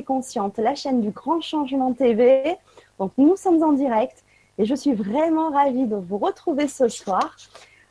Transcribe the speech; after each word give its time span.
consciente, 0.00 0.58
la 0.58 0.74
chaîne 0.74 1.02
du 1.02 1.10
Grand 1.10 1.42
Changement 1.42 1.92
TV. 1.92 2.56
Donc 2.98 3.12
nous 3.18 3.36
sommes 3.36 3.62
en 3.62 3.72
direct 3.72 4.24
et 4.56 4.64
je 4.64 4.74
suis 4.74 4.94
vraiment 4.94 5.50
ravie 5.50 5.84
de 5.86 5.96
vous 5.96 6.16
retrouver 6.16 6.68
ce 6.68 6.88
soir. 6.88 7.36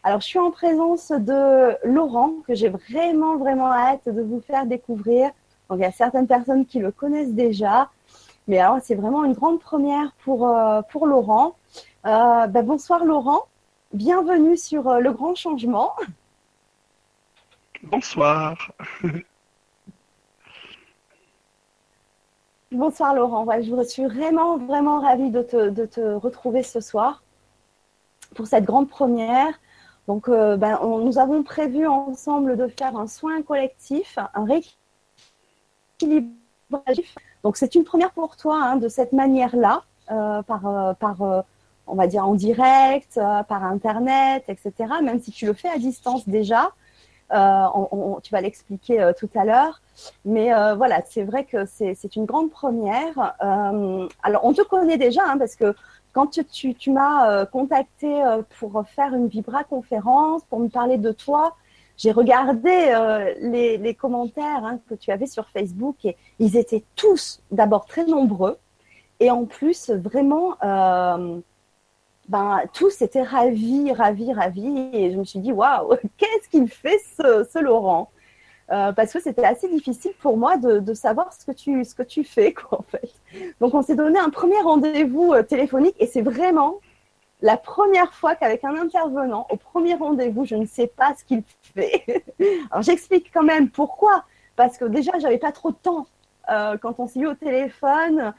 Alors 0.03 0.21
je 0.21 0.25
suis 0.25 0.39
en 0.39 0.49
présence 0.49 1.11
de 1.11 1.77
Laurent 1.85 2.33
que 2.47 2.55
j'ai 2.55 2.69
vraiment 2.69 3.37
vraiment 3.37 3.71
hâte 3.71 4.09
de 4.09 4.21
vous 4.23 4.41
faire 4.41 4.65
découvrir. 4.65 5.29
Donc 5.69 5.77
il 5.77 5.81
y 5.81 5.85
a 5.85 5.91
certaines 5.91 6.27
personnes 6.27 6.65
qui 6.65 6.79
le 6.79 6.91
connaissent 6.91 7.33
déjà, 7.33 7.91
mais 8.47 8.57
alors 8.57 8.79
c'est 8.81 8.95
vraiment 8.95 9.23
une 9.23 9.33
grande 9.33 9.59
première 9.59 10.11
pour, 10.23 10.47
euh, 10.47 10.81
pour 10.81 11.05
Laurent. 11.05 11.55
Euh, 12.07 12.47
ben, 12.47 12.65
bonsoir 12.65 13.05
Laurent, 13.05 13.43
bienvenue 13.93 14.57
sur 14.57 14.89
euh, 14.89 14.99
Le 14.99 15.13
Grand 15.13 15.35
Changement. 15.35 15.93
Bonsoir. 17.83 18.71
Bonsoir 22.71 23.13
Laurent, 23.13 23.45
je 23.61 23.83
suis 23.83 24.05
vraiment, 24.05 24.57
vraiment 24.57 25.01
ravie 25.01 25.29
de 25.29 25.41
te, 25.41 26.13
retrouver 26.13 26.63
ce 26.63 26.79
soir 26.79 27.21
pour 28.33 28.47
cette 28.47 28.63
grande 28.63 28.87
première. 28.87 29.59
Donc, 30.07 30.29
euh, 30.29 30.55
ben, 30.55 30.79
nous 30.81 31.19
avons 31.19 31.43
prévu 31.43 31.85
ensemble 31.85 32.55
de 32.55 32.67
faire 32.67 32.95
un 32.95 33.07
soin 33.07 33.41
collectif, 33.41 34.17
un 34.33 34.45
rééquilibrage. 35.99 37.01
Donc, 37.43 37.57
c'est 37.57 37.75
une 37.75 37.83
première 37.83 38.11
pour 38.11 38.37
toi 38.37 38.57
hein, 38.63 38.77
de 38.77 38.87
cette 38.87 39.11
manière-là, 39.11 39.83
euh, 40.09 40.41
par, 40.41 40.65
euh, 40.65 40.93
par 40.93 41.43
on 41.87 41.95
va 41.95 42.07
dire 42.07 42.25
en 42.25 42.35
direct, 42.35 43.15
par 43.49 43.65
Internet, 43.65 44.45
etc. 44.47 44.73
Même 45.03 45.19
si 45.21 45.31
tu 45.31 45.45
le 45.45 45.53
fais 45.53 45.69
à 45.69 45.77
distance 45.77 46.25
déjà. 46.25 46.71
Euh, 47.33 47.67
tu 48.23 48.31
vas 48.31 48.39
l'expliquer 48.39 49.11
tout 49.19 49.29
à 49.35 49.43
l'heure. 49.43 49.80
Mais 50.25 50.53
euh, 50.53 50.75
voilà, 50.75 51.01
c'est 51.09 51.23
vrai 51.23 51.45
que 51.45 51.65
c'est 51.65 52.15
une 52.15 52.25
grande 52.25 52.51
première. 52.51 53.35
alors, 54.23 54.43
on 54.43 54.53
te 54.53 54.61
connaît 54.61 54.97
déjà 54.97 55.21
hein, 55.25 55.37
parce 55.37 55.55
que 55.55 55.75
quand 56.13 56.27
tu, 56.27 56.91
m'as 56.91 57.45
contacté 57.45 58.21
pour 58.59 58.83
faire 58.87 59.13
une 59.13 59.27
Vibra 59.27 59.63
conférence, 59.63 60.43
pour 60.49 60.59
me 60.59 60.67
parler 60.67 60.97
de 60.97 61.11
toi, 61.11 61.55
j'ai 61.97 62.11
regardé 62.11 62.93
les, 63.41 63.77
les, 63.77 63.93
commentaires 63.93 64.65
hein, 64.65 64.79
que 64.89 64.95
tu 64.95 65.11
avais 65.11 65.27
sur 65.27 65.47
Facebook 65.49 66.03
et 66.03 66.17
ils 66.39 66.57
étaient 66.57 66.83
tous 66.95 67.41
d'abord 67.51 67.85
très 67.85 68.05
nombreux 68.05 68.57
et 69.19 69.31
en 69.31 69.45
plus 69.45 69.89
vraiment 69.89 70.57
ben, 72.31 72.61
tous 72.73 73.01
étaient 73.01 73.23
ravis, 73.23 73.91
ravis, 73.91 74.31
ravis. 74.33 74.89
Et 74.93 75.11
je 75.11 75.17
me 75.17 75.23
suis 75.25 75.39
dit, 75.39 75.51
waouh, 75.51 75.95
qu'est-ce 76.17 76.49
qu'il 76.49 76.67
fait 76.69 76.99
ce, 77.17 77.59
Laurent? 77.59 78.09
Euh, 78.71 78.91
Parce 78.91 79.13
que 79.13 79.19
c'était 79.19 79.43
assez 79.43 79.67
difficile 79.69 80.11
pour 80.19 80.37
moi 80.37 80.57
de, 80.57 80.93
savoir 80.93 81.33
ce 81.33 81.45
que 81.45 81.51
tu, 81.51 81.83
ce 81.83 81.95
que 81.95 82.03
tu 82.03 82.23
fais, 82.23 82.53
quoi, 82.53 82.79
en 82.79 82.83
fait. 82.83 83.11
Donc, 83.59 83.73
on 83.73 83.81
s'est 83.81 83.95
donné 83.95 84.19
un 84.19 84.29
premier 84.29 84.59
rendez-vous 84.61 85.33
euh, 85.33 85.43
téléphonique 85.43 85.95
et 85.99 86.07
c'est 86.07 86.21
vraiment 86.21 86.79
la 87.41 87.57
première 87.57 88.13
fois 88.13 88.35
qu'avec 88.35 88.63
un 88.63 88.75
intervenant, 88.75 89.47
au 89.49 89.57
premier 89.57 89.95
rendez-vous, 89.95 90.45
je 90.45 90.55
ne 90.55 90.65
sais 90.65 90.87
pas 90.87 91.13
ce 91.17 91.23
qu'il 91.23 91.43
fait. 91.73 92.23
Alors, 92.71 92.83
j'explique 92.83 93.31
quand 93.33 93.43
même 93.43 93.69
pourquoi. 93.69 94.25
Parce 94.55 94.77
que 94.77 94.85
déjà, 94.85 95.11
j'avais 95.19 95.39
pas 95.39 95.51
trop 95.51 95.71
de 95.71 95.75
temps. 95.75 96.05
Euh, 96.49 96.77
quand 96.77 96.99
on 96.99 97.07
s'est 97.07 97.19
eu 97.19 97.27
au 97.27 97.33
téléphone, 97.33 98.33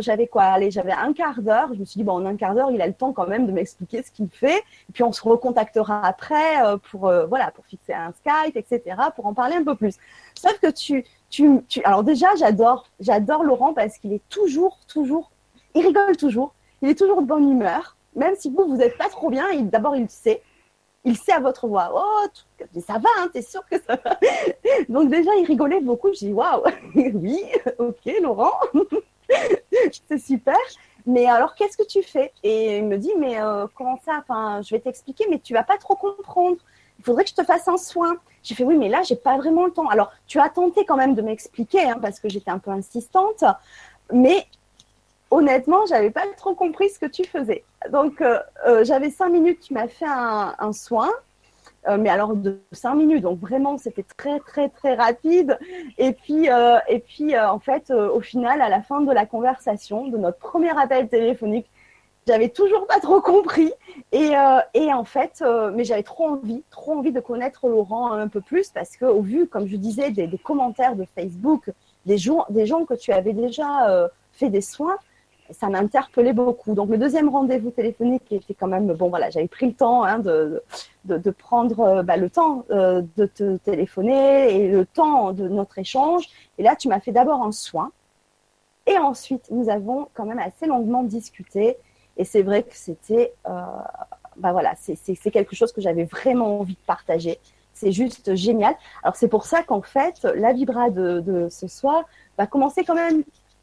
j'avais 0.00 0.26
quoi 0.26 0.42
Allez, 0.44 0.70
j'avais 0.70 0.92
un 0.92 1.12
quart 1.12 1.40
d'heure. 1.40 1.68
Je 1.74 1.80
me 1.80 1.84
suis 1.84 1.98
dit, 1.98 2.04
bon, 2.04 2.14
en 2.14 2.26
un 2.26 2.36
quart 2.36 2.54
d'heure, 2.54 2.70
il 2.70 2.80
a 2.80 2.86
le 2.86 2.92
temps 2.92 3.12
quand 3.12 3.26
même 3.26 3.46
de 3.46 3.52
m'expliquer 3.52 4.02
ce 4.02 4.10
qu'il 4.10 4.28
fait. 4.28 4.58
Et 4.58 4.92
puis, 4.92 5.02
on 5.02 5.12
se 5.12 5.22
recontactera 5.22 6.06
après 6.06 6.64
euh, 6.64 6.76
pour, 6.90 7.08
euh, 7.08 7.26
voilà, 7.26 7.50
pour 7.50 7.64
fixer 7.66 7.92
un 7.92 8.12
Skype, 8.12 8.56
etc., 8.56 8.96
pour 9.14 9.26
en 9.26 9.34
parler 9.34 9.56
un 9.56 9.64
peu 9.64 9.74
plus. 9.74 9.96
Sauf 10.34 10.58
que 10.58 10.70
tu, 10.70 11.04
tu, 11.30 11.60
tu 11.68 11.82
alors 11.84 12.02
déjà, 12.02 12.34
j'adore, 12.36 12.86
j'adore 13.00 13.44
Laurent 13.44 13.74
parce 13.74 13.98
qu'il 13.98 14.12
est 14.12 14.28
toujours, 14.28 14.78
toujours, 14.86 15.30
il 15.74 15.86
rigole 15.86 16.16
toujours. 16.16 16.54
Il 16.82 16.88
est 16.88 16.98
toujours 16.98 17.22
de 17.22 17.26
bonne 17.26 17.48
humeur. 17.48 17.96
Même 18.16 18.34
si 18.36 18.50
vous, 18.50 18.66
vous 18.66 18.76
n'êtes 18.76 18.98
pas 18.98 19.08
trop 19.08 19.30
bien, 19.30 19.44
d'abord, 19.62 19.96
il 19.96 20.08
sait. 20.10 20.42
Il 21.04 21.16
sait 21.16 21.32
à 21.32 21.40
votre 21.40 21.66
voix. 21.66 21.90
Oh, 21.94 22.26
ça 22.86 22.98
va, 22.98 23.08
hein, 23.18 23.28
t'es 23.32 23.42
sûr 23.42 23.64
que 23.68 23.76
ça 23.80 23.98
va. 24.04 24.18
Donc 24.88 25.10
déjà, 25.10 25.30
il 25.36 25.44
rigolait 25.46 25.80
beaucoup. 25.80 26.12
Je 26.12 26.18
dis, 26.18 26.32
waouh, 26.32 26.62
oui, 26.94 27.42
ok, 27.78 28.12
Laurent. 28.20 28.52
c'est 30.08 30.18
super. 30.18 30.56
Mais 31.06 31.26
alors, 31.26 31.54
qu'est-ce 31.54 31.76
que 31.76 31.86
tu 31.86 32.02
fais? 32.02 32.32
Et 32.42 32.78
il 32.78 32.84
me 32.84 32.96
dit, 32.96 33.12
mais 33.18 33.40
euh, 33.40 33.66
comment 33.74 33.98
ça? 34.04 34.18
Enfin, 34.20 34.60
je 34.62 34.74
vais 34.74 34.80
t'expliquer, 34.80 35.26
mais 35.30 35.38
tu 35.38 35.52
vas 35.52 35.64
pas 35.64 35.76
trop 35.76 35.96
comprendre. 35.96 36.58
Il 36.98 37.04
faudrait 37.04 37.24
que 37.24 37.30
je 37.30 37.34
te 37.34 37.44
fasse 37.44 37.66
un 37.66 37.76
soin. 37.76 38.16
J'ai 38.42 38.54
fait, 38.54 38.64
oui, 38.64 38.76
mais 38.76 38.88
là, 38.88 39.02
j'ai 39.02 39.16
pas 39.16 39.36
vraiment 39.36 39.64
le 39.66 39.72
temps. 39.72 39.88
Alors, 39.88 40.12
tu 40.26 40.38
as 40.38 40.48
tenté 40.48 40.84
quand 40.84 40.96
même 40.96 41.14
de 41.14 41.22
m'expliquer, 41.22 41.82
hein, 41.82 41.98
parce 42.00 42.20
que 42.20 42.28
j'étais 42.28 42.50
un 42.50 42.58
peu 42.58 42.70
insistante. 42.70 43.44
Mais 44.12 44.46
honnêtement, 45.30 45.86
j'avais 45.86 46.10
pas 46.10 46.26
trop 46.36 46.54
compris 46.54 46.90
ce 46.90 46.98
que 46.98 47.06
tu 47.06 47.24
faisais. 47.24 47.64
Donc, 47.90 48.20
euh, 48.20 48.38
euh, 48.66 48.84
j'avais 48.84 49.10
cinq 49.10 49.30
minutes, 49.30 49.60
tu 49.60 49.74
m'as 49.74 49.88
fait 49.88 50.06
un 50.06 50.72
soin. 50.72 51.10
Euh, 51.88 51.98
mais 51.98 52.10
alors 52.10 52.34
de 52.36 52.60
cinq 52.72 52.94
minutes. 52.94 53.22
Donc 53.22 53.40
vraiment, 53.40 53.76
c'était 53.78 54.04
très 54.16 54.38
très 54.40 54.68
très 54.68 54.94
rapide. 54.94 55.58
Et 55.98 56.12
puis 56.12 56.48
euh, 56.50 56.78
et 56.88 57.00
puis 57.00 57.34
euh, 57.34 57.50
en 57.50 57.58
fait, 57.58 57.90
au 57.90 58.20
final, 58.20 58.62
à 58.62 58.68
la 58.68 58.82
fin 58.82 59.00
de 59.00 59.12
la 59.12 59.26
conversation, 59.26 60.08
de 60.08 60.16
notre 60.16 60.38
premier 60.38 60.70
appel 60.78 61.08
téléphonique, 61.08 61.68
j'avais 62.26 62.50
toujours 62.50 62.86
pas 62.86 63.00
trop 63.00 63.20
compris. 63.20 63.72
Et, 64.12 64.30
et 64.74 64.92
en 64.92 65.04
fait, 65.04 65.42
mais 65.74 65.82
j'avais 65.84 66.04
trop 66.04 66.28
envie, 66.28 66.62
trop 66.70 66.92
envie 66.92 67.10
de 67.12 67.20
connaître 67.20 67.68
Laurent 67.68 68.12
un 68.12 68.28
peu 68.28 68.40
plus 68.40 68.70
parce 68.70 68.96
que 68.96 69.06
au 69.06 69.22
vu, 69.22 69.48
comme 69.48 69.66
je 69.66 69.76
disais, 69.76 70.10
des, 70.12 70.28
des 70.28 70.38
commentaires 70.38 70.94
de 70.94 71.04
Facebook, 71.16 71.70
des 72.06 72.16
des 72.50 72.66
gens 72.66 72.84
que 72.84 72.94
tu 72.94 73.12
avais 73.12 73.32
déjà 73.32 74.08
fait 74.32 74.50
des 74.50 74.60
soins 74.60 74.96
ça 75.52 75.68
m'interpellait 75.68 76.32
beaucoup. 76.32 76.74
Donc 76.74 76.90
le 76.90 76.98
deuxième 76.98 77.28
rendez-vous 77.28 77.70
téléphonique 77.70 78.30
était 78.30 78.54
quand 78.54 78.68
même 78.68 78.92
bon. 78.92 79.08
Voilà, 79.08 79.30
j'avais 79.30 79.48
pris 79.48 79.66
le 79.66 79.74
temps 79.74 80.04
hein, 80.04 80.18
de, 80.18 80.62
prendre 81.30 81.80
euh, 81.80 82.02
bah, 82.02 82.16
le 82.16 82.30
temps 82.30 82.64
euh, 82.70 83.02
de 83.16 83.26
te 83.26 83.56
téléphoner 83.58 84.54
et 84.54 84.68
le 84.68 84.84
temps 84.86 85.32
de 85.32 85.48
notre 85.48 85.78
échange. 85.78 86.24
Et 86.58 86.62
là, 86.62 86.76
tu 86.76 86.88
m'as 86.88 87.00
fait 87.00 87.12
d'abord 87.12 87.42
un 87.42 87.52
soin. 87.52 87.92
Et 88.86 88.98
ensuite, 88.98 89.50
nous 89.50 89.68
avons 89.68 90.08
quand 90.14 90.24
même 90.24 90.38
assez 90.38 90.66
longuement 90.66 91.02
discuté. 91.02 91.76
Et 92.16 92.24
c'est 92.24 92.42
vrai 92.42 92.62
que 92.62 92.74
c'était, 92.74 93.32
euh, 93.48 93.60
bah 94.36 94.52
voilà, 94.52 94.74
c'est 94.76 95.30
quelque 95.30 95.54
chose 95.54 95.72
que 95.72 95.80
j'avais 95.80 96.04
vraiment 96.04 96.60
envie 96.60 96.74
de 96.74 96.86
partager. 96.86 97.38
C'est 97.74 97.92
juste 97.92 98.34
génial. 98.34 98.74
Alors 99.02 99.16
c'est 99.16 99.28
pour 99.28 99.46
ça 99.46 99.62
qu'en 99.62 99.82
fait, 99.82 100.22
la 100.34 100.52
vibra 100.52 100.90
de 100.90 101.48
ce 101.50 101.68
soir 101.68 102.04
va 102.36 102.46
commencer 102.46 102.84
quand 102.84 102.94
même 102.94 103.22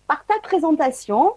par 0.10 0.26
ta 0.26 0.40
présentation 0.42 1.34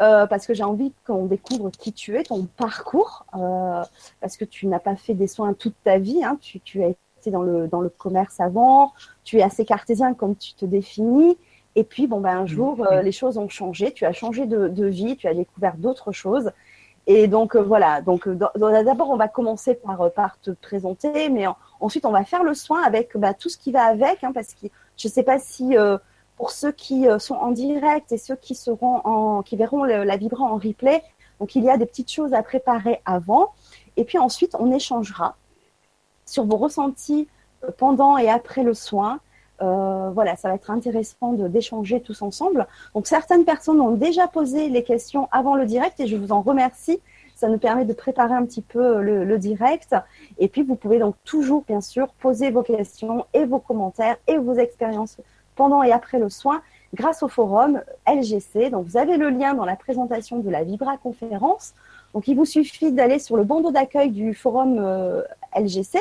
euh, 0.00 0.26
parce 0.26 0.46
que 0.46 0.54
j'ai 0.54 0.64
envie 0.64 0.92
qu'on 1.06 1.26
découvre 1.26 1.70
qui 1.70 1.92
tu 1.92 2.16
es, 2.16 2.24
ton 2.24 2.46
parcours, 2.56 3.26
euh, 3.36 3.82
parce 4.20 4.36
que 4.36 4.44
tu 4.44 4.66
n'as 4.66 4.80
pas 4.80 4.96
fait 4.96 5.14
des 5.14 5.28
soins 5.28 5.54
toute 5.54 5.76
ta 5.84 5.98
vie, 5.98 6.24
hein, 6.24 6.36
tu, 6.40 6.58
tu, 6.60 6.82
as 6.82 6.88
été 6.88 7.30
dans 7.30 7.42
le, 7.42 7.68
dans 7.68 7.80
le 7.80 7.88
commerce 7.88 8.40
avant, 8.40 8.92
tu 9.22 9.38
es 9.38 9.42
assez 9.42 9.64
cartésien 9.64 10.12
comme 10.14 10.34
tu 10.34 10.54
te 10.54 10.64
définis, 10.64 11.38
et 11.76 11.84
puis 11.84 12.08
bon, 12.08 12.20
ben, 12.20 12.38
un 12.38 12.46
jour, 12.46 12.84
euh, 12.84 13.02
les 13.02 13.12
choses 13.12 13.38
ont 13.38 13.48
changé, 13.48 13.92
tu 13.92 14.04
as 14.04 14.12
changé 14.12 14.46
de, 14.46 14.66
de 14.66 14.86
vie, 14.86 15.16
tu 15.16 15.28
as 15.28 15.34
découvert 15.34 15.76
d'autres 15.76 16.10
choses, 16.10 16.50
et 17.06 17.28
donc 17.28 17.54
voilà, 17.54 18.00
donc 18.00 18.28
d'abord 18.28 19.10
on 19.10 19.16
va 19.16 19.28
commencer 19.28 19.74
par, 19.74 20.10
par 20.10 20.40
te 20.40 20.50
présenter, 20.50 21.28
mais 21.28 21.44
ensuite 21.78 22.04
on 22.04 22.12
va 22.12 22.24
faire 22.24 22.42
le 22.42 22.54
soin 22.54 22.82
avec 22.82 23.16
bah, 23.16 23.32
tout 23.32 23.48
ce 23.48 23.58
qui 23.58 23.70
va 23.70 23.84
avec, 23.84 24.24
hein, 24.24 24.32
parce 24.32 24.54
que 24.54 24.66
je 24.96 25.06
ne 25.06 25.12
sais 25.12 25.22
pas 25.22 25.38
si 25.38 25.76
pour 26.36 26.50
ceux 26.50 26.72
qui 26.72 27.08
euh, 27.08 27.18
sont 27.18 27.34
en 27.34 27.50
direct 27.50 28.12
et 28.12 28.18
ceux 28.18 28.36
qui 28.36 28.58
verront 29.52 29.84
la 29.84 30.16
vibra 30.16 30.44
en 30.44 30.56
replay. 30.56 31.02
Donc 31.40 31.54
il 31.54 31.64
y 31.64 31.70
a 31.70 31.76
des 31.76 31.86
petites 31.86 32.10
choses 32.10 32.32
à 32.32 32.42
préparer 32.42 33.00
avant, 33.04 33.52
et 33.96 34.04
puis 34.04 34.18
ensuite 34.18 34.56
on 34.58 34.72
échangera 34.72 35.36
sur 36.26 36.44
vos 36.44 36.56
ressentis 36.56 37.28
euh, 37.64 37.70
pendant 37.76 38.16
et 38.18 38.28
après 38.28 38.62
le 38.62 38.74
soin. 38.74 39.20
Euh, 39.62 40.10
voilà, 40.10 40.36
ça 40.36 40.48
va 40.48 40.56
être 40.56 40.70
intéressant 40.70 41.32
d'échanger 41.32 42.00
tous 42.00 42.22
ensemble. 42.22 42.66
Donc 42.94 43.06
certaines 43.06 43.44
personnes 43.44 43.80
ont 43.80 43.92
déjà 43.92 44.26
posé 44.26 44.68
les 44.68 44.82
questions 44.82 45.28
avant 45.30 45.54
le 45.54 45.64
direct 45.64 46.00
et 46.00 46.08
je 46.08 46.16
vous 46.16 46.32
en 46.32 46.40
remercie. 46.40 47.00
Ça 47.36 47.48
nous 47.48 47.58
permet 47.58 47.84
de 47.84 47.92
préparer 47.92 48.34
un 48.34 48.44
petit 48.44 48.62
peu 48.62 49.00
le, 49.00 49.24
le 49.24 49.38
direct. 49.38 49.94
Et 50.38 50.48
puis 50.48 50.62
vous 50.62 50.74
pouvez 50.74 50.98
donc 50.98 51.14
toujours, 51.24 51.62
bien 51.66 51.80
sûr, 51.80 52.08
poser 52.14 52.50
vos 52.50 52.62
questions 52.62 53.26
et 53.32 53.44
vos 53.44 53.60
commentaires 53.60 54.16
et 54.26 54.38
vos 54.38 54.54
expériences 54.54 55.18
pendant 55.56 55.82
et 55.82 55.92
après 55.92 56.18
le 56.18 56.28
soin 56.28 56.62
grâce 56.94 57.22
au 57.22 57.28
forum 57.28 57.82
LGC. 58.06 58.70
Donc, 58.70 58.86
vous 58.86 58.96
avez 58.96 59.16
le 59.16 59.30
lien 59.30 59.54
dans 59.54 59.64
la 59.64 59.76
présentation 59.76 60.38
de 60.38 60.48
la 60.48 60.64
Vibra 60.64 60.96
conférence. 60.96 61.74
Donc, 62.14 62.28
il 62.28 62.36
vous 62.36 62.44
suffit 62.44 62.92
d'aller 62.92 63.18
sur 63.18 63.36
le 63.36 63.44
bandeau 63.44 63.70
d'accueil 63.70 64.10
du 64.10 64.34
forum 64.34 64.76
euh, 64.78 65.22
LGC 65.56 65.98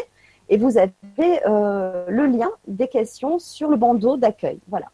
et 0.49 0.57
vous 0.57 0.77
avez 0.77 1.41
euh, 1.47 2.05
le 2.07 2.27
lien 2.27 2.49
des 2.67 2.87
questions 2.87 3.39
sur 3.39 3.69
le 3.69 3.77
bandeau 3.77 4.17
d'accueil. 4.17 4.59
Voilà. 4.67 4.87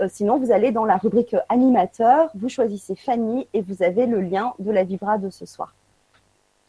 Euh, 0.00 0.08
sinon, 0.10 0.38
vous 0.38 0.52
allez 0.52 0.72
dans 0.72 0.84
la 0.84 0.96
rubrique 0.96 1.36
animateur, 1.48 2.30
vous 2.34 2.48
choisissez 2.48 2.94
Fanny 2.94 3.46
et 3.52 3.60
vous 3.60 3.82
avez 3.82 4.06
le 4.06 4.20
lien 4.20 4.54
de 4.58 4.70
la 4.70 4.84
Vibra 4.84 5.18
de 5.18 5.28
ce 5.28 5.44
soir. 5.44 5.74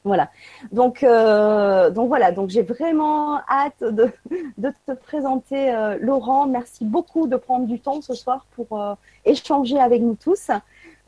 Voilà. 0.03 0.29
Donc, 0.71 1.03
euh, 1.03 1.89
donc 1.89 2.07
voilà. 2.09 2.31
Donc 2.31 2.49
j'ai 2.49 2.63
vraiment 2.63 3.39
hâte 3.49 3.81
de, 3.83 4.11
de 4.57 4.73
te 4.85 4.91
présenter 4.91 5.73
euh, 5.73 5.97
Laurent. 5.99 6.47
Merci 6.47 6.85
beaucoup 6.85 7.27
de 7.27 7.37
prendre 7.37 7.67
du 7.67 7.79
temps 7.79 8.01
ce 8.01 8.13
soir 8.13 8.45
pour 8.55 8.79
euh, 8.79 8.95
échanger 9.25 9.79
avec 9.79 10.01
nous 10.01 10.15
tous. 10.15 10.49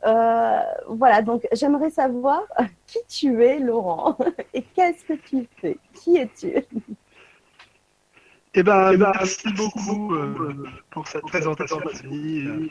Euh, 0.06 0.58
voilà. 0.88 1.22
Donc 1.22 1.46
j'aimerais 1.52 1.90
savoir 1.90 2.42
qui 2.86 2.98
tu 3.08 3.44
es, 3.44 3.58
Laurent, 3.58 4.16
et 4.54 4.62
qu'est-ce 4.62 5.04
que 5.04 5.14
tu 5.14 5.46
fais? 5.60 5.76
Qui 5.92 6.16
es-tu? 6.18 6.64
Eh 8.58 8.62
ben, 8.62 8.92
eh 8.92 8.96
ben, 8.96 9.12
merci 9.14 9.52
beaucoup 9.52 10.14
euh, 10.14 10.64
pour 10.90 11.06
cette 11.06 11.26
présentation, 11.26 11.76
Anthony. 11.76 12.70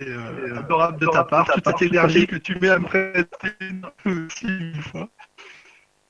C'est 0.00 0.08
euh, 0.08 0.58
adorable 0.58 0.98
de 1.00 1.06
ta 1.06 1.24
part. 1.24 1.46
Toute 1.52 1.66
cette 1.66 1.82
énergie 1.82 2.26
que 2.26 2.36
tu 2.36 2.58
mets 2.58 2.70
à 2.70 2.78
me 2.78 2.86
présenter 2.86 3.52
aussi 4.06 4.46
une 4.46 4.82
fois. 4.82 5.08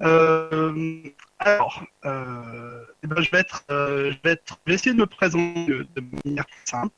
Euh, 0.03 1.03
alors, 1.39 1.85
euh, 2.05 2.85
je, 3.03 3.31
vais 3.31 3.45
euh, 3.71 4.13
essayer 4.67 4.95
de 4.95 5.01
me 5.01 5.07
présenter 5.07 5.67
de, 5.67 6.05
manière 6.25 6.47
simple. 6.65 6.95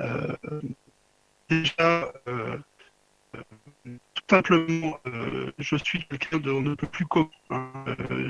Euh, 0.00 0.36
déjà, 1.48 2.12
euh, 2.28 2.58
tout 3.32 4.22
simplement, 4.28 4.98
je 5.58 5.76
suis 5.76 6.06
quelqu'un 6.06 6.38
de 6.38 6.52
ne 6.52 6.74
peut 6.74 6.86
plus 6.86 7.06
commun. 7.06 7.30
Hein. 7.50 7.84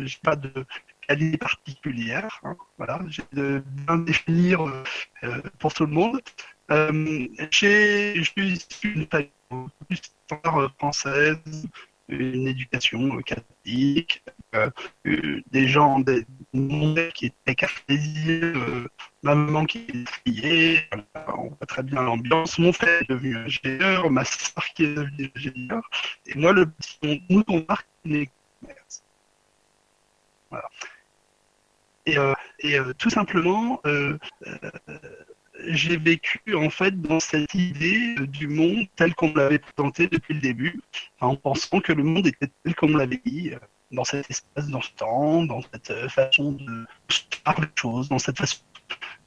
j'ai 0.04 0.18
pas 0.22 0.36
de 0.36 0.64
qualité 1.06 1.38
particulière. 1.38 2.40
Hein. 2.42 2.56
voilà, 2.78 3.00
j'ai 3.08 3.22
de 3.32 3.62
bien 3.66 3.98
définir 3.98 4.60
pour 5.58 5.72
tout 5.74 5.86
le 5.86 5.92
monde. 5.92 6.20
j'ai, 7.50 8.14
je 8.16 8.22
suis 8.22 8.52
issu 8.52 8.94
d'une 8.94 9.06
famille 9.06 9.30
plus 9.88 10.00
française 10.78 11.38
une 12.12 12.48
éducation 12.48 13.20
catholique, 13.22 14.22
euh, 14.54 14.70
euh, 15.06 15.42
des 15.50 15.66
gens 15.66 16.00
des, 16.00 16.26
qui 17.14 17.26
étaient 17.26 17.54
cartésiens, 17.54 18.54
euh, 18.54 18.88
ma 19.22 19.34
maman 19.34 19.64
qui 19.64 19.78
est 19.78 20.06
triée, 20.06 20.80
on 21.28 21.48
voit 21.48 21.66
très 21.66 21.82
bien 21.82 22.02
l'ambiance, 22.02 22.58
mon 22.58 22.72
frère 22.72 23.02
est 23.02 23.08
devenu 23.08 23.36
ingénieur, 23.36 24.10
ma 24.10 24.24
soeur 24.24 24.64
qui 24.74 24.84
est 24.84 24.94
devenue 24.94 25.30
ingénieur, 25.36 25.82
et 26.26 26.34
moi 26.38 26.52
le 26.52 26.66
petit 26.66 27.22
mouton 27.30 27.64
marque 27.68 27.88
est 28.04 28.30
commerce. 28.60 29.04
Voilà. 30.50 30.68
Et 32.04 32.78
tout 32.98 33.10
simplement, 33.10 33.80
j'ai 35.68 35.96
vécu 35.96 36.40
en 36.54 36.70
fait 36.70 37.00
dans 37.00 37.20
cette 37.20 37.54
idée 37.54 38.14
du 38.26 38.48
monde 38.48 38.86
tel 38.96 39.14
qu'on 39.14 39.32
l'avait 39.34 39.58
présenté 39.58 40.06
depuis 40.06 40.34
le 40.34 40.40
début, 40.40 40.80
en 41.20 41.36
pensant 41.36 41.80
que 41.80 41.92
le 41.92 42.02
monde 42.02 42.26
était 42.26 42.50
tel 42.64 42.74
qu'on 42.74 42.96
l'avait 42.96 43.20
dit, 43.24 43.50
euh, 43.52 43.58
dans 43.90 44.04
cet 44.04 44.30
espace, 44.30 44.68
dans 44.68 44.80
ce 44.80 44.90
temps, 44.92 45.44
dans 45.44 45.60
cette 45.72 45.90
euh, 45.90 46.08
façon 46.08 46.52
de 46.52 46.86
voir 47.44 47.60
les 47.60 47.68
choses, 47.76 48.08
dans 48.08 48.18
cette 48.18 48.38
façon 48.38 48.58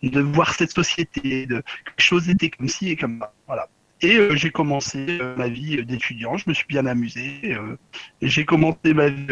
de 0.04 0.22
voir 0.22 0.54
cette 0.54 0.72
société, 0.72 1.46
de 1.48 1.62
que 1.62 1.92
les 1.98 2.04
choses 2.04 2.30
étaient 2.30 2.50
comme 2.50 2.68
ci 2.68 2.90
et 2.90 2.96
comme 2.96 3.20
ça. 3.20 3.34
Voilà. 3.48 3.70
Et 4.02 4.18
euh, 4.18 4.36
j'ai 4.36 4.52
commencé 4.52 5.18
euh, 5.22 5.36
ma 5.38 5.48
vie 5.48 5.84
d'étudiant, 5.86 6.38
je 6.38 6.50
me 6.50 6.54
suis 6.54 6.68
bien 6.68 6.86
amusé. 6.86 7.40
Euh, 7.46 7.78
j'ai 8.22 8.46
commencé 8.46 8.94
ma 8.94 9.08
vie 9.08 9.26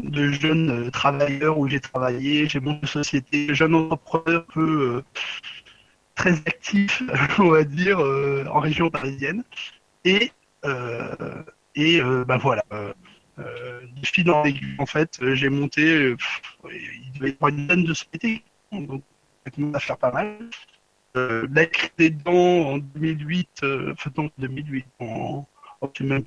de 0.00 0.32
jeune 0.32 0.90
travailleur 0.90 1.58
où 1.58 1.68
j'ai 1.68 1.80
travaillé, 1.80 2.48
j'ai 2.48 2.60
monté 2.60 2.80
une 2.82 2.88
société, 2.88 3.54
jeune 3.54 3.74
entrepreneur 3.74 4.44
un 4.48 4.52
peu 4.52 5.02
très 6.18 6.32
actif, 6.32 7.02
on 7.38 7.50
va 7.50 7.64
dire, 7.64 8.00
euh, 8.00 8.44
en 8.50 8.60
région 8.60 8.90
parisienne. 8.90 9.44
Et, 10.04 10.32
euh, 10.64 11.42
et 11.74 12.00
euh, 12.00 12.24
bah 12.24 12.36
voilà, 12.36 12.64
du 13.38 14.04
fil 14.04 14.30
en 14.30 14.44
aiguille, 14.44 14.74
en 14.78 14.86
fait, 14.86 15.18
j'ai 15.34 15.48
monté, 15.48 16.14
il 16.64 17.12
devait 17.14 17.30
y 17.30 17.34
avoir 17.34 17.50
une 17.50 17.56
dizaine 17.56 17.84
de 17.84 17.94
sociétés, 17.94 18.42
donc 18.72 19.02
à 19.74 19.78
faire 19.78 19.96
pas 19.96 20.12
mal. 20.12 20.50
la 21.14 21.66
crise 21.66 21.90
des 21.96 22.10
dents 22.10 22.72
en 22.72 22.78
2008, 22.78 23.64
enfin 23.92 24.10
non, 24.16 24.30
2008, 24.38 24.86
en, 24.98 25.46
oh, 25.80 25.90
je 25.96 26.02
ne 26.02 26.20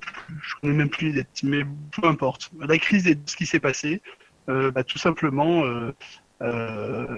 connais 0.60 0.74
même 0.74 0.88
plus 0.88 1.12
les 1.12 1.26
mais 1.44 1.64
peu 1.92 2.08
importe. 2.08 2.50
La 2.60 2.78
crise 2.78 3.06
et 3.06 3.18
ce 3.26 3.36
qui 3.36 3.44
s'est 3.44 3.60
passé, 3.60 4.00
bah, 4.46 4.84
tout 4.84 4.98
simplement, 4.98 5.64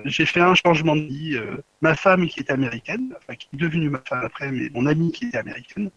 j'ai 0.04 0.26
fait 0.26 0.40
un 0.40 0.54
changement 0.54 0.96
de 0.96 1.02
vie. 1.02 1.36
Euh, 1.36 1.56
ma 1.80 1.94
femme 1.94 2.26
qui 2.26 2.40
est 2.40 2.50
américaine, 2.50 3.14
enfin 3.16 3.34
qui 3.34 3.48
est 3.52 3.56
devenue 3.56 3.90
ma 3.90 4.00
femme 4.00 4.24
après, 4.24 4.50
mais 4.50 4.70
mon 4.74 4.86
amie 4.86 5.12
qui 5.12 5.26
était 5.26 5.38
américaine, 5.38 5.90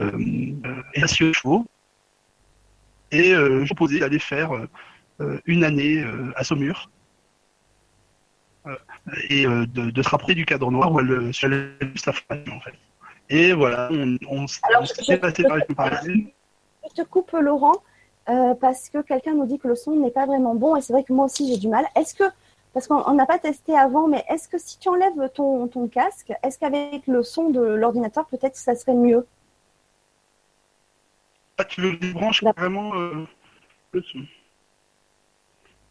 euh, 0.00 0.54
est 0.94 1.02
assise 1.02 1.28
de 1.28 1.32
chevaux. 1.32 1.66
Et 3.10 3.32
euh, 3.32 3.64
je 3.64 3.74
proposais 3.74 4.00
d'aller 4.00 4.18
faire 4.18 4.50
une 5.46 5.64
année 5.64 6.04
à 6.36 6.44
Saumur 6.44 6.90
et 9.30 9.46
de, 9.46 9.90
de, 9.90 10.02
se 10.02 10.08
rapprocher 10.08 10.34
du 10.34 10.44
cadre 10.44 10.70
noir 10.70 10.92
où 10.92 11.00
elle 11.00 11.34
se 11.34 11.70
sa 11.96 12.12
formation 12.12 12.54
en 12.54 12.60
fait. 12.60 12.74
Et 13.30 13.52
voilà, 13.52 13.88
on, 13.90 14.16
on, 14.28 14.46
s'est 14.46 15.18
passé 15.18 15.42
par 15.42 15.56
les 16.04 16.34
Je 16.88 17.02
te 17.02 17.08
coupe 17.08 17.32
Laurent. 17.32 17.82
Euh, 18.28 18.54
parce 18.54 18.90
que 18.90 19.00
quelqu'un 19.00 19.32
nous 19.34 19.46
dit 19.46 19.58
que 19.58 19.68
le 19.68 19.74
son 19.74 19.92
n'est 19.92 20.10
pas 20.10 20.26
vraiment 20.26 20.54
bon 20.54 20.76
et 20.76 20.82
c'est 20.82 20.92
vrai 20.92 21.02
que 21.02 21.12
moi 21.14 21.24
aussi 21.24 21.48
j'ai 21.48 21.56
du 21.56 21.68
mal. 21.68 21.86
Est-ce 21.96 22.14
que, 22.14 22.24
parce 22.74 22.86
qu'on 22.86 23.14
n'a 23.14 23.24
pas 23.24 23.38
testé 23.38 23.76
avant, 23.76 24.06
mais 24.06 24.22
est-ce 24.28 24.48
que 24.48 24.58
si 24.58 24.78
tu 24.78 24.88
enlèves 24.90 25.30
ton, 25.34 25.66
ton 25.68 25.88
casque, 25.88 26.32
est-ce 26.42 26.58
qu'avec 26.58 27.06
le 27.06 27.22
son 27.22 27.48
de 27.48 27.60
l'ordinateur, 27.60 28.26
peut-être 28.26 28.56
ça 28.56 28.74
serait 28.74 28.94
mieux? 28.94 29.26
Ah, 31.56 31.64
Tu 31.64 31.80
je 31.80 32.12
branche 32.12 32.44
vraiment 32.44 32.94
euh, 32.96 33.24
le 33.92 34.02
son 34.02 34.20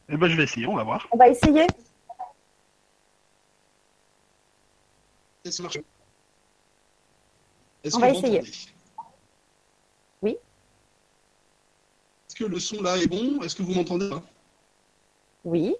Eh 0.09 0.15
ben, 0.15 0.29
je 0.29 0.37
vais 0.37 0.43
essayer, 0.43 0.67
on 0.67 0.75
va 0.75 0.83
voir. 0.83 1.07
On 1.11 1.17
va 1.17 1.29
essayer. 1.29 1.65
On 7.93 7.99
va 7.99 8.09
essayer. 8.09 8.41
Oui 10.21 10.37
que 12.37 12.45
le 12.45 12.59
son 12.59 12.81
là 12.81 12.97
est 12.97 13.07
bon? 13.07 13.41
Est-ce 13.41 13.55
que 13.55 13.63
vous 13.63 13.73
m'entendez 13.73 14.09
Oui. 15.43 15.75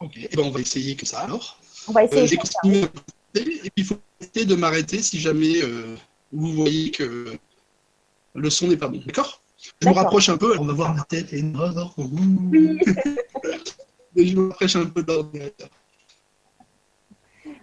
Ok, 0.00 0.16
et 0.16 0.28
eh 0.30 0.36
ben, 0.36 0.44
on 0.44 0.50
va 0.50 0.60
essayer 0.60 0.96
que 0.96 1.06
ça 1.06 1.20
alors. 1.20 1.58
On 1.88 1.92
va 1.92 2.04
essayer. 2.04 2.38
Euh, 2.64 2.86
et 3.34 3.40
puis 3.40 3.72
il 3.76 3.84
faut 3.84 3.98
essayer 4.20 4.46
de 4.46 4.54
m'arrêter 4.54 5.02
si 5.02 5.18
jamais 5.18 5.62
euh, 5.62 5.96
vous 6.32 6.52
voyez 6.52 6.90
que 6.90 7.36
le 8.34 8.50
son 8.50 8.68
n'est 8.68 8.76
pas 8.76 8.88
bon. 8.88 9.02
D'accord? 9.06 9.42
Je 9.80 9.88
me 9.88 9.94
rapproche 9.94 10.28
un 10.28 10.36
peu, 10.36 10.58
on 10.58 10.64
va 10.64 10.72
voir 10.72 10.94
ma 10.94 11.02
tête 11.04 11.32
et 11.32 11.42
oui. 11.42 12.78
je 14.16 14.36
me 14.36 14.48
rapproche 14.48 14.76
un 14.76 14.86
peu 14.86 15.02
de 15.02 15.12
l'ordinateur. 15.12 15.68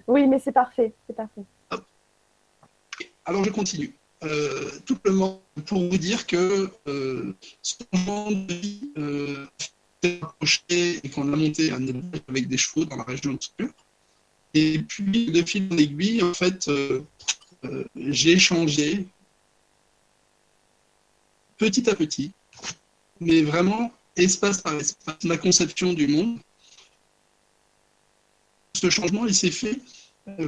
Oui, 0.07 0.27
mais 0.27 0.39
c'est 0.39 0.51
parfait, 0.51 0.93
c'est 1.07 1.15
parfait. 1.15 1.43
Alors 3.25 3.43
je 3.43 3.51
continue. 3.51 3.95
Euh, 4.23 4.71
tout 4.85 4.93
simplement 4.93 5.41
pour 5.65 5.89
vous 5.89 5.97
dire 5.97 6.25
que 6.25 6.69
euh, 6.87 7.33
ce 7.61 7.75
moment 7.91 8.31
de 8.31 8.53
vie 8.53 8.91
euh, 8.97 9.45
et 10.69 11.09
qu'on 11.13 11.31
a 11.31 11.35
monté 11.35 11.71
un 11.71 11.81
élevage 11.85 12.21
avec 12.27 12.47
des 12.47 12.57
chevaux 12.57 12.85
dans 12.85 12.97
la 12.97 13.03
région 13.03 13.33
de. 13.33 13.69
Et 14.53 14.79
puis, 14.79 15.31
de 15.31 15.41
fil 15.43 15.67
en 15.71 15.77
aiguille, 15.77 16.21
en 16.21 16.33
fait, 16.33 16.67
euh, 16.67 17.01
euh, 17.65 17.83
j'ai 17.95 18.37
changé 18.37 19.07
petit 21.57 21.89
à 21.89 21.95
petit, 21.95 22.31
mais 23.19 23.41
vraiment 23.41 23.91
espace 24.15 24.61
par 24.61 24.75
espace, 24.75 25.23
ma 25.23 25.37
conception 25.37 25.93
du 25.93 26.07
monde. 26.07 26.37
Ce 28.75 28.89
changement, 28.89 29.25
il 29.25 29.33
s'est 29.33 29.51
fait 29.51 29.79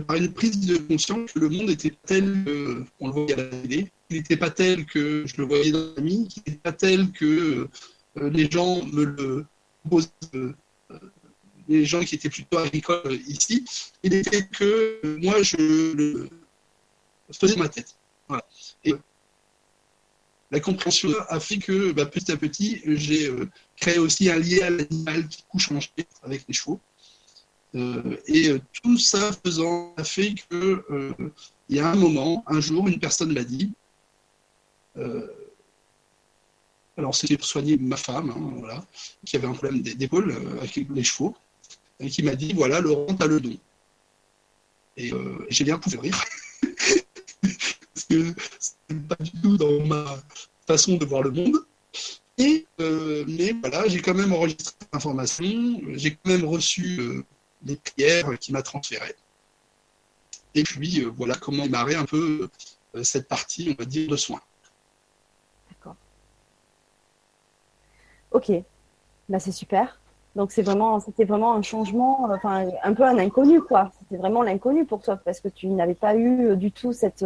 par 0.07 0.15
une 0.15 0.31
prise 0.31 0.59
de 0.65 0.77
conscience 0.77 1.33
que 1.33 1.39
le 1.39 1.49
monde 1.49 1.69
était 1.69 1.93
tel 2.05 2.43
qu'on 2.97 3.07
le 3.07 3.13
voyait 3.13 3.33
à 3.33 3.37
la 3.37 3.45
télé, 3.45 3.91
il 4.09 4.17
n'était 4.17 4.37
pas 4.37 4.49
tel 4.49 4.85
que 4.85 5.25
je 5.25 5.37
le 5.37 5.45
voyais 5.45 5.71
dans 5.71 5.93
la 5.95 6.01
vie, 6.01 6.27
il 6.29 6.37
n'était 6.37 6.59
pas 6.59 6.71
tel 6.71 7.11
que 7.11 7.67
euh, 8.17 8.29
les 8.29 8.49
gens 8.49 8.83
me 8.85 9.03
le 9.03 9.45
posaient, 9.89 10.09
euh, 10.35 10.53
les 11.67 11.85
gens 11.85 12.01
qui 12.01 12.15
étaient 12.15 12.29
plutôt 12.29 12.57
agricoles 12.57 13.19
ici, 13.27 13.65
il 14.03 14.13
était 14.13 14.47
que 14.47 15.17
moi 15.21 15.41
je 15.43 15.57
le 15.93 16.29
faisais 17.31 17.57
ma 17.57 17.67
tête. 17.69 17.95
La 20.51 20.59
compréhension 20.59 21.09
a 21.27 21.39
fait 21.39 21.57
que 21.57 21.91
bah, 21.91 22.05
petit 22.05 22.31
à 22.31 22.37
petit, 22.37 22.81
j'ai 22.85 23.29
créé 23.75 23.97
aussi 23.97 24.29
un 24.29 24.37
lien 24.37 24.67
à 24.67 24.69
l'animal 24.69 25.27
qui 25.27 25.43
couche 25.49 25.71
en 25.71 25.79
avec 26.23 26.45
les 26.47 26.53
chevaux. 26.53 26.79
Euh, 27.75 28.17
et 28.27 28.49
euh, 28.49 28.59
tout 28.81 28.97
ça 28.97 29.31
faisant 29.43 29.93
a 29.97 30.03
fait 30.03 30.33
que 30.49 30.85
euh, 30.89 31.13
il 31.67 31.75
y 31.75 31.79
a 31.79 31.89
un 31.89 31.95
moment, 31.95 32.43
un 32.47 32.61
jour, 32.61 32.87
une 32.87 32.99
personne 32.99 33.33
m'a 33.33 33.43
dit, 33.43 33.73
alors 36.97 37.13
c'était 37.13 37.35
pour 37.35 37.45
soigner 37.45 37.75
ma 37.75 37.97
femme, 37.97 38.29
hein, 38.29 38.53
voilà, 38.59 38.85
qui 39.25 39.35
avait 39.35 39.47
un 39.47 39.53
problème 39.53 39.81
d'épaule 39.81 40.33
avec 40.61 40.75
les 40.75 41.03
chevaux, 41.03 41.35
et 41.99 42.09
qui 42.09 42.23
m'a 42.23 42.35
dit, 42.35 42.53
voilà, 42.53 42.79
Laurent, 42.79 43.13
t'as 43.13 43.27
le 43.27 43.41
don. 43.41 43.57
Et 44.95 45.11
j'ai 45.49 45.65
bien 45.65 45.77
pu 45.77 45.97
rire. 45.97 46.23
que 48.09 48.33
c'est 48.59 49.07
pas 49.07 49.15
du 49.19 49.31
tout 49.41 49.57
dans 49.57 49.83
ma 49.85 50.23
façon 50.67 50.95
de 50.95 51.03
voir 51.05 51.23
le 51.23 51.31
monde. 51.31 51.65
Et, 52.37 52.65
mais 52.79 53.53
voilà, 53.59 53.87
j'ai 53.89 54.01
quand 54.01 54.13
même 54.13 54.31
enregistré 54.31 54.75
l'information, 54.93 55.81
j'ai 55.95 56.11
quand 56.11 56.31
même 56.31 56.45
reçu 56.45 57.25
les 57.65 57.75
prières 57.75 58.37
qui 58.39 58.53
m'a 58.53 58.61
transféré. 58.61 59.15
Et 60.53 60.63
puis 60.63 61.01
euh, 61.01 61.11
voilà 61.15 61.35
comment 61.35 61.63
démarrer 61.63 61.95
un 61.95 62.05
peu 62.05 62.49
euh, 62.95 63.03
cette 63.03 63.27
partie, 63.27 63.75
on 63.77 63.81
va 63.81 63.85
dire, 63.85 64.09
de 64.09 64.15
soins. 64.15 64.41
D'accord. 65.69 65.95
Ok, 68.31 68.51
bah, 69.27 69.39
c'est 69.39 69.51
super. 69.51 69.99
Donc 70.35 70.51
c'est 70.51 70.61
vraiment, 70.61 70.99
c'était 70.99 71.25
vraiment 71.25 71.53
un 71.53 71.61
changement, 71.61 72.29
euh, 72.29 72.35
enfin 72.35 72.67
un 72.83 72.93
peu 72.93 73.03
un 73.03 73.17
inconnu 73.17 73.61
quoi. 73.61 73.91
C'était 73.99 74.17
vraiment 74.17 74.43
l'inconnu 74.43 74.85
pour 74.85 75.01
toi 75.01 75.17
parce 75.17 75.41
que 75.41 75.49
tu 75.49 75.67
n'avais 75.67 75.93
pas 75.93 76.15
eu 76.15 76.55
du 76.55 76.71
tout 76.71 76.93
cette 76.93 77.25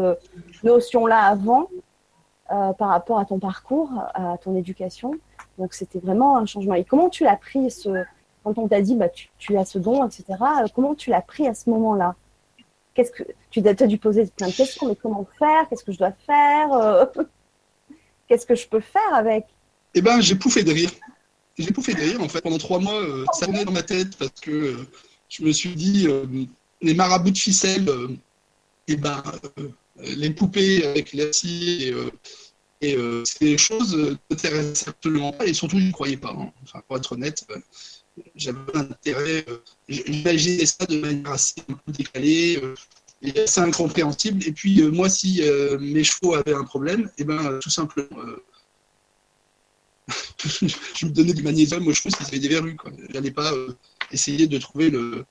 notion-là 0.64 1.22
avant 1.24 1.70
par 2.48 2.90
rapport 2.90 3.20
à 3.20 3.26
ton 3.26 3.38
parcours, 3.38 3.92
à 4.16 4.36
ton 4.40 4.56
éducation. 4.56 5.14
Donc 5.60 5.76
c'était 5.76 6.00
vraiment 6.00 6.36
un 6.38 6.48
changement. 6.48 6.74
Et 6.74 6.84
comment 6.84 7.10
tu 7.10 7.24
l'as 7.24 7.36
pris 7.36 7.70
ce, 7.70 8.04
quand 8.44 8.58
on 8.58 8.68
t'a 8.68 8.82
dit 8.82 8.96
bah 8.96 9.10
tu, 9.38 9.58
as 9.58 9.66
ce 9.66 9.78
don, 9.78 10.06
etc. 10.06 10.24
euh, 10.64 10.68
Comment 10.74 10.96
tu 10.96 11.10
l'as 11.10 11.22
pris 11.22 11.48
à 11.48 11.54
ce 11.54 11.70
moment-là? 11.70 12.16
Qu'est-ce 12.94 13.12
que 13.12 13.24
tu 13.52 13.62
as 13.66 13.74
dû 13.88 13.98
poser 13.98 14.26
plein 14.28 14.48
de 14.48 14.54
questions, 14.54 14.88
mais 14.88 14.96
comment 14.96 15.28
faire? 15.38 15.68
Qu'est-ce 15.70 15.84
que 15.84 15.92
je 15.92 15.98
dois 15.98 16.14
faire? 16.26 16.74
Euh, 16.74 17.06
Qu'est-ce 18.28 18.46
que 18.46 18.56
je 18.56 18.68
peux 18.68 18.80
faire 18.80 19.14
avec? 19.14 19.46
Eh 19.96 20.02
ben, 20.02 20.22
j'ai 20.22 20.36
pouffé 20.36 20.64
de 20.64 20.72
rire. 20.72 20.92
J'ai 21.58 21.72
pouffé 21.72 21.94
de 21.94 22.00
rire, 22.00 22.22
en 22.22 22.30
fait. 22.30 22.42
Pendant 22.42 22.58
trois 22.58 22.80
mois, 22.80 23.02
euh, 23.02 23.26
ça 23.34 23.46
tournait 23.46 23.66
dans 23.66 23.72
ma 23.72 23.84
tête 23.84 24.16
parce 24.18 24.40
que 24.42 24.78
je 25.30 25.44
me 25.44 25.52
suis 25.52 25.76
dit, 25.76 26.08
les 26.82 26.94
marabouts 26.94 27.32
de 27.32 27.38
ficelle, 27.38 27.90
eh 28.88 28.96
ben, 28.96 29.22
les 29.98 30.30
poupées 30.30 30.86
avec 30.86 31.14
la 31.14 31.32
scie, 31.34 31.92
et, 32.82 32.98
ces 33.26 33.58
choses 33.58 33.96
ne 33.96 34.16
m'intéressaient 34.30 34.90
absolument 34.90 35.32
pas 35.32 35.46
et 35.46 35.54
surtout, 35.54 35.80
je 35.80 35.86
n'y 35.86 35.92
croyais 35.92 36.18
pas. 36.18 36.36
hein. 36.38 36.52
Enfin, 36.64 36.82
pour 36.88 36.98
être 36.98 37.12
honnête, 37.14 37.46
j'avais 38.36 38.60
pas 38.72 38.84
d'intérêt. 38.84 39.46
euh, 39.50 39.58
J'imaginais 39.88 40.66
ça 40.66 40.86
de 40.86 41.00
manière 41.00 41.32
assez 41.32 41.56
un 41.70 41.92
décalée. 41.92 42.60
euh, 42.64 42.76
et 43.22 43.38
assez 43.42 43.60
incompréhensible. 43.60 44.42
Et 44.48 44.54
puis, 44.54 44.82
euh, 44.82 44.92
moi, 44.92 45.10
si 45.10 45.42
mes 45.82 46.06
chevaux 46.06 46.36
avaient 46.36 46.54
un 46.54 46.64
problème, 46.64 47.10
eh 47.18 47.26
ben, 47.26 47.60
tout 47.62 47.70
simplement, 47.70 48.08
je 50.96 51.06
me 51.06 51.12
donnais 51.12 51.34
du 51.34 51.44
magnésium 51.44 51.86
aux 51.88 51.94
chevaux 51.94 52.10
s'ils 52.16 52.26
avaient 52.28 52.40
des 52.40 52.48
verrues. 52.48 52.76
quoi. 52.76 52.92
J'allais 53.10 53.32
pas 53.32 53.52
essayer 54.12 54.48
de 54.48 54.58
trouver 54.58 54.90
le, 54.90 55.26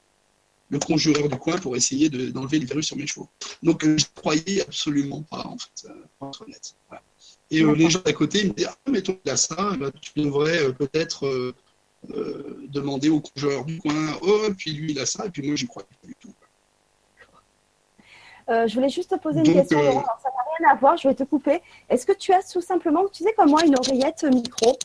le 0.70 0.78
conjureur 0.78 1.28
du 1.28 1.36
coin 1.38 1.58
pour 1.58 1.76
essayer 1.76 2.08
de- 2.10 2.30
d'enlever 2.30 2.58
les 2.58 2.66
verrues 2.66 2.82
sur 2.82 2.96
mes 2.96 3.06
chevaux. 3.06 3.28
Donc, 3.62 3.84
euh, 3.84 3.96
je 3.98 4.04
ne 4.04 4.20
croyais 4.20 4.62
absolument 4.62 5.22
pas, 5.22 5.46
en 5.46 5.58
fait, 5.58 5.88
pour 6.18 6.28
être 6.28 6.42
honnête. 6.42 6.74
Voilà. 6.88 7.02
Et 7.50 7.62
euh, 7.62 7.74
les 7.74 7.90
gens 7.90 8.02
à 8.04 8.12
côté 8.12 8.40
ils 8.42 8.48
me 8.48 8.54
disaient, 8.54 8.68
ah, 8.70 8.90
mais 8.90 9.02
toi, 9.02 9.14
il 9.24 9.30
a 9.30 9.36
ça, 9.36 9.72
eh 9.74 9.78
ben, 9.78 9.92
tu 10.00 10.10
devrais 10.20 10.64
euh, 10.64 10.72
peut-être 10.72 11.54
euh, 12.10 12.66
demander 12.68 13.08
au 13.08 13.20
conjureur 13.20 13.64
du 13.64 13.78
coin, 13.80 13.92
oh, 14.22 14.48
puis 14.56 14.72
lui, 14.72 14.92
il 14.92 14.98
a 14.98 15.06
ça, 15.06 15.26
et 15.26 15.30
puis 15.30 15.46
moi, 15.46 15.56
j'y 15.56 15.66
croyais 15.66 15.88
pas 16.00 16.06
du 16.06 16.14
tout. 16.14 16.32
Euh, 18.48 18.66
je 18.66 18.74
voulais 18.74 18.88
juste 18.88 19.10
te 19.10 19.16
poser 19.16 19.40
une 19.40 19.52
question, 19.52 19.78
euh, 19.78 19.82
Laurent. 19.82 19.98
Alors, 19.98 20.20
ça 20.22 20.30
n'a 20.30 20.58
rien 20.58 20.70
à 20.70 20.74
voir, 20.76 20.96
je 20.96 21.06
vais 21.06 21.14
te 21.14 21.24
couper. 21.24 21.60
Est-ce 21.88 22.06
que 22.06 22.12
tu 22.12 22.32
as 22.32 22.42
tout 22.50 22.62
simplement, 22.62 23.06
tu 23.08 23.24
sais 23.24 23.32
comme 23.34 23.50
moi, 23.50 23.64
une 23.64 23.76
oreillette 23.76 24.24
micro? 24.24 24.78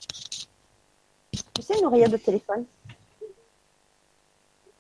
Tu 1.31 1.61
sais, 1.61 1.77
une 1.79 1.85
oreillette 1.85 2.11
de 2.11 2.17
téléphone? 2.17 2.65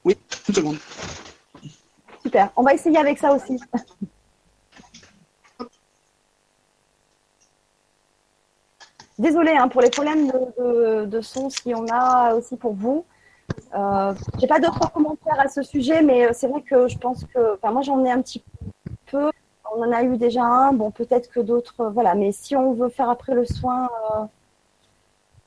Oui, 0.03 0.17
une 0.49 0.55
seconde. 0.55 0.77
Super. 2.21 2.51
On 2.55 2.63
va 2.63 2.73
essayer 2.73 2.97
avec 2.97 3.17
ça 3.19 3.33
aussi. 3.33 3.57
Désolée 9.19 9.51
hein, 9.55 9.67
pour 9.67 9.81
les 9.81 9.89
problèmes 9.89 10.27
de, 10.27 10.61
de- 10.61 11.05
de 11.05 11.21
son, 11.21 11.49
si 11.49 11.73
on 11.75 11.85
a 11.89 12.33
aussi 12.35 12.57
pour 12.57 12.73
vous. 12.73 13.05
Euh, 13.75 14.13
J'ai 14.39 14.47
pas 14.47 14.59
d'autres 14.59 14.91
commentaires 14.91 15.39
à 15.39 15.47
ce 15.47 15.61
sujet, 15.61 16.01
mais 16.01 16.33
c'est 16.33 16.47
vrai 16.47 16.61
que 16.61 16.87
je 16.87 16.97
pense 16.97 17.23
que, 17.25 17.55
enfin, 17.55 17.71
moi 17.71 17.81
j'en 17.83 18.03
ai 18.05 18.11
un 18.11 18.21
petit 18.21 18.43
peu. 19.07 19.29
On 19.75 19.81
en 19.83 19.91
a 19.91 20.03
eu 20.03 20.17
déjà 20.17 20.43
un. 20.43 20.73
Bon, 20.73 20.91
peut-être 20.91 21.29
que 21.29 21.39
d'autres, 21.39 21.75
euh, 21.81 21.89
voilà. 21.89 22.15
Mais 22.15 22.31
si 22.31 22.55
on 22.55 22.73
veut 22.73 22.89
faire 22.89 23.09
après 23.09 23.33
le 23.33 23.45
soin, 23.45 23.89
euh, 24.15 24.23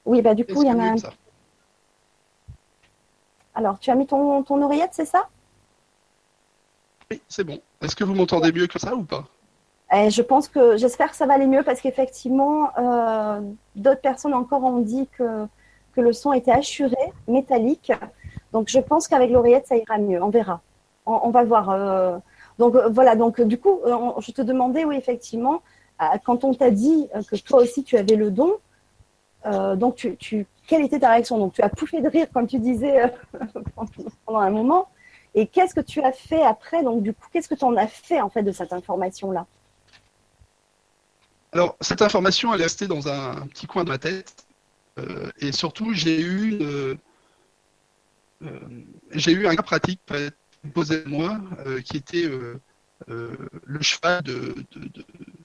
oui, 0.05 0.23
bah 0.23 0.35
du 0.35 0.45
coup 0.45 0.63
il 0.63 0.69
y 0.69 0.73
en 0.73 0.79
a 0.81 0.85
un. 0.93 0.97
Ça. 0.97 1.13
Alors, 3.55 3.79
tu 3.79 3.91
as 3.91 3.95
mis 3.95 4.07
ton, 4.07 4.43
ton 4.43 4.61
oreillette, 4.63 4.91
c'est 4.93 5.07
ça? 5.07 5.29
Oui, 7.11 7.23
c'est 7.29 7.45
bon. 7.45 7.61
Est-ce 7.81 7.97
que 7.97 8.05
vous 8.05 8.15
m'entendez 8.15 8.53
mieux 8.53 8.67
que 8.67 8.79
ça 8.79 8.95
ou 8.95 9.03
pas? 9.05 9.25
Je 10.11 10.23
pense 10.23 10.49
que 10.49 10.77
j'espère 10.77 11.11
que 11.11 11.17
ça 11.17 11.27
va 11.27 11.35
aller 11.35 11.47
mieux 11.47 11.63
parce 11.63 11.81
qu'effectivement, 11.81 12.71
euh, 12.79 13.41
d'autres 13.77 14.01
personnes 14.01 14.35
encore 14.35 14.63
ont 14.65 14.79
dit 14.81 15.09
que, 15.17 15.47
que 15.93 16.01
le 16.01 16.13
son 16.13 16.33
était 16.33 16.51
assuré, 16.51 16.97
métallique. 17.29 17.93
Donc 18.53 18.69
je 18.69 18.79
pense 18.79 19.09
qu'avec 19.09 19.31
l'oreillette, 19.31 19.67
ça 19.67 19.77
ira 19.77 19.99
mieux. 19.99 20.23
On 20.23 20.29
verra. 20.29 20.61
On, 21.07 21.31
va 21.31 21.45
voir. 21.45 21.71
euh. 21.71 22.19
Donc 22.59 22.75
euh, 22.75 22.89
voilà, 22.91 23.17
donc 23.17 23.41
du 23.41 23.59
coup, 23.59 23.81
je 24.19 24.33
te 24.33 24.43
demandais, 24.43 24.85
oui, 24.85 24.97
effectivement, 24.97 25.63
quand 26.25 26.45
on 26.45 26.53
t'a 26.53 26.71
dit 26.71 27.09
que 27.31 27.37
toi 27.37 27.61
aussi 27.63 27.83
tu 27.83 27.97
avais 27.97 28.17
le 28.17 28.31
don, 28.31 28.53
donc 29.77 29.95
tu, 29.97 30.17
tu, 30.17 30.47
quelle 30.67 30.85
était 30.85 30.99
ta 30.99 31.11
réaction? 31.11 31.39
Donc 31.39 31.55
tu 31.55 31.63
as 31.63 31.69
pouffé 31.71 32.01
de 32.03 32.09
rire, 32.09 32.27
comme 32.35 32.47
tu 32.47 32.59
disais, 32.59 33.13
pendant 34.27 34.41
un 34.41 34.51
moment. 34.51 34.89
Et 35.35 35.47
qu'est-ce 35.47 35.75
que 35.75 35.81
tu 35.81 36.01
as 36.03 36.13
fait 36.13 36.43
après? 36.43 36.83
Donc 36.83 37.03
du 37.03 37.13
coup, 37.15 37.27
qu'est-ce 37.33 37.49
que 37.49 37.55
tu 37.55 37.65
en 37.65 37.77
as 37.77 37.87
fait 37.87 38.21
en 38.21 38.31
fait 38.31 38.43
de 38.43 38.53
cette 38.53 38.73
information-là? 38.73 39.47
Alors, 41.57 41.75
cette 41.81 42.03
information, 42.03 42.53
elle 42.53 42.61
est 42.61 42.65
restée 42.65 42.87
dans 42.87 43.09
un 43.09 43.47
petit 43.47 43.67
coin 43.67 43.83
de 43.83 43.89
ma 43.89 43.97
tête. 43.97 44.45
Euh, 44.99 45.31
et 45.39 45.53
surtout, 45.53 45.95
j'ai 45.95 46.21
eu 46.21 46.51
une, 46.51 46.63
euh, 46.63 46.95
euh, 48.43 48.61
j'ai 49.13 49.33
eu 49.33 49.47
un 49.47 49.57
cas 49.57 49.63
pratique 49.63 50.03
posé 50.75 51.03
à 51.03 51.09
moi 51.09 51.41
qui 51.87 51.97
était 51.97 52.29
le 53.09 53.81
cheval 53.81 54.23
de, 54.23 54.55
de, 54.73 55.03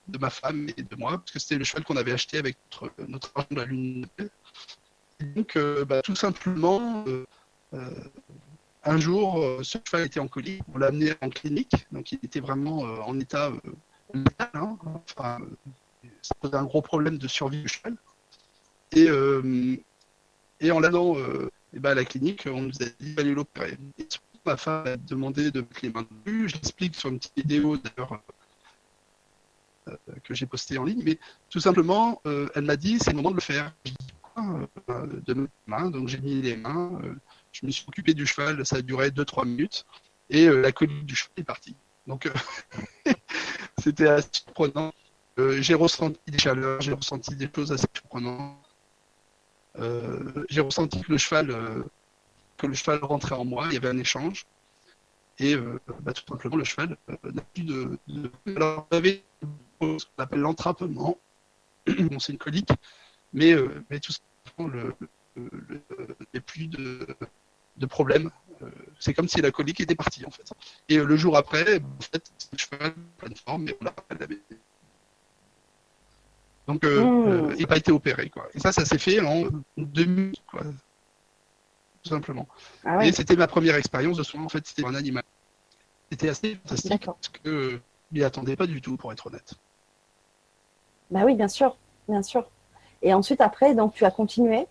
de, 0.10 0.18
ma 0.18 0.30
femme 0.30 0.68
et 0.76 0.84
de 0.84 0.96
moi, 0.98 1.12
parce 1.12 1.32
que 1.32 1.40
c'était 1.40 1.56
le 1.56 1.64
cheval 1.64 1.86
qu'on 1.86 1.96
avait 1.96 2.12
acheté 2.12 2.40
avec 2.40 2.58
notre, 3.08 3.32
argent 3.34 3.48
de 3.50 3.56
la 3.56 3.66
lune. 3.66 4.06
Et 5.22 5.24
donc, 5.24 5.58
bah, 5.88 6.02
tout 6.02 6.18
simplement, 6.18 7.06
un 8.84 8.98
jour, 9.00 9.64
ce 9.64 9.78
cheval 9.88 10.08
était 10.08 10.20
en 10.20 10.28
colis. 10.28 10.60
On 10.74 10.78
l'a 10.78 10.88
amené 10.88 11.14
en 11.22 11.30
clinique, 11.30 11.88
donc 11.94 12.12
il 12.12 12.20
était 12.22 12.42
vraiment 12.42 12.80
en 12.82 13.18
état 13.18 13.50
létal. 14.14 14.50
hein. 14.56 14.78
Enfin, 15.18 15.40
ça 16.22 16.36
posait 16.40 16.56
un 16.56 16.64
gros 16.64 16.82
problème 16.82 17.18
de 17.18 17.28
survie 17.28 17.62
du 17.62 17.68
cheval. 17.68 17.96
Et, 18.94 19.08
euh, 19.10 19.78
en 20.70 20.80
l'allant 20.80 21.18
euh, 21.18 21.50
eh 21.74 21.80
ben, 21.80 21.92
à 21.92 21.96
la 21.96 22.06
clinique, 22.06 22.48
on 22.48 22.62
nous 22.62 22.82
a 22.82 22.86
dit 23.00 23.14
fallait 23.14 23.34
l'opérer. 23.34 23.78
Ma 24.46 24.58
femme 24.58 24.88
a 24.88 24.98
demandé 24.98 25.52
de 25.52 25.62
mettre 25.62 25.80
les 25.84 25.90
mains 25.92 26.08
dessus. 26.26 26.50
Je 26.50 26.56
l'explique 26.56 26.96
sur 26.96 27.10
une 27.10 27.20
petite 27.20 27.36
vidéo 27.36 27.78
d'ailleurs 27.78 28.22
euh, 29.88 29.96
que 30.24 30.34
j'ai 30.34 30.46
postée 30.46 30.78
en 30.78 30.84
ligne, 30.84 31.04
mais 31.04 31.20
tout 31.50 31.60
simplement, 31.60 32.22
elle 32.26 32.64
m'a 32.64 32.76
dit 32.76 32.98
c'est 33.00 33.12
le 33.12 33.18
moment 33.18 33.32
de 33.32 33.36
le 33.36 33.42
faire. 33.42 33.74
Je 33.86 33.92
dis 33.92 33.98
euh, 34.90 35.22
De 35.26 35.34
les 35.34 35.48
mains, 35.68 35.90
donc 35.90 36.08
j'ai 36.08 36.20
mis 36.20 36.42
les 36.42 36.58
mains, 36.58 37.00
je 37.52 37.66
me 37.66 37.72
suis 37.72 37.86
occupé 37.88 38.14
du 38.14 38.26
cheval, 38.26 38.66
ça 38.66 38.78
a 38.78 38.82
duré 38.82 39.10
2-3 39.10 39.46
minutes, 39.48 39.86
et 40.30 40.48
la 40.50 40.72
colique 40.72 41.06
du 41.06 41.16
cheval 41.16 41.34
est 41.38 41.44
partie. 41.44 41.76
Donc 42.08 42.32
c'était 43.78 44.08
assez 44.08 44.30
surprenant. 44.32 44.92
Euh, 45.40 45.62
j'ai 45.62 45.74
ressenti 45.74 46.20
des 46.28 46.38
chaleurs, 46.38 46.82
j'ai 46.82 46.94
ressenti 46.94 47.36
des 47.36 47.50
choses 47.54 47.72
assez 47.72 47.88
surprenantes. 47.94 48.58
Euh, 49.80 50.46
j'ai 50.50 50.62
ressenti 50.62 51.02
que 51.02 51.12
le 51.12 51.18
cheval 51.18 51.50
euh, 51.52 51.84
que 52.58 52.68
le 52.68 52.74
cheval 52.74 53.00
rentrait 53.04 53.36
en 53.36 53.46
moi, 53.46 53.66
il 53.68 53.74
y 53.74 53.78
avait 53.78 53.90
un 53.90 53.98
échange. 53.98 54.46
Et 55.40 55.56
bah, 56.02 56.14
tout 56.14 56.24
simplement, 56.28 56.58
le 56.58 56.64
cheval 56.64 56.98
n'a 57.24 57.42
plus 57.54 57.64
de. 57.64 57.98
Alors, 58.46 58.88
y 58.92 58.96
avait 58.96 59.24
ce 59.42 59.48
qu'on 59.80 59.98
appelle 60.20 60.42
l'entrappement. 60.42 61.18
bon, 61.88 62.20
c'est 62.20 62.34
une 62.34 62.38
colique, 62.38 62.70
mais, 63.34 63.56
mais 63.90 64.00
tout 64.00 64.12
simplement, 64.12 64.70
le, 64.70 64.94
le, 65.36 65.82
le, 66.34 66.42
plus 66.42 66.68
de, 66.68 67.08
de 67.78 67.86
problème. 67.88 68.30
C'est 69.00 69.16
comme 69.16 69.28
si 69.28 69.42
la 69.42 69.50
colique 69.50 69.80
était 69.80 69.96
partie, 69.96 70.24
en 70.26 70.30
fait. 70.30 70.54
Et 70.90 70.98
le 70.98 71.16
jour 71.16 71.36
après, 71.36 71.80
en 71.80 72.02
fait, 72.02 72.32
le 72.52 72.58
cheval 72.60 72.94
pleine 73.18 73.36
forme, 73.36 73.64
mais 73.64 73.76
on 73.82 73.86
l'a 73.86 73.92
pas 73.92 74.14
lavé. 74.14 74.40
Donc, 76.74 76.84
euh, 76.86 77.04
Mmh. 77.04 77.28
euh, 77.28 77.56
il 77.58 77.62
n'a 77.62 77.68
pas 77.68 77.78
été 77.78 77.92
opéré, 77.92 78.30
quoi. 78.30 78.48
Et 78.54 78.60
ça, 78.60 78.72
ça 78.72 78.86
s'est 78.86 78.98
fait 78.98 79.20
en 79.20 79.44
deux 79.78 80.06
minutes, 80.06 80.44
quoi. 80.48 80.62
Tout 82.04 82.10
simplement. 82.10 82.48
Ah 82.84 82.98
ouais, 82.98 83.10
Et 83.10 83.12
c'était 83.12 83.36
ma 83.36 83.48
première 83.48 83.76
expérience 83.76 84.18
de 84.18 84.24
soin, 84.24 84.44
en 84.44 84.50
fait, 84.50 84.66
c'était 84.66 84.86
un 84.86 84.96
animal. 84.96 85.24
C'était 86.12 86.30
assez 86.30 86.56
fantastique 86.56 87.06
parce 87.06 87.30
que 87.30 87.50
euh, 87.50 87.82
je 88.12 88.18
m'y 88.18 88.24
attendais 88.24 88.56
pas 88.56 88.68
du 88.68 88.82
tout, 88.82 88.98
pour 88.98 89.12
être 89.12 89.28
honnête. 89.28 89.54
Bah 91.10 91.22
oui, 91.26 91.36
bien 91.36 91.48
sûr, 91.48 91.78
bien 92.08 92.24
sûr. 92.24 92.50
Et 93.02 93.14
ensuite, 93.14 93.42
après, 93.42 93.76
donc 93.76 93.94
tu 93.94 94.06
as 94.06 94.12
continué? 94.12 94.66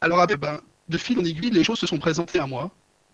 Alors, 0.00 0.20
après, 0.20 0.36
ben, 0.36 0.60
de 0.88 0.98
fil 0.98 1.18
en 1.18 1.24
aiguille, 1.24 1.50
les 1.50 1.64
choses 1.64 1.78
se 1.78 1.86
sont 1.86 1.98
présentées 1.98 2.38
à 2.40 2.46
moi. 2.46 2.70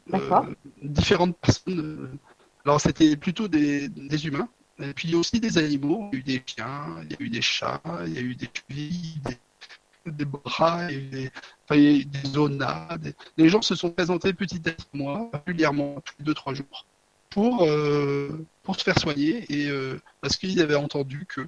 D'accord. 0.06 0.46
différentes 0.82 1.36
personnes. 1.38 1.80
euh, 1.80 2.18
alors, 2.64 2.80
c'était 2.80 3.16
plutôt 3.16 3.48
des, 3.48 3.88
des 3.88 4.26
humains 4.26 4.48
Et 4.80 4.92
puis 4.92 5.08
il 5.08 5.12
y 5.12 5.14
a 5.14 5.18
aussi 5.18 5.40
des 5.40 5.58
animaux. 5.58 6.10
Il 6.12 6.18
y 6.18 6.20
a 6.20 6.20
eu 6.20 6.22
des 6.22 6.42
chiens, 6.46 6.96
il 7.02 7.12
y 7.12 7.14
a 7.14 7.16
eu 7.20 7.28
des 7.30 7.42
chats, 7.42 7.82
il 8.06 8.12
y 8.14 8.18
a 8.18 8.20
eu 8.20 8.34
des 8.34 8.48
chevilles, 8.52 9.20
des, 9.24 10.12
des 10.12 10.24
bras, 10.24 10.90
il 10.90 10.94
y 10.94 10.98
a 10.98 11.00
eu 11.00 11.08
des, 11.08 11.30
enfin, 11.64 11.76
il 11.76 11.82
y 11.82 11.86
a 11.86 11.98
eu 12.00 12.04
des 12.04 12.28
zonas. 12.28 12.98
Des... 12.98 13.14
Les 13.36 13.48
gens 13.48 13.62
se 13.62 13.74
sont 13.74 13.90
présentés 13.90 14.32
petit 14.32 14.60
à 14.68 14.72
petit, 14.72 14.86
moi, 14.92 15.30
régulièrement, 15.46 16.00
tous 16.00 16.14
les 16.18 16.24
deux, 16.24 16.34
trois 16.34 16.54
jours, 16.54 16.86
pour, 17.30 17.64
euh, 17.64 18.44
pour 18.62 18.76
se 18.76 18.82
faire 18.84 18.98
soigner 18.98 19.44
et 19.52 19.68
euh, 19.68 20.00
parce 20.20 20.36
qu'ils 20.36 20.60
avaient 20.60 20.74
entendu 20.74 21.26
que 21.26 21.46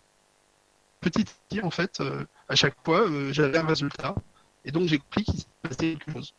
petit 1.00 1.23
à 1.23 1.25
petit, 1.49 1.62
en 1.62 1.71
fait, 1.71 2.00
euh, 2.00 2.25
à 2.49 2.54
chaque 2.54 2.76
fois, 2.85 3.06
j'avais 3.33 3.59
un 3.59 3.66
résultat. 3.66 4.14
Et 4.64 4.73
donc 4.73 4.88
j'ai 4.88 4.99
compris 4.99 5.25
qu'il 5.25 5.38
s'est 5.38 5.47
passé 5.62 5.97
quelque 5.97 6.12
chose. 6.12 6.35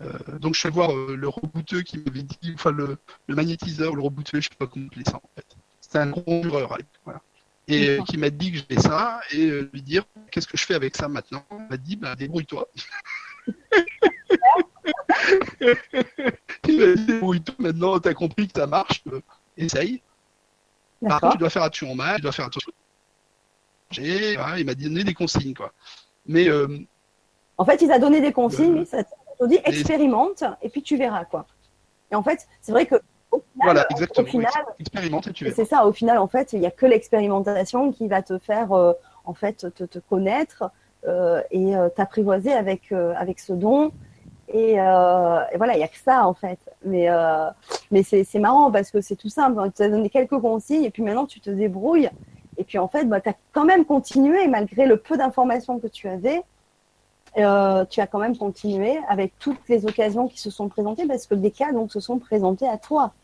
Euh, 0.00 0.38
donc 0.38 0.54
je 0.54 0.60
suis 0.60 0.68
allé 0.68 0.74
voir 0.74 0.92
euh, 0.94 1.14
le 1.16 1.28
rebouteux 1.28 1.82
qui 1.82 1.98
m'avait 1.98 2.22
dit, 2.22 2.52
enfin 2.54 2.70
le, 2.70 2.98
le 3.26 3.34
magnétiseur, 3.34 3.94
le 3.94 4.02
rebouteux, 4.02 4.40
je 4.40 4.48
sais 4.48 4.54
pas 4.58 4.66
comment 4.66 4.86
appeler 4.86 5.04
ça 5.04 5.16
en 5.16 5.30
fait. 5.34 5.46
C'était 5.92 6.04
un 6.04 6.10
gros 6.10 6.40
voilà. 6.48 7.20
Et 7.68 7.98
qui 8.06 8.16
m'a 8.16 8.30
dit 8.30 8.50
que 8.50 8.56
je 8.58 8.62
fais 8.64 8.80
ça 8.80 9.20
et 9.30 9.44
euh, 9.44 9.68
lui 9.74 9.82
dire 9.82 10.04
qu'est-ce 10.30 10.46
que 10.46 10.56
je 10.56 10.64
fais 10.64 10.74
avec 10.74 10.96
ça 10.96 11.06
maintenant? 11.06 11.44
Il 11.50 11.66
m'a 11.68 11.76
dit 11.76 11.96
bah 11.96 12.16
débrouille-toi. 12.16 12.66
Il 15.60 16.78
m'a 16.78 16.94
dit 16.94 17.04
débrouille-toi 17.06 17.54
maintenant, 17.58 18.00
t'as 18.00 18.14
compris 18.14 18.48
que 18.48 18.58
ça 18.58 18.66
marche, 18.66 19.02
euh, 19.12 19.20
essaye. 19.58 20.00
Par 21.06 21.20
contre, 21.20 21.34
tu 21.34 21.38
dois 21.40 21.50
faire 21.50 21.62
attention 21.64 21.92
au 21.92 21.94
mal, 21.94 22.16
tu 22.16 22.22
dois 22.22 22.32
faire 22.32 22.46
attention. 22.46 22.72
Voilà, 23.94 24.58
il 24.58 24.64
m'a 24.64 24.74
donné 24.74 25.04
des 25.04 25.12
consignes 25.12 25.52
quoi. 25.52 25.74
Mais 26.24 26.48
euh, 26.48 26.78
En 27.58 27.66
fait, 27.66 27.82
il 27.82 27.88
t'a 27.88 27.98
donné 27.98 28.22
des 28.22 28.32
consignes, 28.32 28.78
Euh, 28.78 28.84
ça 28.86 29.04
t'a 29.04 29.46
dit 29.46 29.58
expérimente 29.66 30.42
et 30.62 30.70
puis 30.70 30.82
tu 30.82 30.96
verras 30.96 31.26
quoi. 31.26 31.46
Et 32.10 32.14
en 32.14 32.22
fait, 32.22 32.48
c'est 32.62 32.72
vrai 32.72 32.86
que 32.86 32.94
final, 33.38 33.66
voilà, 33.66 33.86
exactement. 33.90 34.26
au 34.26 34.30
final, 34.30 34.52
Expérimente 34.78 35.26
et 35.26 35.32
tu 35.32 35.44
verras. 35.44 35.56
c'est 35.56 35.64
ça. 35.64 35.86
Au 35.86 35.92
final, 35.92 36.18
en 36.18 36.28
fait, 36.28 36.52
il 36.52 36.60
n'y 36.60 36.66
a 36.66 36.70
que 36.70 36.86
l'expérimentation 36.86 37.92
qui 37.92 38.08
va 38.08 38.22
te 38.22 38.38
faire 38.38 38.72
euh, 38.72 38.92
en 39.24 39.34
fait 39.34 39.72
te, 39.74 39.84
te 39.84 39.98
connaître 39.98 40.70
euh, 41.06 41.40
et 41.50 41.76
euh, 41.76 41.88
t'apprivoiser 41.88 42.52
avec 42.52 42.92
avec 42.92 43.40
ce 43.40 43.52
don. 43.52 43.92
Et, 44.52 44.78
euh, 44.78 45.40
et 45.52 45.56
voilà, 45.56 45.74
il 45.74 45.78
n'y 45.78 45.84
a 45.84 45.88
que 45.88 45.98
ça 45.98 46.26
en 46.26 46.34
fait. 46.34 46.58
Mais 46.84 47.08
euh, 47.08 47.48
mais 47.90 48.02
c'est 48.02 48.24
c'est 48.24 48.38
marrant 48.38 48.70
parce 48.70 48.90
que 48.90 49.00
c'est 49.00 49.16
tout 49.16 49.28
simple. 49.30 49.62
Tu 49.64 49.70
t'as 49.72 49.88
donné 49.88 50.10
quelques 50.10 50.38
consignes 50.38 50.84
et 50.84 50.90
puis 50.90 51.02
maintenant 51.02 51.26
tu 51.26 51.40
te 51.40 51.50
débrouilles. 51.50 52.10
Et 52.58 52.64
puis 52.64 52.78
en 52.78 52.86
fait, 52.88 53.04
bah, 53.06 53.20
tu 53.20 53.30
as 53.30 53.34
quand 53.52 53.64
même 53.64 53.84
continué 53.86 54.46
malgré 54.48 54.84
le 54.86 54.98
peu 54.98 55.16
d'informations 55.16 55.78
que 55.78 55.86
tu 55.86 56.08
avais. 56.08 56.42
Euh, 57.38 57.86
tu 57.86 58.02
as 58.02 58.06
quand 58.06 58.18
même 58.18 58.36
continué 58.36 58.98
avec 59.08 59.32
toutes 59.38 59.66
les 59.68 59.86
occasions 59.86 60.28
qui 60.28 60.38
se 60.38 60.50
sont 60.50 60.68
présentées 60.68 61.06
parce 61.06 61.26
que 61.26 61.34
des 61.34 61.50
cas 61.50 61.72
donc 61.72 61.90
se 61.90 61.98
sont 62.00 62.18
présentés 62.18 62.68
à 62.68 62.76
toi. 62.76 63.14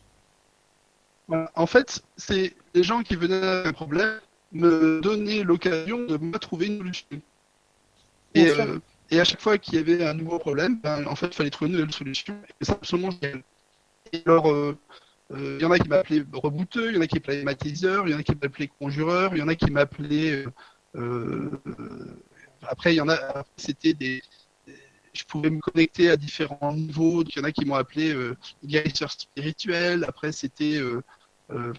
Voilà. 1.29 1.51
En 1.55 1.67
fait, 1.67 2.01
c'est 2.17 2.55
les 2.73 2.83
gens 2.83 3.03
qui 3.03 3.15
venaient 3.15 3.35
avec 3.35 3.67
un 3.67 3.73
problème 3.73 4.19
me 4.51 4.99
donnaient 4.99 5.43
l'occasion 5.43 6.05
de 6.05 6.17
me 6.17 6.37
trouver 6.39 6.65
une 6.65 6.79
solution. 6.79 7.21
Et, 8.33 8.49
euh, 8.49 8.79
et 9.11 9.19
à 9.19 9.23
chaque 9.23 9.39
fois 9.39 9.59
qu'il 9.59 9.75
y 9.75 9.77
avait 9.77 10.03
un 10.03 10.15
nouveau 10.15 10.39
problème, 10.39 10.79
ben, 10.81 11.05
en 11.05 11.15
fait, 11.15 11.27
il 11.27 11.33
fallait 11.33 11.51
trouver 11.51 11.69
une 11.69 11.77
nouvelle 11.77 11.93
solution. 11.93 12.35
Et 12.59 12.65
c'est 12.65 12.71
absolument 12.71 13.11
génial. 13.11 13.43
Et 14.11 14.23
alors, 14.25 14.51
euh, 14.51 14.75
euh, 15.31 15.57
il 15.59 15.61
y 15.61 15.65
en 15.65 15.71
a 15.71 15.77
qui 15.77 15.87
m'appelaient 15.87 16.25
rebouteux, 16.33 16.89
il 16.89 16.95
y 16.95 16.97
en 16.97 17.01
a 17.01 17.07
qui 17.07 17.17
m'appelaient 17.17 17.43
matiseur, 17.43 18.07
il 18.07 18.11
y 18.11 18.15
en 18.15 18.19
a 18.19 18.23
qui 18.23 18.33
m'appelaient 18.33 18.71
conjureur, 18.79 19.35
il 19.35 19.39
y 19.39 19.43
en 19.43 19.47
a 19.47 19.55
qui 19.55 19.69
m'appelaient. 19.69 20.45
après, 22.63 22.93
il 22.93 22.97
y 22.97 23.01
en 23.01 23.09
a, 23.09 23.45
c'était 23.55 23.93
des. 23.93 24.23
Je 25.13 25.23
pouvais 25.25 25.49
me 25.49 25.59
connecter 25.59 26.09
à 26.09 26.17
différents 26.17 26.73
niveaux. 26.73 27.23
Il 27.23 27.37
y 27.37 27.41
en 27.41 27.43
a 27.43 27.51
qui 27.51 27.65
m'ont 27.65 27.75
appelé 27.75 28.13
euh, 28.13 28.35
guérisseur 28.63 29.11
spirituel. 29.11 30.05
Après, 30.07 30.31
c'était 30.31 30.77
euh, 30.77 31.01
euh, 31.51 31.73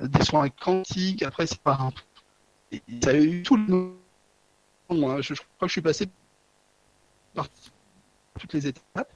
euh, 0.00 0.06
des 0.08 0.24
soins 0.24 0.48
quantiques. 0.48 1.22
Après, 1.22 1.46
c'est 1.46 1.60
pas. 1.60 1.90
et 2.72 2.82
Ça 3.02 3.10
a 3.10 3.14
eu 3.14 3.42
tout 3.42 3.56
le. 3.56 3.96
Moi, 4.90 5.20
je, 5.20 5.34
je 5.34 5.40
crois 5.40 5.48
que 5.62 5.66
je 5.68 5.72
suis 5.72 5.80
passé 5.82 6.08
par 7.34 7.46
toutes 8.38 8.52
les 8.52 8.66
étapes. 8.68 9.12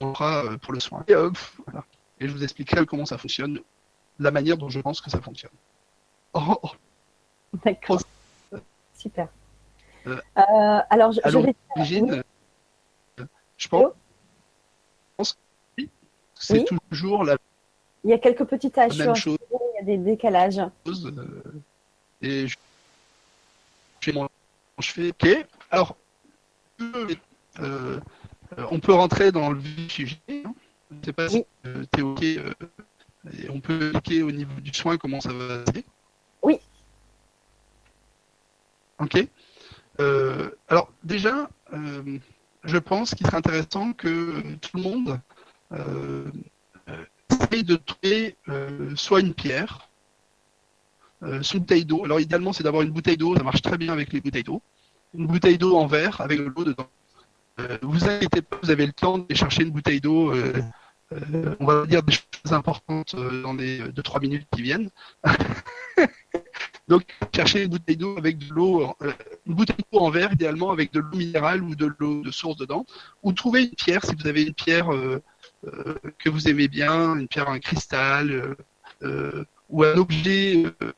On 0.00 0.14
fera 0.14 0.44
euh, 0.44 0.56
pour 0.58 0.72
le 0.72 0.80
soin. 0.80 1.04
Et, 1.08 1.14
hop, 1.14 1.36
voilà. 1.66 1.84
Et 2.18 2.26
je 2.28 2.32
vous 2.32 2.42
expliquerai 2.42 2.86
comment 2.86 3.04
ça 3.06 3.18
fonctionne, 3.18 3.60
la 4.18 4.30
manière 4.30 4.56
dont 4.56 4.68
je 4.68 4.80
pense 4.80 5.00
que 5.00 5.10
ça 5.10 5.20
fonctionne. 5.20 5.52
Oh, 6.32 6.58
oh, 6.62 6.70
D'accord. 7.64 8.00
Super. 8.94 9.28
Euh, 10.06 10.20
Euh, 10.38 10.80
alors, 10.90 11.12
je, 11.12 11.20
vais- 11.20 11.54
euh, 13.18 13.24
je 13.56 13.68
pense, 13.68 13.92
c'est 16.40 16.54
Oui. 16.70 16.78
toujours 16.90 17.24
la 17.24 17.36
il 18.02 18.10
y 18.10 18.12
a 18.14 18.18
quelques 18.18 18.44
petites 18.44 18.74
sur 18.92 19.14
chose. 19.14 19.36
il 19.50 19.76
y 19.76 19.78
a 19.78 19.84
des 19.84 19.98
décalages. 19.98 20.58
euh, 20.58 21.42
et 22.22 22.48
je 22.48 22.56
fais 24.02 24.12
mon 24.12 24.26
je 24.80 24.90
fais 24.90 25.10
ok 25.10 25.46
alors 25.70 25.96
euh, 26.80 27.14
euh, 27.60 28.00
on 28.70 28.80
peut 28.80 28.94
rentrer 28.94 29.30
dans 29.32 29.50
le 29.52 29.58
vif 29.58 29.92
sujet 29.92 30.16
hein. 30.30 30.54
je 30.90 30.96
ne 30.96 31.04
sais 31.04 31.12
pas 31.12 31.28
si 31.28 31.44
Oui. 31.64 31.86
tu 31.92 32.00
es 32.00 32.02
ok 32.02 32.22
euh, 32.22 32.54
et 33.38 33.50
on 33.50 33.60
peut 33.60 33.90
expliquer 33.90 34.22
au 34.22 34.30
niveau 34.30 34.58
du 34.60 34.72
soin 34.72 34.96
comment 34.96 35.20
ça 35.20 35.32
va 35.34 35.60
se 35.60 35.64
passer 35.70 35.84
Oui. 36.42 36.58
ok 38.98 39.28
Euh, 40.00 40.50
alors 40.68 40.90
déjà 41.04 41.50
euh, 41.74 42.18
je 42.64 42.78
pense 42.78 43.14
qu'il 43.14 43.26
serait 43.26 43.36
intéressant 43.36 43.92
que 43.92 44.40
tout 44.56 44.76
le 44.78 44.82
monde 44.82 45.20
euh, 45.72 46.24
euh, 46.88 47.04
de 47.62 47.76
trouver 47.76 48.36
euh, 48.48 48.94
soit 48.96 49.20
une 49.20 49.34
pierre 49.34 49.88
euh, 51.22 51.42
sous 51.42 51.60
bouteille 51.60 51.84
d'eau. 51.84 52.04
Alors 52.04 52.20
idéalement, 52.20 52.52
c'est 52.52 52.62
d'avoir 52.62 52.82
une 52.82 52.90
bouteille 52.90 53.16
d'eau, 53.16 53.36
ça 53.36 53.42
marche 53.42 53.62
très 53.62 53.78
bien 53.78 53.92
avec 53.92 54.12
les 54.12 54.20
bouteilles 54.20 54.44
d'eau. 54.44 54.62
Une 55.14 55.26
bouteille 55.26 55.58
d'eau 55.58 55.76
en 55.76 55.86
verre 55.86 56.20
avec 56.20 56.38
de 56.38 56.44
l'eau 56.44 56.64
dedans. 56.64 56.88
Vous 57.82 58.08
inquiétez 58.08 58.40
pas, 58.40 58.56
vous 58.62 58.70
avez 58.70 58.86
le 58.86 58.92
temps 58.92 59.18
de 59.18 59.34
chercher 59.34 59.64
une 59.64 59.70
bouteille 59.70 60.00
d'eau. 60.00 60.32
on 61.60 61.66
va 61.66 61.84
dire 61.84 62.02
des 62.02 62.12
choses 62.12 62.52
importantes 62.52 63.14
dans 63.14 63.52
les 63.52 63.80
2-3 63.80 64.22
minutes 64.22 64.46
qui 64.50 64.62
viennent. 64.62 64.88
Donc, 66.88 67.02
cherchez 67.34 67.64
une 67.64 67.68
bouteille 67.68 67.98
d'eau 67.98 68.16
avec 68.16 68.38
de 68.38 68.54
l'eau, 68.54 68.96
une 69.46 69.54
bouteille 69.54 69.84
d'eau 69.92 69.98
en 69.98 70.08
verre, 70.08 70.32
idéalement 70.32 70.70
avec 70.70 70.90
de 70.92 71.00
l'eau 71.00 71.18
minérale 71.18 71.62
ou 71.62 71.74
de 71.74 71.92
l'eau 71.98 72.22
de 72.22 72.30
source 72.30 72.56
dedans. 72.56 72.86
Ou 73.22 73.32
trouvez 73.32 73.64
une 73.64 73.74
pierre, 73.74 74.04
si 74.06 74.14
vous 74.14 74.26
avez 74.26 74.44
une 74.44 74.54
pierre 74.54 74.88
que 76.18 76.28
vous 76.28 76.48
aimez 76.48 76.68
bien, 76.68 77.16
une 77.16 77.28
pierre, 77.28 77.48
un 77.48 77.58
cristal, 77.58 78.30
euh, 78.30 78.54
euh, 79.02 79.44
ou 79.68 79.84
un 79.84 79.94
objet, 79.96 80.64
euh, 80.82 80.92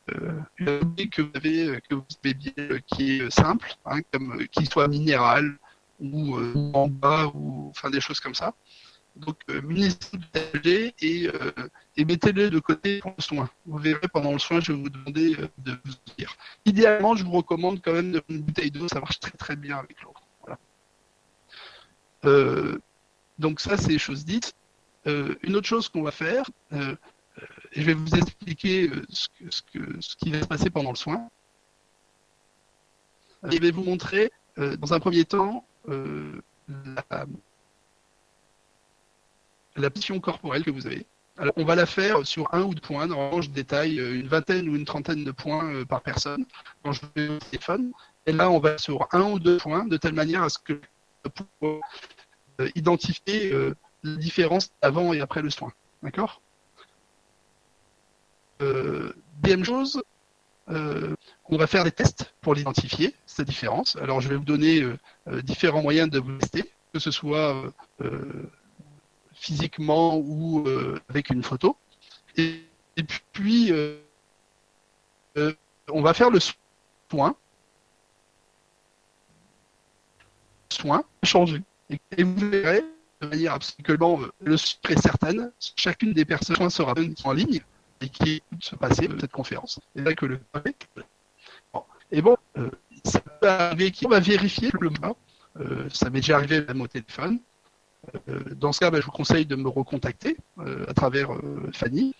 euh, 0.61 0.81
que 1.11 1.21
vous 1.21 1.31
euh, 1.35 1.79
aimez 2.23 2.33
bien, 2.33 2.53
euh, 2.57 2.79
qui 2.87 3.17
est 3.17 3.21
euh, 3.21 3.29
simple, 3.29 3.75
hein, 3.85 4.01
comme 4.11 4.39
euh, 4.39 4.45
qui 4.45 4.65
soit 4.65 4.87
minéral 4.87 5.57
ou 5.99 6.37
euh, 6.37 6.53
en 6.73 6.87
bas, 6.87 7.31
ou 7.33 7.69
enfin 7.69 7.89
des 7.89 8.01
choses 8.01 8.19
comme 8.19 8.35
ça. 8.35 8.53
Donc, 9.15 9.37
euh, 9.51 9.61
munissez-vous 9.61 10.17
de 10.17 10.91
et, 11.01 11.27
euh, 11.27 11.51
et 11.97 12.03
mettez-le 12.03 12.49
de 12.49 12.59
côté 12.59 12.99
pour 12.99 13.13
le 13.15 13.21
soin. 13.21 13.49
Vous 13.67 13.77
verrez 13.77 14.07
pendant 14.11 14.31
le 14.33 14.39
soin, 14.39 14.59
je 14.59 14.71
vais 14.71 14.79
vous 14.79 14.89
demander 14.89 15.35
euh, 15.35 15.47
de 15.59 15.77
vous 15.85 15.93
dire. 16.17 16.35
Idéalement, 16.65 17.15
je 17.15 17.23
vous 17.23 17.31
recommande 17.31 17.79
quand 17.83 17.93
même 17.93 18.19
une 18.27 18.41
bouteille 18.41 18.71
d'eau, 18.71 18.87
ça 18.87 18.99
marche 18.99 19.19
très 19.19 19.37
très 19.37 19.55
bien 19.55 19.77
avec 19.77 20.01
l'eau. 20.01 20.13
Donc 23.39 23.59
ça, 23.59 23.77
c'est 23.77 23.97
chose 23.97 24.25
dite. 24.25 24.53
Euh, 25.07 25.35
une 25.43 25.55
autre 25.55 25.67
chose 25.67 25.89
qu'on 25.89 26.03
va 26.03 26.11
faire, 26.11 26.49
euh, 26.71 26.95
euh, 27.37 27.45
je 27.71 27.81
vais 27.81 27.93
vous 27.93 28.15
expliquer 28.15 28.89
euh, 28.89 29.05
ce, 29.09 29.27
qui 30.17 30.31
va 30.31 30.41
se 30.41 30.47
passer 30.47 30.69
pendant 30.69 30.91
le 30.91 30.95
soin. 30.95 31.29
Je 33.43 33.59
vais 33.59 33.71
vous 33.71 33.83
montrer, 33.83 34.31
dans 34.55 34.93
un 34.93 34.99
premier 35.01 35.25
temps, 35.25 35.65
la, 39.75 39.89
position 39.89 40.21
corporelle 40.21 40.63
que 40.63 40.71
vous 40.71 40.87
avez. 40.87 41.05
On 41.57 41.65
va 41.65 41.75
la 41.75 41.85
faire 41.85 42.25
sur 42.25 42.53
un 42.53 42.61
ou 42.61 42.73
deux 42.73 42.79
points. 42.79 43.07
Normalement, 43.07 43.41
je 43.41 43.49
détaille 43.49 43.97
une 43.97 44.29
vingtaine 44.29 44.69
ou 44.69 44.77
une 44.77 44.85
trentaine 44.85 45.25
de 45.25 45.31
points 45.31 45.83
par 45.83 46.01
personne 46.01 46.45
quand 46.83 46.93
je 46.93 47.01
vais 47.15 47.27
au 47.27 47.39
téléphone. 47.39 47.91
Et 48.25 48.31
là, 48.31 48.49
on 48.49 48.59
va 48.59 48.77
sur 48.77 49.09
un 49.11 49.23
ou 49.23 49.39
deux 49.39 49.57
points 49.57 49.85
de 49.85 49.97
telle 49.97 50.13
manière 50.13 50.43
à 50.43 50.47
ce 50.47 50.59
que 50.59 50.79
identifier 52.75 53.51
euh, 53.51 53.75
la 54.03 54.15
différence 54.15 54.71
avant 54.81 55.13
et 55.13 55.21
après 55.21 55.41
le 55.41 55.49
soin. 55.49 55.71
D'accord? 56.01 56.41
Euh, 58.61 59.13
Deuxième 59.41 59.65
chose, 59.65 60.01
euh, 60.69 61.15
on 61.45 61.57
va 61.57 61.67
faire 61.67 61.83
des 61.83 61.91
tests 61.91 62.33
pour 62.41 62.55
l'identifier, 62.55 63.13
cette 63.25 63.47
différence. 63.47 63.97
Alors, 63.97 64.21
je 64.21 64.29
vais 64.29 64.35
vous 64.35 64.45
donner 64.45 64.81
euh, 64.81 64.97
euh, 65.27 65.41
différents 65.41 65.81
moyens 65.81 66.09
de 66.09 66.19
vous 66.19 66.37
tester, 66.37 66.71
que 66.93 66.99
ce 66.99 67.11
soit 67.11 67.55
euh, 67.55 67.71
euh, 68.01 68.49
physiquement 69.33 70.17
ou 70.17 70.65
euh, 70.67 70.99
avec 71.09 71.29
une 71.29 71.43
photo. 71.43 71.75
Et, 72.37 72.63
et 72.95 73.03
puis, 73.33 73.71
euh, 73.71 73.97
euh, 75.37 75.53
on 75.89 76.01
va 76.01 76.13
faire 76.13 76.29
le 76.29 76.39
soin. 77.09 77.35
Soin 80.71 81.03
changer. 81.23 81.61
Et, 82.17 82.23
vous 82.23 82.49
verrez, 82.49 82.83
de 83.21 83.27
manière 83.27 83.53
absolument 83.53 84.19
le 84.41 84.55
très 84.81 84.97
certaine. 84.97 85.51
Chacune 85.75 86.13
des 86.13 86.25
personnes 86.25 86.69
sera 86.69 86.93
en 87.23 87.33
ligne 87.33 87.61
et 88.01 88.09
qui 88.09 88.41
se 88.59 88.75
passer 88.75 89.09
cette 89.19 89.31
conférence. 89.31 89.79
Et 89.95 90.01
là 90.01 90.13
que 90.13 90.25
le 90.25 90.39
et 92.11 92.21
bon, 92.21 92.37
ça 93.03 93.19
peut 93.19 93.49
arriver 93.49 93.91
qu'on 93.91 94.09
va 94.09 94.19
vérifier 94.19 94.69
le 94.79 94.89
mot. 95.01 95.17
ça 95.89 96.11
m'est 96.11 96.19
déjà 96.19 96.35
arrivé 96.35 96.61
même 96.61 96.81
au 96.81 96.87
téléphone. 96.87 97.39
dans 98.55 98.71
ce 98.71 98.79
cas, 98.79 98.91
bah, 98.91 98.99
je 98.99 99.05
vous 99.05 99.11
conseille 99.11 99.47
de 99.47 99.55
me 99.55 99.67
recontacter 99.67 100.37
à 100.87 100.93
travers 100.93 101.29
Fanny. 101.73 102.13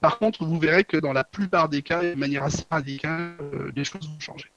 par 0.00 0.18
contre, 0.18 0.44
vous 0.44 0.58
verrez 0.58 0.84
que 0.84 0.98
dans 0.98 1.14
la 1.14 1.24
plupart 1.24 1.70
des 1.70 1.80
cas, 1.80 2.02
de 2.02 2.14
manière 2.14 2.44
assez 2.44 2.64
radicale, 2.70 3.36
les 3.74 3.84
choses 3.84 4.06
vont 4.06 4.20
changer. 4.20 4.50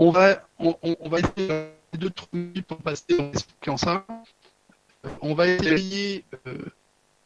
Euh, 0.00 0.04
on, 0.04 0.10
va, 0.10 0.48
on, 0.58 1.08
va 1.08 1.18
essayer 1.18 1.70
de 1.92 2.08
trouver 2.08 2.62
pour 2.66 2.78
passer 2.78 3.04
en 3.18 3.28
expliquant 3.28 3.76
ça. 3.76 4.06
Euh, 5.04 5.08
on 5.20 5.34
va 5.34 5.46
essayer 5.46 6.24
euh, 6.46 6.56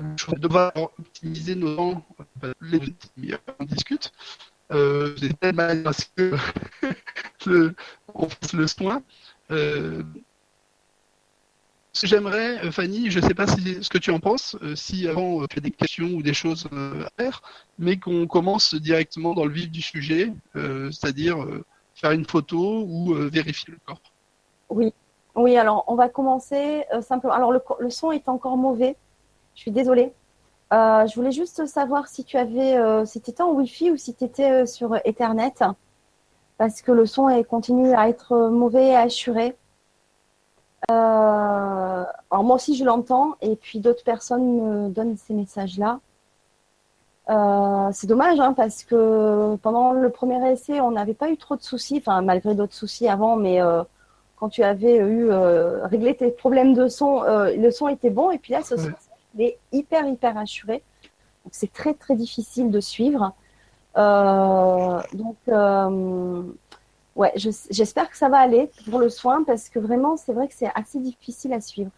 de 0.01 0.39
devoir 0.39 0.73
optimiser 0.77 1.55
nos 1.55 1.77
temps. 1.77 2.07
Les 2.61 2.81
on 3.61 3.65
discute. 3.65 4.13
Euh, 4.73 5.15
de 5.17 5.29
telle 5.29 5.55
manière 5.55 5.89
à 5.89 5.93
ce 5.93 6.07
que 6.17 6.35
le, 7.47 7.75
on 8.15 8.29
fasse 8.29 8.53
le 8.55 8.67
soin. 8.67 9.03
Euh, 9.51 10.03
J'aimerais, 12.03 12.73
Fanny, 12.73 13.09
je 13.09 13.21
ne 13.21 13.25
sais 13.25 13.35
pas 13.35 13.47
si, 13.47 13.85
ce 13.85 13.89
que 13.89 13.99
tu 13.99 14.11
en 14.11 14.19
penses, 14.19 14.57
si 14.75 15.07
avant 15.07 15.47
tu 15.47 15.59
as 15.59 15.61
des 15.61 15.71
questions 15.71 16.09
ou 16.09 16.23
des 16.23 16.35
choses 16.35 16.67
à 16.73 17.09
faire, 17.17 17.41
mais 17.79 17.99
qu'on 17.99 18.27
commence 18.27 18.75
directement 18.75 19.33
dans 19.33 19.45
le 19.45 19.53
vif 19.53 19.71
du 19.71 19.81
sujet, 19.81 20.33
c'est-à-dire 20.55 21.47
une 22.12 22.25
photo 22.25 22.85
ou 22.87 23.14
euh, 23.14 23.29
vérifier 23.29 23.73
le 23.73 23.79
corps? 23.85 24.01
Oui, 24.71 24.93
oui. 25.35 25.57
Alors 25.57 25.85
on 25.87 25.95
va 25.95 26.09
commencer 26.09 26.85
euh, 26.93 27.01
simplement. 27.01 27.35
Alors 27.35 27.53
le, 27.53 27.90
son 27.90 28.12
est 28.12 28.29
encore 28.29 28.57
mauvais. 28.57 28.97
Je 29.55 29.62
suis 29.62 29.71
désolée. 29.71 30.12
Euh, 30.73 31.07
je 31.07 31.14
voulais 31.14 31.33
juste 31.33 31.67
savoir 31.67 32.09
si 32.09 32.25
tu 32.25 32.37
avais, 32.37 32.77
si 33.07 33.19
étais 33.19 33.43
en 33.43 33.53
Wi-Fi 33.53 33.93
ou 33.93 33.97
si 33.97 34.14
tu 34.14 34.25
étais 34.25 34.67
sur 34.67 34.97
Ethernet, 35.05 35.55
parce 36.59 36.83
que 36.83 36.90
le 36.90 37.07
son 37.07 37.43
continue 37.45 37.95
à 37.95 38.09
être 38.09 38.49
mauvais 38.49 38.88
et 38.88 38.97
assuré. 38.97 39.57
alors 40.88 42.43
moi 42.45 42.57
aussi 42.57 42.77
je 42.77 42.85
l'entends 42.85 43.37
et 43.40 43.55
puis 43.57 43.79
d'autres 43.79 44.03
personnes 44.03 44.57
me 44.57 44.88
donnent 44.88 45.17
ces 45.17 45.35
messages-là. 45.35 46.01
Euh, 47.31 47.89
c'est 47.93 48.07
dommage 48.07 48.39
hein, 48.39 48.53
parce 48.53 48.85
que 48.85 49.57
pendant 49.57 49.93
le 49.93 50.11
premier 50.11 50.47
essai, 50.53 50.81
on 50.81 50.91
n'avait 50.91 51.15
pas 51.15 51.31
eu 51.31 51.39
trop 51.39 51.57
de 51.57 51.63
soucis, 51.63 51.97
enfin 51.99 52.21
malgré 52.21 52.55
d'autres 52.55 52.75
soucis 52.75 53.09
avant, 53.09 53.37
mais 53.37 53.63
euh, 53.63 53.83
quand 54.37 54.51
tu 54.51 54.63
avais 54.63 54.97
eu 54.97 55.31
euh, 55.31 55.87
réglé 55.87 56.15
tes 56.15 56.31
problèmes 56.31 56.75
de 56.75 56.89
son, 56.89 57.23
le 57.23 57.71
son 57.71 57.89
était 57.89 58.11
bon 58.11 58.31
et 58.31 58.39
puis 58.39 58.53
là, 58.53 58.63
ce 58.63 58.77
son 58.77 58.93
est 59.39 59.59
hyper 59.73 60.07
hyper 60.07 60.37
assuré. 60.37 60.83
Donc 61.45 61.53
c'est 61.53 61.73
très 61.73 61.95
très 61.95 62.15
difficile 62.15 62.71
de 62.71 62.81
suivre. 62.81 63.33
donc 63.97 65.37
ouais, 67.17 67.33
j'espère 67.71 68.11
que 68.11 68.17
ça 68.19 68.29
va 68.29 68.39
aller 68.39 68.71
pour 68.91 68.99
le 68.99 69.09
soin 69.09 69.45
parce 69.45 69.71
que 69.71 69.79
vraiment 69.79 70.19
c'est 70.19 70.33
vrai 70.35 70.47
que 70.47 70.55
c'est 70.55 70.71
assez 70.75 70.99
difficile 70.99 71.55
à 71.55 71.63
suivre. 71.63 71.91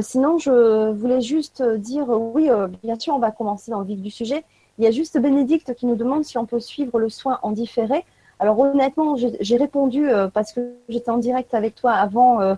sinon, 0.00 0.38
je 0.38 0.92
voulais 0.92 1.20
juste 1.20 1.62
dire, 1.62 2.08
oui, 2.08 2.48
bien 2.82 2.98
sûr, 2.98 3.14
on 3.14 3.18
va 3.18 3.32
commencer 3.32 3.70
dans 3.70 3.80
le 3.80 3.86
vif 3.86 4.00
du 4.00 4.10
sujet, 4.10 4.44
il 4.82 4.86
y 4.86 4.88
a 4.88 4.90
juste 4.90 5.16
Bénédicte 5.16 5.74
qui 5.74 5.86
nous 5.86 5.94
demande 5.94 6.24
si 6.24 6.38
on 6.38 6.44
peut 6.44 6.58
suivre 6.58 6.98
le 6.98 7.08
soin 7.08 7.38
en 7.42 7.52
différé. 7.52 8.04
Alors 8.40 8.58
honnêtement, 8.58 9.14
j'ai 9.16 9.56
répondu 9.56 10.08
euh, 10.08 10.26
parce 10.26 10.52
que 10.52 10.74
j'étais 10.88 11.10
en 11.12 11.18
direct 11.18 11.54
avec 11.54 11.76
toi 11.76 11.92
avant 11.92 12.40
euh, 12.40 12.56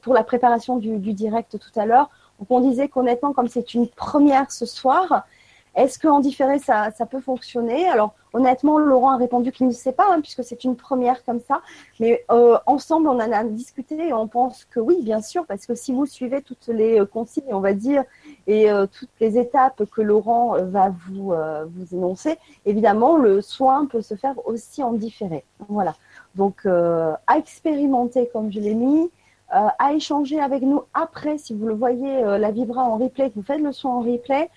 pour 0.00 0.14
la 0.14 0.22
préparation 0.22 0.76
du, 0.76 1.12
direct 1.12 1.58
tout 1.58 1.80
à 1.80 1.84
l'heure. 1.84 2.08
On 2.48 2.60
disait 2.60 2.86
qu'honnêtement, 2.86 3.32
comme 3.32 3.48
c'est 3.48 3.74
une 3.74 3.88
première 3.88 4.52
ce 4.52 4.64
soir, 4.64 5.26
est-ce 5.74 5.98
qu'en 5.98 6.20
différé, 6.20 6.60
ça, 6.60 6.92
peut 7.10 7.20
fonctionner? 7.20 7.88
Alors, 7.88 8.14
honnêtement, 8.32 8.78
Laurent 8.78 9.10
a 9.10 9.16
répondu 9.16 9.50
qu'il 9.50 9.66
ne 9.66 9.72
sait 9.72 9.90
pas, 9.90 10.06
hein, 10.08 10.20
puisque 10.20 10.44
c'est 10.44 10.62
une 10.62 10.76
première 10.76 11.24
comme 11.24 11.40
ça. 11.40 11.62
Mais 11.98 12.24
euh, 12.30 12.58
ensemble, 12.66 13.08
on 13.08 13.16
en 13.16 13.32
a 13.32 13.42
discuté 13.42 14.08
et 14.08 14.12
on 14.12 14.28
pense 14.28 14.64
que 14.66 14.78
oui, 14.78 15.02
bien 15.02 15.20
sûr, 15.20 15.44
parce 15.46 15.66
que 15.66 15.74
si 15.74 15.92
vous 15.92 16.06
suivez 16.06 16.42
toutes 16.42 16.68
les 16.68 17.02
consignes, 17.12 17.52
on 17.52 17.58
va 17.58 17.72
dire, 17.72 18.04
et 18.46 18.70
euh, 18.70 18.86
toutes 18.86 19.10
les 19.20 19.38
étapes 19.38 19.84
que 19.90 20.02
Laurent 20.02 20.56
va 20.62 20.92
vous, 21.08 21.32
vous 21.32 21.94
énoncer, 21.94 22.38
évidemment, 22.64 23.16
le 23.16 23.42
soin 23.42 23.86
peut 23.86 24.02
se 24.02 24.14
faire 24.14 24.34
aussi 24.46 24.82
en 24.82 24.92
différé. 24.92 25.44
Voilà. 25.68 25.94
Donc, 26.34 26.66
à 26.66 27.38
expérimenter, 27.38 28.28
comme 28.32 28.52
je 28.52 28.60
l'ai 28.60 28.74
mis. 28.74 29.10
à 29.48 29.92
échanger 29.92 30.40
avec 30.40 30.62
nous 30.62 30.82
après, 30.92 31.38
si 31.38 31.54
vous 31.54 31.66
le 31.66 31.74
voyez, 31.74 32.22
la 32.22 32.50
vibra 32.50 32.82
en 32.82 32.96
replay, 32.96 33.30
que 33.30 33.36
vous 33.36 33.42
faites 33.42 33.60
le 33.60 33.72
soin 33.72 33.92
en 33.92 34.00
replay, 34.00 34.50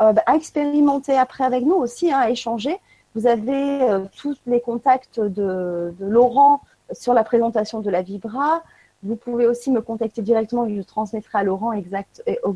euh, 0.00 0.12
bah, 0.12 0.22
à 0.26 0.34
expérimenter 0.34 1.16
après 1.16 1.44
avec 1.44 1.64
nous 1.64 1.76
aussi, 1.76 2.12
hein, 2.12 2.18
à 2.18 2.30
échanger. 2.30 2.76
Vous 3.14 3.26
avez 3.28 3.82
euh, 3.82 4.00
tous 4.16 4.36
les 4.46 4.60
contacts 4.60 5.20
de, 5.20 5.94
Laurent 6.00 6.62
sur 6.92 7.14
la 7.14 7.22
présentation 7.22 7.80
de 7.80 7.90
la 7.90 8.02
Vibra. 8.02 8.62
Vous 9.04 9.16
pouvez 9.16 9.46
aussi 9.46 9.70
me 9.70 9.80
contacter 9.80 10.22
directement, 10.22 10.68
je 10.68 10.80
transmettrai 10.82 11.38
à 11.38 11.44
Laurent 11.44 11.72
exact, 11.72 12.22
et, 12.26 12.38
euh, 12.44 12.52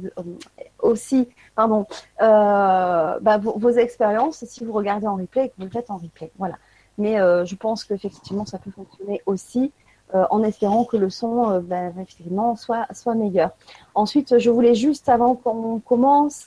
aussi 0.81 1.29
pardon, 1.55 1.87
bah, 2.19 3.39
vos, 3.41 3.71
expériences 3.71 4.45
si 4.45 4.65
vous 4.65 4.73
regardez 4.73 5.07
en 5.07 5.17
replay 5.17 5.47
et 5.47 5.49
que 5.51 5.55
vous 5.59 5.65
le 5.65 5.71
faites 5.71 5.91
en 5.91 5.99
replay. 5.99 6.33
Voilà. 6.39 6.57
Mais 6.97 7.17
je 7.17 7.55
pense 7.55 7.85
qu'effectivement, 7.85 8.45
ça 8.45 8.59
peut 8.59 8.71
fonctionner 8.71 9.23
aussi 9.27 9.73
en 10.13 10.43
espérant 10.43 10.85
que 10.85 10.97
le 10.97 11.11
son 11.11 11.61
bah, 11.61 11.89
effectivement 11.89 12.57
soit, 12.57 12.87
soit 12.93 13.15
meilleur. 13.15 13.51
Ensuite, 13.95 14.39
je 14.39 14.51
voulais 14.51 14.75
juste, 14.75 15.09
avant 15.09 15.35
qu'on 15.35 15.81
commence, 15.81 16.47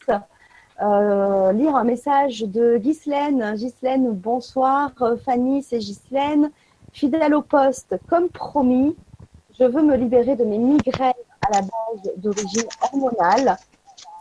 euh, 0.82 1.52
lire 1.52 1.76
un 1.76 1.84
message 1.84 2.42
de 2.42 2.78
Ghislaine. 2.78 3.54
Ghislaine, 3.56 4.12
bonsoir. 4.12 4.92
Fanny, 5.24 5.62
c'est 5.62 5.78
Ghislaine. 5.78 6.52
Fidèle 6.92 7.36
au 7.36 7.42
poste, 7.42 7.96
comme 8.10 8.30
promis, 8.30 8.96
je 9.60 9.66
veux 9.66 9.82
me 9.82 9.96
libérer 9.96 10.36
de 10.36 10.44
mes 10.44 10.58
migraines 10.58 11.14
à 11.42 11.54
la 11.54 11.62
base 11.62 12.14
d'origine 12.18 12.68
hormonale. 12.82 13.58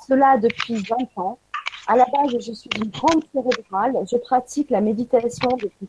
Cela 0.06 0.38
depuis 0.38 0.74
20 0.74 0.96
ans. 1.22 1.38
À 1.86 1.96
la 1.96 2.04
base, 2.04 2.38
je 2.38 2.52
suis 2.52 2.70
une 2.76 2.90
grande 2.90 3.22
cérébrale. 3.32 3.96
Je 4.10 4.16
pratique 4.16 4.70
la 4.70 4.80
méditation 4.80 5.48
depuis 5.60 5.88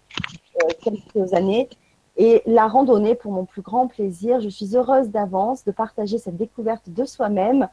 euh, 0.63 0.67
quelques 0.81 1.33
années 1.33 1.69
et 2.17 2.41
la 2.45 2.67
randonnée 2.67 3.15
pour 3.15 3.31
mon 3.31 3.45
plus 3.45 3.61
grand 3.61 3.87
plaisir. 3.87 4.41
Je 4.41 4.49
suis 4.49 4.75
heureuse 4.75 5.09
d'avance 5.09 5.63
de 5.63 5.71
partager 5.71 6.17
cette 6.17 6.37
découverte 6.37 6.89
de 6.89 7.05
soi-même 7.05 7.67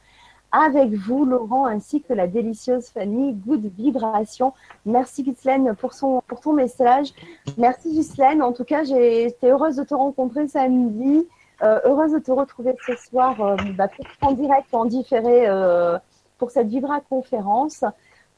avec 0.50 0.92
vous, 0.94 1.26
Laurent, 1.26 1.66
ainsi 1.66 2.00
que 2.02 2.14
la 2.14 2.26
délicieuse 2.26 2.88
Fanny. 2.88 3.34
Good 3.34 3.70
vibration. 3.76 4.54
Merci, 4.86 5.22
Ghislaine, 5.22 5.74
pour, 5.74 5.92
pour 6.26 6.40
ton 6.40 6.52
message. 6.54 7.12
Merci, 7.58 7.92
Ghislaine. 7.92 8.42
En 8.42 8.52
tout 8.52 8.64
cas, 8.64 8.84
j'ai 8.84 9.24
été 9.24 9.50
heureuse 9.50 9.76
de 9.76 9.84
te 9.84 9.94
rencontrer 9.94 10.48
samedi. 10.48 11.26
Euh, 11.60 11.80
heureuse 11.84 12.12
de 12.12 12.20
te 12.20 12.30
retrouver 12.30 12.76
ce 12.86 12.94
soir 12.94 13.40
euh, 13.40 13.56
bah, 13.76 13.88
en 14.20 14.30
direct, 14.30 14.72
en 14.72 14.84
différé 14.84 15.48
euh, 15.48 15.98
pour 16.38 16.52
cette 16.52 16.68
Vibra 16.68 17.00
conférence. 17.00 17.84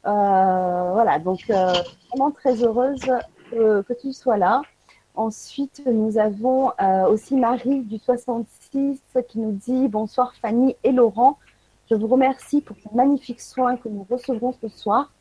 voilà, 0.05 1.19
donc 1.19 1.45
vraiment 1.47 2.31
très 2.31 2.63
heureuse 2.63 3.13
que 3.53 3.93
tu 3.93 4.13
sois 4.15 4.39
là. 4.39 4.63
Ensuite, 5.15 5.83
nous 5.85 6.17
avons 6.17 6.73
aussi 7.11 7.37
Marie 7.37 7.81
du 7.81 7.99
66 7.99 9.03
qui 9.29 9.39
nous 9.39 9.53
dit 9.53 9.89
bonsoir 9.89 10.33
Fanny 10.41 10.77
et 10.83 10.93
Laurent. 10.93 11.37
Je 11.91 11.97
vous 11.97 12.07
remercie 12.07 12.63
pour 12.63 12.77
ces 12.77 12.95
magnifiques 12.95 13.43
soins 13.43 13.77
que 13.77 13.91
nous 13.91 14.07
recevrons 14.09 14.55
ce 14.63 14.69
soir. 14.69 15.13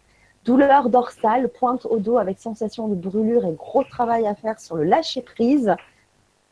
Douleur 0.46 0.90
dorsale, 0.90 1.50
pointe 1.50 1.86
au 1.86 1.98
dos 1.98 2.18
avec 2.18 2.40
sensation 2.40 2.88
de 2.88 2.96
brûlure 2.96 3.44
et 3.46 3.52
gros 3.52 3.84
travail 3.84 4.26
à 4.26 4.36
faire 4.36 4.58
sur 4.58 4.78
le 4.78 4.86
lâcher 4.86 5.22
prise. 5.22 5.76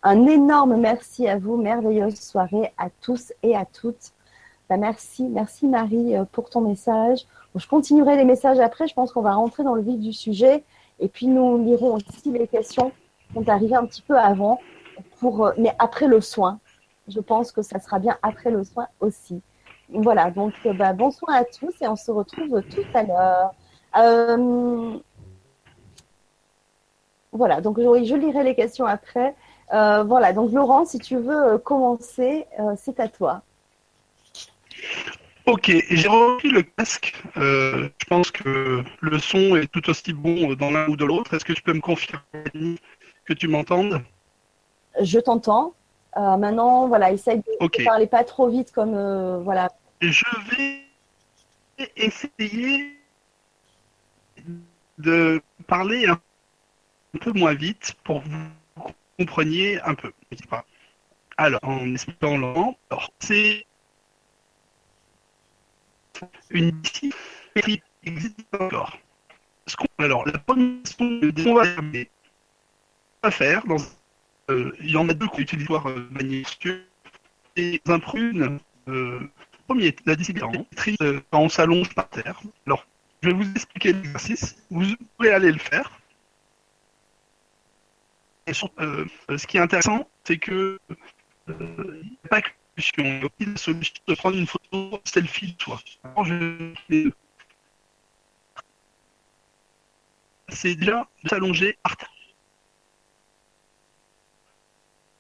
Un 0.04 0.28
énorme 0.28 0.78
merci 0.78 1.28
à 1.28 1.38
vous, 1.38 1.58
merveilleuse 1.58 2.20
soirée 2.20 2.72
à 2.78 2.90
tous 3.02 3.34
et 3.42 3.56
à 3.56 3.66
toutes. 3.66 4.12
Bah, 4.70 4.78
merci, 4.78 5.24
merci 5.24 5.68
Marie 5.68 6.16
euh, 6.16 6.26
pour 6.32 6.50
ton 6.50 6.62
message. 6.62 7.26
je 7.56 7.68
continuerai 7.68 8.16
les 8.16 8.26
messages 8.26 8.60
après. 8.60 8.88
Je 8.88 8.94
pense 8.94 9.12
qu'on 9.12 9.22
va 9.22 9.34
rentrer 9.34 9.64
dans 9.64 9.74
le 9.74 9.82
vif 9.82 10.00
du 10.00 10.14
sujet 10.14 10.64
et 11.00 11.08
puis 11.08 11.28
nous 11.28 11.64
lirons 11.64 11.96
aussi 11.96 12.32
les 12.32 12.48
questions 12.48 12.92
qui 13.28 13.34
sont 13.34 13.50
arrivées 13.50 13.76
un 13.76 13.86
petit 13.86 14.02
peu 14.02 14.18
avant, 14.18 14.60
pour, 15.20 15.46
euh, 15.46 15.52
mais 15.58 15.74
après 15.80 16.08
le 16.08 16.22
soin. 16.22 16.60
Je 17.08 17.20
pense 17.20 17.52
que 17.52 17.62
ça 17.62 17.80
sera 17.80 18.00
bien 18.00 18.18
après 18.22 18.52
le 18.52 18.64
soin 18.64 18.88
aussi. 19.00 19.42
Voilà, 19.90 20.30
donc 20.32 20.54
euh, 20.66 20.74
bah, 20.74 20.94
bonsoir 20.94 21.36
à 21.36 21.44
tous 21.44 21.74
et 21.82 21.88
on 21.88 21.96
se 21.96 22.12
retrouve 22.12 22.62
tout 22.64 22.86
à 22.94 23.04
l'heure. 23.04 23.54
Voilà, 27.32 27.62
donc 27.62 27.80
je, 27.80 28.16
lirai 28.16 28.44
les 28.44 28.56
questions 28.56 28.86
après. 28.86 29.36
Euh, 29.74 30.04
voilà, 30.04 30.34
donc 30.34 30.52
Laurent, 30.52 30.86
si 30.86 31.00
tu 31.00 31.18
veux 31.18 31.58
commencer, 31.58 32.46
c'est 32.78 33.00
à 33.00 33.08
toi. 33.08 33.42
Ok, 35.46 35.72
j'ai 35.90 36.08
repris 36.08 36.50
le 36.50 36.62
casque. 36.62 37.16
je 37.36 38.06
pense 38.10 38.32
que 38.32 38.84
le 39.02 39.20
son 39.20 39.56
est 39.56 39.72
tout 39.72 39.90
aussi 39.90 40.14
bon 40.14 40.54
dans 40.54 40.72
l'un 40.72 40.88
ou 40.88 40.96
de 40.96 41.06
l'autre. 41.06 41.34
Est-ce 41.34 41.46
que 41.46 41.54
tu 41.54 41.62
peux 41.62 41.74
me 41.74 41.82
confirmer 41.82 42.78
que 43.26 43.34
tu 43.34 43.48
m'entendes? 43.48 44.02
Je 45.02 45.20
t'entends. 45.20 45.74
Euh, 46.18 46.38
maintenant, 46.38 46.88
voilà, 46.88 47.12
essaye 47.12 47.38
de 47.38 47.44
ne 47.62 47.86
parler 47.86 48.08
pas 48.08 48.24
trop 48.24 48.50
vite 48.50 48.72
comme 48.72 48.96
euh, 48.96 49.38
voilà. 49.40 49.70
Je 50.02 50.26
vais 50.50 51.88
essayer 51.96 52.98
de 54.98 55.42
parler 55.68 56.08
un 56.08 56.20
peu 57.20 57.32
moins 57.34 57.54
vite 57.54 57.94
pour 58.04 58.22
vous 58.22 58.48
compreniez 59.18 59.82
un 59.82 59.96
peu. 59.96 60.12
Alors, 61.38 61.60
en 61.64 61.94
expliquant 61.94 62.36
alors, 62.90 63.12
c'est 63.20 63.66
une 66.50 66.72
discipline 66.82 67.82
existe 68.04 68.40
encore. 68.60 68.98
Ce 69.68 69.76
qu'on- 69.76 69.86
alors, 69.98 70.26
la 70.26 70.38
première 70.40 70.82
qu'on 70.98 71.56
va 73.24 73.32
faire, 73.32 73.64
euh, 74.50 74.72
il 74.80 74.92
y 74.92 74.98
en 74.98 75.10
a 75.10 75.14
deux 75.14 75.28
qu'on 75.28 75.40
utilise 75.40 75.68
euh, 75.72 76.08
magnésieux 76.12 76.88
et 77.56 77.82
un 77.88 78.00
prune. 78.00 78.60
Euh, 78.88 79.20
premier, 79.68 79.94
la 80.06 80.16
discipline 80.16 80.66
euh, 81.02 81.20
quand 81.32 81.42
on 81.42 81.50
s'allonge 81.50 81.94
par 81.94 82.10
terre. 82.10 82.42
Alors, 82.66 82.88
je 83.22 83.30
vais 83.30 83.36
vous 83.36 83.52
expliquer 83.52 83.94
l'exercice. 83.94 84.56
Vous 84.70 84.86
pourrez 85.18 85.32
aller 85.34 85.52
le 85.52 85.60
faire. 85.60 85.97
Euh, 88.80 89.06
ce 89.38 89.46
qui 89.46 89.58
est 89.58 89.60
intéressant, 89.60 90.08
c'est 90.24 90.38
que 90.38 90.80
euh, 91.50 92.02
il 92.04 92.10
n'y 92.12 92.18
a 92.26 92.30
pas 92.30 92.42
que 92.42 92.48
la 92.78 92.84
solution. 92.84 93.30
Il 93.40 93.48
y 93.48 93.50
a 93.50 93.54
aussi 93.54 93.64
solution 93.64 93.94
de 94.08 94.16
prendre 94.16 94.38
une 94.38 94.48
photo 94.48 95.02
selfie 95.04 95.54
de 95.54 95.62
soi. 95.62 95.80
C'est 100.50 100.76
déjà 100.76 101.08
de 101.24 101.30
s'allonger 101.30 101.78
par 101.84 101.96
terre. 101.98 102.10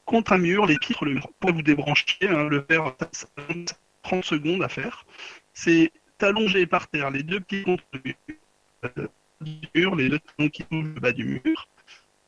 Contre 0.05 0.31
un 0.33 0.37
mur, 0.37 0.65
les 0.65 0.77
pieds 0.77 0.95
le 1.01 1.13
mur. 1.15 1.29
Pour 1.39 1.53
vous 1.53 1.61
débrancher, 1.61 2.17
hein, 2.23 2.47
le 2.47 2.63
faire 2.63 2.95
ça- 2.99 3.09
ça 3.11 3.27
prend 3.35 3.65
30 4.03 4.25
secondes 4.25 4.63
à 4.63 4.69
faire. 4.69 5.05
C'est 5.53 5.91
t'allonger 6.17 6.65
par 6.65 6.87
terre, 6.87 7.11
les 7.11 7.23
deux 7.23 7.41
pieds 7.41 7.63
contre 7.63 7.83
le 7.93 8.01
mur, 8.05 9.93
euh, 9.93 9.95
les 9.97 10.09
deux 10.09 10.19
talons 10.19 10.49
qui 10.49 10.63
touchent 10.63 10.85
le 10.95 10.99
bas 10.99 11.11
du 11.11 11.25
mur, 11.43 11.67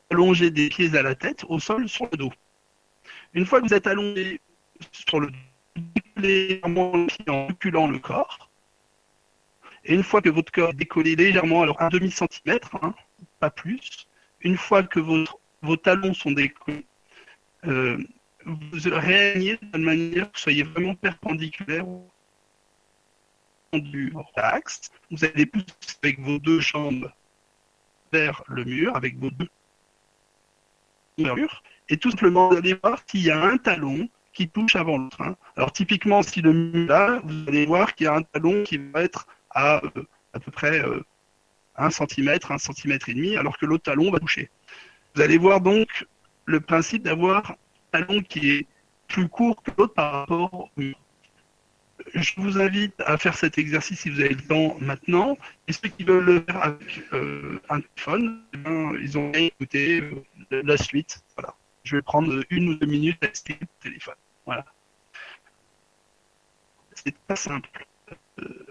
allonger 0.09 0.51
des 0.51 0.69
pieds 0.69 0.95
à 0.95 1.01
la 1.01 1.15
tête, 1.15 1.45
au 1.47 1.59
sol, 1.59 1.87
sur 1.87 2.07
le 2.11 2.17
dos. 2.17 2.31
Une 3.33 3.45
fois 3.45 3.61
que 3.61 3.67
vous 3.67 3.73
êtes 3.73 3.87
allongé 3.87 4.41
sur 4.91 5.19
le 5.19 5.27
dos, 5.27 5.81
légèrement 6.17 7.07
en 7.27 7.47
reculant 7.47 7.87
le 7.87 7.99
corps, 7.99 8.49
et 9.85 9.93
une 9.93 10.03
fois 10.03 10.21
que 10.21 10.29
votre 10.29 10.51
corps 10.51 10.71
est 10.71 10.73
décollé 10.73 11.15
légèrement, 11.15 11.61
alors 11.61 11.81
un 11.81 11.89
demi 11.89 12.11
centimètre, 12.11 12.75
hein, 12.81 12.93
pas 13.39 13.49
plus, 13.49 14.07
une 14.41 14.57
fois 14.57 14.83
que 14.83 14.99
vos 14.99 15.77
talons 15.77 16.13
sont 16.13 16.31
décollés, 16.31 16.85
euh, 17.65 17.97
vous 18.45 18.89
réalignez 18.91 19.57
de 19.61 19.77
manière 19.77 20.31
que 20.31 20.37
vous 20.37 20.41
soyez 20.41 20.63
vraiment 20.63 20.95
perpendiculaire 20.95 21.85
du 23.73 24.13
axe. 24.35 24.91
Vous 25.11 25.23
allez 25.25 25.45
pousser 25.45 25.65
avec 26.01 26.19
vos 26.19 26.39
deux 26.39 26.59
jambes 26.59 27.11
vers 28.11 28.43
le 28.47 28.63
mur, 28.63 28.95
avec 28.95 29.17
vos 29.17 29.29
deux 29.29 29.49
mur, 31.23 31.63
et 31.89 31.97
tout 31.97 32.11
simplement 32.11 32.49
vous 32.49 32.57
allez 32.57 32.77
voir 32.81 33.05
qu'il 33.05 33.21
y 33.21 33.31
a 33.31 33.41
un 33.41 33.57
talon 33.57 34.07
qui 34.33 34.47
touche 34.47 34.75
avant 34.75 34.97
l'autre. 34.97 35.21
hein. 35.21 35.35
Alors 35.55 35.71
typiquement, 35.71 36.21
si 36.21 36.41
le 36.41 36.53
mur 36.53 36.87
là, 36.87 37.19
vous 37.23 37.43
allez 37.47 37.65
voir 37.65 37.95
qu'il 37.95 38.05
y 38.05 38.07
a 38.07 38.15
un 38.15 38.21
talon 38.21 38.63
qui 38.63 38.77
va 38.77 39.03
être 39.03 39.27
à 39.49 39.81
euh, 39.83 40.03
à 40.33 40.39
peu 40.39 40.51
près 40.51 40.79
euh, 40.79 41.03
1 41.75 41.89
cm, 41.89 42.37
1 42.49 42.57
cm 42.57 42.99
et 43.07 43.13
demi, 43.13 43.37
alors 43.37 43.57
que 43.57 43.65
l'autre 43.65 43.83
talon 43.83 44.11
va 44.11 44.19
toucher. 44.19 44.49
Vous 45.15 45.21
allez 45.21 45.37
voir 45.37 45.61
donc 45.61 46.05
le 46.45 46.59
principe 46.59 47.03
d'avoir 47.03 47.51
un 47.51 47.55
talon 47.91 48.21
qui 48.21 48.51
est 48.51 48.67
plus 49.07 49.27
court 49.27 49.61
que 49.63 49.71
l'autre 49.77 49.93
par 49.93 50.13
rapport 50.13 50.53
au 50.53 50.69
mur. 50.77 50.95
Je 52.13 52.33
vous 52.37 52.59
invite 52.59 52.99
à 53.01 53.17
faire 53.17 53.37
cet 53.37 53.57
exercice 53.57 54.01
si 54.01 54.09
vous 54.09 54.19
avez 54.19 54.33
le 54.33 54.41
temps 54.41 54.77
maintenant. 54.79 55.37
Et 55.67 55.73
ceux 55.73 55.89
qui 55.89 56.03
veulent 56.03 56.23
le 56.23 56.41
faire 56.41 56.63
avec 56.63 57.03
euh, 57.13 57.59
un 57.69 57.81
téléphone, 57.81 58.41
eh 58.53 59.01
ils 59.01 59.17
ont 59.17 59.31
qu'à 59.31 59.39
écouter 59.39 60.01
euh, 60.51 60.61
la 60.63 60.77
suite. 60.77 61.23
Voilà. 61.35 61.53
Je 61.83 61.95
vais 61.95 62.01
prendre 62.01 62.43
une 62.49 62.69
ou 62.69 62.75
deux 62.75 62.87
minutes 62.87 63.23
à 63.23 63.27
expliquer 63.27 63.61
le 63.61 63.89
téléphone. 63.89 64.15
Voilà. 64.45 64.65
C'est 66.93 67.15
très 67.27 67.35
simple. 67.35 67.69
Euh, 68.39 68.65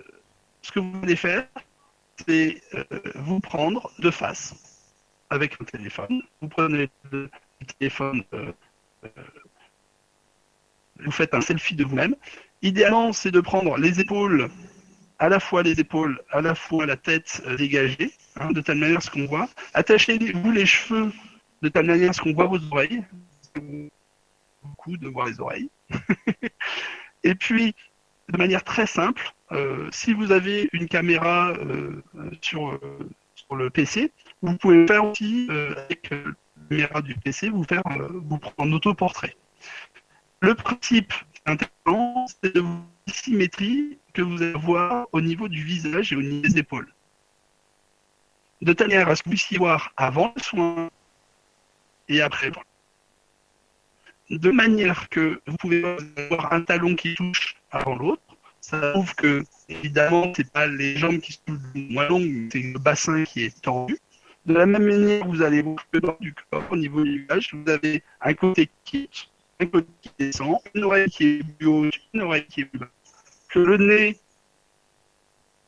ce 0.62 0.72
que 0.72 0.80
vous 0.80 1.00
allez 1.02 1.16
faire, 1.16 1.46
c'est 2.26 2.62
vous 3.14 3.40
prendre 3.40 3.90
de 3.98 4.10
face 4.10 4.54
avec 5.30 5.60
un 5.60 5.64
téléphone. 5.64 6.22
Vous 6.40 6.48
prenez 6.48 6.90
le 7.12 7.30
téléphone, 7.78 8.22
vous 10.98 11.10
faites 11.10 11.32
un 11.32 11.40
selfie 11.40 11.74
de 11.74 11.84
vous-même. 11.84 12.14
Idéalement, 12.62 13.12
c'est 13.12 13.31
de 13.31 13.40
prendre 13.40 13.77
les 13.79 14.01
épaules, 14.01 14.49
à 15.18 15.29
la 15.29 15.38
fois 15.38 15.62
les 15.62 15.79
épaules, 15.79 16.21
à 16.31 16.40
la 16.40 16.55
fois 16.55 16.87
la 16.87 16.97
tête 16.97 17.40
euh, 17.47 17.57
dégagée, 17.57 18.12
hein, 18.37 18.51
de 18.51 18.61
telle 18.61 18.79
manière 18.79 19.03
ce 19.03 19.11
qu'on 19.11 19.27
voit. 19.27 19.49
Attachez-vous 19.75 20.51
les 20.51 20.66
cheveux 20.66 21.12
de 21.62 21.68
telle 21.68 21.87
manière 21.87 22.14
ce 22.14 22.21
qu'on 22.21 22.33
voit 22.33 22.47
vos 22.47 22.59
oreilles. 22.73 23.05
Beaucoup 24.62 24.97
de 24.97 25.09
voir 25.09 25.27
les 25.27 25.40
oreilles. 25.40 25.71
Et 27.25 27.35
puis, 27.35 27.75
de 28.29 28.38
manière 28.38 28.64
très 28.64 28.87
simple, 28.87 29.33
euh, 29.53 29.88
si 29.92 30.12
vous 30.12 30.33
avez 30.33 30.68
une 30.73 30.88
caméra 30.88 31.51
euh, 31.51 32.03
sur, 32.40 32.79
sur 33.35 33.57
le 33.57 33.71
PC, 33.71 34.12
vous 34.42 34.57
pouvez 34.57 34.87
faire 34.87 35.05
aussi 35.05 35.49
avec 35.49 36.11
la 36.11 36.18
caméra 36.68 37.03
du 37.03 37.14
PC, 37.14 37.51
vous 37.51 37.64
faire 37.64 37.83
vous 38.11 38.38
prendre 38.38 38.57
en 38.59 38.73
autoportrait. 38.73 39.37
Le 40.40 40.55
principe 40.55 41.12
c'est 42.42 42.54
de 42.54 42.61
vous 42.61 42.84
symétrie 43.06 43.98
que 44.12 44.22
vous 44.22 44.42
allez 44.42 44.52
voir 44.52 45.06
au 45.12 45.20
niveau 45.20 45.48
du 45.48 45.62
visage 45.62 46.12
et 46.12 46.16
au 46.16 46.22
niveau 46.22 46.42
des 46.46 46.58
épaules. 46.58 46.92
De 48.61 48.72
telle 48.72 48.88
manière 48.88 49.08
à 49.08 49.16
ce 49.16 49.22
que 49.22 49.28
vous 49.28 49.34
puissiez 49.34 49.58
voir 49.58 49.92
avant 49.96 50.32
le 50.37 50.42
soin 50.42 50.90
et 52.08 52.20
après. 52.20 52.50
De 54.30 54.50
manière 54.50 55.08
que 55.08 55.40
vous 55.46 55.56
pouvez 55.56 55.84
avoir 56.16 56.52
un 56.52 56.62
talon 56.62 56.94
qui 56.94 57.14
touche 57.14 57.56
avant 57.70 57.96
l'autre. 57.96 58.22
Ça 58.61 58.90
prouve 58.90 59.14
que, 59.14 59.44
évidemment, 59.68 60.32
c'est 60.37 60.50
pas 60.50 60.66
les 60.66 60.96
jambes 60.96 61.20
qui 61.20 61.32
sont 61.32 61.58
moins 61.74 62.08
longues, 62.08 62.48
c'est 62.52 62.61
le 62.61 62.78
bassin 62.78 63.24
qui 63.24 63.44
est 63.44 63.62
tendu. 63.62 63.96
De 64.44 64.54
la 64.54 64.66
même 64.66 64.84
manière, 64.84 65.26
vous 65.26 65.42
allez 65.42 65.62
voir 65.62 66.18
du 66.20 66.34
corps, 66.34 66.64
au 66.70 66.76
niveau 66.76 67.02
du 67.04 67.20
visage, 67.20 67.54
vous 67.54 67.70
avez 67.70 68.02
un 68.20 68.34
côté 68.34 68.68
qui, 68.84 69.08
un 69.61 69.66
côté 69.66 69.88
qui 70.01 70.11
descend, 70.18 70.59
une 70.75 70.85
oreille 70.85 71.11
qui 71.11 71.25
est 71.25 71.42
plus 71.59 71.66
haute, 71.66 71.94
une 72.14 72.23
oreille 72.23 72.47
qui 72.47 72.62
est 72.62 72.64
plus 72.64 72.79
basse. 72.79 72.88
Que 73.49 73.59
le 73.59 73.77
nez 73.77 74.18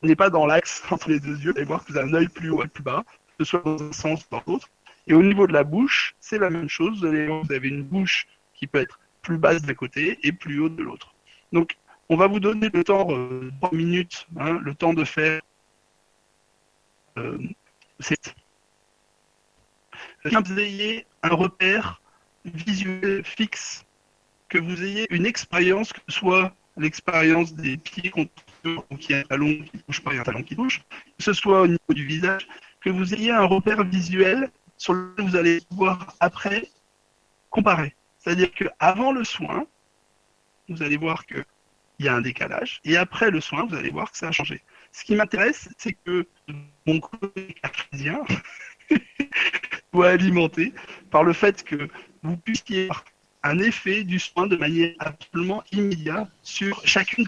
n'est 0.03 0.17
pas 0.17 0.31
dans 0.31 0.47
l'axe 0.47 0.83
entre 0.91 1.11
les 1.11 1.21
deux 1.21 1.39
yeux, 1.39 1.53
allez 1.57 1.65
voir 1.65 1.85
que 1.85 1.93
vous 1.93 1.99
avez 1.99 2.11
un 2.11 2.15
œil 2.15 2.29
plus 2.29 2.51
haut 2.51 2.63
et 2.63 2.69
plus 2.69 2.83
bas, 2.83 3.05
que 3.39 3.45
ce 3.45 3.51
soit 3.51 3.63
dans 3.65 3.83
un 3.83 3.93
sens 3.93 4.25
ou 4.25 4.27
dans 4.31 4.43
l'autre. 4.47 4.69
Et 5.07 5.15
au 5.15 5.23
niveau 5.23 5.47
de 5.47 5.53
la 5.53 5.65
bouche, 5.65 6.15
c'est 6.21 6.39
la 6.39 6.51
même 6.51 6.69
chose. 6.69 7.05
Vous, 7.05 7.53
avez 7.53 7.69
une 7.69 7.83
bouche 7.83 8.29
qui 8.55 8.67
peut 8.67 8.81
être 8.81 9.01
plus 9.23 9.39
basse 9.39 9.63
d'un 9.63 9.75
côté 9.75 10.19
et 10.23 10.33
plus 10.33 10.61
haute 10.61 10.77
de 10.77 10.83
l'autre. 10.83 11.15
Donc, 11.53 11.77
on 12.09 12.17
va 12.17 12.27
vous 12.27 12.41
donner 12.41 12.69
le 12.73 12.85
temps, 12.85 13.09
euh, 13.11 13.51
3 13.61 13.73
minutes, 13.73 14.27
hein, 14.37 14.59
le 14.63 14.75
temps 14.75 14.95
de 14.95 15.05
faire 15.05 15.41
euh, 17.19 17.39
ayez 20.59 21.07
un 21.23 21.35
repère 21.35 22.00
visuel 22.45 23.25
fixe, 23.25 23.85
que 24.49 24.59
vous 24.59 24.83
ayez 24.83 25.07
une 25.11 25.27
expérience, 25.27 25.93
que 25.93 26.01
ce 26.09 26.19
soit 26.19 26.55
l'expérience 26.77 27.55
des 27.55 27.77
pieds 27.77 28.11
contre 28.11 28.33
y 28.65 29.15
a 29.15 29.19
un 29.19 29.23
talon 29.23 29.63
qui 29.63 29.79
touche 29.87 30.01
pas, 30.03 30.13
un 30.13 30.23
talon 30.23 30.43
qui 30.43 30.57
touche, 30.57 30.81
que 31.19 31.25
ce 31.25 31.33
soit 31.33 31.63
au 31.63 31.67
niveau 31.67 31.95
du 31.95 32.07
visage, 32.07 32.47
que 32.81 32.91
vous 32.91 33.15
ayez 33.15 33.31
un 33.31 33.45
repère 33.45 33.85
visuel 33.85 34.51
sur 34.77 34.95
lequel 34.95 35.27
vous 35.27 35.37
allez 35.37 35.61
pouvoir 35.69 36.15
après 36.21 36.69
comparer. 37.51 37.95
C'est-à-dire 38.19 38.53
qu'avant 38.53 39.13
le 39.13 39.25
soin, 39.25 39.67
vous 40.69 40.83
allez 40.83 40.97
voir 40.97 41.27
qu'il 41.27 41.45
y 41.99 42.09
a 42.09 42.15
un 42.15 42.21
décalage, 42.21 42.81
et 42.85 42.97
après 42.97 43.31
le 43.31 43.41
soin, 43.41 43.67
vous 43.67 43.75
allez 43.75 43.91
voir 43.91 44.11
que 44.11 44.19
ça 44.19 44.29
a 44.29 44.33
changé. 44.33 44.63
Ce 44.93 45.05
qui 45.05 45.15
m'intéresse, 45.15 45.69
c'est 45.79 45.93
que 45.93 46.27
mon 46.87 47.01
côté 47.01 47.55
cartésien 47.63 48.23
soit 49.93 50.09
alimenté 50.09 50.73
par 51.11 51.25
le 51.25 51.33
fait 51.33 51.63
que 51.63 51.89
vous 52.23 52.37
puissiez 52.37 52.85
avoir 52.85 53.05
un 53.43 53.59
effet 53.59 54.05
du 54.05 54.19
soin 54.19 54.47
de 54.47 54.57
manière 54.57 54.93
absolument 54.99 55.63
immédiate 55.73 56.29
sur 56.43 56.81
chacune 56.87 57.27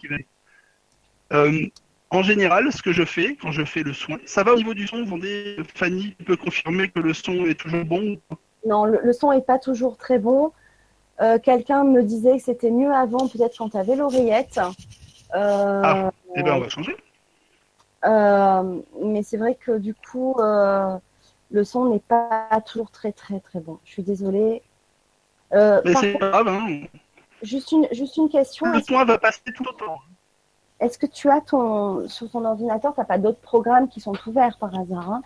qui 0.00 0.06
va. 0.06 0.16
Euh, 1.32 1.66
en 2.10 2.22
général, 2.22 2.70
ce 2.72 2.82
que 2.82 2.92
je 2.92 3.04
fais 3.04 3.36
quand 3.36 3.52
je 3.52 3.64
fais 3.64 3.82
le 3.82 3.92
soin, 3.92 4.18
ça 4.26 4.42
va 4.44 4.52
au 4.52 4.56
niveau 4.56 4.74
du 4.74 4.86
son, 4.86 5.04
Vendée, 5.04 5.56
Fanny 5.74 6.10
peut 6.26 6.36
confirmer 6.36 6.88
que 6.88 7.00
le 7.00 7.14
son 7.14 7.46
est 7.46 7.54
toujours 7.58 7.84
bon 7.84 8.18
Non, 8.66 8.84
le, 8.84 9.00
le 9.02 9.12
son 9.12 9.32
n'est 9.32 9.40
pas 9.42 9.58
toujours 9.58 9.96
très 9.96 10.18
bon. 10.18 10.52
Euh, 11.20 11.38
Quelqu'un 11.38 11.84
me 11.84 12.02
disait 12.02 12.36
que 12.38 12.42
c'était 12.44 12.70
mieux 12.70 12.92
avant, 12.92 13.28
peut-être 13.28 13.56
quand 13.56 13.70
tu 13.70 13.76
avais 13.76 13.96
l'oreillette. 13.96 14.58
Euh, 15.34 15.82
Ah, 15.84 16.10
Eh 16.36 16.42
bien, 16.42 16.54
on 16.54 16.60
va 16.60 16.68
changer. 16.68 16.96
mais 18.04 19.22
c'est 19.22 19.36
vrai 19.36 19.54
que 19.54 19.78
du 19.78 19.94
coup, 19.94 20.36
le 21.52 21.64
son 21.64 21.84
n'est 21.90 22.00
pas 22.00 22.48
toujours 22.66 22.90
très 22.90 23.12
très 23.12 23.38
très 23.40 23.60
bon. 23.60 23.78
Je 23.84 23.92
suis 23.92 24.02
désolée. 24.02 24.62
Euh, 25.52 25.80
Mais 25.84 25.94
c'est 25.94 26.12
contre, 26.14 26.30
grave, 26.30 26.48
hein. 26.48 26.66
juste, 27.42 27.70
une, 27.72 27.86
juste 27.92 28.16
une 28.16 28.28
question. 28.30 28.66
Le 28.72 28.78
Est-ce 28.78 28.86
soin 28.86 29.04
va 29.04 29.18
passer 29.18 29.40
tout 29.54 29.64
le 29.64 29.76
temps. 29.76 29.98
est-ce 30.80 30.98
que 30.98 31.06
tu 31.06 31.30
as 31.30 31.40
ton, 31.42 32.08
sur 32.08 32.30
ton 32.30 32.44
ordinateur, 32.44 32.94
tu 32.94 33.00
n'as 33.00 33.06
pas 33.06 33.18
d'autres 33.18 33.40
programmes 33.40 33.88
qui 33.88 34.00
sont 34.00 34.14
ouverts 34.26 34.56
par 34.58 34.74
hasard 34.78 35.10
hein 35.12 35.22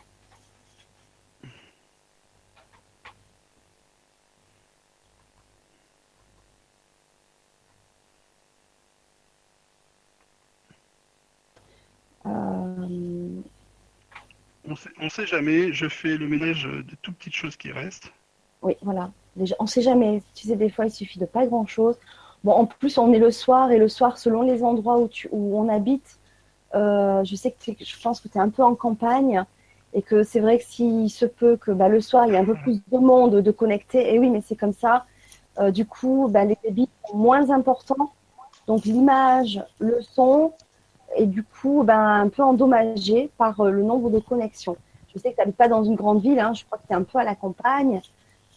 Euh, 12.26 13.42
On 15.00 15.08
sait, 15.08 15.26
jamais, 15.26 15.72
je 15.72 15.88
fais 15.88 16.16
le 16.16 16.28
ménage 16.28 16.64
de 16.64 16.96
toutes 17.02 17.16
petites 17.16 17.34
choses 17.34 17.56
qui 17.56 17.72
restent. 17.72 18.12
Oui, 18.62 18.76
voilà. 18.82 19.10
Déjà, 19.36 19.54
on 19.58 19.64
ne 19.64 19.68
sait 19.68 19.82
jamais. 19.82 20.22
Tu 20.34 20.48
sais, 20.48 20.56
des 20.56 20.70
fois, 20.70 20.86
il 20.86 20.90
suffit 20.90 21.18
de 21.18 21.26
pas 21.26 21.46
grand-chose. 21.46 21.96
Bon, 22.44 22.52
en 22.52 22.66
plus, 22.66 22.98
on 22.98 23.12
est 23.12 23.18
le 23.18 23.30
soir 23.30 23.70
et 23.70 23.78
le 23.78 23.88
soir, 23.88 24.18
selon 24.18 24.42
les 24.42 24.62
endroits 24.62 24.98
où, 24.98 25.08
tu, 25.08 25.28
où 25.32 25.58
on 25.58 25.68
habite, 25.68 26.18
euh, 26.74 27.24
je 27.24 27.34
sais 27.34 27.50
que 27.50 27.72
je 27.78 28.02
pense 28.02 28.20
que 28.20 28.28
tu 28.28 28.38
es 28.38 28.40
un 28.40 28.50
peu 28.50 28.62
en 28.62 28.74
campagne 28.74 29.42
et 29.94 30.02
que 30.02 30.22
c'est 30.22 30.40
vrai 30.40 30.58
que 30.58 30.64
s'il 30.64 31.10
se 31.10 31.26
peut 31.26 31.56
que 31.56 31.70
bah, 31.70 31.88
le 31.88 32.00
soir, 32.00 32.26
il 32.26 32.34
y 32.34 32.36
a 32.36 32.40
un 32.40 32.44
peu 32.44 32.54
plus 32.62 32.80
de 32.90 32.98
monde 32.98 33.36
de 33.36 33.50
connecté. 33.50 34.14
Et 34.14 34.18
oui, 34.18 34.30
mais 34.30 34.42
c'est 34.46 34.56
comme 34.56 34.72
ça. 34.72 35.06
Euh, 35.58 35.70
du 35.70 35.86
coup, 35.86 36.28
bah, 36.30 36.44
les 36.44 36.58
débits 36.62 36.88
sont 37.08 37.16
moins 37.16 37.50
importants. 37.50 38.12
Donc, 38.66 38.84
l'image, 38.84 39.62
le 39.78 40.00
son, 40.02 40.52
et 41.16 41.26
du 41.26 41.42
coup, 41.42 41.82
ben, 41.84 41.98
un 42.22 42.28
peu 42.28 42.42
endommagé 42.42 43.30
par 43.38 43.60
euh, 43.60 43.70
le 43.70 43.82
nombre 43.82 44.10
de 44.10 44.18
connexions. 44.18 44.76
Je 45.14 45.18
sais 45.18 45.30
que 45.30 45.34
tu 45.36 45.40
n'habites 45.40 45.56
pas 45.56 45.68
dans 45.68 45.84
une 45.84 45.94
grande 45.96 46.20
ville, 46.20 46.38
hein, 46.40 46.52
je 46.54 46.64
crois 46.64 46.78
que 46.78 46.86
tu 46.86 46.92
es 46.92 46.96
un 46.96 47.02
peu 47.02 47.18
à 47.18 47.24
la 47.24 47.34
campagne. 47.34 48.00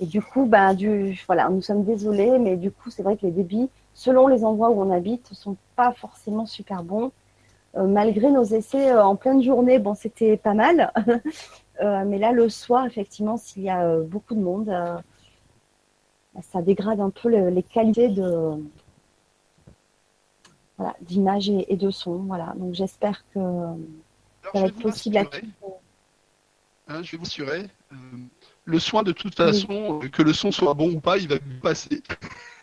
Et 0.02 0.06
du 0.06 0.22
coup, 0.22 0.46
ben, 0.46 0.74
du, 0.74 1.20
voilà, 1.28 1.50
nous 1.50 1.62
sommes 1.62 1.84
désolés, 1.84 2.38
mais 2.40 2.56
du 2.58 2.72
coup, 2.72 2.90
c'est 2.90 3.04
vrai 3.04 3.18
que 3.18 3.26
les 3.26 3.32
débits, 3.32 3.70
selon 3.94 4.28
les 4.28 4.46
endroits 4.46 4.70
où 4.70 4.82
on 4.82 4.92
habite, 4.92 5.30
ne 5.32 5.36
sont 5.36 5.56
pas 5.76 5.92
forcément 5.94 6.46
super 6.46 6.84
bons. 6.84 7.12
Euh, 7.78 7.86
malgré 7.86 8.32
nos 8.32 8.44
essais 8.44 8.92
euh, 8.92 9.04
en 9.06 9.16
pleine 9.16 9.44
journée, 9.44 9.78
bon, 9.80 9.94
c'était 9.96 10.38
pas 10.38 10.54
mal. 10.54 10.92
Mais 11.82 12.18
là, 12.18 12.34
le 12.34 12.50
soir, 12.50 12.86
effectivement, 12.86 13.38
s'il 13.38 13.64
y 13.64 13.70
a 13.70 13.98
beaucoup 14.00 14.36
de 14.36 14.42
monde, 14.42 14.68
euh, 14.68 14.98
ça 16.42 16.62
dégrade 16.62 17.00
un 17.00 17.10
peu 17.10 17.30
le- 17.30 17.50
les 17.50 17.64
qualités 17.64 18.10
de 18.10 18.52
voilà, 20.80 20.96
d'image 21.02 21.50
et, 21.50 21.72
et 21.72 21.76
de 21.78 21.92
son. 21.92 22.16
Voilà. 22.20 22.54
Donc 22.56 22.74
j'espère 22.74 23.24
que 23.34 23.40
Alors, 23.40 23.76
ça 24.44 24.50
je 24.56 24.60
va 24.60 24.62
vais 24.62 24.68
être 24.70 24.76
vous 24.76 24.82
possible 24.82 25.18
à 25.18 25.26
hein, 26.88 27.04
je 27.04 27.12
vais 27.12 27.18
vous 27.18 27.26
assurer, 27.26 27.68
euh, 27.92 27.96
le 28.66 28.80
soin 28.80 29.04
de 29.04 29.12
toute 29.12 29.36
façon, 29.36 30.02
euh, 30.02 30.08
que 30.08 30.24
le 30.24 30.34
son 30.34 30.52
soit 30.52 30.74
bon 30.74 30.92
ou 30.94 31.00
pas, 31.00 31.18
il 31.18 31.28
va 31.28 31.36
passer. 31.62 32.02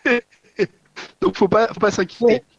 Donc 1.20 1.37
faut 1.37 1.46
pas, 1.48 1.68
faut 1.68 1.81
pas 1.81 1.90
s'inquiéter. 1.90 2.42
Oui. 2.42 2.57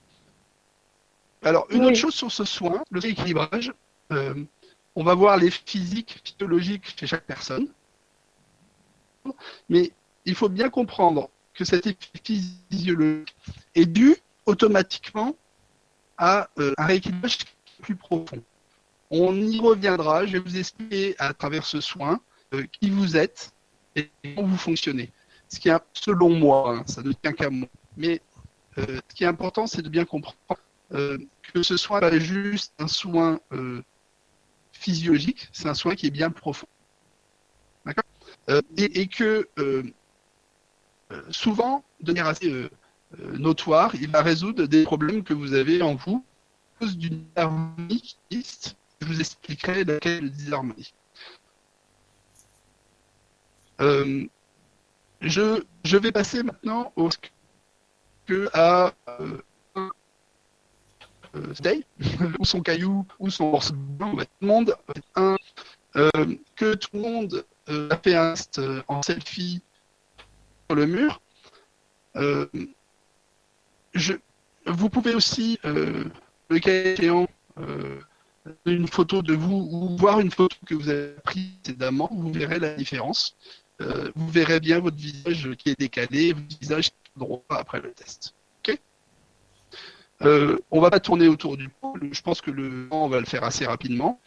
Alors 1.42 1.66
une 1.72 1.82
Oui. 1.82 1.88
autre 1.88 1.96
chose 1.98 2.14
sur 2.14 2.32
ce 2.32 2.46
soin, 2.46 2.84
le 2.92 3.00
rééquilibrage, 3.00 3.74
euh, 4.12 4.44
on 4.96 5.04
va 5.04 5.16
voir 5.16 5.38
les 5.38 5.50
physiques, 5.52 6.22
physiologiques 6.24 6.96
chez 7.00 7.08
chaque 7.08 7.26
personne, 7.26 7.68
mais 9.70 9.92
il 10.26 10.36
faut 10.36 10.50
bien 10.50 10.70
comprendre 10.70 11.30
que 11.54 11.66
cet 11.66 11.88
effet 11.88 11.98
physiologique 12.24 13.36
est 13.76 13.86
dû 13.86 14.16
automatiquement 14.46 15.36
à 16.18 16.50
euh, 16.60 16.74
un 16.78 16.86
rééquilibrage 16.86 17.38
plus 17.82 17.96
profond. 17.96 18.44
On 19.10 19.36
y 19.36 19.60
reviendra, 19.60 20.26
je 20.26 20.34
vais 20.34 20.40
vous 20.40 20.58
expliquer 20.58 21.16
à 21.20 21.34
travers 21.34 21.66
ce 21.66 21.80
soin 21.80 22.20
euh, 22.54 22.66
qui 22.80 22.90
vous 22.90 23.16
êtes 23.16 23.52
et 23.96 24.10
comment 24.36 24.48
vous 24.48 24.58
fonctionnez. 24.58 25.12
Ce 25.50 25.60
qui 25.60 25.70
est, 25.70 25.80
selon 25.94 26.30
moi, 26.30 26.76
hein, 26.76 26.84
ça 26.88 27.02
ne 27.02 27.12
tient 27.14 27.32
qu'à 27.32 27.50
moi, 27.50 27.70
mais 27.96 28.22
euh, 28.78 29.00
ce 29.10 29.16
qui 29.16 29.24
est 29.24 29.28
important, 29.28 29.66
c'est 29.66 29.82
de 29.82 29.90
bien 29.90 30.06
comprendre 30.06 30.38
euh, 30.94 31.18
que 31.54 31.64
ce 31.64 31.78
soin 31.78 32.02
n'est 32.02 32.10
pas 32.10 32.20
juste 32.20 32.74
un 32.80 32.88
soin 32.88 33.40
euh, 33.54 33.82
physiologique, 34.74 35.48
c'est 35.52 35.68
un 35.68 35.74
soin 35.74 35.96
qui 35.96 36.08
est 36.08 36.12
bien 36.12 36.30
profond. 36.30 36.68
D'accord? 37.86 38.04
Euh, 38.50 38.62
et, 38.76 39.02
et 39.02 39.08
que 39.08 39.48
euh, 39.58 39.84
euh, 41.12 41.22
souvent, 41.30 41.84
de 42.02 42.12
manière 42.12 42.28
assez 42.28 42.50
euh, 42.52 42.66
euh, 42.66 42.70
notoire, 43.38 43.96
il 43.96 44.10
va 44.10 44.22
résoudre 44.22 44.66
des 44.66 44.84
problèmes 44.84 45.24
que 45.24 45.34
vous 45.34 45.54
avez 45.54 45.82
en 45.82 45.96
vous 45.96 46.26
à 46.76 46.80
cause 46.80 46.98
d'une 46.98 47.24
harmonie 47.36 48.02
qui 48.02 48.18
existe. 48.32 48.76
Je 49.02 49.08
vous 49.08 49.20
expliquerai 49.20 49.84
laquelle 49.84 50.30
disharmonie. 50.32 50.94
Euh, 53.80 54.26
je, 55.22 55.64
je 55.84 55.98
vais 55.98 56.12
passer 56.12 56.44
maintenant 56.44 56.92
au 56.96 57.10
que 58.26 58.50
à 58.54 58.94
euh, 59.08 59.38
euh, 61.36 61.54
Stay, 61.54 61.86
ou 62.40 62.46
son 62.46 62.62
caillou, 62.62 63.06
ou 63.20 63.30
son 63.30 63.52
morceau 63.52 63.74
tout 63.74 64.28
le 64.42 64.48
monde, 64.48 64.76
un, 65.16 65.38
euh, 65.96 66.12
que 66.56 66.76
tout 66.76 66.90
le 66.94 67.00
monde 67.00 67.46
euh, 67.70 67.90
a 67.90 67.98
fait 67.98 68.16
un 68.16 68.34
euh, 68.58 68.82
en 68.88 69.02
selfie 69.02 69.62
sur 70.68 70.76
le 70.76 70.86
mur. 70.86 71.22
Je, 73.98 74.14
vous 74.68 74.90
pouvez 74.90 75.16
aussi, 75.16 75.60
euh, 75.66 76.04
le 76.50 76.60
cas 76.60 76.72
échéant, 76.72 77.28
euh, 77.60 78.00
une 78.66 78.88
photo 78.88 79.24
de 79.24 79.34
vous 79.34 79.68
ou 79.72 79.98
voir 79.98 80.20
une 80.20 80.30
photo 80.30 80.56
que 80.66 80.76
vous 80.76 80.90
avez 80.90 81.14
prise 81.24 81.50
précédemment, 81.64 82.10
vous 82.12 82.32
verrez 82.32 82.60
la 82.60 82.76
différence. 82.76 83.36
Euh, 83.82 84.12
vous 84.16 84.30
verrez 84.30 84.60
bien 84.60 84.80
votre 84.80 84.98
visage 84.98 85.50
qui 85.58 85.70
est 85.70 85.80
décalé, 85.80 86.34
votre 86.34 86.60
visage 86.60 86.92
droit 87.16 87.44
après 87.50 87.82
le 87.82 87.92
test. 87.92 88.36
Ok? 88.60 88.80
Euh, 90.22 90.60
On 90.70 90.80
va 90.80 90.92
pas 90.92 91.00
tourner 91.00 91.28
autour 91.28 91.58
du 91.58 91.70
pot. 91.70 91.96
Je 92.12 92.22
pense 92.22 92.40
que 92.42 92.52
le 92.52 92.88
on 92.92 93.08
va 93.08 93.20
le 93.20 93.26
faire 93.26 93.44
assez 93.44 93.66
rapidement. 93.66 94.20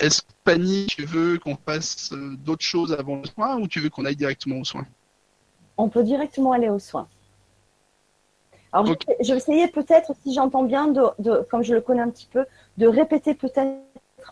Est-ce 0.00 0.22
que 0.22 0.28
Fanny, 0.46 0.86
tu 0.86 1.04
veux 1.04 1.38
qu'on 1.38 1.56
fasse 1.56 2.12
d'autres 2.12 2.64
choses 2.64 2.94
avant 2.94 3.16
le 3.16 3.26
soin 3.26 3.58
ou 3.58 3.68
tu 3.68 3.80
veux 3.80 3.90
qu'on 3.90 4.06
aille 4.06 4.16
directement 4.16 4.56
au 4.56 4.64
soin? 4.64 4.86
On 5.76 5.90
peut 5.90 6.02
directement 6.02 6.52
aller 6.52 6.70
aux 6.70 6.78
soins. 6.78 7.08
Alors, 8.74 8.96
je, 9.20 9.30
vais 9.30 9.36
essayer 9.36 9.68
peut-être, 9.68 10.12
si 10.24 10.34
j'entends 10.34 10.64
bien, 10.64 10.88
de, 10.88 11.02
de- 11.20 11.46
comme 11.48 11.62
je 11.62 11.74
le 11.74 11.80
connais 11.80 12.02
un 12.02 12.10
petit 12.10 12.26
peu, 12.26 12.44
de 12.76 12.88
répéter 12.88 13.32
peut-être 13.34 13.78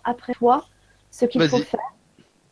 après 0.02 0.32
toi 0.32 0.64
ce 1.12 1.26
qu'il 1.26 1.46
faut 1.48 1.58
faire. 1.58 1.94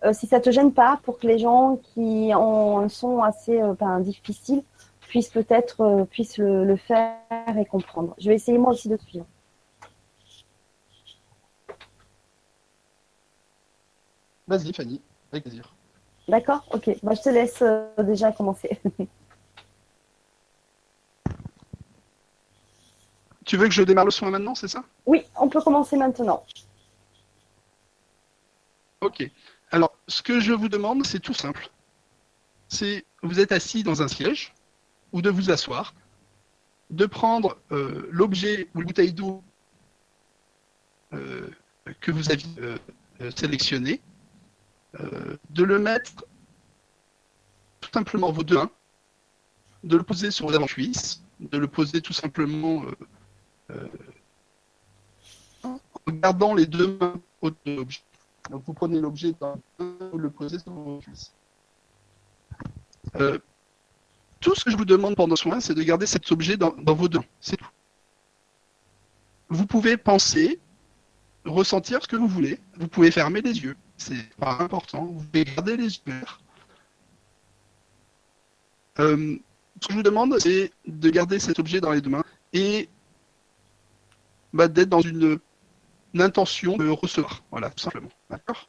Euh, 0.05 0.13
si 0.13 0.29
ça 0.29 0.39
te 0.39 0.53
gêne 0.53 0.73
pas, 0.73 1.01
pour 1.03 1.19
que 1.19 1.27
les 1.27 1.41
gens 1.41 1.81
qui 1.83 2.31
ont 2.33 2.79
un 2.79 2.89
son 2.89 3.25
assez 3.25 3.61
euh, 3.61 3.75
ben, 3.75 3.99
difficile 3.99 4.63
puissent 5.01 5.31
peut-être 5.31 5.81
euh, 5.81 6.05
puissent 6.05 6.39
le, 6.39 6.65
le 6.65 6.77
faire 6.77 7.17
et 7.59 7.65
comprendre. 7.65 8.15
Je 8.19 8.29
vais 8.29 8.37
essayer 8.37 8.57
moi 8.57 8.71
aussi 8.71 8.89
de 8.89 8.97
suivre. 8.97 9.27
Vas-y, 14.47 14.73
Fanny, 14.73 15.01
avec 15.33 15.43
plaisir. 15.43 15.75
D'accord? 16.29 16.65
Ok. 16.73 16.89
Bah, 17.03 17.15
je 17.15 17.23
te 17.23 17.31
laisse 17.31 17.65
déjà 17.99 18.31
commencer. 18.31 18.79
Tu 23.51 23.57
veux 23.57 23.67
que 23.67 23.75
je 23.75 23.83
démarre 23.83 24.05
le 24.05 24.13
soin 24.13 24.31
maintenant, 24.31 24.55
c'est 24.55 24.69
ça? 24.69 24.85
Oui, 25.07 25.25
on 25.35 25.49
peut 25.49 25.61
commencer 25.61 25.97
maintenant. 25.97 26.47
Ok. 29.01 29.29
Alors, 29.73 29.93
ce 30.07 30.23
que 30.23 30.39
je 30.39 30.53
vous 30.53 30.69
demande, 30.69 31.05
c'est 31.05 31.19
tout 31.19 31.35
simple. 31.35 31.69
C'est, 32.69 33.05
vous 33.25 33.41
êtes 33.41 33.51
assis 33.51 33.83
dans 33.83 34.03
un 34.03 34.07
siège, 34.07 34.55
ou 35.11 35.21
de 35.21 35.31
vous 35.31 35.51
asseoir, 35.51 35.95
de 36.91 37.07
prendre 37.07 37.59
euh, 37.73 38.09
l'objet 38.13 38.69
ou 38.77 38.83
la 38.83 38.87
bouteille 38.87 39.13
d'eau 39.13 39.43
euh, 41.13 41.49
que 42.01 42.13
vous 42.13 42.31
aviez 42.31 42.49
euh, 42.61 42.79
euh, 43.21 43.33
sélectionné, 43.33 44.01
de 45.51 45.65
le 45.65 45.81
mettre 45.81 46.25
tout 47.81 47.91
simplement 47.93 48.31
vos 48.31 48.45
deux 48.45 48.59
mains, 48.59 48.71
de 49.83 49.97
le 49.97 50.05
poser 50.05 50.31
sur 50.31 50.47
vos 50.47 50.55
avant-cuisses, 50.55 51.25
de 51.41 51.59
le 51.59 51.67
poser 51.67 52.01
tout 52.01 52.13
simplement 52.13 52.85
en 55.65 55.79
gardant 56.09 56.55
les 56.55 56.67
deux 56.67 56.97
mains 56.99 57.21
autour 57.41 57.61
de 57.65 57.77
l'objet. 57.77 58.01
Donc 58.51 58.65
vous 58.67 58.73
prenez 58.73 59.01
l'objet 59.01 59.33
dans 59.39 59.59
vous 59.79 60.19
le 60.19 60.31
posez 60.31 60.59
sur 60.59 60.73
vos 60.73 60.99
cuisses. 60.99 61.33
Euh, 63.17 63.39
tout 64.41 64.55
ce 64.55 64.65
que 64.65 64.71
je 64.71 64.77
vous 64.77 64.85
demande 64.85 65.17
pendant 65.17 65.37
ce 65.37 65.43
soin, 65.43 65.61
c'est 65.61 65.75
de 65.75 65.83
garder 65.83 66.07
cet 66.07 66.31
objet 66.33 66.57
dans, 66.57 66.71
vos 66.71 67.09
mains. 67.09 67.25
C'est 67.41 67.57
tout. 67.57 67.69
Vous 69.49 69.67
pouvez 69.67 69.97
penser, 69.97 70.59
ressentir 71.45 72.03
ce 72.03 72.09
que 72.09 72.17
vous 72.17 72.29
voulez. 72.29 72.59
Vous 72.77 72.89
pouvez 72.89 73.11
fermer 73.11 73.43
les 73.43 73.59
yeux. 73.59 73.77
C'est 73.97 74.35
pas 74.37 74.57
important. 74.61 75.05
Vous 75.05 75.23
pouvez 75.25 75.45
garder 75.45 75.77
les 75.77 75.85
yeux 75.85 76.03
ouverts. 76.07 76.41
Euh, 78.99 79.37
ce 79.81 79.89
que 79.89 79.93
je 79.93 79.99
vous 79.99 80.03
demande, 80.03 80.39
c'est 80.39 80.73
de 80.87 81.11
garder 81.11 81.39
cet 81.39 81.59
objet 81.59 81.81
dans 81.81 81.93
les 81.93 82.01
deux 82.01 82.11
mains 82.11 82.25
et 82.53 82.89
bah, 84.53 84.69
d'être 84.69 84.89
dans 84.89 85.01
une, 85.01 85.39
intention 86.19 86.77
de 86.77 86.89
recevoir. 86.89 87.45
Voilà, 87.51 87.71
tout 87.71 87.83
simplement. 87.83 88.09
D'accord 88.29 88.69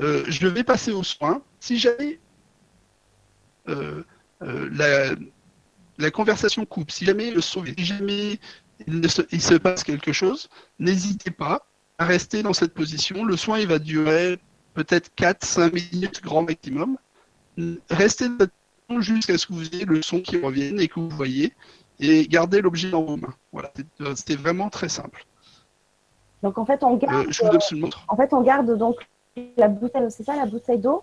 euh, 0.00 0.24
Je 0.28 0.46
vais 0.46 0.62
passer 0.62 0.92
aux 0.92 1.02
soins. 1.02 1.42
Si 1.58 1.78
jamais 1.78 2.20
euh, 3.68 4.04
euh, 4.42 5.16
la, 5.98 6.10
conversation 6.10 6.64
coupe. 6.64 6.90
Si 6.90 7.04
jamais 7.04 7.30
le 7.30 7.40
si 7.40 7.64
jamais 7.78 8.38
il, 8.86 9.10
se, 9.10 9.54
passe 9.54 9.84
quelque 9.84 10.12
chose, 10.12 10.48
n'hésitez 10.78 11.30
pas 11.30 11.66
à 11.98 12.04
rester 12.04 12.42
dans 12.42 12.52
cette 12.52 12.74
position. 12.74 13.24
Le 13.24 13.36
soin, 13.36 13.58
il 13.58 13.68
va 13.68 13.78
durer 13.78 14.38
peut-être 14.74 15.10
4-5 15.16 15.72
minutes 15.92 16.22
grand 16.22 16.42
maximum. 16.42 16.98
Restez 17.90 18.26
jusqu'à 18.98 19.38
ce 19.38 19.46
que 19.46 19.52
vous 19.52 19.66
ayez 19.74 19.84
le 19.84 20.02
son 20.02 20.20
qui 20.20 20.36
revienne 20.36 20.80
et 20.80 20.88
que 20.88 21.00
vous 21.00 21.08
voyez, 21.08 21.52
et 22.00 22.26
gardez 22.28 22.60
l'objet 22.60 22.90
dans 22.90 23.02
vos 23.02 23.16
mains. 23.16 23.34
Voilà, 23.52 23.70
c'était 24.16 24.36
vraiment 24.36 24.68
très 24.70 24.88
simple. 24.88 25.24
Donc 26.42 26.58
en 26.58 26.66
fait, 26.66 26.82
on 26.84 26.96
garde. 26.96 27.26
Euh, 27.26 27.30
je 27.30 27.42
vous 27.42 27.50
donne 27.50 27.80
montre. 27.80 28.04
En 28.08 28.16
fait, 28.16 28.32
on 28.32 28.42
garde 28.42 28.76
donc 28.76 29.08
la 29.56 29.68
bouteille, 29.68 30.10
c'est 30.10 30.24
ça, 30.24 30.36
la 30.36 30.46
bouteille 30.46 30.78
d'eau? 30.78 31.02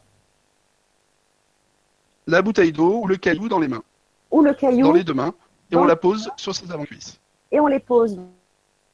La 2.27 2.41
bouteille 2.41 2.71
d'eau 2.71 3.01
ou 3.01 3.07
le 3.07 3.17
caillou 3.17 3.49
dans 3.49 3.59
les 3.59 3.67
mains. 3.67 3.83
Ou 4.29 4.41
le 4.41 4.53
caillou. 4.53 4.85
Dans 4.85 4.93
les 4.93 5.03
deux 5.03 5.13
mains, 5.13 5.33
et 5.71 5.75
on 5.75 5.83
la 5.83 5.95
pose 5.95 6.29
sur 6.37 6.55
ses 6.55 6.71
avant-cuisses. 6.71 7.19
Et 7.51 7.59
on 7.59 7.67
les 7.67 7.79
pose 7.79 8.19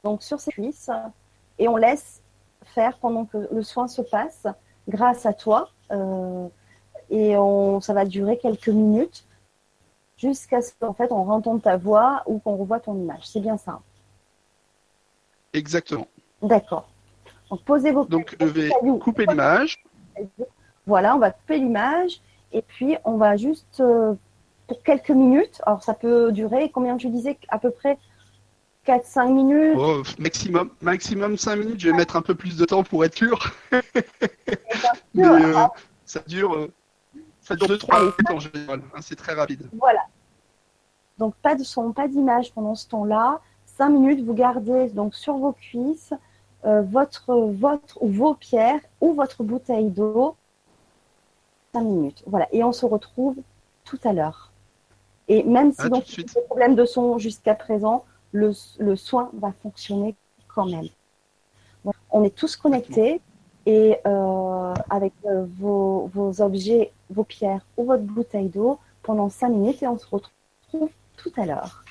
donc 0.02 0.22
sur 0.22 0.40
ses 0.40 0.50
cuisses, 0.50 0.90
et 1.58 1.68
on 1.68 1.76
laisse 1.76 2.22
faire 2.64 2.98
pendant 2.98 3.24
que 3.24 3.48
le 3.52 3.62
soin 3.62 3.86
se 3.88 4.02
passe, 4.02 4.46
grâce 4.88 5.26
à 5.26 5.32
toi. 5.32 5.70
Euh, 5.90 6.48
et 7.10 7.36
on, 7.36 7.80
ça 7.80 7.94
va 7.94 8.04
durer 8.04 8.38
quelques 8.38 8.68
minutes 8.68 9.24
jusqu'à 10.18 10.60
ce 10.60 10.72
qu'en 10.78 10.92
fait 10.92 11.10
on 11.12 11.30
entende 11.30 11.62
ta 11.62 11.76
voix 11.76 12.22
ou 12.26 12.38
qu'on 12.38 12.56
revoie 12.56 12.80
ton 12.80 12.94
image. 12.94 13.26
C'est 13.26 13.40
bien 13.40 13.56
ça. 13.56 13.80
Exactement. 15.52 16.08
D'accord. 16.42 16.88
Donc 17.50 17.62
posez 17.62 17.92
vos 17.92 18.04
Donc 18.04 18.36
je 18.38 18.46
vais 18.46 18.70
couper 19.00 19.24
l'image. 19.26 19.82
Voilà, 20.86 21.16
on 21.16 21.18
va 21.18 21.30
couper 21.30 21.58
l'image 21.58 22.20
et 22.52 22.62
puis 22.62 22.96
on 23.04 23.16
va 23.16 23.36
juste 23.36 23.80
euh, 23.80 24.14
pour 24.66 24.82
quelques 24.82 25.10
minutes. 25.10 25.60
Alors 25.64 25.82
ça 25.82 25.94
peut 25.94 26.32
durer 26.32 26.70
combien 26.70 26.96
tu 26.96 27.08
disais 27.08 27.38
à 27.48 27.58
peu 27.58 27.70
près? 27.70 27.98
4-5 28.86 29.32
minutes? 29.32 29.76
Oh, 29.78 30.02
maximum, 30.18 30.70
maximum 30.80 31.36
5 31.36 31.56
minutes. 31.56 31.80
Je 31.80 31.90
vais 31.90 31.96
mettre 31.96 32.16
un 32.16 32.22
peu 32.22 32.34
plus 32.34 32.56
de 32.56 32.64
temps 32.64 32.82
pour 32.82 33.04
être 33.04 33.14
sûr. 33.14 33.52
Mais 35.14 35.24
euh, 35.24 35.66
ça 36.06 36.20
dure, 36.26 36.54
euh, 36.54 36.72
ça 37.48 37.56
dure 37.56 37.66
2-3 37.66 38.00
minutes 38.00 38.30
en 38.30 38.38
général. 38.40 38.82
Hein, 38.94 39.00
c'est 39.00 39.16
très 39.16 39.32
rapide. 39.32 39.68
Voilà. 39.72 40.04
Donc 41.16 41.34
pas 41.36 41.54
de 41.54 41.64
son, 41.64 41.92
pas 41.92 42.06
d'image 42.06 42.52
pendant 42.52 42.74
ce 42.74 42.86
temps-là. 42.88 43.40
5 43.64 43.88
minutes, 43.88 44.24
vous 44.24 44.34
gardez 44.34 44.88
donc 44.88 45.14
sur 45.14 45.36
vos 45.38 45.52
cuisses 45.52 46.12
euh, 46.64 46.82
votre, 46.82 47.34
votre 47.34 48.02
ou 48.02 48.08
vos 48.08 48.34
pierres 48.34 48.80
ou 49.00 49.14
votre 49.14 49.42
bouteille 49.44 49.90
d'eau. 49.90 50.36
5 51.72 51.80
minutes. 51.82 52.22
Voilà. 52.26 52.46
Et 52.52 52.62
on 52.62 52.72
se 52.72 52.84
retrouve 52.84 53.36
tout 53.84 53.98
à 54.04 54.12
l'heure. 54.12 54.52
Et 55.28 55.42
même 55.42 55.72
si 55.72 55.88
donc 55.88 56.08
il 56.12 56.20
y 56.20 56.30
a 56.30 56.40
des 56.40 56.46
problèmes 56.46 56.74
de 56.74 56.84
son 56.84 57.18
jusqu'à 57.18 57.54
présent, 57.54 58.04
le, 58.32 58.52
le, 58.78 58.96
soin 58.96 59.30
va 59.34 59.52
fonctionner 59.52 60.14
quand 60.48 60.66
même. 60.66 60.88
Donc, 61.84 61.94
on 62.10 62.24
est 62.24 62.34
tous 62.34 62.56
connectés 62.56 63.20
et 63.68 63.98
euh, 64.06 64.74
avec 64.88 65.12
euh, 65.26 65.44
vos, 65.58 66.10
vos, 66.14 66.40
objets, 66.40 66.90
vos 67.10 67.22
pierres 67.22 67.60
ou 67.76 67.84
votre 67.84 68.02
bouteille 68.02 68.48
d'eau 68.48 68.78
pendant 69.02 69.28
5 69.28 69.50
minutes 69.50 69.82
et 69.82 69.86
on 69.86 69.98
se 69.98 70.06
retrouve 70.06 70.88
tout 71.18 71.32
à 71.36 71.44
l'heure. 71.44 71.84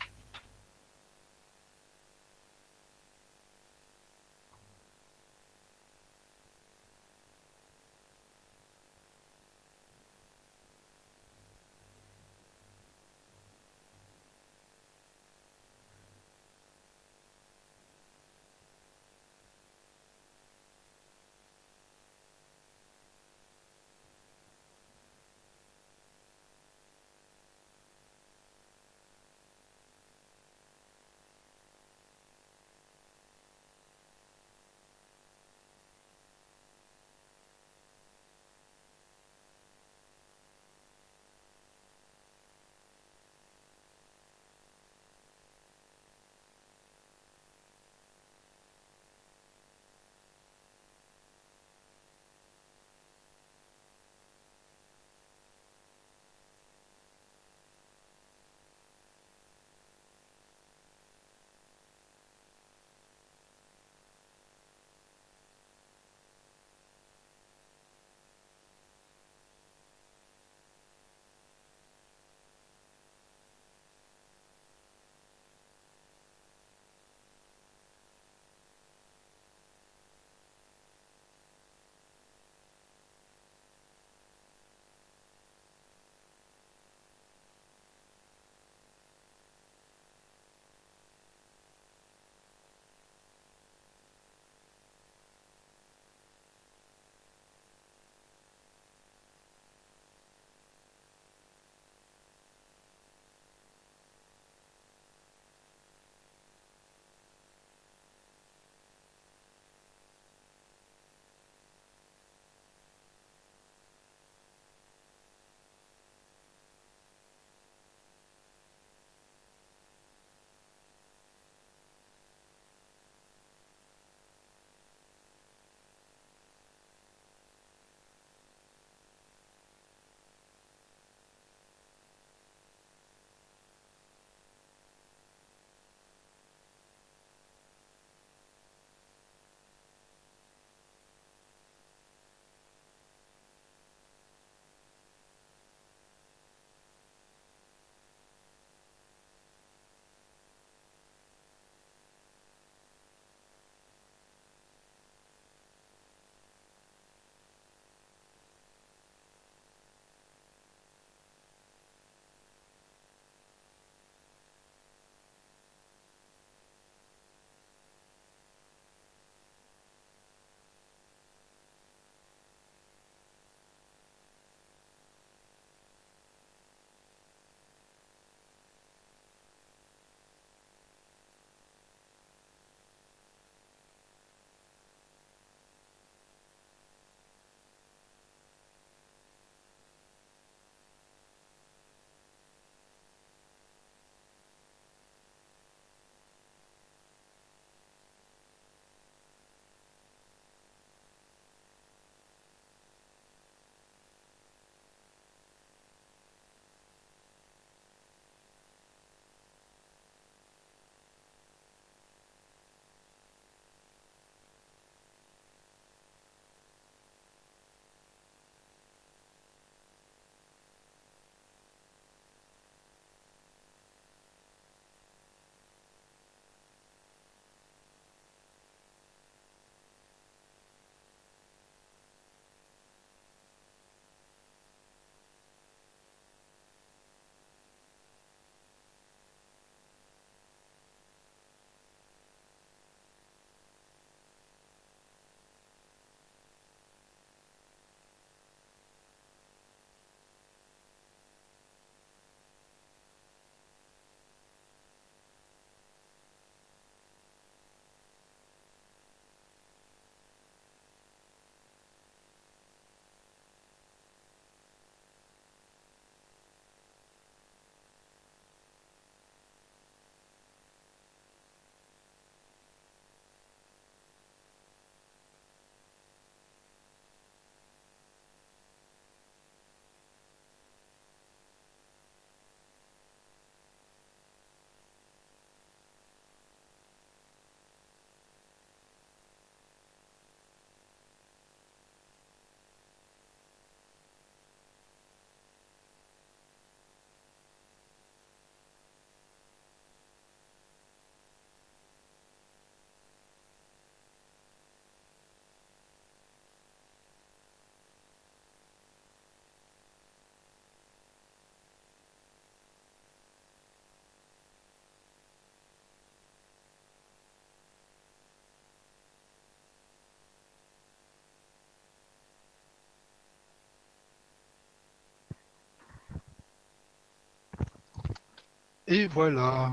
Et 328.88 329.08
voilà. 329.08 329.72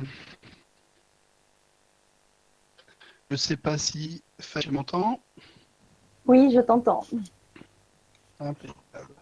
Je 3.30 3.36
sais 3.36 3.56
pas 3.56 3.78
si 3.78 4.24
tu 4.60 4.70
m'entends? 4.72 5.20
Oui, 6.26 6.52
je 6.52 6.60
t'entends. 6.60 7.06
Impeccable. 8.40 9.14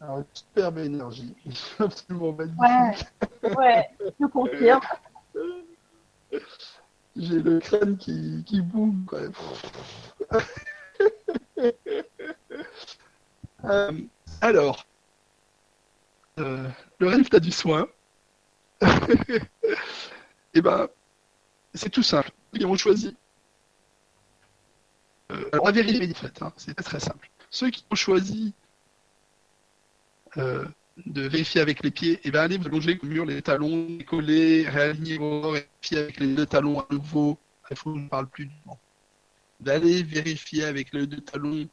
Alors, 0.00 0.22
superbe 0.34 0.78
énergie. 0.78 1.34
Absolument 1.78 2.32
magnifique. 2.32 3.08
Ouais, 3.42 3.56
ouais, 3.56 3.88
je 4.20 4.26
confirme. 4.26 4.80
J'ai 7.16 7.40
le 7.40 7.58
crâne 7.60 7.96
qui, 7.96 8.44
qui 8.44 8.60
bouge. 8.60 9.32
euh, 13.64 13.92
alors, 14.40 14.86
euh, 16.38 16.68
le 16.98 17.08
résultat 17.08 17.40
du 17.40 17.50
soin, 17.50 17.88
eh 20.54 20.60
ben, 20.60 20.88
c'est 21.74 21.90
tout 21.90 22.02
simple. 22.02 22.30
Ils 22.52 22.66
ont 22.66 22.76
choisi. 22.76 23.16
Euh, 25.32 25.48
alors, 25.52 25.66
la 25.66 25.72
vérité 25.72 26.04
est 26.04 26.14
faite, 26.14 26.42
hein, 26.42 26.52
c'est 26.56 26.74
très 26.74 27.00
simple. 27.00 27.30
Ceux 27.50 27.70
qui 27.70 27.84
ont 27.90 27.94
choisi 27.96 28.54
euh, 30.36 30.64
de 31.06 31.22
vérifier 31.22 31.60
avec 31.60 31.82
les 31.82 31.90
pieds, 31.90 32.20
eh 32.24 32.30
bien 32.30 32.42
allez 32.42 32.58
vous 32.58 32.68
longer 32.68 32.98
le 33.02 33.08
mur, 33.08 33.24
les 33.24 33.40
talons, 33.42 33.98
coller, 34.06 34.68
réaligner 34.68 35.18
vos 35.18 35.52
vérifier 35.52 35.98
avec 35.98 36.20
les 36.20 36.34
deux 36.34 36.46
talons 36.46 36.80
à 36.80 36.86
nouveau. 36.90 37.38
Il 37.70 37.76
faut 37.76 37.92
que 37.92 37.98
je 37.98 38.04
ne 38.04 38.08
parle 38.08 38.28
plus 38.28 38.46
du. 38.46 38.54
D'aller 39.60 40.02
vérifier 40.02 40.64
avec 40.64 40.92
les 40.92 41.06
deux 41.06 41.22
talons 41.22 41.66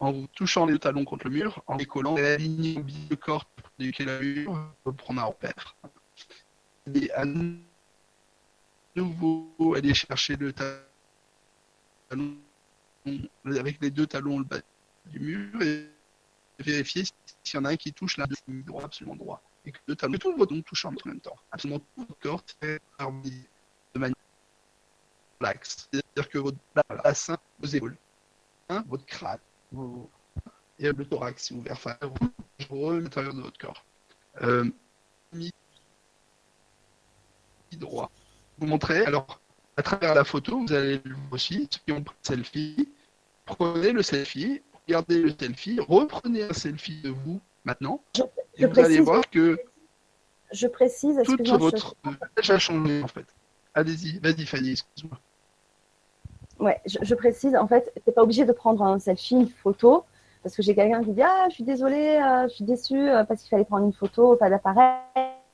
en 0.00 0.12
vous 0.12 0.26
touchant 0.28 0.66
les 0.66 0.78
talons 0.78 1.04
contre 1.04 1.24
le 1.28 1.34
mur, 1.34 1.62
en 1.66 1.76
les 1.76 1.86
collant, 1.86 2.14
réaligner 2.14 2.84
le 3.10 3.16
corps 3.16 3.48
du 3.78 3.92
le 3.98 4.20
mur 4.20 4.74
prendre 4.96 5.20
un 5.20 5.24
repère. 5.24 5.76
Et 6.94 7.10
à 7.12 7.24
nouveau, 8.94 9.74
aller 9.76 9.94
chercher 9.94 10.36
le 10.36 10.52
talon 10.52 12.36
avec 13.44 13.80
les 13.80 13.90
deux 13.90 14.06
talons 14.06 14.38
le 14.38 14.44
bas 14.44 14.60
du 15.06 15.20
mur 15.20 15.62
et 15.62 15.88
vérifier 16.58 17.04
s'il 17.04 17.54
y 17.54 17.56
en 17.58 17.64
a 17.64 17.70
un 17.70 17.76
qui 17.76 17.92
touche 17.92 18.16
là, 18.16 18.26
droit, 18.48 18.84
absolument 18.84 19.16
droit. 19.16 19.42
Et 19.64 19.72
que 19.72 19.78
le 19.86 19.96
talon, 19.96 20.18
tout 20.18 20.36
votre 20.36 20.58
touche 20.60 20.84
en 20.84 20.92
même 21.04 21.20
temps. 21.20 21.36
Absolument 21.50 21.80
tout 21.80 21.86
votre 21.96 22.18
corps 22.20 22.42
est 22.62 22.80
de 23.94 23.98
manière 23.98 24.16
relaxe. 25.40 25.88
C'est-à-dire 25.92 26.28
que 26.30 26.38
votre 26.38 26.58
bassin, 27.04 27.36
vos 27.58 27.66
épaules, 27.66 27.96
hein, 28.68 28.84
votre 28.88 29.04
crâne, 29.06 29.38
vos... 29.72 30.10
et 30.78 30.92
le 30.92 31.04
thorax 31.04 31.50
est 31.50 31.54
ouvert, 31.54 31.72
enfin, 31.72 31.96
vous 32.68 32.90
à 32.90 33.00
l'intérieur 33.00 33.34
de 33.34 33.40
votre 33.40 33.58
corps. 33.58 33.84
Euh, 34.42 34.70
droit. 37.76 38.10
Vous 38.58 38.66
montrez, 38.66 39.04
alors, 39.04 39.40
à 39.76 39.82
travers 39.82 40.14
la 40.14 40.24
photo, 40.24 40.60
vous 40.66 40.72
allez 40.72 41.00
le 41.04 41.14
voir 41.14 41.32
aussi, 41.32 41.68
ceux 41.70 41.80
qui 41.86 41.92
ont 41.92 42.02
pris 42.02 42.16
le 42.22 42.26
selfie, 42.26 42.88
prenez 43.44 43.92
le 43.92 44.02
selfie, 44.02 44.62
regardez 44.86 45.22
le 45.22 45.34
selfie, 45.38 45.78
reprenez 45.86 46.42
un 46.44 46.52
selfie 46.52 47.00
de 47.02 47.10
vous 47.10 47.40
maintenant, 47.64 48.02
je, 48.16 48.22
et 48.56 48.66
vous 48.66 48.80
allez 48.80 49.00
voir 49.00 49.28
que 49.30 49.58
je 50.50 50.66
précise, 50.66 51.20
tout 51.24 51.36
votre 51.58 51.94
visage 52.04 52.50
a 52.50 52.58
changé 52.58 53.02
en 53.02 53.08
fait. 53.08 53.26
Allez-y, 53.74 54.18
vas-y 54.18 54.46
Fanny, 54.46 54.70
excuse-moi. 54.72 55.20
Ouais, 56.58 56.80
je, 56.86 57.14
précise, 57.14 57.54
en 57.54 57.68
fait, 57.68 57.92
tu 57.94 58.02
n'es 58.06 58.12
pas 58.12 58.22
obligé 58.22 58.44
de 58.44 58.52
prendre 58.52 58.82
un 58.82 58.98
selfie, 58.98 59.36
une 59.36 59.48
photo, 59.48 60.04
parce 60.42 60.56
que 60.56 60.62
j'ai 60.62 60.74
quelqu'un 60.74 61.02
qui 61.04 61.12
dit 61.12 61.22
Ah, 61.22 61.46
je 61.48 61.54
suis 61.54 61.64
désolée, 61.64 62.20
euh, 62.20 62.48
je 62.48 62.54
suis 62.54 62.64
déçue 62.64 63.08
euh, 63.08 63.24
parce 63.24 63.42
qu'il 63.42 63.50
fallait 63.50 63.64
prendre 63.64 63.86
une 63.86 63.92
photo, 63.92 64.34
pas 64.36 64.50
d'appareil. 64.50 64.98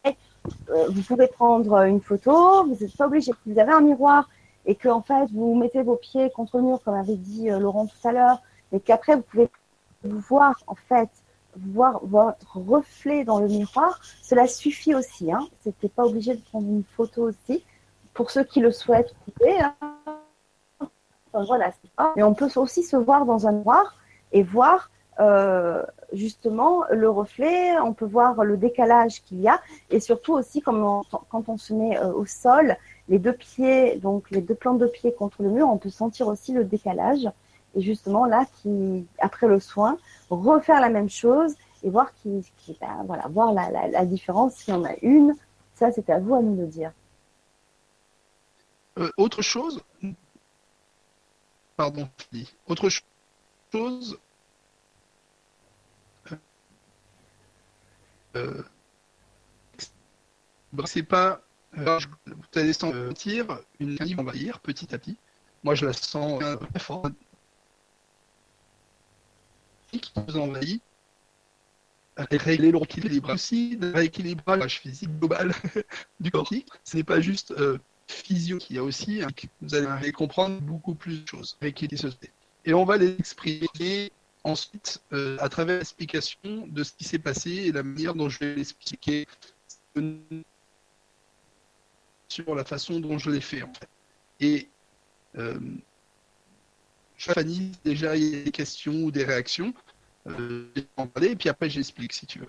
Euh, 0.06 0.86
vous 0.90 1.02
pouvez 1.02 1.26
prendre 1.26 1.82
une 1.84 2.00
photo, 2.00 2.64
vous 2.64 2.76
n'êtes 2.80 2.96
pas 2.96 3.06
obligé. 3.06 3.32
Vous 3.46 3.58
avez 3.58 3.72
un 3.72 3.80
miroir 3.80 4.28
et 4.66 4.74
que 4.74 4.88
en 4.88 5.02
fait 5.02 5.26
vous 5.32 5.54
mettez 5.54 5.82
vos 5.82 5.96
pieds 5.96 6.30
contre 6.30 6.58
le 6.58 6.64
mur, 6.64 6.80
comme 6.82 6.94
avait 6.94 7.16
dit 7.16 7.48
Laurent 7.48 7.86
tout 7.86 8.08
à 8.08 8.12
l'heure, 8.12 8.42
et 8.72 8.80
qu'après 8.80 9.16
vous 9.16 9.22
pouvez 9.22 9.50
voir 10.04 10.54
en 10.66 10.74
fait 10.74 11.08
voir 11.56 12.00
votre 12.02 12.58
reflet 12.58 13.24
dans 13.24 13.38
le 13.38 13.48
miroir, 13.48 14.00
cela 14.22 14.46
suffit 14.46 14.94
aussi. 14.94 15.32
Hein. 15.32 15.46
C'était 15.62 15.88
pas 15.88 16.04
obligé 16.04 16.34
de 16.34 16.40
prendre 16.40 16.68
une 16.68 16.84
photo 16.96 17.28
aussi. 17.28 17.64
Pour 18.12 18.30
ceux 18.30 18.44
qui 18.44 18.60
le 18.60 18.70
souhaitent, 18.70 19.14
couper. 19.24 19.60
Hein. 19.60 19.74
Mais 22.16 22.22
on 22.22 22.34
peut 22.34 22.48
aussi 22.56 22.82
se 22.82 22.96
voir 22.96 23.24
dans 23.26 23.46
un 23.46 23.52
miroir 23.52 23.96
et 24.32 24.42
voir 24.42 24.90
euh, 25.20 25.82
justement 26.12 26.84
le 26.90 27.08
reflet. 27.08 27.78
On 27.78 27.92
peut 27.92 28.06
voir 28.06 28.44
le 28.44 28.56
décalage 28.56 29.22
qu'il 29.22 29.40
y 29.40 29.48
a 29.48 29.60
et 29.90 30.00
surtout 30.00 30.34
aussi 30.34 30.60
quand 30.60 31.04
on, 31.32 31.56
se 31.56 31.72
met 31.72 31.98
euh, 31.98 32.12
au 32.12 32.26
sol, 32.26 32.76
les 33.08 33.18
deux 33.18 33.32
pieds, 33.32 33.96
donc 33.96 34.30
les 34.30 34.40
deux 34.40 34.54
plantes 34.54 34.78
de 34.78 34.86
pied 34.86 35.12
contre 35.12 35.42
le 35.42 35.50
mur, 35.50 35.68
on 35.68 35.78
peut 35.78 35.90
sentir 35.90 36.28
aussi 36.28 36.52
le 36.52 36.64
décalage 36.64 37.28
et 37.76 37.80
justement 37.80 38.24
là, 38.24 38.44
après 39.18 39.46
le 39.46 39.60
soin, 39.60 39.98
refaire 40.30 40.80
la 40.80 40.88
même 40.88 41.10
chose 41.10 41.54
et 41.82 41.90
voir 41.90 42.12
qui, 42.14 42.44
ben, 42.80 43.04
voilà, 43.06 43.26
voir 43.28 43.52
la, 43.52 43.88
la, 43.88 44.04
différence 44.04 44.54
s'il 44.54 44.74
y 44.74 44.76
en 44.76 44.84
a 44.84 44.94
une. 45.02 45.34
Ça, 45.74 45.90
c'est 45.92 46.08
à 46.08 46.18
vous 46.18 46.34
à 46.34 46.40
nous 46.40 46.56
le 46.56 46.66
dire. 46.66 46.92
Euh, 48.98 49.10
autre 49.16 49.42
chose, 49.42 49.82
pardon, 51.76 52.08
autre 52.66 52.88
chose, 53.72 54.18
euh, 58.36 58.62
c'est 60.86 61.02
pas, 61.02 61.40
euh, 61.78 61.98
vous 62.26 62.60
allez 62.60 62.72
sentir 62.72 63.60
une 63.80 63.96
va 63.96 64.04
envahir 64.20 64.60
petit 64.60 64.94
à 64.94 64.98
petit. 64.98 65.16
Moi, 65.62 65.74
je 65.74 65.86
la 65.86 65.92
sens 65.92 66.40
très 66.40 66.80
fort 66.80 67.08
qui 69.90 70.12
vous 70.16 70.36
envahit, 70.36 70.82
régler 72.16 72.72
l'équilibre 72.72 73.32
aussi, 73.32 73.76
de 73.76 73.92
rééquilibrage 73.92 74.80
physique 74.80 75.18
global 75.18 75.52
du 76.20 76.30
corps. 76.30 76.50
Ce 76.84 76.96
n'est 76.96 77.04
pas 77.04 77.20
juste 77.20 77.52
euh, 77.52 77.78
physio, 78.06 78.58
il 78.70 78.76
y 78.76 78.78
a 78.78 78.82
aussi, 78.82 79.22
vous 79.60 79.74
allez 79.74 80.12
comprendre 80.12 80.60
beaucoup 80.60 80.94
plus 80.94 81.22
de 81.22 81.28
choses 81.28 81.56
Et 82.64 82.74
on 82.74 82.84
va 82.84 82.96
les 82.96 83.12
exprimer 83.18 84.12
ensuite 84.44 85.02
euh, 85.12 85.36
à 85.40 85.48
travers 85.48 85.78
l'explication 85.78 86.66
de 86.66 86.82
ce 86.84 86.92
qui 86.92 87.04
s'est 87.04 87.18
passé 87.18 87.50
et 87.50 87.72
la 87.72 87.82
manière 87.82 88.14
dont 88.14 88.28
je 88.28 88.38
vais 88.40 88.54
l'expliquer 88.54 89.26
sur 92.28 92.54
la 92.54 92.64
façon 92.64 93.00
dont 93.00 93.18
je 93.18 93.30
l'ai 93.30 93.40
fait 93.40 93.62
en 93.62 93.72
fait. 93.72 93.88
Et 94.40 94.68
euh, 95.36 95.58
Fanny, 97.16 97.72
déjà, 97.84 98.16
il 98.16 98.22
y 98.24 98.40
a 98.40 98.44
des 98.44 98.50
questions 98.50 98.92
ou 98.92 99.10
des 99.10 99.24
réactions. 99.24 99.72
Euh, 100.26 100.66
et 101.22 101.36
puis 101.36 101.48
après, 101.48 101.70
j'explique 101.70 102.12
si 102.12 102.26
tu 102.26 102.40
veux. 102.40 102.48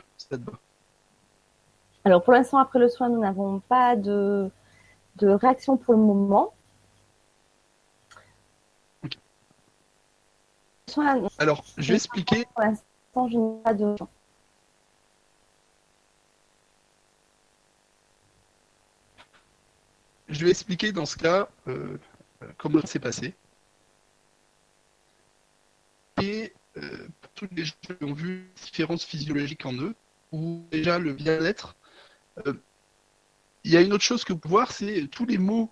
Alors, 2.04 2.24
pour 2.24 2.34
l'instant, 2.34 2.58
après 2.58 2.80
le 2.80 2.90
soin, 2.90 3.10
nous 3.10 3.20
n'avons 3.20 3.60
pas 3.60 3.96
de, 3.96 4.50
de 5.18 5.30
réaction 5.30 5.78
pour 5.78 5.94
le 5.94 6.00
moment. 6.00 6.54
Alors, 11.38 11.66
je 11.78 11.90
vais 11.90 11.96
expliquer. 11.96 12.46
Pour 12.54 12.64
l'instant, 12.64 13.28
je 13.28 13.38
n'ai 13.38 13.64
pas 13.64 13.74
de. 13.74 13.96
Je 20.30 20.44
vais 20.44 20.52
expliquer 20.52 20.92
dans 20.92 21.06
ce 21.06 21.18
cas 21.18 21.48
euh, 21.68 21.98
comment 22.58 22.82
ça 22.82 22.88
s'est 22.88 23.00
passé. 23.00 23.36
Et 26.22 26.54
euh, 26.78 27.08
pour 27.22 27.32
tous 27.32 27.48
les 27.52 27.66
gens 27.66 27.76
qui 27.82 28.04
ont 28.04 28.14
vu 28.14 28.50
différences 28.56 29.04
physiologiques 29.04 29.66
en 29.66 29.74
eux, 29.74 29.96
ou 30.32 30.64
déjà 30.72 30.98
le 30.98 31.14
bien-être, 31.14 31.76
euh, 32.48 32.54
il 33.66 33.72
y 33.72 33.78
a 33.78 33.82
une 33.82 33.94
autre 33.94 34.04
chose 34.04 34.24
que 34.24 34.32
vous 34.32 34.40
pouvez 34.40 34.54
voir, 34.54 34.72
c'est 34.72 35.08
tous 35.08 35.26
les 35.26 35.40
maux, 35.40 35.72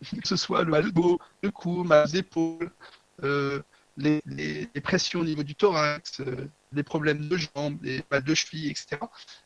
que 0.22 0.28
ce 0.28 0.36
soit 0.36 0.62
le 0.62 0.92
dos, 0.92 1.18
le 1.42 1.50
cou, 1.50 1.82
mal 1.82 2.06
aux 2.06 2.10
épaules, 2.14 2.70
euh, 3.24 3.60
les, 3.96 4.66
pressions 4.82 5.20
au 5.20 5.24
niveau 5.24 5.42
du 5.42 5.54
thorax, 5.54 6.22
les 6.72 6.82
problèmes 6.82 7.28
de 7.28 7.36
jambes, 7.36 7.76
les 7.82 8.02
mal 8.10 8.22
de 8.22 8.34
cheville, 8.34 8.70
etc. 8.70 8.98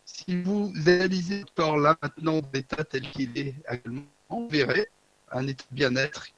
Si 0.05 0.43
vous 0.43 0.72
analysez 0.87 1.41
le 1.41 1.47
corps 1.57 1.79
là 1.79 1.97
maintenant, 2.03 2.41
l'état 2.53 2.85
tel 2.85 3.11
qu'il 3.11 3.37
est 3.39 3.55
actuellement, 3.66 4.05
vous 4.29 4.49
verrez 4.49 4.87
un 5.33 5.47
état 5.49 5.64
de 5.70 5.75
bien-être 5.75 6.29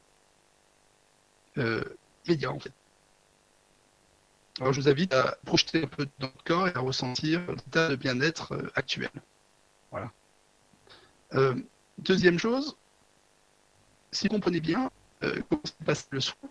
immédiat 1.57 2.53
en 2.53 2.61
fait. 2.61 2.72
Alors 4.61 4.72
je 4.72 4.80
vous 4.80 4.89
invite 4.89 5.12
à 5.12 5.37
projeter 5.45 5.84
un 5.84 5.87
peu 5.87 6.07
dans 6.18 6.28
le 6.28 6.43
corps 6.45 6.68
et 6.68 6.72
à 6.74 6.80
ressentir 6.80 7.43
l'état 7.51 7.89
de 7.89 7.97
bien-être 7.97 8.53
euh, 8.53 8.70
actuel. 8.74 9.11
Voilà. 9.91 10.11
Euh, 11.37 11.55
deuxième 11.99 12.39
chose, 12.39 12.76
si 14.11 14.26
vous 14.26 14.34
comprenez 14.34 14.61
bien 14.61 14.91
euh, 15.22 15.41
comment 15.49 15.62
se 15.64 15.84
passe 15.84 16.09
le 16.11 16.20
soin, 16.20 16.49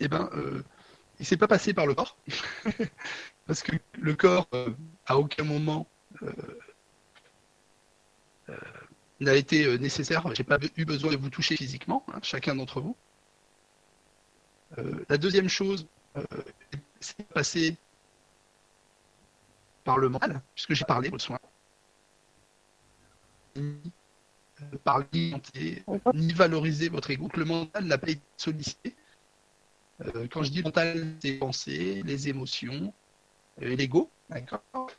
eh 0.00 0.06
ben, 0.06 0.30
il 1.18 1.26
s'est 1.26 1.36
pas 1.36 1.48
passé 1.48 1.74
par 1.74 1.86
le 1.86 1.94
corps, 1.94 2.16
parce 3.46 3.62
que 3.62 3.72
le 3.94 4.14
corps, 4.14 4.48
à 5.06 5.18
aucun 5.18 5.42
moment, 5.42 5.88
n'a 9.18 9.34
été 9.34 9.76
nécessaire. 9.78 10.22
J'ai 10.34 10.44
pas 10.44 10.58
eu 10.76 10.84
besoin 10.84 11.10
de 11.10 11.16
vous 11.16 11.30
toucher 11.30 11.56
physiquement, 11.56 12.04
hein, 12.12 12.20
chacun 12.22 12.54
d'entre 12.54 12.80
vous. 12.80 12.96
la 15.08 15.18
deuxième 15.18 15.48
chose, 15.48 15.88
c'est 17.00 17.26
passé 17.30 17.76
par 19.82 19.98
le 19.98 20.08
mental, 20.08 20.40
puisque 20.54 20.74
j'ai 20.74 20.84
parlé 20.84 21.10
de 21.10 21.18
soin. 21.18 21.40
Ni 23.58 23.92
par 24.84 25.04
l'identité, 25.12 25.84
ni 26.14 26.32
valoriser 26.32 26.88
votre 26.88 27.10
ego. 27.10 27.28
Le 27.34 27.44
mental 27.44 27.84
n'a 27.84 27.98
pas 27.98 28.10
été 28.10 28.22
sollicité. 28.36 28.94
quand 30.30 30.42
je 30.42 30.50
dis 30.50 30.62
mental, 30.62 31.14
c'est 31.20 31.28
les 31.28 31.38
pensées, 31.38 32.02
les 32.04 32.28
émotions, 32.28 32.92
l'ego, 33.58 34.10
d'accord 34.28 34.90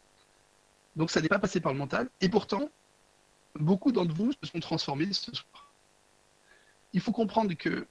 Donc 0.95 1.11
ça 1.11 1.21
n'est 1.21 1.27
pas 1.27 1.39
passé 1.39 1.59
par 1.59 1.73
le 1.73 1.79
mental. 1.79 2.09
Et 2.21 2.29
pourtant, 2.29 2.69
beaucoup 3.55 3.91
d'entre 3.91 4.13
vous 4.13 4.31
se 4.31 4.49
sont 4.49 4.59
transformés 4.59 5.11
ce 5.13 5.33
soir. 5.33 5.73
Il 6.93 7.01
faut 7.01 7.11
comprendre 7.11 7.53
que 7.53 7.85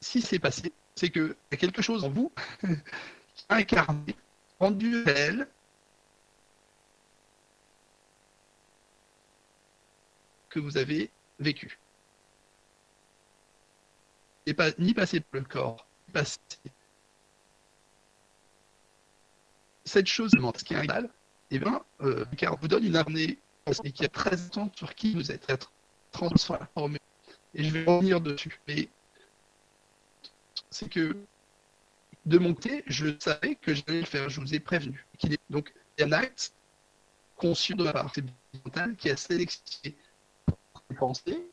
si 0.00 0.20
c'est 0.22 0.38
passé, 0.38 0.72
c'est 0.94 1.10
qu'il 1.10 1.34
y 1.50 1.54
a 1.54 1.56
quelque 1.56 1.82
chose 1.82 2.04
en 2.04 2.10
vous 2.10 2.32
qui 2.60 3.44
a 3.48 3.56
incarné, 3.56 4.16
rendu 4.58 5.02
réel, 5.02 5.48
que 10.56 10.60
vous 10.60 10.78
avez 10.78 11.10
vécu. 11.38 11.78
Et 14.46 14.54
pas, 14.54 14.70
ni 14.78 14.94
passé 14.94 15.20
par 15.20 15.40
le 15.40 15.46
corps, 15.46 15.86
ni. 16.12 16.58
Cette 19.84 20.06
chose, 20.06 20.30
ce 20.32 20.64
qui 20.64 20.74
est 20.74 20.80
réel, 20.80 21.10
eh 21.50 21.58
bien, 21.58 21.84
euh, 22.00 22.24
car 22.38 22.56
vous 22.56 22.68
donne 22.68 22.84
une 22.84 22.96
armée 22.96 23.38
qui 23.94 24.04
a 24.04 24.08
très 24.08 24.56
ans 24.56 24.70
sur 24.74 24.94
qui 24.94 25.12
vous 25.12 25.30
êtes, 25.30 25.46
transformé. 26.10 26.98
Et 27.54 27.64
je 27.64 27.70
vais 27.70 27.84
revenir 27.84 28.20
dessus. 28.20 28.58
Mais 28.66 28.88
c'est 30.70 30.88
que 30.88 31.16
de 32.24 32.38
mon 32.38 32.54
côté, 32.54 32.82
je 32.86 33.14
savais 33.18 33.56
que 33.56 33.74
j'allais 33.74 34.00
le 34.00 34.06
faire. 34.06 34.30
Je 34.30 34.40
vous 34.40 34.54
ai 34.54 34.60
prévenu. 34.60 35.06
Donc, 35.50 35.72
il 35.98 36.00
y 36.00 36.04
a 36.04 36.06
un 36.06 36.12
acte 36.12 36.54
conscient 37.36 37.76
de 37.76 37.84
ma 37.84 37.92
part. 37.92 38.10
C'est 38.14 38.24
mental 38.64 38.96
qui 38.96 39.10
a 39.10 39.16
sélectionné 39.16 39.96
pensées 40.96 41.50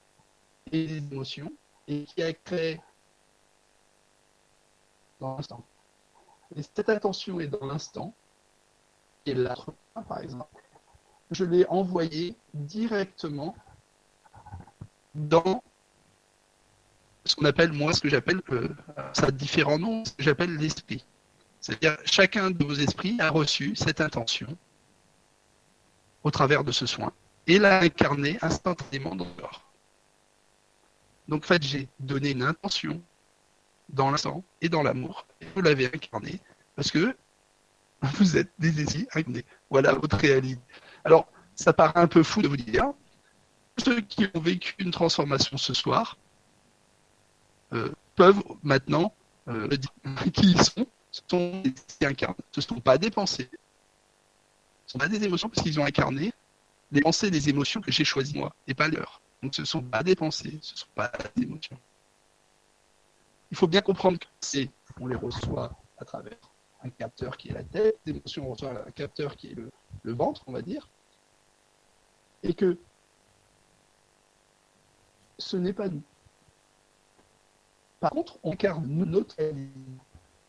et 0.71 0.87
les 0.87 0.97
émotions 0.97 1.51
et 1.87 2.03
qui 2.03 2.23
a 2.23 2.33
créé 2.33 2.81
dans 5.19 5.35
l'instant. 5.35 5.63
Et 6.55 6.61
cette 6.61 6.89
attention 6.89 7.39
est 7.39 7.47
dans 7.47 7.65
l'instant, 7.65 8.13
et 9.25 9.33
l'être 9.33 9.73
par 10.07 10.19
exemple, 10.19 10.61
je 11.31 11.45
l'ai 11.45 11.65
envoyé 11.67 12.35
directement 12.53 13.55
dans 15.15 15.63
ce 17.25 17.35
qu'on 17.35 17.45
appelle, 17.45 17.71
moi, 17.71 17.93
ce 17.93 18.01
que 18.01 18.09
j'appelle, 18.09 18.41
euh, 18.51 18.67
ça 19.13 19.27
a 19.27 19.31
différents 19.31 19.79
noms, 19.79 20.03
ce 20.03 20.11
que 20.11 20.23
j'appelle 20.23 20.55
l'esprit. 20.57 21.05
C'est-à-dire, 21.61 21.97
chacun 22.03 22.51
de 22.51 22.63
vos 22.63 22.73
esprits 22.73 23.15
a 23.21 23.29
reçu 23.29 23.75
cette 23.75 24.01
intention 24.01 24.57
au 26.23 26.31
travers 26.31 26.63
de 26.63 26.71
ce 26.71 26.85
soin 26.85 27.13
et 27.47 27.59
l'a 27.59 27.81
incarné 27.81 28.37
instantanément 28.41 29.15
dans 29.15 29.25
le. 29.25 29.43
Donc, 31.27 31.43
en 31.43 31.47
fait, 31.47 31.63
j'ai 31.63 31.87
donné 31.99 32.31
une 32.31 32.43
intention 32.43 33.01
dans 33.89 34.11
l'instant 34.11 34.43
et 34.61 34.69
dans 34.69 34.83
l'amour, 34.83 35.25
et 35.41 35.45
vous 35.55 35.61
l'avez 35.61 35.87
incarné 35.87 36.39
parce 36.75 36.91
que 36.91 37.15
vous 38.01 38.37
êtes 38.37 38.51
des 38.59 38.81
esprits 38.81 39.07
incarnés. 39.13 39.45
Voilà 39.69 39.93
votre 39.93 40.17
réalité. 40.17 40.61
Alors, 41.03 41.27
ça 41.55 41.73
paraît 41.73 41.99
un 41.99 42.07
peu 42.07 42.23
fou 42.23 42.41
de 42.41 42.47
vous 42.47 42.57
dire, 42.57 42.91
ceux 43.77 44.01
qui 44.01 44.27
ont 44.33 44.39
vécu 44.39 44.75
une 44.79 44.91
transformation 44.91 45.57
ce 45.57 45.73
soir, 45.73 46.17
euh, 47.73 47.91
peuvent 48.15 48.43
maintenant 48.61 49.13
euh, 49.47 49.67
dire 49.67 49.91
qui 50.33 50.51
ils 50.51 50.61
sont, 50.61 50.85
ce 51.11 51.21
sont 51.27 51.61
des 51.61 52.05
incarnés. 52.05 52.35
Ce 52.51 52.59
ne 52.59 52.63
sont 52.63 52.79
pas 52.79 52.97
des 52.97 53.11
pensées, 53.11 53.49
ce 53.51 53.57
ne 53.57 54.91
sont 54.91 54.97
pas 54.99 55.07
des 55.07 55.23
émotions, 55.23 55.49
parce 55.49 55.61
qu'ils 55.61 55.79
ont 55.79 55.85
incarné 55.85 56.33
les 56.93 57.01
pensées 57.01 57.27
et 57.27 57.31
les 57.31 57.49
émotions 57.49 57.81
que 57.81 57.91
j'ai 57.91 58.05
choisies 58.05 58.37
moi, 58.37 58.55
et 58.67 58.73
pas 58.73 58.87
leurs. 58.87 59.21
Donc 59.41 59.55
ce 59.55 59.61
ne 59.61 59.65
sont 59.65 59.81
pas 59.81 60.03
des 60.03 60.15
pensées, 60.15 60.59
ce 60.61 60.73
ne 60.73 60.77
sont 60.77 60.87
pas 60.95 61.11
des 61.35 61.43
émotions. 61.43 61.77
Il 63.51 63.57
faut 63.57 63.67
bien 63.67 63.81
comprendre 63.81 64.19
que 64.19 64.25
c'est, 64.39 64.69
on 65.01 65.07
les 65.07 65.15
reçoit 65.15 65.75
à 65.97 66.05
travers 66.05 66.37
un 66.83 66.89
capteur 66.89 67.35
qui 67.35 67.49
est 67.49 67.53
la 67.53 67.63
tête, 67.63 67.97
les 68.05 68.13
émotions, 68.13 68.47
on 68.47 68.53
reçoit 68.53 68.87
un 68.87 68.91
capteur 68.91 69.35
qui 69.35 69.51
est 69.51 69.55
le, 69.55 69.71
le 70.03 70.13
ventre, 70.13 70.43
on 70.47 70.53
va 70.53 70.61
dire, 70.61 70.87
et 72.43 72.53
que 72.53 72.77
ce 75.39 75.57
n'est 75.57 75.73
pas 75.73 75.89
nous. 75.89 76.03
Par 77.99 78.11
contre, 78.11 78.37
on 78.43 78.51
incarne 78.51 78.85
notre 78.85 79.35
réalité 79.37 79.71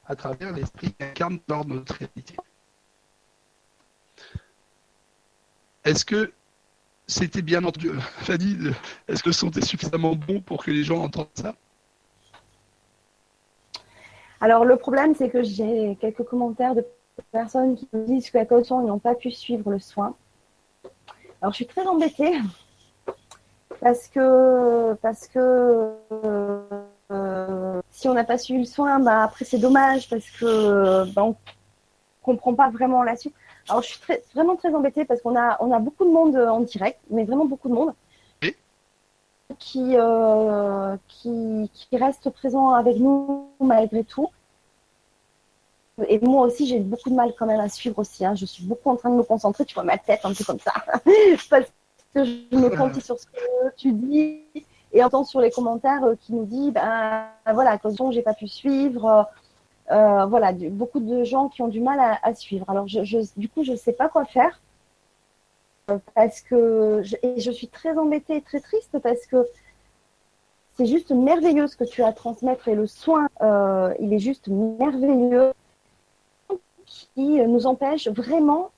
à 0.07 0.15
travers 0.15 0.53
l'esprit 0.53 0.93
qui 0.93 1.05
incarne 1.05 1.39
dans 1.47 1.65
notre 1.65 1.95
réalité. 1.95 2.37
Est-ce 5.85 6.05
que 6.05 6.32
c'était 7.07 7.43
bien 7.43 7.62
entendu 7.64 7.91
Fanny, 8.18 8.57
est-ce 9.09 9.22
que 9.22 9.28
le 9.28 9.35
son 9.35 9.51
est 9.51 9.64
suffisamment 9.64 10.14
bon 10.14 10.41
pour 10.41 10.64
que 10.64 10.70
les 10.70 10.82
gens 10.82 11.03
entendent 11.03 11.28
ça? 11.35 11.55
Alors, 14.41 14.64
le 14.64 14.76
problème, 14.76 15.14
c'est 15.14 15.30
que 15.30 15.43
j'ai 15.43 15.97
quelques 16.01 16.24
commentaires 16.24 16.74
de 16.74 16.85
personnes 17.32 17.76
qui 17.76 17.89
me 17.93 18.07
disent 18.07 18.30
qu'à 18.30 18.45
cause 18.45 18.68
de 18.68 18.74
ils 18.74 18.87
n'ont 18.87 18.99
pas 18.99 19.14
pu 19.14 19.30
suivre 19.30 19.70
le 19.70 19.78
soin. 19.78 20.14
Alors, 21.41 21.53
je 21.53 21.57
suis 21.57 21.66
très 21.66 21.87
embêtée 21.87 22.32
parce 23.80 24.09
que, 24.09 24.95
parce 24.95 25.28
que 25.28 25.95
euh, 27.11 27.80
si 27.91 28.09
on 28.09 28.14
n'a 28.14 28.24
pas 28.24 28.39
suivi 28.39 28.61
le 28.61 28.66
soin, 28.66 28.99
bah, 28.99 29.22
après 29.22 29.45
c'est 29.45 29.59
dommage 29.59 30.09
parce 30.09 30.28
que 30.30 31.05
bah, 31.12 31.24
on 31.24 31.37
comprend 32.22 32.55
pas 32.55 32.70
vraiment 32.70 33.03
la 33.03 33.16
suite. 33.16 33.35
Alors 33.69 33.83
je 33.83 33.89
suis 33.89 34.01
très, 34.01 34.23
vraiment 34.35 34.57
très 34.57 34.75
embêtée 34.75 35.05
parce 35.05 35.21
qu'on 35.23 35.37
a, 35.37 35.57
on 35.61 35.73
a 35.73 35.79
beaucoup 35.79 36.05
de 36.05 36.11
monde 36.11 36.37
en 36.37 36.61
direct, 36.61 37.01
mais 37.11 37.25
vraiment 37.25 37.47
beaucoup 37.47 37.69
de 37.69 37.75
monde. 37.75 37.95
Qui, 39.59 39.93
euh, 39.95 40.97
qui, 41.07 41.71
qui 41.73 41.97
reste 41.97 42.31
présent 42.31 42.71
avec 42.71 42.97
nous 42.97 43.47
malgré 43.61 44.03
tout. 44.03 44.29
Et 46.09 46.19
moi 46.19 46.47
aussi, 46.47 46.67
j'ai 46.67 46.81
beaucoup 46.81 47.11
de 47.11 47.15
mal 47.15 47.33
quand 47.39 47.47
même 47.47 47.61
à 47.61 47.69
suivre 47.69 47.99
aussi. 48.01 48.25
Hein. 48.25 48.35
Je 48.35 48.47
suis 48.47 48.65
beaucoup 48.65 48.91
en 48.91 48.97
train 48.97 49.11
de 49.11 49.17
me 49.17 49.23
concentrer, 49.23 49.65
tu 49.65 49.75
vois 49.75 49.85
ma 49.85 49.99
tête 49.99 50.21
un 50.25 50.33
peu 50.33 50.43
comme 50.45 50.59
ça. 50.59 50.73
parce 51.51 51.67
que 52.15 52.25
je 52.25 52.57
me 52.57 52.69
concentrer 52.71 53.01
sur 53.01 53.19
ce 53.19 53.27
que 53.27 53.75
tu 53.77 53.93
dis 53.93 54.41
et 54.93 55.05
entend 55.05 55.25
sur 55.25 55.41
les 55.41 55.51
commentaires 55.51 56.05
euh, 56.05 56.15
qui 56.17 56.33
nous 56.33 56.47
dit, 56.47 56.71
ben 56.71 57.27
voilà, 57.53 57.73
à 57.73 57.79
cause 57.79 57.95
de 57.95 58.11
j'ai 58.11 58.23
pas 58.23 58.35
pu 58.35 58.49
suivre. 58.49 59.29
Euh, 59.91 59.95
euh, 59.95 60.26
voilà, 60.26 60.53
beaucoup 60.53 61.01
de 61.01 61.24
gens 61.24 61.49
qui 61.49 61.62
ont 61.62 61.68
du 61.68 61.80
mal 61.80 62.18
à, 62.22 62.35
suivre. 62.35 62.68
Alors, 62.68 62.87
du 62.87 63.49
coup, 63.49 63.64
je 63.64 63.72
ne 63.72 63.76
sais 63.76 63.93
pas 63.93 64.09
quoi 64.09 64.24
faire 64.24 64.61
parce 66.14 66.41
que 66.41 67.03
je, 67.03 67.16
et 67.22 67.41
je 67.41 67.51
suis 67.51 67.68
très 67.68 67.99
embêtée 67.99 68.37
et 68.37 68.41
très 68.41 68.61
triste 68.61 68.99
parce 69.01 69.26
que 69.26 69.47
c'est 70.76 70.87
juste 70.87 71.11
merveilleux 71.11 71.66
ce 71.66 71.76
que 71.76 71.85
tu 71.85 72.03
as 72.03 72.07
à 72.07 72.12
transmettre 72.12 72.68
et 72.68 72.74
le 72.74 72.87
soin, 72.87 73.28
il 74.01 74.12
est 74.12 74.18
juste 74.18 74.49
merveilleux 74.49 75.53
qui 76.87 77.43
nous 77.47 77.66
empêche 77.66 78.09
vraiment 78.09 78.70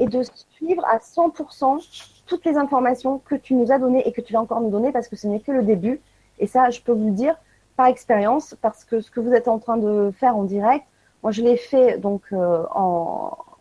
et 0.00 0.06
de 0.06 0.22
suivre 0.56 0.84
à 0.86 0.98
100% 0.98 2.22
toutes 2.26 2.44
les 2.44 2.56
informations 2.56 3.18
que 3.18 3.34
tu 3.34 3.54
nous 3.54 3.70
as 3.70 3.78
données 3.78 4.06
et 4.08 4.12
que 4.12 4.20
tu 4.20 4.32
vas 4.32 4.40
encore 4.40 4.60
nous 4.60 4.70
donner 4.70 4.92
parce 4.92 5.08
que 5.08 5.16
ce 5.16 5.26
n'est 5.26 5.40
que 5.40 5.52
le 5.52 5.62
début. 5.62 6.00
Et 6.40 6.46
ça, 6.46 6.70
je 6.70 6.80
peux 6.80 6.92
vous 6.92 7.06
le 7.06 7.14
dire 7.14 7.36
par 7.76 7.86
expérience 7.86 8.56
parce 8.60 8.84
que 8.84 9.00
ce 9.00 9.10
que 9.10 9.20
vous 9.20 9.32
êtes 9.32 9.48
en 9.48 9.58
train 9.58 9.76
de 9.76 10.10
faire 10.18 10.36
en 10.36 10.42
direct, 10.42 10.84
moi 11.22 11.30
je 11.32 11.42
l'ai 11.42 11.56
fait 11.56 11.98
donc 11.98 12.22
euh, 12.32 12.64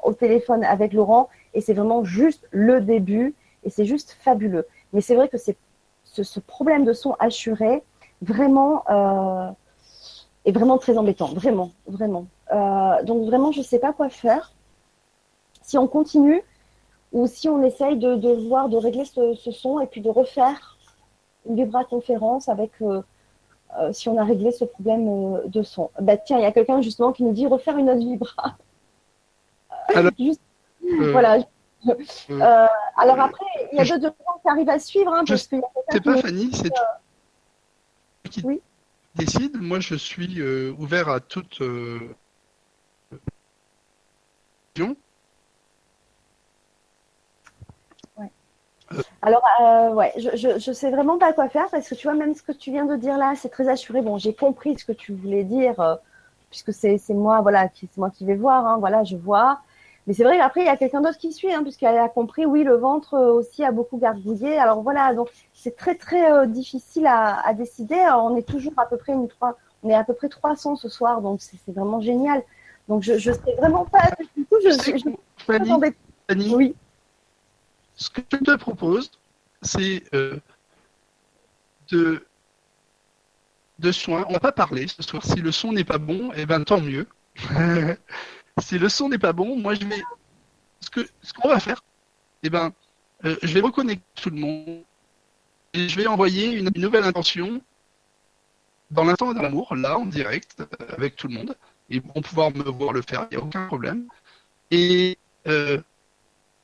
au 0.03 0.13
téléphone 0.13 0.63
avec 0.63 0.93
Laurent 0.93 1.29
et 1.53 1.61
c'est 1.61 1.73
vraiment 1.73 2.03
juste 2.03 2.47
le 2.51 2.81
début 2.81 3.35
et 3.63 3.69
c'est 3.69 3.85
juste 3.85 4.17
fabuleux. 4.21 4.65
Mais 4.93 5.01
c'est 5.01 5.15
vrai 5.15 5.29
que 5.29 5.37
c'est 5.37 5.57
ce, 6.03 6.39
problème 6.39 6.85
de 6.85 6.93
son 6.93 7.15
assuré 7.19 7.83
vraiment 8.21 8.83
euh, 8.89 9.49
est 10.45 10.51
vraiment 10.51 10.77
très 10.77 10.97
embêtant, 10.97 11.27
vraiment, 11.27 11.71
vraiment. 11.87 12.25
Euh, 12.51 13.03
donc 13.03 13.25
vraiment, 13.25 13.51
je 13.51 13.59
ne 13.59 13.63
sais 13.63 13.79
pas 13.79 13.93
quoi 13.93 14.09
faire. 14.09 14.53
Si 15.61 15.77
on 15.77 15.87
continue, 15.87 16.41
ou 17.11 17.27
si 17.27 17.49
on 17.49 17.63
essaye 17.63 17.97
de, 17.97 18.47
voir, 18.47 18.69
de 18.69 18.77
régler 18.77 19.05
ce, 19.05 19.33
son 19.35 19.79
et 19.79 19.87
puis 19.87 20.01
de 20.01 20.09
refaire 20.09 20.77
une 21.45 21.55
vibra-conférence 21.55 22.49
avec, 22.49 22.71
euh, 22.81 23.01
euh, 23.79 23.93
si 23.93 24.09
on 24.09 24.17
a 24.17 24.23
réglé 24.23 24.51
ce 24.51 24.65
problème 24.65 25.07
euh, 25.07 25.47
de 25.47 25.63
son. 25.63 25.89
Bah, 25.99 26.17
tiens, 26.17 26.37
il 26.37 26.43
y 26.43 26.45
a 26.45 26.51
quelqu'un 26.51 26.81
justement 26.81 27.11
qui 27.11 27.23
nous 27.23 27.33
dit 27.33 27.47
refaire 27.47 27.77
une 27.77 27.89
autre 27.89 27.99
vibra. 27.99 28.57
Alors, 29.95 30.11
voilà. 31.11 31.37
Alors 32.97 33.19
après, 33.19 33.45
il 33.71 33.77
y 33.77 33.81
a 33.81 33.97
d'autres 33.97 34.15
gens 34.25 34.39
qui 34.41 34.49
arrivent 34.49 34.69
à 34.69 34.79
suivre. 34.79 35.13
Hein, 35.13 35.23
parce 35.27 35.47
quelqu'un 35.47 35.67
C'est 35.91 36.03
pas 36.03 36.17
Fanny, 36.17 36.49
c'est 36.53 36.69
toi 36.69 36.99
qui 38.29 38.41
Oui. 38.43 38.61
décide. 39.15 39.57
Moi, 39.57 39.79
je 39.79 39.95
suis 39.95 40.39
euh, 40.39 40.73
ouvert 40.77 41.09
à 41.09 41.19
toute. 41.19 41.61
euh, 41.61 42.15
Alors, 49.21 49.43
euh, 49.61 49.89
ouais, 49.93 50.13
je, 50.17 50.29
je, 50.35 50.59
je 50.59 50.71
sais 50.71 50.89
vraiment 50.91 51.17
pas 51.17 51.33
quoi 51.33 51.49
faire 51.49 51.69
parce 51.69 51.87
que 51.89 51.95
tu 51.95 52.07
vois, 52.07 52.15
même 52.15 52.33
ce 52.35 52.41
que 52.43 52.51
tu 52.51 52.71
viens 52.71 52.85
de 52.85 52.95
dire 52.95 53.17
là, 53.17 53.33
c'est 53.35 53.49
très 53.49 53.67
assuré. 53.69 54.01
Bon, 54.01 54.17
j'ai 54.17 54.33
compris 54.33 54.77
ce 54.77 54.85
que 54.85 54.91
tu 54.93 55.13
voulais 55.13 55.43
dire 55.43 55.79
euh, 55.79 55.95
puisque 56.49 56.73
c'est 56.73 56.99
moi, 57.09 57.41
voilà, 57.41 57.67
qui 57.67 57.87
c'est 57.91 57.97
moi 57.97 58.09
qui 58.09 58.25
vais 58.25 58.35
voir. 58.35 58.65
Hein, 58.65 58.77
voilà, 58.79 59.03
je 59.03 59.17
vois. 59.17 59.59
Mais 60.07 60.13
c'est 60.13 60.23
vrai 60.23 60.37
qu'après, 60.37 60.61
il 60.61 60.65
y 60.65 60.69
a 60.69 60.77
quelqu'un 60.77 61.01
d'autre 61.01 61.17
qui 61.17 61.31
suit, 61.33 61.53
hein, 61.53 61.61
puisqu'elle 61.63 61.97
a 61.97 62.09
compris, 62.09 62.45
oui, 62.45 62.63
le 62.63 62.75
ventre 62.75 63.13
euh, 63.15 63.31
aussi 63.33 63.63
a 63.63 63.71
beaucoup 63.71 63.97
gargouillé. 63.97 64.57
Alors 64.57 64.81
voilà, 64.81 65.13
donc 65.13 65.29
c'est 65.53 65.75
très 65.75 65.95
très 65.95 66.31
euh, 66.31 66.45
difficile 66.45 67.05
à, 67.05 67.45
à 67.45 67.53
décider. 67.53 67.95
Alors, 67.95 68.23
on 68.25 68.35
est 68.35 68.47
toujours 68.47 68.73
à 68.77 68.85
peu 68.87 68.97
près 68.97 69.13
une 69.13 69.27
trois, 69.27 69.57
on 69.83 69.89
est 69.89 69.93
à 69.93 70.03
peu 70.03 70.13
près 70.13 70.29
300 70.29 70.75
ce 70.77 70.89
soir, 70.89 71.21
donc 71.21 71.41
c'est 71.41 71.59
vraiment 71.73 72.01
génial. 72.01 72.41
Donc 72.87 73.03
je 73.03 73.17
je 73.19 73.31
sais 73.31 73.53
vraiment 73.57 73.85
pas 73.85 74.09
du 74.35 74.45
tout. 74.45 74.57
Je, 74.63 74.69
je, 74.71 74.97
je, 74.97 75.09
Fanny, 75.45 75.69
je- 75.69 75.91
Fanny, 76.27 76.55
oui, 76.55 76.75
ce 77.99 78.09
que 78.09 78.21
je 78.31 78.37
te 78.37 78.55
propose, 78.55 79.11
c'est 79.61 80.03
euh, 80.15 80.37
de, 81.91 82.25
de 83.79 83.91
soins. 83.91 84.25
On 84.29 84.33
va 84.33 84.39
pas 84.39 84.53
parler 84.53 84.87
ce 84.87 85.03
soir. 85.03 85.23
Si 85.23 85.35
le 85.41 85.51
son 85.51 85.73
n'est 85.73 85.83
pas 85.83 85.97
bon, 85.97 86.31
eh 86.35 86.45
ben 86.45 86.63
tant 86.63 86.79
mieux. 86.79 87.07
si 88.61 88.79
le 88.79 88.89
son 88.89 89.09
n'est 89.09 89.19
pas 89.19 89.33
bon, 89.33 89.57
moi 89.57 89.75
je 89.75 89.85
vais. 89.85 90.01
Ce 90.79 90.89
que 90.89 91.05
ce 91.21 91.33
qu'on 91.33 91.49
va 91.49 91.59
faire, 91.59 91.83
eh 92.43 92.49
ben, 92.49 92.71
euh, 93.25 93.35
je 93.43 93.53
vais 93.53 93.59
reconnecter 93.59 94.05
tout 94.15 94.29
le 94.29 94.37
monde 94.37 94.83
et 95.73 95.89
je 95.89 95.95
vais 95.97 96.07
envoyer 96.07 96.53
une, 96.53 96.71
une 96.73 96.81
nouvelle 96.81 97.03
intention 97.03 97.61
dans 98.91 99.03
l'instant 99.03 99.33
de 99.33 99.41
l'amour, 99.41 99.75
là 99.75 99.99
en 99.99 100.05
direct 100.05 100.61
euh, 100.61 100.95
avec 100.95 101.17
tout 101.17 101.27
le 101.27 101.33
monde. 101.33 101.57
Ils 101.89 102.01
vont 102.01 102.21
pouvoir 102.21 102.51
me 102.51 102.63
voir 102.63 102.93
le 102.93 103.01
faire, 103.01 103.27
il 103.29 103.37
n'y 103.37 103.43
a 103.43 103.45
aucun 103.45 103.67
problème. 103.67 104.07
Et 104.71 105.17
euh, 105.47 105.81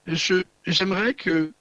j'aimerais 0.08 1.14
que 1.14 1.54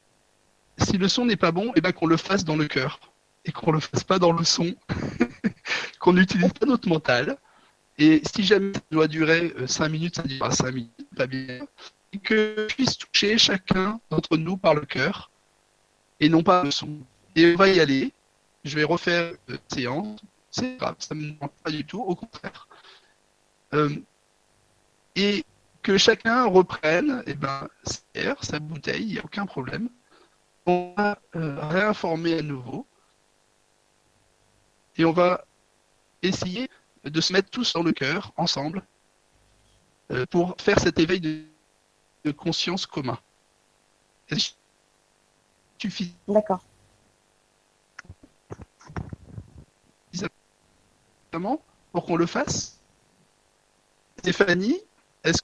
si 0.79 0.99
le 0.99 1.09
son 1.09 1.27
n'est 1.27 1.37
pas 1.37 1.53
bon, 1.53 1.73
eh 1.77 1.81
ben 1.81 1.93
qu'on 1.93 2.07
le 2.07 2.17
fasse 2.17 2.45
dans 2.45 2.57
le 2.57 2.67
cœur 2.67 3.01
et 3.45 3.53
qu'on 3.53 3.73
le 3.73 3.81
fasse 3.81 4.05
pas 4.05 4.19
dans 4.19 4.33
le 4.33 4.45
son, 4.45 4.75
qu'on 6.01 6.15
n'utilise 6.15 6.53
pas 6.53 6.67
notre 6.67 6.89
mental. 6.89 7.37
Et 7.99 8.23
si 8.35 8.43
jamais 8.43 8.75
ça 8.75 8.81
doit 8.91 9.09
durer 9.09 9.55
5 9.67 9.89
minutes, 9.89 10.17
ça 10.17 10.23
durera 10.23 10.51
5 10.51 10.73
minutes, 10.73 11.07
pas 11.17 11.27
bien. 11.27 11.61
Et 12.13 12.19
que 12.19 12.67
puisse 12.67 12.99
toucher 12.99 13.39
chacun 13.39 14.01
d'entre 14.11 14.37
nous 14.37 14.57
par 14.57 14.75
le 14.75 14.85
cœur 14.85 15.31
et 16.21 16.29
non 16.29 16.43
pas 16.43 16.65
le 16.65 16.71
son. 16.71 16.99
Et 17.37 17.53
on 17.55 17.57
va 17.57 17.69
y 17.69 17.81
aller. 17.81 18.13
Je 18.65 18.75
vais 18.77 18.85
refaire 18.85 19.33
euh, 19.51 19.59
séance. 19.69 20.21
C'est 20.51 20.77
grave, 20.77 20.97
ça 20.99 21.15
me 21.15 21.33
manque 21.41 21.53
pas 21.63 21.71
du 21.71 21.85
tout, 21.85 22.01
au 22.01 22.15
contraire. 22.15 22.69
Euh, 23.75 23.91
et 25.17 25.45
que 25.85 25.99
chacun 25.99 26.47
reprenne 26.47 27.23
eh 27.27 27.35
ben, 27.35 27.69
sa 28.41 28.59
bouteille, 28.59 29.03
il 29.03 29.13
n'y 29.13 29.19
a 29.19 29.25
aucun 29.25 29.45
problème. 29.45 29.91
On 30.65 30.95
va 30.97 31.19
euh, 31.37 31.61
réinformer 31.61 32.39
à 32.39 32.43
nouveau. 32.43 32.87
Et 34.97 35.05
on 35.05 35.13
va 35.13 35.45
essayer 36.23 36.71
de 37.05 37.21
se 37.21 37.35
mettre 37.35 37.51
tous 37.51 37.75
dans 37.75 37.83
le 37.83 37.93
cœur, 37.93 38.33
ensemble, 38.39 38.83
euh, 40.11 40.25
pour 40.31 40.57
faire 40.59 40.81
cet 40.81 40.99
éveil 40.99 41.21
de, 41.21 41.45
de 42.25 42.33
conscience 42.33 42.87
commun. 42.87 43.19
D'accord. 46.27 46.65
pour 51.93 52.07
qu'on 52.07 52.17
le 52.17 52.27
fasse 52.27 52.81
Stéphanie, 54.17 54.81
est-ce 55.25 55.43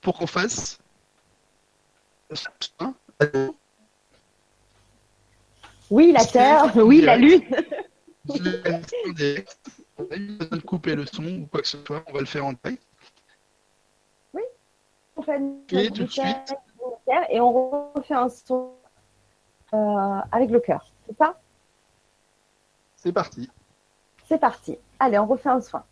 pour 0.00 0.18
qu'on 0.18 0.26
fasse 0.26 0.78
Oui, 5.90 6.12
la 6.12 6.24
terre, 6.24 6.76
oui, 6.76 7.00
la 7.00 7.16
lune. 7.16 7.42
On 8.28 8.34
a 10.10 10.16
eu 10.16 10.36
besoin 10.36 10.58
de 10.58 10.62
couper 10.62 10.94
le 10.94 11.06
son 11.06 11.24
ou 11.24 11.46
quoi 11.46 11.62
que 11.62 11.68
ce 11.68 11.78
soit, 11.84 12.04
on 12.06 12.12
va 12.12 12.20
le 12.20 12.26
faire 12.26 12.44
en 12.44 12.52
direct. 12.52 12.82
On 15.16 15.22
fait 15.22 15.36
une 15.36 15.62
Et 15.72 15.90
tout 15.90 16.04
de 16.04 16.10
et 17.30 17.40
on 17.40 17.90
refait 17.92 18.14
un 18.14 18.28
son 18.28 18.72
euh, 19.72 20.20
avec 20.30 20.50
le 20.50 20.60
cœur. 20.60 20.90
C'est 21.06 21.16
ça? 21.16 21.40
C'est 22.96 23.12
parti. 23.12 23.50
C'est 24.28 24.38
parti. 24.38 24.78
Allez, 24.98 25.18
on 25.18 25.26
refait 25.26 25.48
un 25.48 25.60
soin. 25.60 25.84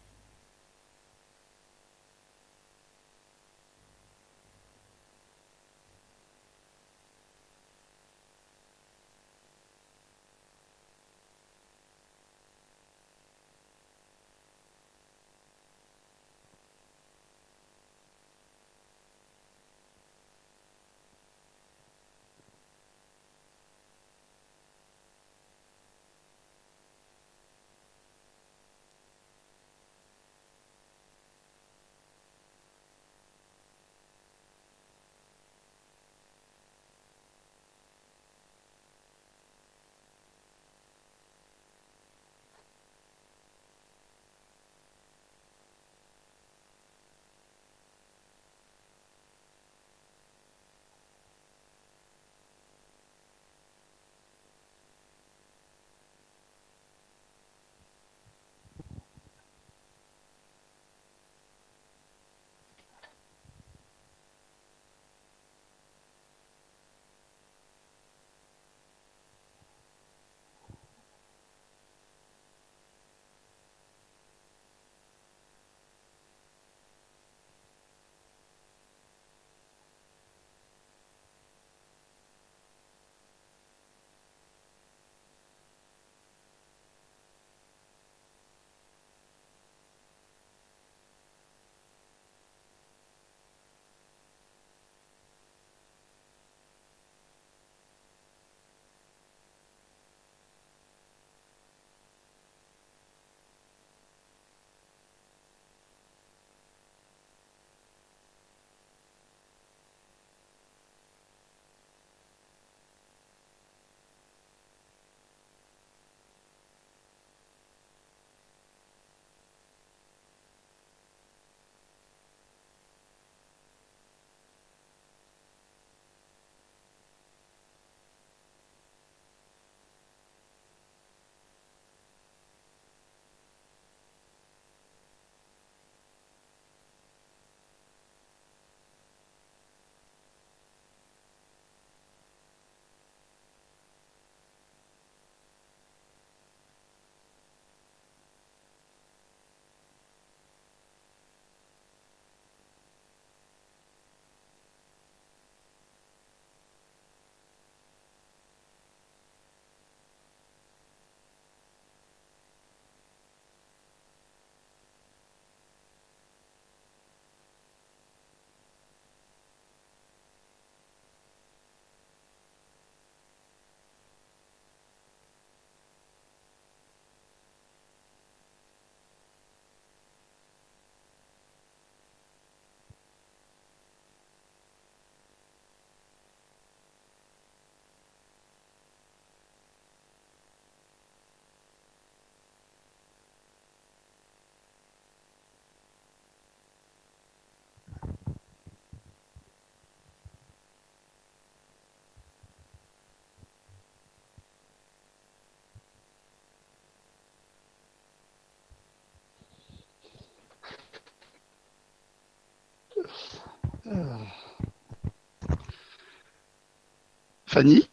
Fanny 217.46 217.88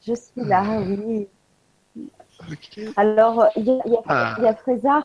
Je 0.00 0.14
suis 0.14 0.44
là, 0.44 0.64
oui. 0.80 1.28
Alors, 2.96 3.46
il 3.56 3.68
y 3.68 3.70
y 3.70 3.96
Ah. 4.06 4.34
il 4.38 4.44
y 4.44 4.46
a 4.46 4.54
Frézard, 4.54 5.04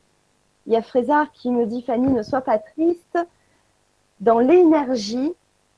il 0.66 0.74
y 0.74 0.76
a 0.76 0.82
Frézard 0.82 1.32
qui 1.32 1.50
me 1.52 1.66
dit 1.66 1.82
Fanny, 1.82 2.08
ne 2.08 2.24
sois 2.24 2.42
pas 2.42 2.60
triste. 2.60 3.18
Dans 4.20 4.40
l'énergie, 4.40 5.34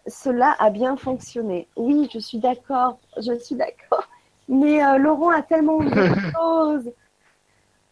cela 0.08 0.56
a 0.60 0.70
bien 0.70 0.98
fonctionné. 0.98 1.68
Oui, 1.76 2.10
je 2.14 2.20
suis 2.20 2.40
d'accord, 2.40 3.00
je 3.18 3.38
suis 3.38 3.56
d'accord. 3.56 4.08
Mais 4.48 4.84
euh, 4.84 4.98
Laurent 4.98 5.30
a 5.30 5.42
tellement 5.42 5.80
de 5.84 6.16
choses 6.34 6.92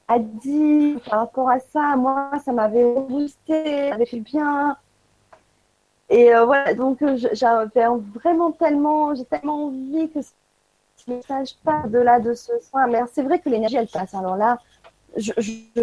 à 0.08 0.20
dire 0.20 1.00
par 1.02 1.20
rapport 1.20 1.50
à 1.50 1.60
ça. 1.60 1.96
Moi, 1.96 2.32
ça 2.44 2.52
m'avait 2.52 2.94
boosté, 2.96 3.90
ça 3.90 3.92
m'avait 3.92 4.06
fait 4.06 4.20
bien. 4.22 4.78
Et 6.10 6.34
euh, 6.34 6.46
voilà, 6.46 6.74
donc 6.74 7.02
euh, 7.02 7.18
j'avais 7.34 7.86
vraiment 8.14 8.52
tellement, 8.52 9.14
j'ai 9.14 9.26
tellement 9.26 9.66
envie 9.66 10.10
que 10.10 10.22
ce 10.22 10.32
message 11.08 11.56
pas 11.64 11.84
au-delà 11.86 12.20
de 12.20 12.34
ce 12.34 12.54
soin. 12.70 12.88
Mais 12.88 13.02
c'est 13.12 13.24
vrai 13.24 13.40
que 13.40 13.50
l'énergie, 13.50 13.76
elle 13.76 13.88
passe. 13.88 14.14
Alors 14.14 14.38
là, 14.38 14.58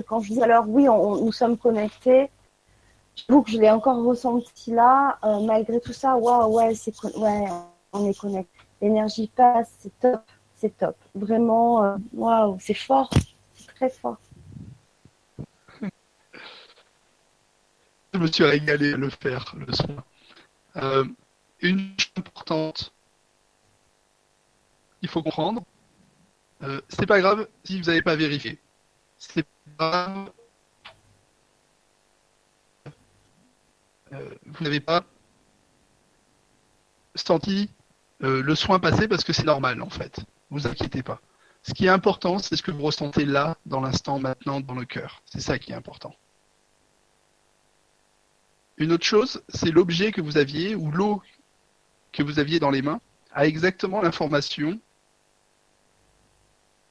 quand 0.07 0.20
je 0.20 0.33
dis 0.33 0.43
alors 0.43 0.64
oui, 0.68 0.85
nous 0.85 1.33
sommes 1.33 1.59
connectés, 1.59 2.31
j'avoue 3.16 3.43
que 3.43 3.51
je 3.51 3.59
l'ai 3.59 3.70
encore 3.70 4.03
ressenti 4.03 4.70
là. 4.70 5.18
Euh, 5.25 5.41
malgré 5.41 5.81
tout 5.81 5.93
ça, 5.93 6.16
waouh, 6.16 6.57
ouais, 6.57 6.72
ouais, 7.16 7.45
on 7.93 8.09
est 8.09 8.18
connecté. 8.18 8.51
L'énergie 8.81 9.31
passe, 9.35 9.72
c'est 9.79 9.99
top, 10.01 10.22
c'est 10.57 10.77
top. 10.77 10.97
Vraiment, 11.14 11.85
euh, 11.85 11.97
waouh, 12.14 12.57
c'est 12.61 12.75
fort, 12.75 13.11
c'est 13.55 13.75
très 13.75 13.91
fort. 13.91 14.16
Je 18.12 18.18
me 18.18 18.27
suis 18.29 18.45
régalé 18.45 18.95
à 18.95 18.97
le 18.97 19.11
faire, 19.11 19.55
le 19.57 19.72
soin. 19.72 20.05
Euh, 20.77 21.05
une 21.61 21.95
chose 21.99 22.12
importante, 22.16 22.93
il 25.03 25.09
faut 25.09 25.22
comprendre, 25.22 25.64
euh, 26.62 26.81
c'est 26.89 27.07
pas 27.07 27.20
grave 27.20 27.49
si 27.64 27.81
vous 27.81 27.87
n'avez 27.87 28.03
pas 28.03 28.16
vérifié. 28.16 28.59
C'est 29.18 29.47
pas 29.77 30.07
grave. 30.07 30.33
Euh, 34.12 34.35
vous 34.47 34.64
n'avez 34.64 34.81
pas 34.81 35.05
senti 37.14 37.70
le 38.20 38.55
soin 38.55 38.81
passer 38.81 39.07
parce 39.07 39.22
que 39.22 39.35
c'est 39.35 39.45
normal 39.45 39.83
en 39.83 39.91
fait. 39.91 40.20
Vous 40.51 40.66
inquiétez 40.66 41.03
pas. 41.03 41.20
Ce 41.62 41.72
qui 41.75 41.87
est 41.87 41.91
important, 41.91 42.39
c'est 42.39 42.57
ce 42.57 42.62
que 42.62 42.70
vous 42.70 42.83
ressentez 42.83 43.25
là, 43.25 43.57
dans 43.66 43.81
l'instant, 43.81 44.18
maintenant, 44.18 44.61
dans 44.61 44.75
le 44.75 44.85
cœur. 44.85 45.22
C'est 45.27 45.41
ça 45.41 45.59
qui 45.59 45.72
est 45.72 45.75
important. 45.75 46.14
Une 48.77 48.93
autre 48.93 49.05
chose, 49.05 49.43
c'est 49.49 49.70
l'objet 49.70 50.11
que 50.12 50.20
vous 50.20 50.37
aviez 50.37 50.75
ou 50.75 50.91
l'eau 50.91 51.22
que 52.12 52.22
vous 52.22 52.39
aviez 52.39 52.59
dans 52.59 52.70
les 52.70 52.83
mains 52.83 53.01
a 53.33 53.47
exactement 53.47 54.01
l'information 54.03 54.81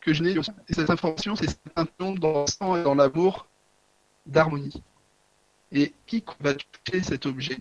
que 0.02 0.14
je 0.14 0.24
n'ai. 0.24 0.36
Et 0.68 0.74
cette 0.74 0.90
information, 0.90 1.36
c'est 1.36 1.48
cette 1.48 1.62
information 1.76 2.16
dans 2.16 2.42
le 2.42 2.48
sang 2.48 2.76
et 2.78 2.84
dans 2.84 2.96
l'amour 2.96 3.48
d'harmonie. 4.26 4.84
Et 5.72 5.94
qui 6.06 6.24
va 6.40 6.54
toucher 6.54 7.02
cet 7.04 7.26
objet, 7.26 7.58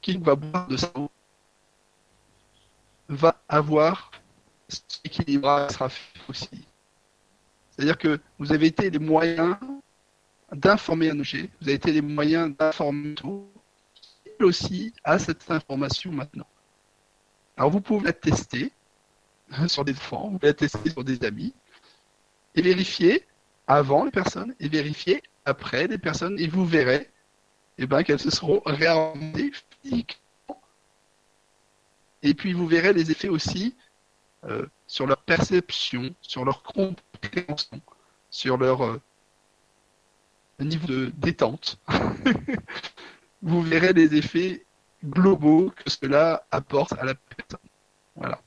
qui 0.00 0.16
va 0.16 0.34
boire 0.34 0.66
de 0.66 0.76
sa 0.76 0.90
eau, 0.96 1.10
va 3.08 3.40
avoir 3.48 4.10
cet 4.68 5.00
équilibrage 5.04 5.70
sera 5.70 5.88
fait 5.88 6.20
aussi. 6.28 6.66
C'est-à-dire 7.70 7.96
que 7.96 8.20
vous 8.38 8.52
avez 8.52 8.66
été 8.66 8.90
les 8.90 8.98
moyens 8.98 9.56
d'informer 10.52 11.10
un 11.10 11.18
objet, 11.18 11.50
vous 11.60 11.68
avez 11.68 11.74
été 11.74 11.92
les 11.92 12.02
moyens 12.02 12.56
d'informer 12.56 13.14
tout, 13.14 13.48
il 14.38 14.44
aussi 14.44 14.92
a 15.04 15.18
cette 15.18 15.50
information 15.50 16.12
maintenant. 16.12 16.46
Alors 17.56 17.70
vous 17.70 17.80
pouvez 17.80 18.04
la 18.04 18.12
tester 18.12 18.72
hein, 19.50 19.68
sur 19.68 19.84
des 19.84 19.92
enfants, 19.92 20.28
vous 20.28 20.38
pouvez 20.38 20.48
la 20.48 20.54
tester 20.54 20.90
sur 20.90 21.04
des 21.04 21.24
amis, 21.24 21.52
et 22.54 22.62
vérifier 22.62 23.26
avant 23.66 24.04
les 24.04 24.10
personnes, 24.10 24.54
et 24.60 24.68
vérifier 24.68 25.22
après 25.44 25.86
les 25.86 25.98
personnes, 25.98 26.38
et 26.38 26.46
vous 26.46 26.64
verrez 26.64 27.10
eh 27.78 27.86
ben, 27.86 28.02
qu'elles 28.02 28.20
se 28.20 28.30
seront 28.30 28.60
réarmées 28.64 29.52
physiquement. 29.82 30.60
Et 32.22 32.34
puis 32.34 32.52
vous 32.52 32.66
verrez 32.66 32.92
les 32.92 33.10
effets 33.10 33.28
aussi 33.28 33.76
euh, 34.44 34.66
sur 34.86 35.06
leur 35.06 35.22
perception, 35.22 36.14
sur 36.20 36.44
leur 36.44 36.62
compréhension, 36.62 37.80
sur 38.30 38.56
leur 38.56 38.84
euh, 38.84 39.00
niveau 40.64 40.86
de 40.86 41.12
détente. 41.16 41.78
vous 43.42 43.62
verrez 43.62 43.92
les 43.92 44.14
effets 44.16 44.64
globaux 45.04 45.72
que 45.76 45.90
cela 45.90 46.44
apporte 46.50 46.92
à 46.94 47.04
la 47.04 47.14
personne. 47.14 47.68
Voilà. 48.16 48.40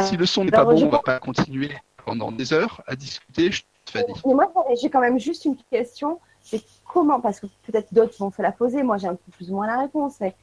Si 0.00 0.16
le 0.16 0.24
son 0.24 0.44
n'est 0.44 0.50
pas 0.50 0.64
bon, 0.64 0.82
on 0.82 0.88
va 0.88 1.00
pas 1.00 1.18
continuer 1.18 1.70
pendant 2.04 2.32
des 2.32 2.52
heures 2.52 2.82
à 2.86 2.96
discuter. 2.96 3.52
Je. 3.52 3.62
Mais 3.94 4.34
moi, 4.34 4.52
j'ai 4.80 4.88
quand 4.88 5.00
même 5.00 5.18
juste 5.18 5.44
une 5.44 5.56
question. 5.70 6.20
C'est 6.42 6.62
comment, 6.86 7.20
parce 7.20 7.40
que 7.40 7.46
peut-être 7.64 7.92
d'autres 7.92 8.16
vont 8.18 8.30
se 8.30 8.40
la 8.40 8.52
poser, 8.52 8.82
moi 8.82 8.96
j'ai 8.96 9.08
un 9.08 9.14
peu 9.14 9.30
plus 9.32 9.50
ou 9.50 9.56
moins 9.56 9.66
la 9.66 9.80
réponse, 9.80 10.18
mais 10.20 10.34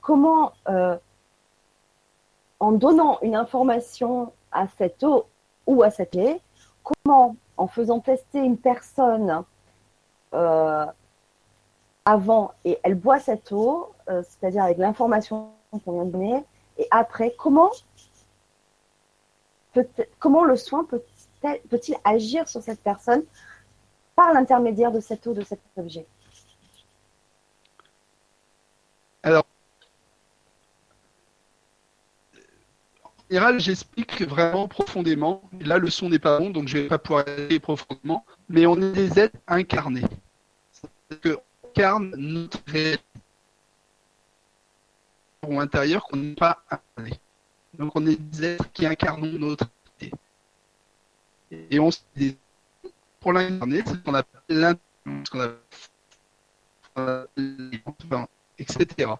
comment, 0.00 0.52
euh, 0.68 0.96
en 2.60 2.72
donnant 2.72 3.18
une 3.22 3.36
information 3.36 4.32
à 4.50 4.66
cette 4.78 5.04
eau 5.04 5.26
ou 5.66 5.82
à 5.82 5.90
cette 5.90 6.14
lait, 6.14 6.40
comment, 6.82 7.36
en 7.56 7.68
faisant 7.68 8.00
tester 8.00 8.40
une 8.40 8.58
personne 8.58 9.44
avant 12.04 12.52
et 12.64 12.78
elle 12.82 12.94
boit 12.94 13.18
cette 13.18 13.50
eau, 13.52 13.92
euh, 14.08 14.22
c'est-à-dire 14.22 14.64
avec 14.64 14.78
l'information 14.78 15.52
qu'on 15.84 15.92
vient 15.92 16.04
de 16.04 16.10
donner, 16.10 16.44
et 16.76 16.86
après, 16.90 17.34
comment, 17.38 17.70
peut 19.72 19.86
comment 20.18 20.44
le 20.44 20.56
soin 20.56 20.84
peut-il 20.84 21.58
peut 21.68 21.80
agir 22.04 22.48
sur 22.48 22.62
cette 22.62 22.80
personne 22.80 23.22
par 24.16 24.32
l'intermédiaire 24.32 24.92
de 24.92 25.00
cette 25.00 25.26
eau, 25.26 25.34
de 25.34 25.42
cet 25.42 25.60
objet? 25.76 26.06
Alors, 29.22 29.46
en 32.34 33.10
général, 33.30 33.58
j'explique 33.58 34.20
vraiment 34.22 34.68
profondément. 34.68 35.42
Là, 35.60 35.78
le 35.78 35.88
son 35.88 36.10
n'est 36.10 36.18
pas 36.18 36.38
bon, 36.38 36.50
donc 36.50 36.68
je 36.68 36.76
ne 36.76 36.82
vais 36.82 36.88
pas 36.88 36.98
pouvoir 36.98 37.24
aller 37.26 37.58
profondément. 37.58 38.24
Mais 38.48 38.66
on 38.66 38.76
est 38.76 38.92
des 38.92 39.18
êtres 39.18 39.38
incarnés. 39.46 40.04
Qu'on 41.22 41.42
incarne 41.68 42.14
notre 42.16 42.58
réalité 42.66 43.02
ou 45.46 45.60
intérieur 45.60 46.04
qu'on 46.04 46.16
n'est 46.16 46.34
pas 46.34 46.62
incarné. 46.70 47.20
Donc 47.74 47.92
on 47.96 48.06
est 48.06 48.16
des 48.16 48.44
êtres 48.44 48.72
qui 48.72 48.86
incarnons 48.86 49.38
notre 49.38 49.68
réalité. 50.00 50.16
Et 51.70 51.78
on 51.78 51.90
des 52.16 52.36
pour 53.20 53.32
l'incarner, 53.32 53.82
c'est 53.86 53.92
ce 53.92 53.96
qu'on 53.96 54.14
appelle 54.14 54.40
l'intention, 54.48 55.24
ce 55.24 55.30
qu'on 55.30 55.40
appelle 55.40 55.64
etc. 58.58 59.12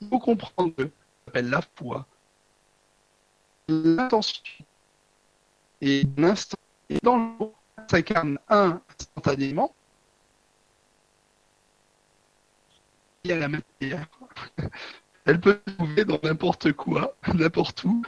Il 0.00 0.08
faut 0.08 0.18
comprendre 0.18 0.74
que 0.74 0.90
appelle 1.28 1.48
la 1.48 1.60
foi, 1.76 2.06
l'intention 3.68 4.42
et 5.80 6.04
l'instant 6.16 6.58
et 6.88 6.98
dans 7.02 7.16
le 7.16 7.22
mot 7.22 7.54
s'incarne 7.88 8.38
un 8.48 8.80
instantanément 8.98 9.74
a 13.32 13.36
la 13.36 13.48
matière. 13.48 14.06
Elle 15.26 15.40
peut 15.40 15.58
se 15.66 15.74
trouver 15.74 16.04
dans 16.04 16.20
n'importe 16.22 16.72
quoi, 16.72 17.16
n'importe 17.34 17.84
où, 17.84 18.02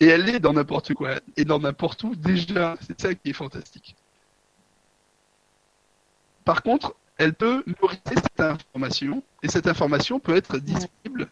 et 0.00 0.06
elle 0.06 0.28
est 0.28 0.40
dans 0.40 0.52
n'importe 0.52 0.92
quoi, 0.92 1.20
et 1.36 1.44
dans 1.44 1.60
n'importe 1.60 2.02
où 2.02 2.16
déjà. 2.16 2.76
C'est 2.80 3.00
ça 3.00 3.14
qui 3.14 3.30
est 3.30 3.32
fantastique. 3.32 3.94
Par 6.44 6.62
contre, 6.62 6.96
elle 7.16 7.32
peut 7.32 7.64
nourrir 7.80 7.98
cette 8.04 8.40
information, 8.40 9.22
et 9.42 9.48
cette 9.48 9.68
information 9.68 10.18
peut 10.18 10.36
être 10.36 10.58
disponible. 10.58 11.30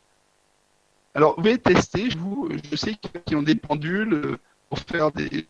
Alors, 1.14 1.30
vous 1.30 1.42
pouvez 1.42 1.58
tester, 1.58 2.10
je, 2.10 2.18
vous, 2.18 2.48
je 2.70 2.76
sais 2.76 2.94
qu'il 2.94 3.10
y 3.12 3.16
en 3.16 3.20
a 3.20 3.22
qui 3.22 3.36
ont 3.36 3.42
des 3.42 3.54
pendules 3.56 4.14
euh, 4.14 4.38
pour 4.68 4.78
faire 4.78 5.12
des 5.12 5.46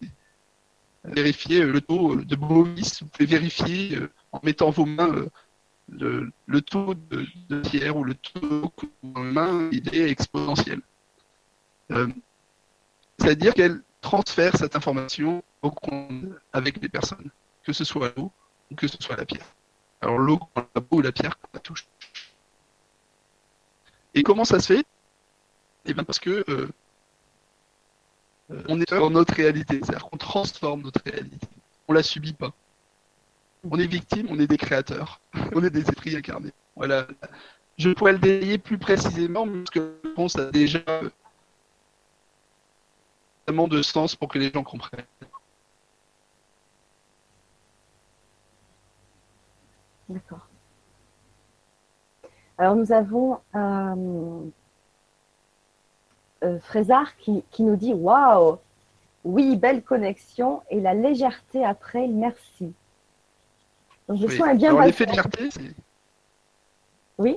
vérifier 1.05 1.63
euh, 1.63 1.73
le 1.73 1.81
taux 1.81 2.17
de 2.17 2.37
bovis, 2.37 3.03
vous 3.03 3.09
pouvez 3.09 3.27
vérifier 3.27 3.97
euh, 3.97 4.11
en 4.33 4.41
mettant 4.43 4.71
vos 4.71 4.87
mains 4.87 5.27
le, 5.89 6.33
le 6.47 6.61
taux 6.63 6.95
de, 6.95 7.27
de 7.49 7.61
pierre 7.61 7.97
ou 7.97 8.05
le 8.05 8.15
taux 8.15 8.73
mains, 9.03 9.69
il 9.73 9.95
est 9.95 10.11
exponentiel. 10.11 10.81
Euh, 11.91 12.09
C'est-à-dire 13.19 13.55
qu'elle 13.55 13.83
transfère 14.01 14.57
cette 14.57 14.77
information 14.77 15.43
avec 16.53 16.81
les 16.83 16.89
personnes, 16.89 17.31
que 17.63 17.73
ce 17.73 17.85
soit 17.85 18.13
l'eau 18.17 18.33
ou 18.71 18.75
que 18.75 18.89
ce 18.89 18.97
soit 19.01 19.17
la 19.17 19.25
pierre. 19.25 19.47
Alors 20.01 20.19
l'eau, 20.19 20.41
la 20.57 20.81
peau 20.81 20.97
ou 20.99 21.01
la 21.01 21.13
pierre, 21.13 21.39
la 21.53 21.61
touche. 21.61 21.87
Et 24.15 24.23
comment 24.23 24.45
ça 24.45 24.61
se 24.61 24.75
fait? 24.75 24.87
Eh 25.87 25.95
bien 25.95 26.05
parce 26.05 26.19
que 26.19 26.45
euh, 26.49 26.69
on 28.69 28.81
est 28.81 28.91
dans 28.91 29.11
notre 29.11 29.35
réalité, 29.35 29.81
c'est-à-dire 29.83 30.07
qu'on 30.09 30.17
transforme 30.17 30.83
notre 30.83 31.03
réalité. 31.05 31.49
On 31.89 31.93
la 31.93 32.03
subit 32.03 32.33
pas. 32.33 32.53
On 33.71 33.79
est 33.79 33.87
victime, 33.87 34.27
on 34.31 34.39
est 34.39 34.47
des 34.47 34.59
créateurs, 34.59 35.21
on 35.55 35.65
est 35.65 35.71
des 35.71 35.81
esprits 35.81 36.17
incarnés. 36.17 36.53
Voilà. 36.77 37.07
Je 37.79 37.91
pourrais 37.91 38.13
le 38.13 38.19
détailler 38.19 38.59
plus 38.59 38.79
précisément, 38.79 39.47
parce 39.47 39.71
que 39.71 39.95
je 40.05 40.11
pense 40.11 40.37
a 40.37 40.51
déjà 40.51 40.81
tellement 43.47 43.69
de 43.69 43.83
sens 43.83 44.15
pour 44.15 44.29
que 44.29 44.39
les 44.39 44.51
gens 44.51 44.63
comprennent. 44.63 45.05
D'accord. 50.09 50.47
Alors 52.59 52.77
nous 52.77 52.93
avons 52.93 53.41
euh, 53.57 54.43
euh 56.45 56.61
Frézard 56.61 57.17
qui, 57.17 57.43
nous 57.59 57.77
dit 57.77 57.95
Waouh 57.95 58.59
Oui, 59.25 59.57
belle 59.57 59.83
connexion 59.83 60.63
et 60.71 60.81
la 60.81 60.95
légèreté 60.95 61.65
après, 61.65 62.07
merci. 62.07 62.73
Donc 64.09 64.21
le 64.21 64.29
soin 64.29 64.51
est 64.51 64.57
bien 64.57 64.85
L'effet 64.85 65.07
de 65.07 65.11
légèreté, 65.11 65.51
c'est. 65.51 65.75
Oui 67.19 67.37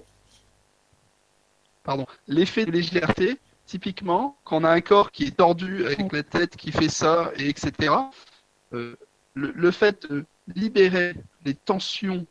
Pardon. 1.83 2.05
L'effet 2.27 2.65
de 2.65 2.71
légèreté, 2.71 3.37
typiquement, 3.65 4.37
quand 4.43 4.61
on 4.61 4.63
a 4.63 4.71
un 4.71 4.81
corps 4.81 5.11
qui 5.11 5.25
est 5.25 5.37
tordu 5.37 5.85
avec 5.85 6.11
la 6.11 6.23
tête 6.23 6.55
qui 6.57 6.71
fait 6.71 6.89
ça, 6.89 7.31
et 7.37 7.47
etc., 7.47 7.93
euh, 8.73 8.95
le, 9.35 9.71
fait 9.71 10.09
de 10.09 10.25
libérer 10.53 11.15
les 11.45 11.53
tensions 11.53 12.25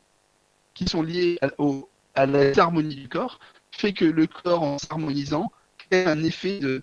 qui 0.75 0.87
sont 0.87 1.03
liées 1.03 1.39
à, 1.41 1.49
au, 1.59 1.89
à 2.15 2.27
la 2.27 2.53
harmonie 2.59 2.97
du 2.97 3.09
corps 3.09 3.39
fait 3.77 3.93
que 3.93 4.05
le 4.05 4.27
corps, 4.27 4.63
en 4.63 4.79
s'harmonisant, 4.79 5.53
crée 5.79 6.07
un 6.07 6.23
effet 6.25 6.59
de, 6.59 6.83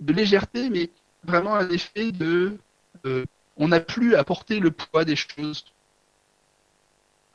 de, 0.00 0.12
légèreté, 0.12 0.70
mais 0.70 0.90
vraiment 1.24 1.54
un 1.54 1.68
effet 1.70 2.12
de. 2.12 2.58
Euh, 3.06 3.24
on 3.56 3.68
n'a 3.68 3.80
plus 3.80 4.16
à 4.16 4.24
porter 4.24 4.60
le 4.60 4.70
poids 4.70 5.04
des 5.04 5.16
choses. 5.16 5.64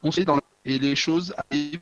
On 0.04 0.12
sait 0.12 0.26
dans 0.26 0.40
et 0.66 0.78
les 0.78 0.96
choses 0.96 1.34
arrivent 1.38 1.82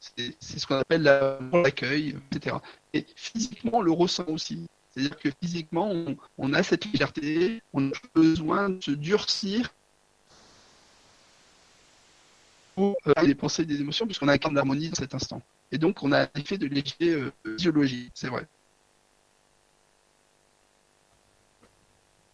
c'est 0.00 0.58
ce 0.58 0.66
qu'on 0.66 0.76
appelle 0.76 1.02
l'accueil, 1.02 2.16
etc. 2.30 2.56
Et 2.92 3.04
physiquement, 3.16 3.78
on 3.78 3.82
le 3.82 3.92
ressent 3.92 4.26
aussi. 4.28 4.66
C'est-à-dire 4.90 5.18
que 5.18 5.28
physiquement, 5.42 5.92
on, 6.38 6.52
a 6.52 6.62
cette 6.62 6.84
légèreté, 6.86 7.62
on 7.72 7.90
a 7.90 7.92
besoin 8.14 8.70
de 8.70 8.82
se 8.82 8.90
durcir 8.90 9.72
pour 12.74 12.96
euh, 13.06 13.24
des 13.24 13.34
pensées, 13.34 13.64
des 13.64 13.80
émotions, 13.80 14.06
puisqu'on 14.06 14.28
a 14.28 14.32
un 14.32 14.38
camp 14.38 14.52
d'harmonie 14.52 14.88
dans 14.88 14.96
cet 14.96 15.14
instant. 15.14 15.42
Et 15.72 15.78
donc, 15.78 16.02
on 16.02 16.12
a 16.12 16.22
un 16.22 16.28
effet 16.36 16.58
de 16.58 16.66
léger 16.66 16.94
euh, 17.02 17.32
c'est 18.14 18.28
vrai. 18.28 18.46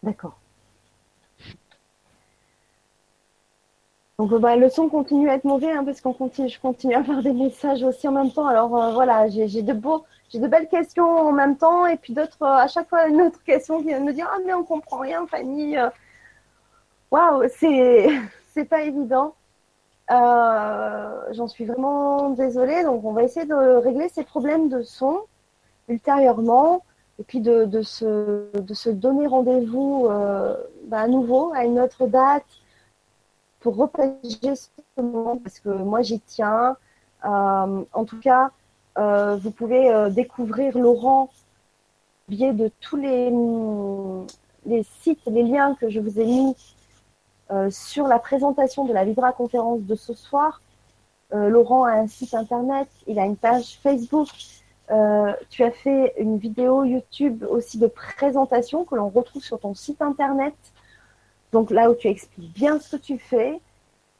D'accord. 0.03 0.39
Donc 4.17 4.33
bah, 4.35 4.55
le 4.55 4.69
son 4.69 4.87
continue 4.87 5.29
à 5.29 5.35
être 5.35 5.43
mauvais 5.43 5.71
hein, 5.71 5.83
parce 5.83 5.99
qu'on 5.99 6.13
continue, 6.13 6.47
je 6.47 6.59
continue 6.59 6.95
à 6.95 6.99
avoir 6.99 7.21
des 7.21 7.33
messages 7.33 7.83
aussi 7.83 8.07
en 8.07 8.13
même 8.13 8.31
temps. 8.31 8.47
Alors 8.47 8.75
euh, 8.81 8.93
voilà, 8.93 9.27
j'ai 9.27 9.61
de 9.61 9.73
beaux, 9.73 10.05
j'ai 10.29 10.39
de 10.39 10.47
belles 10.47 10.69
questions 10.69 11.05
en 11.05 11.33
même 11.33 11.57
temps 11.57 11.85
et 11.85 11.97
puis 11.97 12.13
d'autres 12.13 12.41
euh, 12.41 12.45
à 12.45 12.67
chaque 12.67 12.87
fois 12.87 13.07
une 13.07 13.21
autre 13.21 13.43
question 13.43 13.79
qui 13.79 13.87
vient 13.89 13.99
de 13.99 14.05
me 14.05 14.13
dire 14.13 14.29
ah 14.33 14.37
mais 14.45 14.53
on 14.53 14.63
comprend 14.63 14.99
rien 14.99 15.27
Fanny. 15.27 15.77
Euh. 15.77 15.89
Waouh, 17.11 17.43
c'est 17.49 18.07
c'est 18.53 18.65
pas 18.65 18.83
évident. 18.83 19.35
J'en 20.09 21.47
suis 21.47 21.65
vraiment 21.65 22.29
désolée. 22.29 22.83
Donc 22.83 23.03
on 23.03 23.11
va 23.11 23.23
essayer 23.23 23.45
de 23.45 23.55
régler 23.55 24.07
ces 24.09 24.23
problèmes 24.23 24.69
de 24.69 24.81
son 24.81 25.23
ultérieurement 25.89 26.83
et 27.19 27.23
puis 27.23 27.41
de, 27.41 27.65
de, 27.65 27.81
se, 27.81 28.49
de 28.57 28.73
se 28.73 28.89
donner 28.89 29.27
rendez-vous 29.27 30.07
bah, 30.87 30.99
à 30.99 31.07
nouveau 31.07 31.51
à 31.53 31.65
une 31.65 31.79
autre 31.79 32.07
date 32.07 32.45
pour 33.65 33.77
repager 33.77 34.55
ce 34.55 34.69
moment 35.01 35.37
parce 35.37 35.59
que 35.59 35.69
moi 35.69 36.03
j'y 36.03 36.19
tiens. 36.19 36.77
Euh, 37.25 37.83
en 37.93 38.05
tout 38.05 38.19
cas, 38.19 38.51
euh, 38.99 39.37
vous 39.37 39.49
pouvez 39.49 39.89
euh, 39.91 40.11
découvrir 40.11 40.77
Laurent 40.77 41.31
biais 42.27 42.53
de 42.53 42.69
tous 42.79 42.95
les, 42.95 43.31
les 44.67 44.83
sites, 44.83 45.25
les 45.25 45.41
liens 45.41 45.73
que 45.73 45.89
je 45.89 45.99
vous 45.99 46.19
ai 46.19 46.25
mis 46.25 46.55
sur 47.71 48.07
la 48.07 48.19
présentation 48.19 48.85
de 48.85 48.93
la 48.93 49.03
Vibra 49.03 49.31
conférence 49.31 49.81
de 49.81 49.95
ce 49.95 50.13
soir. 50.13 50.61
Laurent 51.31 51.85
a 51.85 51.93
un 51.93 52.07
site 52.07 52.33
internet, 52.33 52.87
il 53.07 53.19
a 53.19 53.25
une 53.25 53.37
page 53.37 53.79
Facebook. 53.81 54.29
tu 55.49 55.63
as 55.63 55.71
fait 55.71 56.13
une 56.17 56.37
vidéo 56.37 56.83
YouTube 56.83 57.43
aussi 57.47 57.77
de 57.77 57.87
présentation 57.87 58.85
que 58.85 58.95
l'on 58.95 59.09
retrouve 59.09 59.43
sur 59.43 59.59
ton 59.59 59.75
site 59.75 60.01
internet. 60.01 60.55
Donc 61.55 61.71
là 61.71 61.89
où 61.89 61.95
tu 61.95 62.09
expliques 62.09 62.51
bien 62.53 62.81
ce 62.81 62.97
que 62.97 63.01
tu 63.01 63.17
fais. 63.17 63.61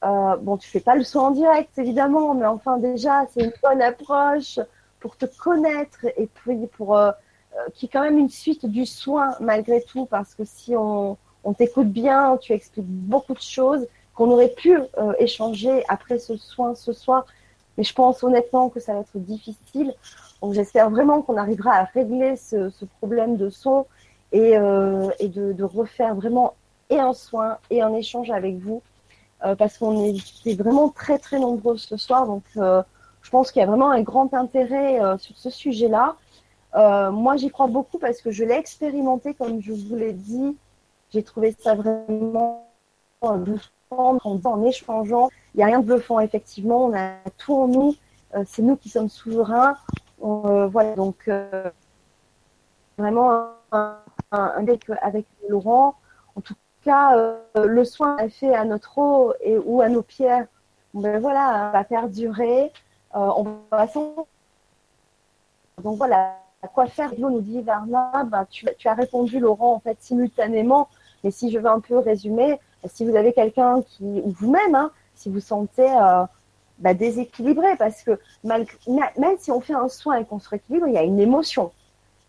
Euh, 0.05 0.37
bon, 0.37 0.55
tu 0.55 0.69
fais 0.69 0.79
pas 0.79 0.95
le 0.95 1.03
soin 1.03 1.23
en 1.23 1.31
direct, 1.31 1.77
évidemment, 1.77 2.33
mais 2.33 2.45
enfin 2.45 2.77
déjà, 2.77 3.25
c'est 3.29 3.43
une 3.43 3.53
bonne 3.61 3.81
approche 3.81 4.57
pour 5.01 5.17
te 5.17 5.25
connaître 5.25 6.05
et 6.15 6.27
puis 6.33 6.65
pour 6.77 6.97
euh, 6.97 7.11
euh 7.57 7.69
qui 7.73 7.87
est 7.87 7.89
quand 7.89 8.03
même 8.03 8.17
une 8.17 8.29
suite 8.29 8.65
du 8.65 8.85
soin 8.85 9.35
malgré 9.41 9.81
tout, 9.81 10.05
parce 10.05 10.33
que 10.33 10.45
si 10.45 10.77
on, 10.77 11.17
on 11.43 11.51
t'écoute 11.53 11.89
bien, 11.89 12.37
tu 12.37 12.53
expliques 12.53 12.87
beaucoup 12.87 13.33
de 13.33 13.41
choses 13.41 13.85
qu'on 14.13 14.31
aurait 14.31 14.55
pu 14.63 14.79
échanger 15.19 15.83
après 15.89 16.19
ce 16.19 16.37
soin 16.37 16.73
ce 16.73 16.93
soir, 16.93 17.25
mais 17.77 17.83
je 17.83 17.93
pense 17.93 18.23
honnêtement 18.23 18.69
que 18.69 18.79
ça 18.79 18.93
va 18.93 19.01
être 19.01 19.17
difficile. 19.17 19.93
Donc 20.41 20.53
j'espère 20.53 20.89
vraiment 20.89 21.21
qu'on 21.21 21.35
arrivera 21.35 21.73
à 21.73 21.83
régler 21.83 22.37
ce, 22.37 22.71
problème 22.99 23.35
de 23.35 23.49
son 23.49 23.85
et, 24.31 24.57
de, 24.57 25.63
refaire 25.63 26.15
vraiment 26.15 26.53
et 26.89 26.99
un 26.99 27.13
soin 27.13 27.57
et 27.69 27.81
un 27.81 27.93
échange 27.93 28.29
avec 28.31 28.57
vous 28.57 28.81
euh, 29.43 29.55
parce 29.55 29.77
qu'on 29.77 30.05
est, 30.05 30.55
vraiment 30.55 30.89
très 30.89 31.19
très 31.19 31.39
nombreux 31.39 31.77
ce 31.77 31.97
soir. 31.97 32.25
Donc 32.25 32.43
euh, 32.57 32.81
je 33.21 33.29
pense 33.29 33.51
qu'il 33.51 33.59
y 33.59 33.63
a 33.63 33.67
vraiment 33.67 33.91
un 33.91 34.01
grand 34.01 34.33
intérêt 34.33 35.01
euh, 35.01 35.17
sur 35.17 35.37
ce 35.37 35.49
sujet-là. 35.49 36.15
moi 37.11 37.37
j'y 37.37 37.49
crois 37.49 37.67
beaucoup 37.67 37.99
parce 37.99 38.21
que 38.21 38.31
je 38.31 38.43
l'ai 38.43 38.55
expérimenté 38.55 39.33
comme 39.33 39.61
je 39.61 39.73
vous 39.73 39.95
l'ai 39.95 40.13
dit. 40.13 40.57
J'ai 41.11 41.23
trouvé 41.23 41.55
ça 41.59 41.75
vraiment 41.75 42.67
bluffant 43.21 44.19
en 44.23 44.63
échangeant. 44.63 45.29
Il 45.53 45.57
n'y 45.57 45.63
a 45.63 45.67
rien 45.67 45.79
de 45.79 45.85
bluffant 45.85 46.19
effectivement. 46.19 46.85
On 46.85 46.93
a 46.97 47.11
tout 47.37 47.55
en 47.55 47.67
nous. 47.67 47.95
C'est 48.45 48.61
nous 48.61 48.75
qui 48.75 48.89
sommes 48.89 49.09
souverains. 49.09 49.77
voilà 50.19 50.95
donc 50.95 51.29
vraiment 52.97 53.49
un, 53.71 53.97
un, 54.31 54.65
avec 55.01 55.25
Laurent. 55.49 55.95
En 56.35 56.41
tout 56.41 56.55
euh, 56.87 57.37
le 57.55 57.83
soin 57.83 58.17
fait 58.29 58.53
à 58.53 58.65
notre 58.65 58.97
eau 58.97 59.33
et, 59.41 59.57
ou 59.57 59.81
à 59.81 59.89
nos 59.89 60.01
pierres, 60.01 60.47
ben 60.93 61.19
voilà, 61.19 61.71
va 61.73 61.83
perdurer. 61.83 62.71
Euh, 63.15 63.31
on 63.37 63.57
va 63.71 63.87
Donc 65.83 65.97
voilà, 65.97 66.37
à 66.61 66.67
quoi 66.67 66.87
faire? 66.87 67.11
Nous 67.17 67.41
dit 67.41 67.61
Verna, 67.61 68.23
ben, 68.25 68.45
tu, 68.49 68.67
as 68.85 68.93
répondu 68.93 69.39
Laurent 69.39 69.73
en 69.73 69.79
fait 69.79 69.97
simultanément. 69.99 70.89
Mais 71.23 71.31
si 71.31 71.51
je 71.51 71.59
veux 71.59 71.69
un 71.69 71.79
peu 71.79 71.97
résumer, 71.97 72.59
si 72.85 73.05
vous 73.05 73.15
avez 73.15 73.33
quelqu'un 73.33 73.81
qui, 73.81 74.03
ou 74.23 74.29
vous-même, 74.29 74.75
hein, 74.75 74.91
si 75.15 75.29
vous 75.29 75.39
sentez 75.39 75.89
euh, 75.89 76.23
ben, 76.79 76.95
déséquilibré, 76.95 77.75
parce 77.77 78.03
que 78.03 78.19
même 78.43 78.65
si 79.39 79.51
on 79.51 79.61
fait 79.61 79.73
un 79.73 79.89
soin 79.89 80.17
et 80.17 80.25
qu'on 80.25 80.39
se 80.39 80.49
rééquilibre, 80.49 80.87
il 80.87 80.93
y 80.93 80.97
a 80.97 81.03
une 81.03 81.19
émotion. 81.19 81.71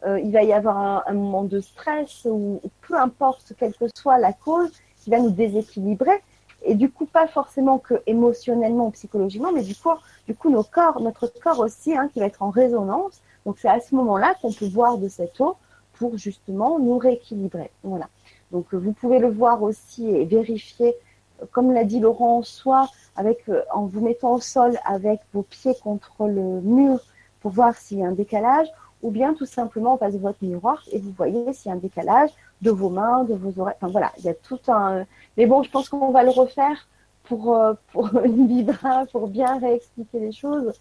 Euh, 0.06 0.20
il 0.20 0.30
va 0.30 0.42
y 0.44 0.52
avoir 0.52 1.02
un, 1.06 1.12
moment 1.14 1.42
de 1.42 1.60
stress 1.60 2.26
ou, 2.30 2.60
peu 2.86 2.94
importe 2.94 3.54
quelle 3.58 3.74
que 3.74 3.86
soit 3.96 4.18
la 4.18 4.32
cause 4.32 4.70
qui 5.02 5.10
va 5.10 5.18
nous 5.18 5.30
déséquilibrer. 5.30 6.22
Et 6.62 6.74
du 6.74 6.90
coup, 6.90 7.06
pas 7.06 7.26
forcément 7.26 7.78
que 7.78 7.94
émotionnellement 8.06 8.86
ou 8.86 8.90
psychologiquement, 8.90 9.52
mais 9.52 9.62
du 9.62 9.74
coup, 9.74 9.90
du 10.26 10.34
coup 10.34 10.50
nos 10.50 10.62
corps, 10.62 11.00
notre 11.00 11.26
corps 11.26 11.58
aussi, 11.60 11.96
hein, 11.96 12.08
qui 12.12 12.20
va 12.20 12.26
être 12.26 12.42
en 12.42 12.50
résonance. 12.50 13.20
Donc 13.44 13.58
c'est 13.58 13.68
à 13.68 13.80
ce 13.80 13.94
moment-là 13.94 14.34
qu'on 14.40 14.52
peut 14.52 14.68
voir 14.68 14.98
de 14.98 15.08
cette 15.08 15.40
eau 15.40 15.56
pour 15.94 16.16
justement 16.18 16.78
nous 16.78 16.98
rééquilibrer. 16.98 17.70
Voilà. 17.82 18.08
Donc 18.52 18.72
vous 18.74 18.92
pouvez 18.92 19.18
le 19.18 19.28
voir 19.28 19.62
aussi 19.62 20.08
et 20.08 20.24
vérifier, 20.24 20.94
euh, 21.42 21.46
comme 21.50 21.72
l'a 21.72 21.84
dit 21.84 22.00
Laurent, 22.00 22.42
soit 22.42 22.88
avec 23.16 23.48
euh, 23.48 23.62
en 23.72 23.86
vous 23.86 24.00
mettant 24.00 24.34
au 24.34 24.40
sol 24.40 24.78
avec 24.84 25.20
vos 25.32 25.42
pieds 25.42 25.74
contre 25.82 26.26
le 26.26 26.60
mur 26.60 27.00
pour 27.40 27.50
voir 27.50 27.76
s'il 27.76 27.98
y 27.98 28.04
a 28.04 28.08
un 28.08 28.12
décalage, 28.12 28.68
ou 29.02 29.10
bien 29.10 29.34
tout 29.34 29.46
simplement 29.46 29.94
on 29.94 29.96
passe 29.96 30.14
votre 30.14 30.38
miroir 30.42 30.82
et 30.90 30.98
vous 30.98 31.12
voyez 31.12 31.52
s'il 31.52 31.68
y 31.68 31.72
a 31.72 31.76
un 31.76 31.80
décalage 31.80 32.30
de 32.62 32.70
vos 32.70 32.88
mains, 32.88 33.24
de 33.24 33.34
vos 33.34 33.60
oreilles. 33.60 33.76
Enfin 33.80 33.90
voilà, 33.90 34.12
il 34.18 34.24
y 34.24 34.28
a 34.28 34.34
tout 34.34 34.60
un. 34.68 35.04
Mais 35.36 35.46
bon, 35.46 35.62
je 35.62 35.70
pense 35.70 35.88
qu'on 35.88 36.10
va 36.10 36.22
le 36.22 36.30
refaire 36.30 36.88
pour, 37.24 37.54
euh, 37.56 37.74
pour 37.92 38.08
une 38.24 38.46
vibra, 38.46 39.06
pour 39.06 39.28
bien 39.28 39.58
réexpliquer 39.58 40.20
les 40.20 40.32
choses. 40.32 40.72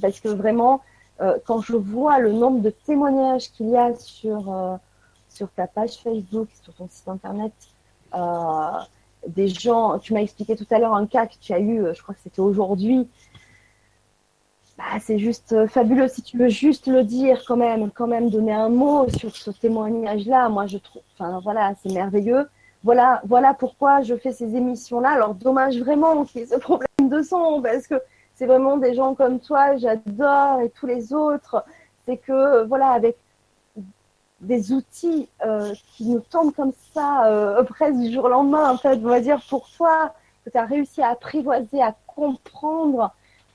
Parce 0.00 0.20
que 0.20 0.28
vraiment, 0.28 0.80
euh, 1.20 1.38
quand 1.46 1.60
je 1.60 1.76
vois 1.76 2.18
le 2.18 2.32
nombre 2.32 2.60
de 2.60 2.70
témoignages 2.70 3.50
qu'il 3.52 3.70
y 3.70 3.76
a 3.76 3.94
sur, 3.96 4.52
euh, 4.52 4.76
sur 5.28 5.48
ta 5.50 5.66
page 5.66 5.98
Facebook, 6.02 6.48
sur 6.62 6.74
ton 6.74 6.88
site 6.90 7.08
internet, 7.08 7.52
des 9.26 9.48
gens, 9.48 9.98
tu 9.98 10.12
m'as 10.12 10.20
expliqué 10.20 10.54
tout 10.54 10.66
à 10.70 10.78
l'heure 10.78 10.94
un 10.94 11.06
cas 11.06 11.26
que 11.26 11.34
tu 11.40 11.52
as 11.52 11.58
eu, 11.58 11.82
je 11.94 12.02
crois 12.02 12.14
que 12.14 12.20
c'était 12.22 12.40
aujourd'hui, 12.40 13.08
bah, 14.78 14.84
c'est 15.00 15.18
juste 15.18 15.52
euh, 15.52 15.68
fabuleux. 15.68 16.08
Si 16.08 16.22
tu 16.22 16.36
veux 16.38 16.48
juste 16.48 16.86
le 16.88 17.04
dire, 17.04 17.44
quand 17.46 17.56
même, 17.56 17.90
quand 17.90 18.06
même 18.06 18.30
donner 18.30 18.52
un 18.52 18.68
mot 18.68 19.08
sur 19.10 19.36
ce 19.36 19.50
témoignage-là, 19.50 20.48
moi 20.48 20.66
je 20.66 20.78
trouve, 20.78 21.02
enfin 21.16 21.40
voilà, 21.42 21.74
c'est 21.82 21.92
merveilleux. 21.92 22.48
voilà, 22.82 23.22
voilà 23.26 23.54
pourquoi 23.54 24.02
je 24.02 24.16
fais 24.16 24.32
ces 24.32 24.56
émissions-là. 24.56 25.10
Alors, 25.10 25.34
dommage 25.34 25.78
vraiment 25.78 26.24
qu'il 26.24 26.40
y 26.40 26.44
ait 26.44 26.46
ce 26.46 26.56
problème 26.58 27.08
de 27.08 27.22
son, 27.22 27.62
parce 27.62 27.86
que 27.86 28.00
c'est 28.34 28.46
vraiment 28.46 28.76
des 28.76 28.94
gens 28.94 29.14
comme 29.14 29.40
toi, 29.40 29.76
j'adore, 29.76 30.60
et 30.60 30.70
tous 30.70 30.86
les 30.86 31.12
autres. 31.12 31.64
C'est 32.06 32.18
que, 32.18 32.64
voilà, 32.64 32.88
avec 32.90 33.16
des 34.40 34.72
outils 34.72 35.28
euh, 35.46 35.72
qui 35.92 36.06
nous 36.06 36.20
tombent 36.20 36.52
comme 36.52 36.72
ça, 36.92 37.26
euh, 37.26 37.62
presque 37.62 37.96
du 37.98 38.12
jour 38.12 38.24
au 38.24 38.28
lendemain, 38.28 38.70
en 38.70 38.76
fait, 38.76 38.96
on 38.96 39.08
va 39.08 39.20
dire, 39.20 39.40
pour 39.48 39.68
toi, 39.70 40.14
que 40.44 40.50
tu 40.50 40.58
as 40.58 40.66
réussi 40.66 41.02
à 41.02 41.10
apprivoiser, 41.10 41.80
à 41.82 41.94
comprendre, 42.06 43.14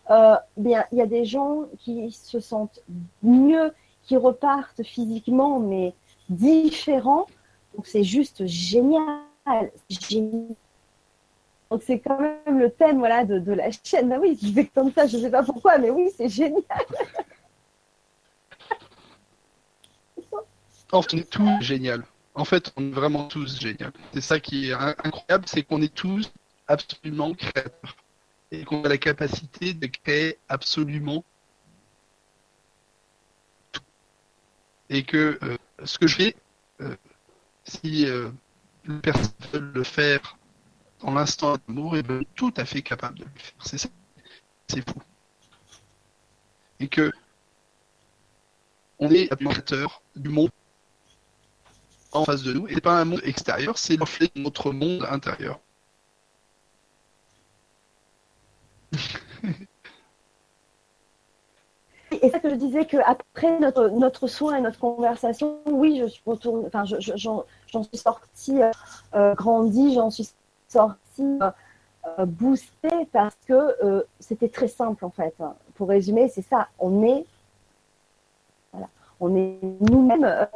euh, 0.09 0.35
bien, 0.57 0.85
il 0.91 0.97
y 0.97 1.01
a 1.01 1.05
des 1.05 1.25
gens 1.25 1.65
qui 1.79 2.11
se 2.11 2.39
sentent 2.39 2.81
mieux, 3.21 3.73
qui 4.03 4.17
repartent 4.17 4.83
physiquement, 4.83 5.59
mais 5.59 5.93
différents. 6.29 7.27
Donc, 7.75 7.85
c'est 7.85 8.03
juste 8.03 8.45
génial. 8.45 9.21
Donc, 11.69 11.83
c'est 11.83 11.99
quand 11.99 12.19
même 12.19 12.59
le 12.59 12.71
thème 12.71 12.97
voilà, 12.97 13.23
de, 13.25 13.53
la 13.53 13.69
chaîne. 13.83 14.11
Ah 14.11 14.19
oui, 14.19 14.37
c'est 14.55 14.65
comme 14.65 14.91
ça, 14.91 15.05
je 15.05 15.17
ne 15.17 15.21
sais 15.23 15.29
pas 15.29 15.43
pourquoi, 15.43 15.77
mais 15.77 15.91
oui, 15.91 16.09
c'est 16.15 16.29
génial. 16.29 16.63
on 20.91 21.01
est 21.01 21.29
tous 21.29 21.61
génial. 21.61 22.03
En 22.33 22.45
fait, 22.45 22.71
on 22.77 22.87
est 22.87 22.91
vraiment 22.91 23.27
tous 23.27 23.59
génial. 23.59 23.91
C'est 24.13 24.21
ça 24.21 24.39
qui 24.39 24.69
est 24.69 24.73
incroyable, 24.73 25.45
c'est 25.47 25.61
qu'on 25.61 25.81
est 25.83 25.93
tous 25.93 26.31
absolument 26.67 27.33
créateurs. 27.33 27.95
Et 28.51 28.63
qu'on 28.63 28.83
a 28.83 28.89
la 28.89 28.97
capacité 28.97 29.73
de 29.73 29.87
créer 29.87 30.37
absolument 30.49 31.23
tout. 33.71 33.83
Et 34.89 35.03
que 35.03 35.37
euh, 35.43 35.57
ce 35.85 35.99
que 35.99 36.07
je 36.07 36.15
fais, 36.15 36.35
euh, 36.81 36.95
si 37.63 38.07
euh, 38.07 38.31
les 38.85 38.99
personnes 38.99 39.33
veulent 39.53 39.71
le 39.73 39.83
faire 39.83 40.37
dans 41.01 41.13
l'instant 41.13 41.57
d'amour, 41.67 41.95
ils 41.95 42.05
sont 42.05 42.23
tout 42.35 42.53
à 42.57 42.65
fait 42.65 42.81
capables 42.81 43.19
de 43.19 43.25
le 43.25 43.29
faire. 43.35 43.53
C'est 43.63 43.77
ça. 43.77 43.89
C'est 44.67 44.87
fou. 44.87 44.99
Et 46.79 46.87
que 46.87 47.11
on 48.99 49.09
est 49.11 49.31
administrateur 49.31 50.01
du 50.15 50.29
monde 50.29 50.49
en 52.11 52.25
face 52.25 52.43
de 52.43 52.53
nous. 52.53 52.67
Et 52.67 52.81
pas 52.81 52.99
un 52.99 53.05
monde 53.05 53.21
extérieur, 53.23 53.77
c'est 53.77 53.95
le 53.95 54.05
de 54.35 54.41
notre 54.41 54.71
monde 54.71 55.05
intérieur. 55.09 55.59
Et 62.21 62.29
ça 62.29 62.39
que 62.39 62.49
je 62.49 62.55
disais 62.55 62.85
qu'après 62.85 63.59
notre, 63.59 63.89
notre 63.89 64.27
soin 64.27 64.57
et 64.57 64.61
notre 64.61 64.79
conversation, 64.79 65.59
oui, 65.65 65.99
je 66.01 66.07
suis 66.07 66.21
retournée, 66.25 66.65
enfin, 66.67 66.83
j'en 66.85 67.83
suis 67.83 67.97
sortie 67.97 68.61
euh, 68.61 68.71
euh, 69.13 69.35
grandie, 69.35 69.93
j'en 69.93 70.09
suis 70.09 70.29
sortie 70.67 71.39
euh, 72.19 72.25
boostée 72.25 73.07
parce 73.11 73.37
que 73.47 74.05
c'était 74.19 74.49
très 74.49 74.67
simple 74.67 75.05
en 75.05 75.11
fait. 75.11 75.35
Pour 75.75 75.89
résumer, 75.89 76.29
c'est 76.29 76.41
ça, 76.41 76.67
on 76.79 77.03
est, 77.03 77.25
voilà, 78.73 78.87
on 79.19 79.35
est 79.35 79.59
nous-mêmes 79.89 80.47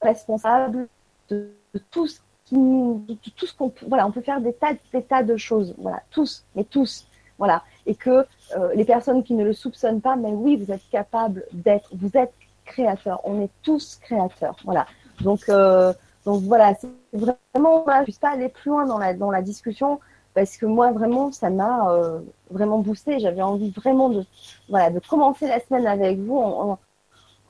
responsable 0.00 0.88
de, 1.28 1.50
tout 1.90 2.06
ce 2.06 2.20
qui, 2.44 2.54
de, 2.54 3.30
tout 3.36 3.46
ce 3.46 3.54
qu'on 3.54 3.72
voilà, 3.88 4.06
on 4.06 4.12
peut 4.12 4.22
faire 4.22 4.40
des 4.40 4.52
tas, 4.52 4.74
des 4.92 5.02
tas 5.02 5.22
de 5.24 5.36
choses, 5.36 5.74
voilà, 5.78 6.00
tous, 6.10 6.44
mais 6.54 6.64
tous, 6.64 7.06
voilà, 7.38 7.62
et 7.86 7.94
que 7.94 8.26
euh, 8.56 8.72
les 8.74 8.84
personnes 8.84 9.22
qui 9.22 9.34
ne 9.34 9.44
le 9.44 9.52
soupçonnent 9.52 10.00
pas, 10.00 10.16
mais 10.16 10.30
oui, 10.30 10.56
vous 10.56 10.72
êtes 10.72 10.88
capable 10.90 11.44
d'être, 11.52 11.88
vous 11.92 12.10
êtes 12.14 12.32
créateur, 12.64 13.20
on 13.24 13.40
est 13.40 13.50
tous 13.62 13.98
créateurs, 14.00 14.56
voilà. 14.64 14.86
Donc, 15.20 15.48
euh, 15.48 15.92
donc 16.24 16.42
voilà, 16.42 16.74
c'est 16.74 16.88
vraiment, 17.12 17.84
je 17.86 18.00
ne 18.00 18.04
suis 18.04 18.12
pas 18.14 18.30
aller 18.30 18.48
plus 18.48 18.70
loin 18.70 18.86
dans 18.86 18.98
la 18.98 19.14
dans 19.14 19.30
la 19.30 19.42
discussion 19.42 20.00
parce 20.34 20.56
que 20.56 20.66
moi 20.66 20.92
vraiment 20.92 21.32
ça 21.32 21.50
m'a 21.50 21.90
euh, 21.92 22.20
vraiment 22.50 22.78
boosté. 22.78 23.18
J'avais 23.18 23.42
envie 23.42 23.70
vraiment 23.70 24.08
de 24.08 24.24
voilà 24.68 24.90
de 24.90 25.00
commencer 25.00 25.48
la 25.48 25.60
semaine 25.60 25.86
avec 25.86 26.18
vous 26.18 26.38
en, 26.38 26.78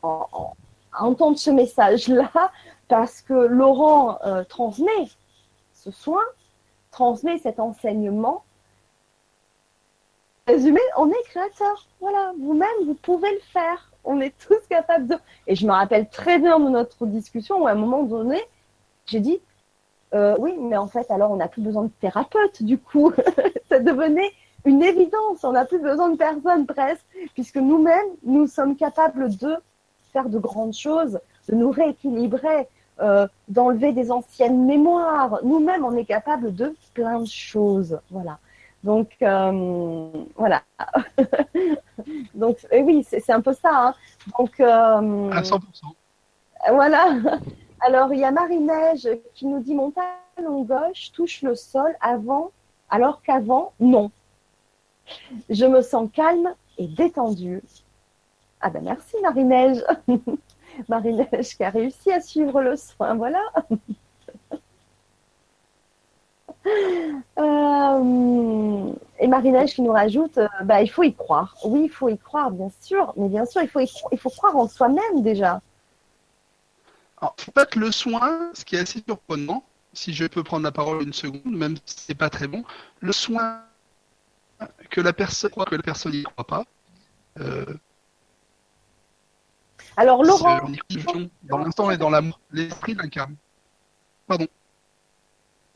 en, 0.03 0.55
à 0.93 1.05
entendre 1.05 1.39
ce 1.39 1.51
message-là 1.51 2.31
parce 2.89 3.21
que 3.21 3.35
Laurent 3.35 4.19
transmet 4.49 5.09
ce 5.83 5.91
soin, 5.91 6.23
transmet 6.91 7.39
cet 7.39 7.59
enseignement. 7.59 8.45
Résumé, 10.47 10.81
on 10.97 11.09
est 11.09 11.23
créateur. 11.27 11.86
Voilà, 12.01 12.32
vous-même, 12.40 12.69
vous 12.85 12.94
pouvez 12.94 13.31
le 13.31 13.40
faire. 13.52 13.93
On 14.05 14.20
est 14.20 14.35
tous 14.39 14.59
capables 14.69 15.06
de. 15.06 15.16
Et 15.47 15.55
je 15.55 15.66
me 15.66 15.73
rappelle 15.73 16.09
très 16.09 16.39
bien 16.39 16.59
de 16.59 16.69
notre 16.69 17.06
discussion 17.06 17.62
où 17.62 17.66
à 17.69 17.70
un 17.70 17.77
moment 17.77 18.02
donné, 18.02 18.40
j'ai 19.06 19.20
dit 19.20 19.40
euh, 20.14 20.35
oui, 20.39 20.55
mais 20.59 20.77
en 20.77 20.89
fait, 20.89 21.10
alors 21.10 21.31
on 21.31 21.36
n'a 21.36 21.48
plus 21.48 21.62
besoin 21.62 21.85
de 21.85 21.90
thérapeute 22.01 22.62
du 22.62 22.77
coup. 22.78 23.12
Ça 23.69 23.78
devenait 23.78 24.32
une 24.64 24.82
évidence. 24.82 25.44
On 25.44 25.52
n'a 25.52 25.64
plus 25.64 25.78
besoin 25.78 26.10
de 26.10 26.16
personne 26.16 26.66
presque, 26.66 27.06
puisque 27.35 27.56
nous-mêmes, 27.56 28.09
nous 28.24 28.48
sommes 28.48 28.77
capables 28.77 29.36
de 29.36 29.56
faire 30.12 30.28
de 30.28 30.39
grandes 30.39 30.74
choses, 30.74 31.20
de 31.48 31.55
nous 31.55 31.70
rééquilibrer, 31.70 32.69
euh, 33.01 33.27
d'enlever 33.48 33.93
des 33.93 34.10
anciennes 34.10 34.66
mémoires. 34.66 35.39
Nous-mêmes, 35.44 35.85
on 35.85 35.97
est 35.97 36.05
capable 36.05 36.55
de 36.55 36.74
plein 36.94 37.20
de 37.20 37.28
choses. 37.28 37.98
Voilà. 38.10 38.39
Donc, 38.83 39.11
euh, 39.23 40.11
voilà. 40.37 40.63
Donc, 42.35 42.59
oui, 42.73 43.07
c'est 43.09 43.31
un 43.31 43.41
peu 43.41 43.53
ça. 43.53 43.71
Hein. 43.73 43.95
Donc, 44.39 44.59
euh, 44.61 45.31
à 45.31 45.43
100%. 45.43 45.61
Voilà. 46.71 47.17
Alors, 47.81 48.13
il 48.13 48.21
y 48.21 48.25
a 48.25 48.31
Marie-Neige 48.31 49.09
qui 49.35 49.47
nous 49.47 49.61
dit 49.61 49.75
Mon 49.75 49.93
talon 49.93 50.63
gauche 50.63 51.13
touche 51.13 51.43
le 51.43 51.55
sol 51.55 51.95
avant, 52.01 52.51
alors 52.91 53.23
qu'avant, 53.23 53.73
non. 53.81 54.11
Je 55.51 55.67
me 55.67 55.83
sens 55.83 56.09
calme 56.13 56.55
et 56.79 56.87
détendue. 56.87 57.63
Ah 58.61 58.71
ben 58.71 58.83
merci 58.83 59.17
Marie-Neige. 59.23 59.85
Marie-Neige 60.89 61.57
qui 61.57 61.65
a 61.65 61.71
réussi 61.71 62.13
à 62.13 62.21
suivre 62.21 62.63
le 62.63 62.77
soin, 62.77 63.15
voilà. 63.15 63.43
Euh, 67.39 68.93
et 69.18 69.26
Marie-Neige 69.26 69.74
qui 69.74 69.82
nous 69.82 69.93
rajoute, 69.93 70.39
euh, 70.39 70.48
bah, 70.64 70.82
il 70.82 70.89
faut 70.89 71.02
y 71.02 71.14
croire. 71.14 71.56
Oui, 71.64 71.82
il 71.84 71.90
faut 71.90 72.09
y 72.09 72.18
croire, 72.18 72.51
bien 72.51 72.70
sûr. 72.80 73.12
Mais 73.16 73.28
bien 73.28 73.44
sûr, 73.47 73.62
il 73.62 73.68
faut, 73.68 73.80
il 73.80 74.18
faut 74.18 74.30
croire 74.30 74.56
en 74.56 74.68
soi-même 74.68 75.22
déjà. 75.22 75.60
Alors, 77.20 77.34
en 77.48 77.52
fait, 77.52 77.74
le 77.76 77.90
soin, 77.90 78.51
ce 78.55 78.64
qui 78.64 78.76
est 78.76 78.80
assez 78.80 79.02
surprenant, 79.06 79.64
si 79.93 80.12
je 80.12 80.26
peux 80.26 80.43
prendre 80.43 80.64
la 80.64 80.72
parole 80.72 81.02
une 81.02 81.12
seconde, 81.12 81.43
même 81.47 81.76
si 81.84 81.97
c'est 82.06 82.14
pas 82.14 82.30
très 82.30 82.47
bon, 82.47 82.64
le 83.01 83.12
soin 83.12 83.62
que 84.90 85.01
la 85.01 85.12
personne 85.12 85.51
croit 85.51 85.64
que 85.64 85.74
la 85.74 85.82
personne 85.82 86.12
n'y 86.12 86.22
croit 86.22 86.47
pas, 86.47 86.64
euh, 87.40 87.64
alors 89.97 90.24
Laurent. 90.24 90.60
Dans 91.43 91.59
l'instant 91.59 91.90
et 91.90 91.97
dans 91.97 92.10
l'amour, 92.10 92.40
l'esprit 92.51 92.94
l'incarne. 92.94 93.36
Pardon. 94.26 94.47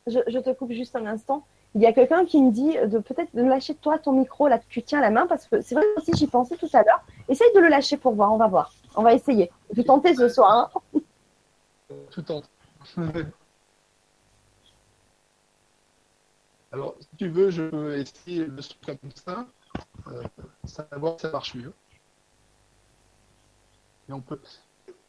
Je, 0.06 0.38
te 0.38 0.52
coupe 0.52 0.72
juste 0.72 0.94
un 0.96 1.06
instant. 1.06 1.44
Il 1.74 1.80
y 1.82 1.86
a 1.86 1.92
quelqu'un 1.92 2.24
qui 2.24 2.40
me 2.40 2.52
dit 2.52 2.76
de 2.86 2.98
peut-être 2.98 3.34
de 3.34 3.42
lâcher 3.42 3.74
toi 3.74 3.98
ton 3.98 4.12
micro 4.12 4.46
là 4.48 4.58
que 4.58 4.64
tu 4.68 4.82
tiens 4.82 5.00
la 5.00 5.10
main 5.10 5.26
parce 5.26 5.46
que 5.46 5.60
c'est 5.60 5.74
vrai 5.74 5.84
aussi 5.96 6.12
j'y 6.14 6.26
pensais 6.26 6.56
tout 6.56 6.68
à 6.72 6.82
l'heure. 6.82 7.04
Essaye 7.28 7.52
de 7.54 7.60
le 7.60 7.68
lâcher 7.68 7.96
pour 7.96 8.14
voir, 8.14 8.32
on 8.32 8.36
va 8.36 8.46
voir. 8.46 8.72
On 8.94 9.02
va 9.02 9.12
essayer. 9.14 9.50
Tu 9.74 9.84
tenter 9.84 10.14
ce 10.14 10.28
soir. 10.28 10.70
Hein 10.94 11.00
tout. 12.10 12.24
Alors, 16.72 16.94
si 17.00 17.08
tu 17.16 17.28
veux, 17.28 17.50
je 17.50 17.62
peux 17.64 17.96
essayer 17.96 18.46
le 18.46 18.62
son 18.62 18.74
comme 18.84 18.96
ça. 19.14 19.46
Euh, 20.08 20.22
savoir 20.64 21.16
si 21.16 21.22
ça 21.22 21.30
marche 21.30 21.54
mieux 21.54 21.72
on 24.14 24.20
peut. 24.20 24.40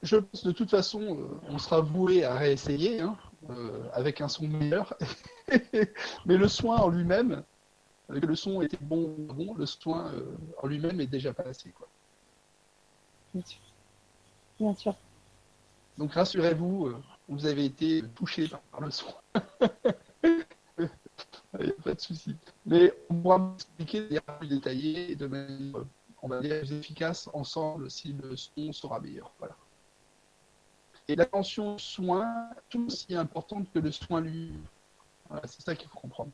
Je 0.03 0.18
pense 0.18 0.44
de 0.44 0.52
toute 0.52 0.69
façon, 0.69 1.02
euh, 1.02 1.40
on 1.49 1.57
sera 1.57 1.82
voué 1.82 2.24
à 2.24 2.36
réessayer 2.36 3.02
hein, 3.02 3.18
euh, 3.49 3.84
avec 3.94 4.22
un 4.22 4.28
son 4.28 4.48
meilleur. 4.48 4.95
Mais 6.26 6.38
le 6.38 6.48
soin 6.48 6.78
en 6.78 6.90
lui-même, 6.90 7.44
que 8.07 8.26
le 8.26 8.36
son 8.36 8.61
était 8.61 8.78
bon 8.80 9.15
bon, 9.18 9.53
le 9.56 9.65
soin 9.65 10.11
euh, 10.14 10.38
en 10.61 10.68
lui-même 10.68 11.02
est 11.02 11.07
déjà 11.07 11.34
passé. 11.34 11.72
Quoi. 11.72 11.88
Bien 13.34 13.44
sûr. 13.44 13.61
Bien 14.60 14.76
sûr. 14.76 14.95
Donc 15.98 16.14
rassurez-vous, 16.14 16.94
vous 17.28 17.45
avez 17.48 17.65
été 17.65 18.03
touché 18.15 18.48
par, 18.48 18.82
le 18.82 18.91
soin. 18.91 19.15
Il 21.60 21.65
n'y 21.65 21.72
a 21.72 21.82
pas 21.84 21.95
de 21.95 21.99
souci. 21.99 22.36
Mais 22.68 22.94
on 23.10 23.15
pourra 23.15 23.52
expliquer 23.56 24.02
de 24.02 24.06
manière 24.06 24.22
plus 24.38 24.48
détaillée 24.48 25.15
de 25.15 25.26
manière 25.26 25.84
on 26.22 26.28
va 26.28 26.40
dire, 26.41 26.72
efficace 26.72 27.30
ensemble 27.34 27.90
si 27.90 28.14
le 28.14 28.36
son 28.36 28.72
sera 28.74 28.99
meilleur. 28.99 29.32
Voilà. 29.40 29.56
Et 31.07 31.15
l'attention 31.15 31.77
soin, 31.77 32.49
tout 32.69 32.88
aussi 32.88 33.15
importante 33.15 33.71
que 33.73 33.79
le 33.79 33.91
soin 33.91 34.21
lui. 34.21 34.53
Voilà, 35.29 35.47
c'est 35.47 35.61
ça 35.61 35.75
qu'il 35.75 35.88
faut 35.88 35.99
comprendre. 35.99 36.31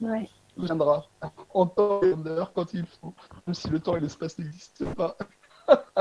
Ouais. 0.00 0.28
Il 0.56 0.64
viendra 0.64 1.06
en 1.54 1.66
temps 1.66 2.02
et 2.02 2.12
en 2.12 2.26
heure 2.26 2.52
quand 2.52 2.72
il 2.74 2.86
faut, 2.86 3.14
même 3.46 3.54
si 3.54 3.68
le 3.68 3.80
temps 3.80 3.96
et 3.96 4.00
l'espace 4.00 4.38
n'existent 4.38 4.92
pas. 4.94 5.16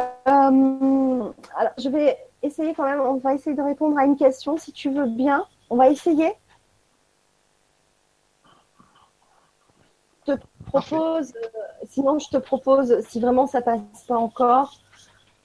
Euh, 0.00 1.32
alors, 1.56 1.72
je 1.76 1.88
vais 1.88 2.16
essayer 2.42 2.74
quand 2.74 2.84
même, 2.84 3.00
on 3.00 3.16
va 3.16 3.34
essayer 3.34 3.56
de 3.56 3.62
répondre 3.62 3.98
à 3.98 4.04
une 4.04 4.16
question 4.16 4.56
si 4.56 4.72
tu 4.72 4.90
veux 4.90 5.06
bien. 5.06 5.44
On 5.70 5.76
va 5.76 5.88
essayer. 5.88 6.32
Je 10.26 10.34
te 10.34 10.40
propose, 10.66 11.32
sinon 11.88 12.18
je 12.18 12.28
te 12.28 12.36
propose, 12.36 13.00
si 13.08 13.20
vraiment 13.20 13.46
ça 13.46 13.62
passe 13.62 13.80
pas 14.06 14.16
encore, 14.16 14.78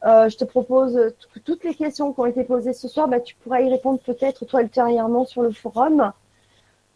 je 0.03 0.35
te 0.35 0.43
propose 0.43 1.13
que 1.33 1.39
toutes 1.39 1.63
les 1.63 1.75
questions 1.75 2.13
qui 2.13 2.19
ont 2.19 2.25
été 2.25 2.43
posées 2.43 2.73
ce 2.73 2.87
soir, 2.87 3.07
bah, 3.07 3.19
tu 3.19 3.35
pourras 3.35 3.61
y 3.61 3.69
répondre 3.69 3.99
peut-être 3.99 4.45
toi 4.45 4.61
ultérieurement 4.61 5.25
sur 5.25 5.41
le 5.41 5.51
forum. 5.51 6.11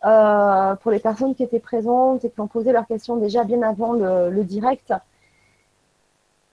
Euh, 0.05 0.75
pour 0.75 0.91
les 0.91 0.99
personnes 0.99 1.33
qui 1.33 1.41
étaient 1.41 1.59
présentes 1.59 2.23
et 2.23 2.29
qui 2.29 2.39
ont 2.39 2.47
posé 2.47 2.71
leurs 2.71 2.85
questions 2.85 3.17
déjà 3.17 3.43
bien 3.43 3.63
avant 3.63 3.93
le, 3.93 4.43
direct. 4.43 4.93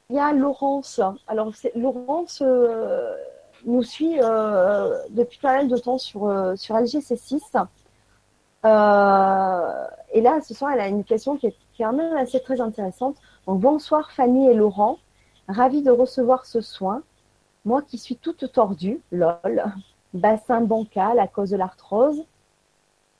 Il 0.08 0.16
y 0.16 0.18
a 0.18 0.32
Laurence. 0.32 1.00
Alors, 1.28 1.52
Laurence 1.74 2.42
euh, 2.44 3.14
nous 3.66 3.82
suit 3.82 4.18
euh, 4.20 4.98
depuis 5.10 5.38
pas 5.38 5.56
mal 5.56 5.68
de 5.68 5.76
temps 5.76 5.98
sur, 5.98 6.20
sur 6.56 6.74
LGC6. 6.76 7.66
et 8.64 10.20
là, 10.20 10.40
ce 10.40 10.54
soir, 10.54 10.72
elle 10.72 10.80
a 10.80 10.88
une 10.88 11.04
question 11.04 11.36
qui 11.36 11.48
est, 11.48 11.56
quand 11.76 11.92
même 11.92 12.16
assez 12.16 12.40
très 12.40 12.60
intéressante. 12.60 13.16
Bonsoir 13.46 14.10
Fanny 14.12 14.48
et 14.48 14.54
Laurent. 14.54 14.98
Ravi 15.48 15.82
de 15.82 15.90
recevoir 15.90 16.46
ce 16.46 16.60
soin. 16.60 17.02
Moi 17.64 17.82
qui 17.82 17.98
suis 17.98 18.16
toute 18.16 18.52
tordue, 18.52 19.00
lol, 19.10 19.64
bassin 20.12 20.60
bancal 20.60 21.18
à 21.18 21.26
cause 21.26 21.50
de 21.50 21.56
l'arthrose, 21.56 22.24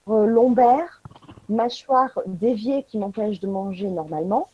euh, 0.08 0.26
lombaire, 0.26 1.02
mâchoire 1.48 2.18
déviée 2.26 2.84
qui 2.84 2.98
m'empêche 2.98 3.40
de 3.40 3.48
manger 3.48 3.88
normalement. 3.88 4.48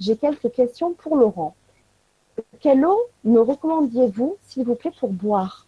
J'ai 0.00 0.16
quelques 0.16 0.52
questions 0.52 0.92
pour 0.92 1.16
Laurent. 1.16 1.54
Quelle 2.60 2.84
eau 2.84 2.98
me 3.24 3.40
recommandiez-vous, 3.40 4.36
s'il 4.44 4.64
vous 4.64 4.74
plaît, 4.74 4.92
pour 4.98 5.10
boire? 5.10 5.66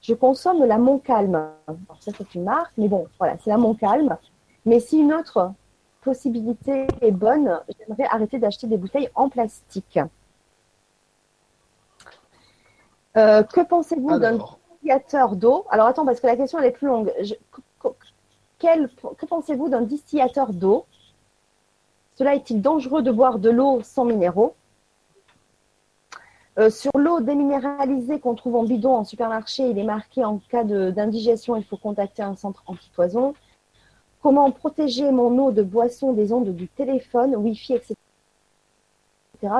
Je 0.00 0.14
consomme 0.14 0.64
la 0.64 0.78
Montcalm. 0.78 1.50
Ça, 2.00 2.12
c'est 2.16 2.34
une 2.34 2.44
marque, 2.44 2.72
mais 2.76 2.88
bon, 2.88 3.06
voilà, 3.18 3.36
c'est 3.42 3.50
la 3.50 3.56
Montcalm. 3.56 4.16
Mais 4.66 4.80
si 4.80 4.98
une 4.98 5.12
autre 5.12 5.52
possibilité 6.02 6.86
est 7.00 7.10
bonne, 7.10 7.60
j'aimerais 7.78 8.08
arrêter 8.10 8.38
d'acheter 8.38 8.66
des 8.66 8.76
bouteilles 8.76 9.08
en 9.14 9.28
plastique. 9.28 9.98
Euh, 13.16 13.42
que 13.42 13.60
pensez-vous 13.60 14.18
d'un 14.18 14.38
distillateur 14.38 15.36
d'eau? 15.36 15.64
Alors 15.70 15.86
attends, 15.86 16.04
parce 16.04 16.20
que 16.20 16.26
la 16.26 16.36
question 16.36 16.58
elle 16.58 16.66
est 16.66 16.72
plus 16.72 16.88
longue. 16.88 17.12
Que 18.58 19.26
pensez-vous 19.26 19.68
d'un 19.68 19.82
distillateur 19.82 20.52
d'eau? 20.52 20.86
Cela 22.14 22.34
est-il 22.34 22.60
dangereux 22.60 23.02
de 23.02 23.10
boire 23.10 23.38
de 23.38 23.50
l'eau 23.50 23.80
sans 23.82 24.04
minéraux? 24.04 24.54
Euh, 26.58 26.68
Sur 26.68 26.92
l'eau 26.96 27.20
déminéralisée 27.20 28.20
qu'on 28.20 28.34
trouve 28.34 28.56
en 28.56 28.64
bidon 28.64 28.94
en 28.96 29.04
supermarché, 29.04 29.68
il 29.68 29.78
est 29.78 29.84
marqué 29.84 30.24
en 30.24 30.38
cas 30.38 30.64
d'indigestion, 30.64 31.56
il 31.56 31.64
faut 31.64 31.78
contacter 31.78 32.22
un 32.22 32.36
centre 32.36 32.62
anti-poison. 32.66 33.34
Comment 34.22 34.50
protéger 34.52 35.10
mon 35.10 35.36
eau 35.38 35.50
de 35.50 35.62
boisson 35.62 36.12
des 36.12 36.32
ondes 36.32 36.54
du 36.54 36.68
téléphone, 36.68 37.34
Wi-Fi, 37.34 37.74
etc. 37.74 37.94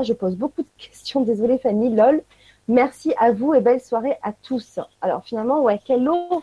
Je 0.02 0.12
pose 0.12 0.36
beaucoup 0.36 0.62
de 0.62 0.68
questions. 0.78 1.22
Désolée 1.22 1.58
Fanny, 1.58 1.94
lol. 1.94 2.22
Merci 2.68 3.12
à 3.18 3.32
vous 3.32 3.54
et 3.54 3.60
belle 3.60 3.80
soirée 3.80 4.16
à 4.22 4.32
tous. 4.32 4.78
Alors 5.00 5.24
finalement, 5.24 5.62
ouais, 5.62 5.80
quelle 5.84 6.08
eau 6.08 6.42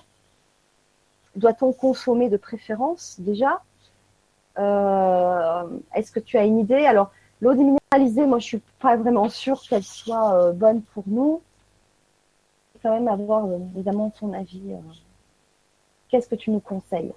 doit-on 1.37 1.71
consommer 1.71 2.29
de 2.29 2.35
préférence 2.35 3.15
déjà? 3.19 3.61
Euh, 4.57 5.63
Est-ce 5.95 6.11
que 6.11 6.19
tu 6.19 6.37
as 6.37 6.43
une 6.43 6.59
idée? 6.59 6.85
Alors, 6.85 7.11
l'eau 7.39 7.53
déminéralisée, 7.53 8.25
moi, 8.25 8.39
je 8.39 8.45
suis 8.45 8.61
pas 8.81 8.97
vraiment 8.97 9.29
sûre 9.29 9.61
qu'elle 9.61 9.83
soit 9.83 10.33
euh, 10.33 10.51
bonne 10.51 10.81
pour 10.81 11.05
nous. 11.07 11.41
quand 12.83 12.91
même 12.91 13.07
avoir 13.07 13.45
euh, 13.45 13.59
évidemment 13.73 14.09
ton 14.09 14.33
avis. 14.33 14.73
Qu'est-ce 16.09 16.27
que 16.27 16.35
tu 16.35 16.51
nous 16.51 16.59
conseilles? 16.59 17.13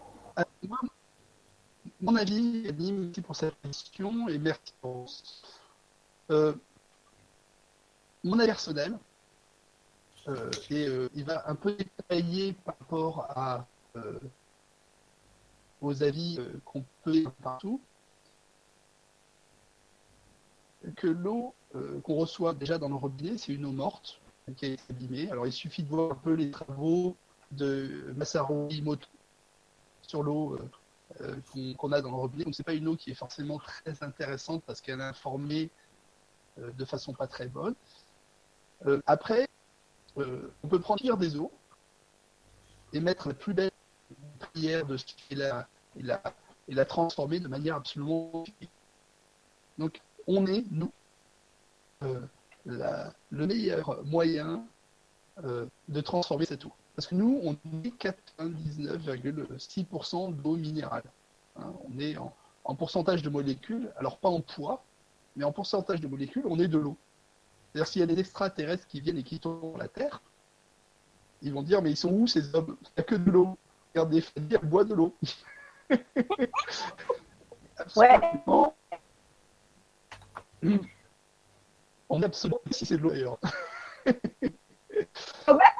Mon 2.01 2.17
avis, 2.17 2.73
merci 2.73 3.21
pour 3.21 3.37
cette 3.37 3.61
question 3.63 4.29
et 4.29 4.39
merci 4.39 4.73
pour 4.81 5.07
mon 8.25 8.39
avis 8.39 8.47
personnel. 8.47 8.99
et 10.71 10.87
il 11.15 11.25
va 11.25 11.49
un 11.49 11.55
peu 11.55 11.75
détailler 11.77 12.53
par 12.65 12.79
rapport 12.79 13.27
à 13.31 13.67
euh, 13.97 14.19
aux 15.83 16.03
avis 16.03 16.37
euh, 16.39 16.61
qu'on 16.65 16.85
peut 17.03 17.25
partout, 17.43 17.81
que 20.97 21.09
l'eau 21.09 21.55
euh, 21.75 22.01
qu'on 22.01 22.15
reçoit 22.15 22.55
déjà 22.55 22.79
dans 22.79 22.89
nos 22.89 22.99
robinets, 22.99 23.37
c'est 23.37 23.53
une 23.53 23.65
eau 23.65 23.73
morte 23.73 24.21
qui 24.57 24.67
a 24.67 24.69
été 24.69 24.83
abîmée. 24.91 25.31
Alors 25.31 25.47
il 25.47 25.53
suffit 25.53 25.83
de 25.83 25.89
voir 25.89 26.13
un 26.13 26.15
peu 26.15 26.35
les 26.35 26.53
travaux 26.53 27.17
de 27.51 28.13
Masaru 28.17 28.69
Imoto 28.71 29.09
sur 30.12 30.22
l'eau 30.22 30.59
qu'on 31.78 31.93
a 31.93 32.02
dans 32.02 32.10
le 32.10 32.16
robinet. 32.16 32.44
Donc 32.44 32.55
c'est 32.55 32.62
pas 32.62 32.74
une 32.74 32.89
eau 32.89 32.97
qui 32.97 33.10
est 33.10 33.14
forcément 33.14 33.59
très 33.59 34.02
intéressante 34.02 34.62
parce 34.66 34.80
qu'elle 34.80 35.01
est 35.01 35.05
informée 35.05 35.70
de 36.59 36.84
façon 36.84 37.14
pas 37.14 37.26
très 37.26 37.48
bonne. 37.48 37.74
après, 39.06 39.48
on 40.16 40.68
peut 40.68 40.80
prendre 40.80 41.16
des 41.16 41.36
eaux 41.36 41.51
et 42.93 43.01
mettre 43.01 43.28
la 43.28 43.34
plus 43.34 43.55
belle 43.55 43.70
prière 44.39 44.84
de 44.84 44.97
ce 44.98 45.05
qu'il 45.05 45.43
a, 45.43 45.66
il 45.97 46.10
a, 46.10 46.22
il 46.68 46.78
a 46.78 46.84
transformé 46.84 47.40
de 47.40 47.48
manière 47.48 47.76
absolument. 47.76 48.44
Donc, 49.78 50.01
on 50.26 50.47
est, 50.47 50.64
nous, 50.70 50.93
euh, 52.02 52.20
le 53.30 53.47
meilleur 53.47 54.05
moyen 54.05 54.64
euh, 55.44 55.66
de 55.89 56.01
transformer 56.01 56.44
cette 56.44 56.64
eau. 56.64 56.72
Parce 56.94 57.06
que 57.06 57.14
nous, 57.14 57.40
on 57.43 57.52
est 57.85 57.94
99,6% 58.39 60.35
d'eau 60.36 60.56
minérale. 60.56 61.05
Hein. 61.56 61.73
on 61.85 61.98
est 61.98 62.16
en, 62.16 62.35
en, 62.64 62.74
pourcentage 62.74 63.23
de 63.23 63.28
molécules, 63.28 63.93
alors 63.97 64.19
pas 64.19 64.31
en 64.31 64.40
poids, 64.40 64.82
mais 65.36 65.44
en 65.44 65.52
pourcentage 65.52 66.01
de 66.01 66.09
molécules, 66.09 66.44
on 66.47 66.59
est 66.59 66.69
de 66.69 66.78
l'eau. 66.78 66.97
C'est-à-dire 67.73 67.86
s'il 67.90 68.01
y 68.01 68.02
a 68.02 68.06
des 68.06 68.19
extraterrestres 68.19 68.86
qui 68.86 69.01
viennent 69.01 69.19
et 69.19 69.23
qui 69.23 69.39
tombent 69.39 69.78
la 69.78 69.89
Terre, 69.89 70.23
ils 71.43 71.52
vont 71.52 71.62
dire 71.62 71.82
mais 71.82 71.90
ils 71.90 71.97
sont 71.97 72.12
où 72.12 72.27
ces 72.27 72.55
hommes? 72.55 72.77
Il 72.82 72.89
n'y 72.97 73.01
a 73.01 73.02
que 73.02 73.14
de 73.16 73.31
l'eau 73.31 73.59
regarde 73.94 74.10
des 74.10 74.24
elle 74.36 74.69
boit 74.69 74.85
de 74.85 74.94
l'eau. 74.94 75.16
ouais. 77.97 78.20
On 82.09 82.23
est 82.23 82.27
absolument 82.27 82.60
si 82.70 82.86
c'est 82.86 82.97
de 82.97 83.02
l'eau 83.02 83.10
d'ailleurs. 83.10 83.39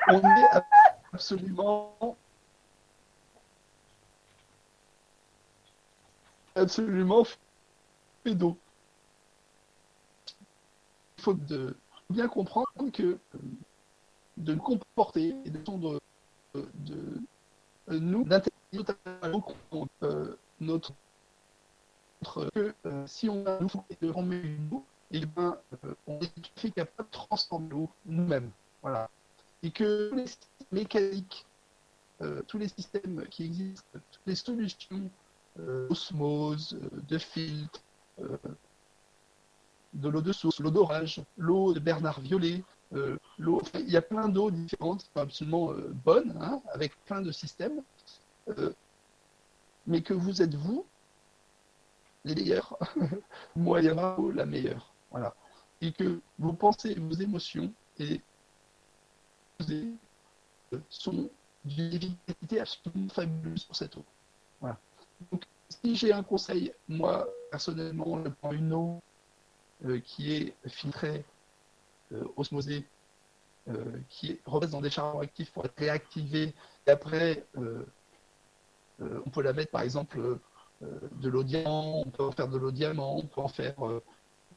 On 0.09 0.18
est 0.18 0.62
absolument 1.12 2.16
absolument 6.55 7.24
d'eau. 8.34 8.56
Il 11.18 11.22
faut 11.24 11.34
de 11.34 11.76
bien 12.10 12.28
comprendre 12.28 12.66
que 12.93 13.18
de 14.36 14.55
nous 14.55 14.62
comporter 14.62 15.34
et 15.44 15.51
de, 15.51 15.59
de, 16.55 17.20
de 17.89 17.98
nous 17.98 18.26
euh, 20.02 20.36
notre, 20.60 20.93
notre 20.93 20.93
que 22.55 22.74
euh, 22.86 23.06
si 23.06 23.28
on 23.28 23.44
a 23.47 23.59
nous 23.60 23.68
transformer 23.68 24.36
une 24.36 24.68
eau, 24.72 24.84
et 25.10 25.18
eh 25.18 25.26
ben, 25.26 25.59
euh, 25.84 25.94
on 26.06 26.18
est 26.20 26.34
tout 26.34 26.51
à 26.56 26.60
fait 26.60 26.70
capable 26.70 27.09
de 27.09 27.12
transformer 27.12 27.68
l'eau 27.68 27.90
nous-mêmes. 28.06 28.51
Voilà. 28.80 29.10
Et 29.62 29.70
que 29.70 30.10
tous 30.10 30.16
les 30.16 30.26
systèmes 30.26 30.68
mécaniques, 30.72 31.47
tous 32.47 32.59
les 32.59 32.68
systèmes 32.68 33.26
qui 33.28 33.44
existent, 33.44 33.84
toutes 33.93 34.26
les 34.26 34.34
solutions 34.34 35.10
d'osmose, 35.56 36.78
de 37.09 37.18
filtre, 37.18 37.80
de 39.93 40.09
l'eau 40.09 40.22
de 40.22 40.32
source, 40.32 40.60
l'eau 40.60 40.70
d'orage, 40.70 41.22
l'eau 41.36 41.72
de 41.72 41.80
Bernard 41.80 42.20
Violet, 42.20 42.64
euh, 42.94 43.18
l'eau, 43.39 43.62
il 43.74 43.90
y 43.90 43.97
a 43.97 44.02
plein 44.02 44.28
d'eau 44.28 44.51
différentes 44.51 45.10
absolument 45.14 45.72
euh, 45.72 45.90
bonnes, 46.05 46.36
hein, 46.40 46.60
avec 46.72 46.94
plein 47.05 47.20
de 47.22 47.32
systèmes, 47.32 47.82
euh, 48.48 48.72
mais 49.86 50.02
que 50.02 50.14
vous 50.14 50.43
êtes 50.43 50.55
vous 50.55 50.86
les 52.24 52.34
meilleurs, 52.34 52.78
moi 53.56 53.80
la 53.82 54.47
meilleure, 54.47 54.94
voilà, 55.10 55.34
et 55.80 55.93
que 55.93 56.20
vos 56.39 56.52
pensées, 56.52 56.94
vos 56.94 57.14
émotions 57.14 57.72
et 57.98 58.20
sont 60.89 61.30
d'une 61.64 61.93
efficacité 61.93 62.60
absolument 62.60 63.09
fabuleuse 63.09 63.62
sur 63.62 63.76
cette 63.76 63.97
eau. 63.97 64.05
Voilà. 64.60 64.78
Donc, 65.30 65.44
si 65.68 65.97
j'ai 65.97 66.12
un 66.12 66.22
conseil, 66.22 66.72
moi 66.89 67.28
personnellement, 67.51 68.22
je 68.24 68.30
prends 68.30 68.52
une 68.52 68.72
eau 68.72 69.02
qui 70.05 70.32
est 70.32 70.55
filtrée 70.68 71.24
euh, 72.12 72.24
osmosée 72.36 72.86
euh, 73.68 73.98
qui 74.09 74.39
repasse 74.44 74.70
dans 74.70 74.80
des 74.80 74.90
charbons 74.90 75.20
actifs 75.20 75.51
pour 75.52 75.64
être 75.64 75.78
réactivée. 75.78 76.55
Et 76.86 76.90
après, 76.90 77.47
euh, 77.56 77.84
on 79.01 79.30
peut 79.30 79.43
la 79.43 79.52
mettre 79.52 79.70
par 79.70 79.82
exemple 79.82 80.39
de 80.80 81.28
l'eau 81.28 81.43
diamant, 81.43 82.01
on 82.01 82.10
peut 82.10 82.24
en 82.24 82.32
faire 82.32 82.48
de 82.48 82.59
l'eau 82.59 82.70
diamant, 82.70 83.16
on 83.16 83.26
peut 83.26 83.40
en 83.40 83.48
faire 83.48 83.74
de 83.80 84.02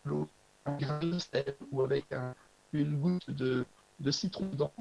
l'eau 0.06 0.27
un 0.65 0.76
grain 0.76 0.99
de 0.99 1.19
sel 1.19 1.56
ou 1.72 1.82
avec 1.82 2.06
une 2.73 2.99
goutte 2.99 3.30
de, 3.30 3.65
de 3.99 4.11
citron 4.11 4.45
dedans 4.48 4.73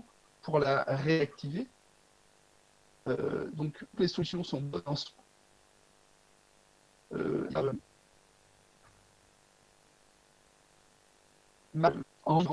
pour 0.44 0.60
la 0.60 0.84
réactiver. 0.84 1.66
Euh, 3.08 3.50
donc 3.52 3.84
les 3.98 4.08
solutions 4.08 4.44
sont 4.44 4.60
bonnes 4.60 4.82
en 4.86 4.96
soi. 4.96 5.12
Euh, 7.12 7.48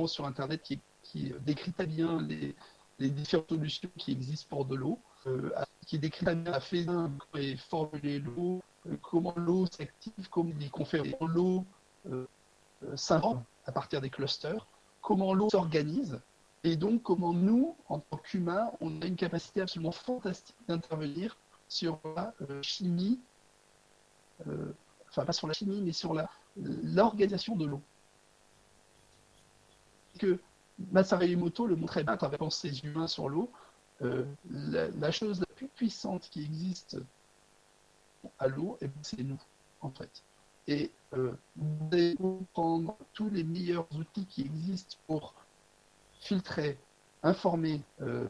sur 0.07 0.25
Internet 0.25 0.61
qui, 0.63 0.79
qui, 1.03 1.33
décrit 1.41 1.71
très 1.71 1.85
bien 1.85 2.21
les, 2.21 2.55
les, 2.99 3.09
différentes 3.09 3.49
solutions 3.49 3.89
qui 3.97 4.11
existent 4.11 4.47
pour 4.49 4.65
de 4.65 4.75
l'eau, 4.75 4.99
euh, 5.27 5.51
qui 5.85 5.99
décrit 5.99 6.25
très 6.25 6.35
bien 6.35 6.51
la 6.51 6.59
comment 6.59 7.43
est 7.43 7.55
formulée 7.57 8.19
l'eau, 8.19 8.61
euh, 8.87 8.97
comment 9.01 9.33
l'eau 9.37 9.65
s'active, 9.67 10.29
comment 10.29 10.51
on 10.73 10.85
fait 10.85 11.01
l'eau 11.21 11.65
euh, 12.09 12.25
s'invente 12.95 13.43
à 13.65 13.71
partir 13.71 14.01
des 14.01 14.09
clusters, 14.09 14.65
comment 15.01 15.33
l'eau 15.33 15.49
s'organise, 15.49 16.19
et 16.63 16.75
donc 16.75 17.03
comment 17.03 17.33
nous, 17.33 17.75
en 17.89 17.99
tant 17.99 18.17
qu'humains, 18.17 18.71
on 18.81 19.01
a 19.01 19.05
une 19.05 19.15
capacité 19.15 19.61
absolument 19.61 19.91
fantastique 19.91 20.55
d'intervenir 20.67 21.37
sur 21.67 21.99
la 22.15 22.33
chimie, 22.61 23.19
enfin 25.09 25.25
pas 25.25 25.33
sur 25.33 25.47
la 25.47 25.53
chimie, 25.53 25.81
mais 25.81 25.93
sur 25.93 26.15
l'organisation 26.57 27.55
de 27.55 27.65
l'eau 27.65 27.81
que 30.19 30.39
Masaru 30.91 31.25
Emoto 31.25 31.67
le 31.67 31.75
montrait 31.75 32.03
bien 32.03 32.13
à 32.13 32.17
travers 32.17 32.51
ses 32.51 32.79
humains 32.83 33.07
sur 33.07 33.29
l'eau. 33.29 33.51
Euh, 34.01 34.25
la, 34.49 35.11
chose 35.11 35.39
la 35.39 35.45
plus 35.55 35.67
puissante 35.67 36.27
qui 36.31 36.43
existe 36.43 36.97
à 38.39 38.47
l'eau, 38.47 38.77
eh 38.81 38.87
ben, 38.87 38.99
c'est 39.03 39.23
nous, 39.23 39.41
en 39.81 39.91
fait. 39.91 40.23
Et 40.67 40.91
euh, 41.13 41.33
vous 41.55 41.87
allez 41.91 42.15
prendre 42.53 42.97
tous 43.13 43.29
les 43.29 43.43
meilleurs 43.43 43.87
outils 43.95 44.25
qui 44.25 44.41
existent 44.41 44.97
pour 45.07 45.33
filtrer, 46.21 46.77
informer 47.23 47.81
euh, 48.01 48.27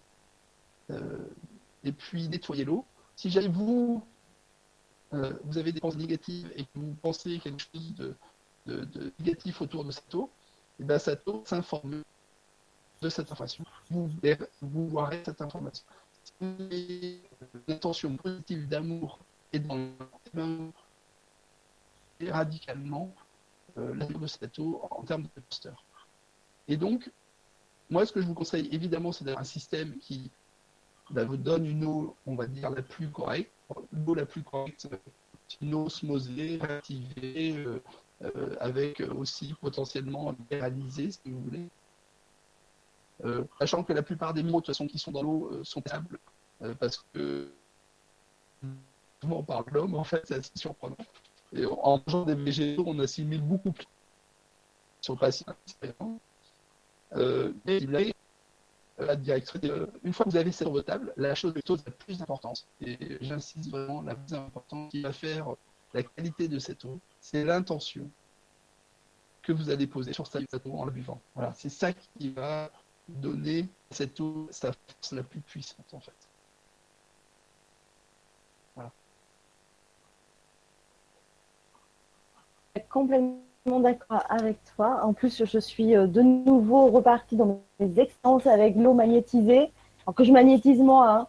et 1.84 1.92
puis 1.92 2.28
nettoyer 2.28 2.66
l'eau. 2.66 2.86
Si 3.16 3.30
jamais 3.30 3.48
vous, 3.48 4.04
vous 5.12 5.58
avez 5.58 5.72
des 5.72 5.80
pensées 5.80 5.98
négatives 5.98 6.52
et 6.56 6.64
que 6.64 6.70
vous 6.76 6.96
pensez 7.02 7.40
quelque 7.40 7.62
chose 7.62 7.94
de, 8.66 9.14
négatif 9.20 9.62
autour 9.62 9.86
de 9.86 9.92
cette 9.92 10.14
eau, 10.16 10.30
et 10.80 10.84
bien 10.84 10.98
cette 10.98 11.28
eau 11.28 11.44
s'informe 11.46 12.02
de 13.02 13.10
cette 13.10 13.32
information. 13.32 13.64
Vous, 13.90 14.10
vous 14.62 14.90
verrez 14.90 15.22
cette 15.26 15.42
information. 15.42 15.86
Si 16.24 17.20
l'intention 17.68 18.16
positive 18.18 18.68
d'amour 18.68 19.20
est 19.54 19.60
dans 19.60 19.76
le 20.34 20.72
radicalement 22.30 23.14
euh, 23.78 23.96
l'amour 23.96 24.20
de 24.20 24.28
cette 24.28 24.60
eau 24.60 24.82
en 24.92 25.04
termes 25.04 25.24
de 25.24 25.42
poster. 25.42 25.74
Et 26.68 26.78
donc, 26.78 27.10
moi, 27.92 28.06
ce 28.06 28.14
que 28.14 28.22
je 28.22 28.26
vous 28.26 28.34
conseille, 28.34 28.70
évidemment, 28.72 29.12
c'est 29.12 29.26
d'avoir 29.26 29.42
un 29.42 29.46
système 29.46 29.98
qui 29.98 30.32
bah, 31.12 31.26
vous 31.26 31.36
donne 31.36 31.66
une 31.66 31.84
eau, 31.84 32.16
on 32.26 32.36
va 32.36 32.48
dire, 32.48 32.70
la 32.70 32.82
plus 32.82 33.10
correcte. 33.10 33.52
L'eau 33.92 34.16
la 34.16 34.26
plus 34.26 34.44
correcte, 34.44 34.88
c'est 35.48 35.62
une 35.62 35.74
eau 35.74 35.86
osmosée, 35.86 36.58
réactivée, 36.58 37.58
euh, 37.58 37.84
euh, 38.24 38.56
avec 38.62 39.02
aussi 39.02 39.54
potentiellement 39.60 40.34
réalisé, 40.50 41.12
si 41.12 41.20
vous 41.26 41.42
voulez. 41.42 41.68
Euh, 43.26 43.44
sachant 43.60 43.84
que 43.84 43.92
la 43.92 44.04
plupart 44.04 44.34
des 44.34 44.42
mots 44.42 44.62
de 44.62 44.66
toute 44.66 44.68
façon 44.68 44.88
qui 44.88 44.98
sont 44.98 45.12
dans 45.12 45.22
l'eau 45.22 45.64
sont 45.64 45.82
tables, 45.82 46.18
parce 46.80 47.06
que 47.14 47.52
de 49.22 49.74
l'homme, 49.74 49.96
en 49.96 50.04
fait, 50.04 50.22
c'est 50.26 50.36
assez 50.36 50.52
surprenant. 50.56 50.98
Et 51.54 51.66
en 51.66 52.02
mangeant 52.08 52.24
des 52.24 52.36
végétaux, 52.36 52.86
on 52.88 52.98
assimile 53.00 53.42
beaucoup 53.42 53.74
plus 53.74 53.88
sur 55.02 55.16
le 55.16 55.20
patient. 57.12 57.54
mais 57.66 58.14
la 58.98 59.16
direction, 59.16 59.60
une 60.04 60.14
fois 60.14 60.26
que 60.26 60.32
vous 60.32 60.38
avez 60.38 60.52
ça 60.52 60.66
sur 60.66 60.72
votre 60.72 60.86
table, 60.86 61.14
la 61.18 61.36
chose 61.36 61.54
la 61.56 61.92
plus 61.92 62.22
importante, 62.22 62.68
et 62.82 63.18
j'insiste 63.22 63.70
vraiment, 63.70 64.02
la 64.02 64.16
plus 64.16 64.34
importante 64.34 64.92
qui 64.92 65.02
va 65.02 65.12
faire 65.12 65.56
la 65.94 66.04
qualité 66.04 66.48
de 66.48 66.60
cette 66.60 66.86
eau, 66.86 67.00
c'est 67.20 67.44
l'intention 67.44 68.10
que 69.42 69.52
vous 69.52 69.70
allez 69.70 69.88
poser 69.88 70.14
sur 70.14 70.28
cette 70.28 70.66
eau 70.66 70.74
en 70.74 70.86
la 70.86 70.92
buvant. 70.92 71.20
Voilà, 71.36 71.54
c'est 71.54 71.70
ça 71.70 71.94
qui 71.94 72.30
va 72.30 72.72
donner 73.08 73.68
cette 73.90 74.20
eau 74.20 74.48
sa 74.52 74.72
force 74.72 75.12
la 75.14 75.24
plus 75.24 75.42
puissante 75.42 75.94
en 75.94 76.00
fait. 76.00 76.14
Voilà. 78.76 78.92
Complètement 82.90 83.51
d'accord 83.66 84.24
avec 84.30 84.58
toi. 84.76 85.02
En 85.04 85.14
plus, 85.14 85.44
je 85.46 85.60
suis 85.60 85.96
euh, 85.96 86.08
de 86.08 86.22
nouveau 86.22 86.88
repartie 86.88 87.36
dans 87.36 87.62
mes 87.80 88.00
expériences 88.00 88.48
avec 88.48 88.76
l'eau 88.76 88.94
magnétisée. 88.94 89.72
Alors 90.06 90.16
que 90.16 90.24
je 90.24 90.32
magnétise 90.32 90.80
moi, 90.80 91.10
hein. 91.10 91.28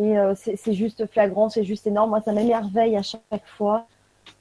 et 0.00 0.16
euh, 0.16 0.34
c'est 0.36 0.72
juste 0.72 1.06
flagrant, 1.06 1.48
c'est 1.48 1.64
juste 1.64 1.86
énorme. 1.86 2.10
Moi, 2.10 2.20
ça 2.20 2.32
m'émerveille 2.32 2.96
à 2.96 3.02
chaque 3.02 3.46
fois. 3.56 3.86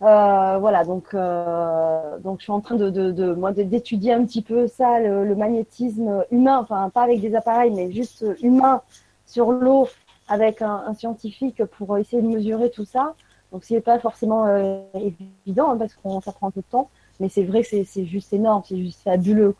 Euh, 0.01 0.57
voilà, 0.59 0.85
donc, 0.85 1.15
donc 2.23 2.39
je 2.39 2.43
suis 2.43 2.51
en 2.51 2.61
train 2.61 2.75
de, 2.75 2.89
de, 2.89 3.63
d'étudier 3.63 4.13
un 4.13 4.23
petit 4.25 4.41
peu 4.41 4.67
ça, 4.67 4.99
le, 4.99 5.35
magnétisme 5.35 6.25
humain, 6.31 6.59
enfin 6.59 6.89
pas 6.89 7.03
avec 7.03 7.19
des 7.19 7.35
appareils, 7.35 7.71
mais 7.71 7.91
juste 7.91 8.25
humain 8.41 8.81
sur 9.25 9.51
l'eau 9.51 9.87
avec 10.29 10.61
un, 10.61 10.93
scientifique 10.93 11.65
pour 11.65 11.97
essayer 11.97 12.21
de 12.21 12.27
mesurer 12.27 12.69
tout 12.69 12.85
ça. 12.85 13.15
Donc 13.51 13.65
c'est 13.65 13.81
pas 13.81 13.99
forcément 13.99 14.45
évident 14.93 15.71
hein, 15.71 15.77
parce 15.77 15.93
que 15.93 16.01
ça 16.23 16.31
prend 16.31 16.47
un 16.47 16.51
peu 16.51 16.61
de 16.61 16.65
temps, 16.69 16.89
mais 17.23 17.29
c'est 17.29 17.45
vrai 17.45 17.63
que 17.63 17.85
c'est 17.85 18.05
juste 18.05 18.33
énorme, 18.33 18.63
c'est 18.65 18.77
juste 18.77 19.01
fabuleux 19.01 19.55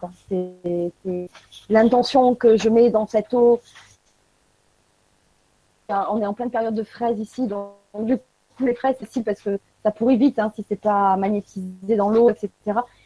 l'intention 1.70 2.36
que 2.36 2.58
je 2.58 2.68
mets 2.68 2.90
dans 2.90 3.08
cette 3.08 3.34
eau. 3.34 3.62
On 5.88 6.22
est 6.22 6.26
en 6.26 6.34
pleine 6.34 6.52
période 6.52 6.76
de 6.76 6.84
fraises 6.84 7.18
ici, 7.22 7.48
donc 7.48 7.72
du 8.00 8.18
coup 8.18 8.66
les 8.66 8.76
fraises 8.76 8.98
c'est 9.00 9.06
facile 9.06 9.24
parce 9.24 9.40
que 9.40 9.60
ça 9.82 9.92
pourrit 9.92 10.18
vite 10.18 10.40
hein, 10.40 10.52
si 10.54 10.66
c'est 10.68 10.76
pas 10.76 11.16
magnétisé 11.16 11.96
dans 11.96 12.10
l'eau, 12.10 12.30
etc. 12.30 12.50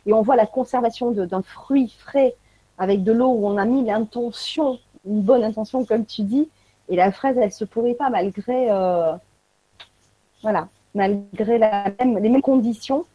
Et 0.07 0.13
on 0.13 0.23
voit 0.23 0.35
la 0.35 0.47
conservation 0.47 1.11
d'un 1.11 1.43
fruit 1.43 1.95
frais 1.99 2.35
avec 2.79 3.03
de 3.03 3.11
l'eau 3.11 3.29
où 3.29 3.47
on 3.47 3.57
a 3.57 3.65
mis 3.65 3.85
l'intention, 3.85 4.79
une 5.05 5.21
bonne 5.21 5.43
intention 5.43 5.85
comme 5.85 6.07
tu 6.07 6.23
dis, 6.23 6.49
et 6.89 6.95
la 6.95 7.11
fraise 7.11 7.37
elle 7.37 7.51
se 7.51 7.63
pourrit 7.63 7.93
pas 7.93 8.09
malgré, 8.09 8.71
euh, 8.71 9.13
voilà, 10.41 10.67
malgré 10.95 11.59
les 11.59 12.29
mêmes 12.29 12.41
conditions. 12.41 13.05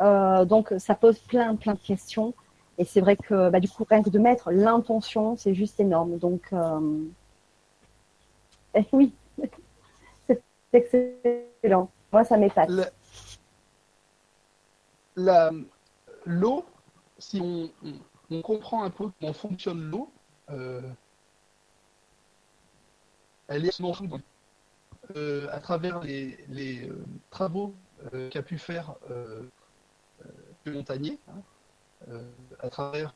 Euh, 0.00 0.44
donc 0.44 0.74
ça 0.78 0.94
pose 0.94 1.18
plein 1.18 1.56
plein 1.56 1.74
de 1.74 1.78
questions. 1.78 2.34
Et 2.78 2.84
c'est 2.84 3.00
vrai 3.00 3.16
que 3.16 3.50
bah, 3.50 3.60
du 3.60 3.68
coup 3.68 3.86
rien 3.88 4.02
que 4.02 4.10
de 4.10 4.18
mettre 4.18 4.50
l'intention, 4.50 5.36
c'est 5.36 5.54
juste 5.54 5.78
énorme. 5.78 6.18
Donc 6.18 6.42
euh, 6.52 7.04
eh 8.74 8.84
oui, 8.92 9.12
c'est 10.26 10.42
excellent. 10.72 11.90
Moi, 12.12 12.24
ça 12.24 12.36
m'épate. 12.36 12.70
L'eau, 16.26 16.64
si 17.18 17.40
on, 17.40 17.70
comprend 18.42 18.82
un 18.82 18.90
peu 18.90 19.10
comment 19.20 19.32
fonctionne 19.32 19.90
l'eau, 19.90 20.10
euh, 20.50 20.80
elle 23.46 23.66
est 23.66 23.80
à 25.52 25.60
travers 25.60 26.00
les, 26.00 26.88
euh, 26.88 27.04
travaux 27.30 27.74
qu'a 28.30 28.42
pu 28.42 28.58
faire 28.58 28.94
Montagnier, 30.72 31.18
hein, 31.28 32.20
à 32.60 32.70
travers 32.70 33.14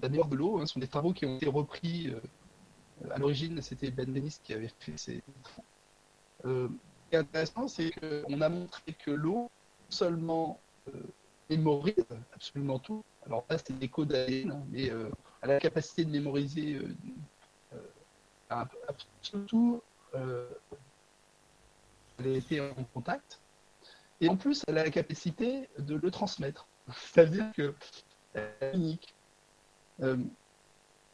la 0.00 0.08
meilleure 0.08 0.28
de 0.28 0.36
l'eau, 0.36 0.58
hein, 0.58 0.66
ce 0.66 0.74
sont 0.74 0.80
des 0.80 0.88
travaux 0.88 1.12
qui 1.12 1.26
ont 1.26 1.36
été 1.36 1.48
repris 1.48 2.14
à 3.10 3.18
l'origine, 3.18 3.60
c'était 3.62 3.90
Ben 3.90 4.12
Dennis 4.12 4.38
qui 4.42 4.54
avait 4.54 4.70
fait 4.80 4.96
ces 4.96 5.22
travaux 6.44 6.68
est 7.14 7.18
intéressant, 7.18 7.68
c'est 7.68 7.90
qu'on 7.90 8.40
a 8.40 8.48
montré 8.48 8.92
que 8.92 9.10
l'eau, 9.10 9.50
seulement 9.88 10.58
euh, 10.88 10.92
mémorise 11.50 12.06
absolument 12.34 12.78
tout. 12.78 13.04
Alors 13.26 13.44
là, 13.48 13.58
c'est 13.58 13.78
des 13.78 13.88
codes 13.88 14.12
ADN, 14.12 14.64
mais 14.70 14.90
euh, 14.90 15.10
elle 15.42 15.50
a 15.50 15.54
la 15.54 15.60
capacité 15.60 16.04
de 16.04 16.10
mémoriser 16.10 16.80
euh, 17.72 17.78
absolument 18.48 19.46
tout. 19.46 19.82
elle 22.18 22.42
a 22.60 22.70
en 22.70 22.84
contact. 22.94 23.40
Et 24.22 24.28
en 24.28 24.36
plus, 24.36 24.64
elle 24.66 24.78
a 24.78 24.84
la 24.84 24.90
capacité 24.90 25.68
de 25.78 25.94
le 25.94 26.10
transmettre. 26.10 26.66
C'est-à-dire 26.96 27.52
qu'elle 27.52 27.74
est 28.60 28.74
unique. 28.74 29.14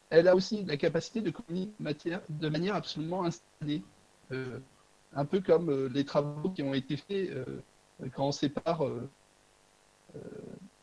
elle 0.09 0.27
a 0.27 0.35
aussi 0.35 0.63
la 0.63 0.77
capacité 0.77 1.21
de 1.21 1.31
communiquer 1.31 2.17
de 2.29 2.49
manière 2.49 2.75
absolument 2.75 3.25
instantanée 3.25 3.83
un 5.13 5.25
peu 5.25 5.41
comme 5.41 5.69
euh, 5.69 5.89
les 5.93 6.05
travaux 6.05 6.49
qui 6.49 6.63
ont 6.63 6.73
été 6.73 6.97
faits 6.97 7.29
euh, 7.31 7.45
quand 8.13 8.27
on 8.27 8.31
sépare 8.31 8.85
euh, 8.85 9.09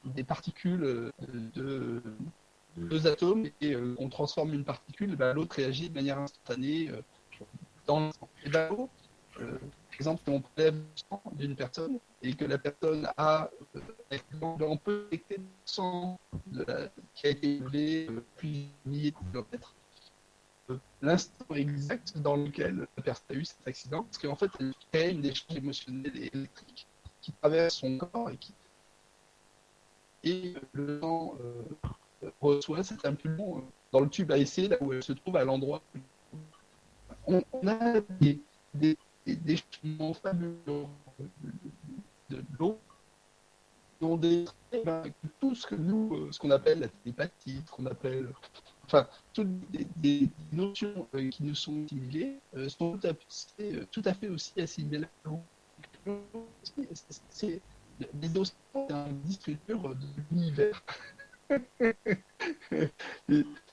des 0.05 0.25
particules 0.25 1.13
de 1.55 2.03
deux 2.77 3.07
atomes 3.07 3.47
et 3.61 3.75
on 3.99 4.09
transforme 4.09 4.53
une 4.53 4.65
particule, 4.65 5.17
ben, 5.17 5.33
l'autre 5.33 5.57
réagit 5.57 5.89
de 5.89 5.95
manière 5.95 6.19
instantanée 6.19 6.91
dans 7.87 8.11
Et 8.45 8.51
ben, 8.51 8.69
exemple, 9.97 10.23
si 10.25 10.31
on 10.31 10.41
prélève 10.41 10.75
le 10.75 10.85
sang 10.95 11.23
d'une 11.33 11.57
personne 11.57 11.99
et 12.23 12.35
que 12.35 12.45
la 12.45 12.59
personne 12.59 13.09
a 13.17 13.51
on 14.41 14.77
peut 14.77 15.09
détecter 15.11 15.39
le 15.39 15.45
sang 15.65 16.19
qui 17.15 17.27
a 17.27 17.31
été 17.31 17.57
élevé 17.57 18.07
depuis 18.07 18.69
milliers 18.85 19.11
de 19.11 19.17
kilomètres, 19.31 19.75
l'instant 21.03 21.55
exact 21.55 22.19
dans 22.19 22.37
lequel 22.37 22.87
la 22.97 23.03
personne 23.03 23.27
a 23.31 23.35
eu 23.35 23.45
cet 23.45 23.67
accident, 23.67 24.03
parce 24.05 24.19
qu'en 24.19 24.37
fait, 24.37 24.51
elle 24.61 24.73
crée 24.93 25.11
une 25.11 25.25
échange 25.25 25.57
émotionnelle 25.57 26.17
électrique 26.17 26.87
qui 27.21 27.33
traverse 27.33 27.77
son 27.77 27.99
corps 27.99 28.31
et 28.31 28.37
qui 28.37 28.53
et 30.25 30.55
le 30.73 31.01
sang 31.01 31.37
euh, 31.41 31.63
reçoit 32.41 32.83
cet 32.83 33.05
impulsion 33.05 33.63
dans 33.93 34.01
le 34.01 34.09
tube 34.09 34.33
ASC, 34.33 34.69
là 34.69 34.77
où 34.81 34.93
elle 34.93 35.03
se 35.03 35.13
trouve 35.13 35.37
à 35.37 35.45
l'endroit. 35.45 35.81
On, 37.27 37.43
a 37.67 38.01
des, 38.21 38.41
des, 38.75 38.97
des, 39.27 39.57
changements 39.57 40.15
fabuleux 40.15 40.57
de, 42.31 42.45
l'eau 42.59 42.79
qui 43.99 44.05
ont 44.05 44.17
des 44.17 44.45
ben, 44.85 45.03
tout 45.41 45.55
ce 45.55 45.67
que 45.67 45.75
nous, 45.75 46.15
euh, 46.15 46.33
ce 46.33 46.39
qu'on 46.39 46.51
appelle 46.51 46.81
la 46.81 46.89
télépathie, 46.89 47.63
ce 47.67 47.71
qu'on 47.73 47.87
appelle 47.87 48.29
enfin, 48.85 49.09
toutes 49.33 49.49
des, 49.97 50.29
notions 50.53 51.09
euh, 51.15 51.31
qui 51.31 51.45
nous 51.45 51.55
sont 51.55 51.85
assimilées 51.85 52.39
sont 52.69 52.99
tout 52.99 53.07
à, 53.07 53.13
fait, 53.57 53.87
tout 53.91 54.03
à 54.05 54.15
fait 54.15 54.29
aussi 54.29 54.61
assimilées 54.61 55.05
à 55.05 55.29
l'eau. 55.29 55.41
C'est 57.31 57.61
des 58.13 58.39
océans, 58.39 58.55
c'est 58.75 58.93
un 58.93 59.09
disque 59.25 59.51
dur 59.67 59.95
de 59.95 60.07
l'univers. 60.31 60.83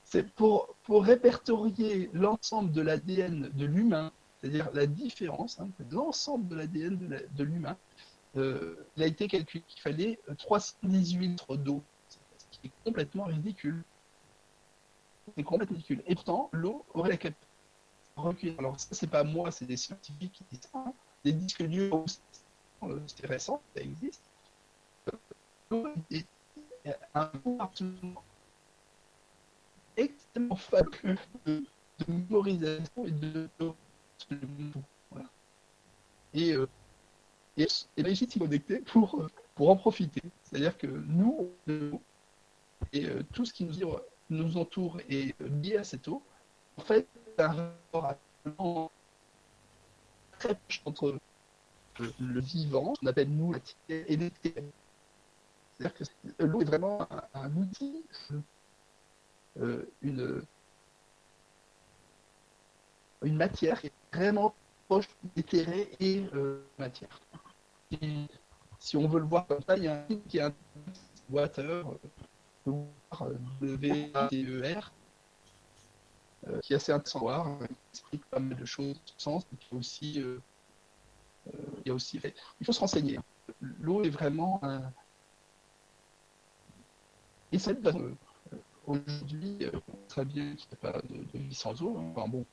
c'est 0.04 0.30
pour, 0.36 0.76
pour 0.84 1.04
répertorier 1.04 2.10
l'ensemble 2.14 2.72
de 2.72 2.82
l'ADN 2.82 3.50
de 3.54 3.66
l'humain, 3.66 4.12
c'est-à-dire 4.44 4.70
la 4.74 4.86
différence 4.88 5.58
hein, 5.62 5.70
de 5.80 5.96
l'ensemble 5.96 6.50
de 6.50 6.56
l'ADN 6.58 6.98
de 7.34 7.44
l'humain. 7.46 7.78
Euh, 8.36 8.76
il 8.98 9.04
a 9.04 9.06
été 9.06 9.30
calculé 9.30 9.64
qu'il 9.66 9.82
fallait 9.82 10.20
318 10.38 11.28
litres 11.30 11.56
d'eau, 11.56 11.82
ce 12.10 12.60
qui 12.60 12.68
est 12.68 12.72
complètement 12.84 13.24
ridicule. 13.24 13.86
C'est 15.38 15.44
complètement 15.44 15.78
ridicule. 15.78 16.04
Et 16.08 16.16
pourtant, 16.16 16.50
l'eau 16.52 16.84
aurait 16.94 17.12
la 17.12 17.18
capacité 17.18 17.48
de 18.18 18.22
recueillir. 18.22 18.60
Alors 18.60 18.78
ça, 18.78 18.90
c'est 18.92 19.08
pas 19.08 19.24
moi, 19.24 19.50
c'est 19.50 19.66
des 19.66 19.78
scientifiques 19.78 20.34
qui 20.34 20.44
disent 20.52 20.70
ça. 20.70 20.80
Hein. 20.88 20.94
Des 21.24 21.32
disques 21.32 21.64
durs, 21.64 22.04
euh, 22.84 23.00
c'est 23.08 23.26
récent, 23.26 23.62
ça 23.74 23.82
existe. 23.82 24.24
L'eau 25.72 25.88
est 26.12 26.28
un 27.14 27.28
comportement 27.28 28.24
extrêmement 29.96 30.58
fabuleux 30.58 31.18
de, 31.46 31.64
mémorisation 32.10 33.06
et 33.06 33.12
de, 33.12 33.48
et, 36.34 36.54
euh, 36.54 36.68
et, 37.58 37.68
et 37.98 38.04
là, 38.04 38.16
s'y 38.16 38.28
connecter 38.28 38.80
pour, 38.80 39.28
pour 39.56 39.70
en 39.70 39.76
profiter. 39.76 40.22
C'est-à-dire 40.44 40.78
que 40.78 40.88
nous, 40.88 41.52
et 42.92 43.06
euh, 43.06 43.24
tout 43.34 43.46
ce 43.46 43.54
qui 43.54 43.66
nous, 43.66 43.96
nous 44.30 44.58
entoure 44.58 45.00
est 45.10 45.40
lié 45.42 45.78
à 45.78 45.84
cette 45.84 46.08
eau, 46.08 46.24
en 46.78 46.82
fait, 46.82 47.08
un 47.38 47.72
rapport 47.94 48.92
très 50.40 50.56
proche 50.56 50.82
entre 50.86 51.20
le 52.20 52.40
vivant, 52.40 52.94
qu'on 53.00 53.08
appelle 53.08 53.30
nous 53.30 53.54
la 53.54 53.60
et 53.90 54.18
les. 54.18 54.32
C'est-à-dire 55.78 55.94
que 55.94 56.44
l'eau 56.44 56.62
est 56.62 56.66
vraiment 56.66 57.08
un, 57.34 57.56
outil, 57.56 58.04
euh, 59.60 59.86
une, 60.02 60.44
une 63.24 63.36
matière 63.36 63.80
qui 63.80 63.88
est 63.88 63.94
vraiment 64.14 64.54
proche 64.88 65.08
d'éthéré 65.36 65.90
et 66.00 66.24
euh, 66.34 66.66
matière. 66.78 67.20
Et 67.92 68.26
si 68.80 68.98
on 68.98 69.08
veut 69.08 69.20
le 69.20 69.26
voir 69.26 69.48
comme 69.48 69.62
ça, 69.62 69.78
il 69.78 69.84
y 69.84 69.88
a 69.88 70.06
un 70.10 70.16
qui 70.28 70.38
est 70.38 70.42
un 70.42 70.54
water, 71.30 71.86
euh, 72.68 72.84
W-A-T-E-R, 73.62 74.92
euh, 76.48 76.60
qui 76.62 76.74
est 76.74 76.76
assez 76.76 76.92
intéressant 76.92 77.20
à 77.20 77.22
voir, 77.22 77.58
qui 77.60 77.74
explique 77.92 78.26
pas 78.26 78.40
mal 78.40 78.58
de 78.58 78.66
choses, 78.66 79.00
sens, 79.18 79.46
mais 79.52 79.58
qui 79.58 79.76
aussi, 79.76 80.22
euh, 80.22 80.40
il 81.86 81.88
y 81.88 81.92
a 81.92 81.94
aussi, 81.94 82.20
il 82.60 82.66
faut 82.66 82.74
se 82.74 82.80
renseigner. 82.80 83.20
L'eau 83.62 84.04
est 84.04 84.10
vraiment 84.10 84.60
un, 84.64 84.92
et 87.54 87.58
euh, 87.68 88.16
aujourd'hui, 88.88 89.58
euh, 89.62 89.72
très 90.08 90.26
bien 90.26 90.56
qu'il 90.56 90.68
n'y 90.70 90.74
ait 90.74 90.92
pas 90.92 91.00
de, 91.04 91.40
vie 91.40 91.54
sans 91.54 91.80
eau. 91.84 91.98
Hein. 92.00 92.12
Enfin 92.16 92.28
bon, 92.28 92.46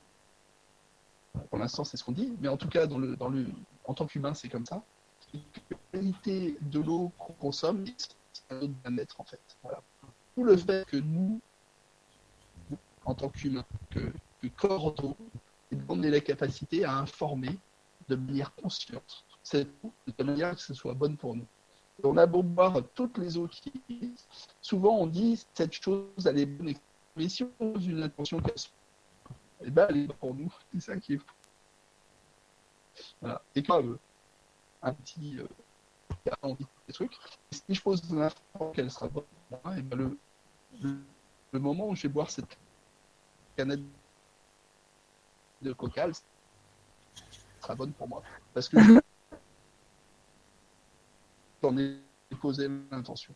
pour 1.49 1.59
l'instant, 1.59 1.83
c'est 1.83 1.97
ce 1.97 2.03
qu'on 2.03 2.11
dit, 2.11 2.33
mais 2.39 2.47
en 2.47 2.57
tout 2.57 2.67
cas, 2.67 2.87
dans 2.87 2.97
le, 2.97 3.15
dans 3.15 3.29
le, 3.29 3.45
en 3.85 3.93
tant 3.93 4.05
qu'humain, 4.05 4.33
c'est 4.33 4.49
comme 4.49 4.65
ça. 4.65 4.83
La 5.33 5.77
qualité 5.91 6.57
de 6.61 6.79
l'eau 6.79 7.11
qu'on 7.17 7.33
consomme, 7.33 7.85
c'est 7.97 8.13
un 8.49 8.61
autre 8.61 8.73
bien-être, 8.83 9.19
en 9.19 9.23
fait. 9.23 9.41
Voilà. 9.63 9.81
Tout 10.35 10.43
le 10.43 10.57
fait 10.57 10.85
que 10.87 10.97
nous, 10.97 11.39
en 13.05 13.15
tant 13.15 13.29
qu'humains, 13.29 13.65
que, 13.89 14.11
que 14.41 14.47
corps 14.47 14.93
d'eau, 14.93 15.15
on 15.87 16.03
ait 16.03 16.09
la 16.09 16.19
capacité 16.19 16.83
à 16.83 16.97
informer 16.97 17.57
de 18.09 18.15
manière 18.15 18.53
consciente 18.55 19.25
cette 19.43 19.69
eau, 19.83 19.93
de 20.17 20.23
manière 20.23 20.55
que 20.55 20.61
ce 20.61 20.73
soit 20.73 20.93
bonne 20.93 21.17
pour 21.17 21.35
nous 21.35 21.47
on 22.03 22.17
a 22.17 22.25
beau 22.25 22.43
boire 22.43 22.81
toutes 22.93 23.17
les 23.17 23.37
eaux 23.37 23.47
qui 23.47 23.71
souvent 24.61 24.97
on 24.97 25.07
dit 25.07 25.43
cette 25.53 25.73
chose 25.73 26.25
elle 26.25 26.39
est 26.39 26.45
bonne, 26.45 26.73
mais 27.15 27.29
si 27.29 27.43
on 27.43 27.73
pose 27.73 27.85
une 27.85 28.03
intention 28.03 28.39
qu'elle 28.39 28.57
soit, 28.57 28.73
eh 29.63 29.69
ben 29.71 29.87
elle 29.89 29.97
est 29.97 30.07
bonne 30.07 30.17
pour 30.17 30.35
nous. 30.35 30.53
C'est 30.73 30.79
ça 30.79 30.97
qui 30.97 31.13
est 31.13 31.17
fou. 31.17 31.33
Voilà. 33.21 33.41
Et 33.55 33.63
quand 33.63 33.83
euh, 33.83 33.99
un 34.81 34.93
petit 34.93 35.39
euh, 35.39 35.47
des 36.87 36.93
trucs, 36.93 37.13
si 37.51 37.61
je 37.69 37.81
pose 37.81 38.01
une 38.09 38.21
intention 38.21 38.71
qu'elle 38.71 38.91
sera 38.91 39.07
bonne 39.07 39.23
pour 39.49 39.59
moi, 39.63 39.75
et 39.75 39.79
eh 39.79 39.81
ben 39.81 39.97
le, 39.97 40.17
le, 41.51 41.59
moment 41.59 41.89
où 41.89 41.95
je 41.95 42.03
vais 42.03 42.09
boire 42.09 42.29
cette 42.29 42.57
canette 43.55 43.81
de 45.61 45.73
coca, 45.73 46.05
elle 46.05 46.13
sera 47.61 47.75
bonne 47.75 47.93
pour 47.93 48.07
moi. 48.07 48.23
Parce 48.53 48.69
que 48.69 48.77
j'en 51.61 51.77
ai 51.77 51.99
posé 52.39 52.67
l'intention. 52.91 53.35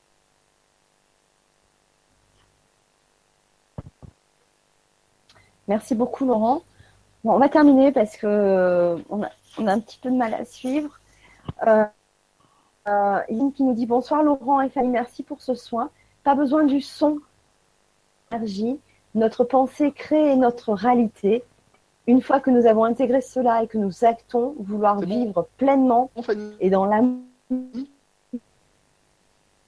Merci 5.68 5.96
beaucoup, 5.96 6.26
Laurent. 6.26 6.62
on 7.24 7.38
va 7.38 7.50
terminer 7.50 7.92
parce 7.92 8.18
que 8.18 8.28
euh, 8.28 8.98
on, 9.10 9.24
a, 9.24 9.30
un 9.58 9.80
petit 9.80 10.00
peu 10.00 10.10
de 10.10 10.16
mal 10.16 10.34
à 10.34 10.46
suivre. 10.46 11.00
Euh, 11.68 11.86
euh 12.88 13.20
qui 13.56 13.64
nous 13.64 13.74
dit 13.74 13.86
bonsoir 13.86 14.22
Laurent 14.22 14.62
et 14.62 14.70
Fanny, 14.70 14.90
merci 14.90 15.24
pour 15.24 15.42
ce 15.42 15.56
soin. 15.56 15.90
Pas 16.24 16.36
besoin 16.36 16.64
du 16.64 16.82
son, 16.82 17.20
énergie. 18.32 18.80
Notre 19.16 19.44
pensée 19.44 19.92
crée 19.92 20.36
notre 20.36 20.74
réalité. 20.74 21.44
Une 22.08 22.22
fois 22.22 22.40
que 22.40 22.52
nous 22.52 22.68
avons 22.68 22.84
intégré 22.84 23.22
cela 23.22 23.64
et 23.64 23.68
que 23.68 23.78
nous 23.78 24.06
actons, 24.06 24.56
vouloir 24.60 25.00
vivre 25.00 25.48
pleinement 25.58 26.12
et 26.60 26.70
dans 26.70 26.86
l'amour 26.86 27.24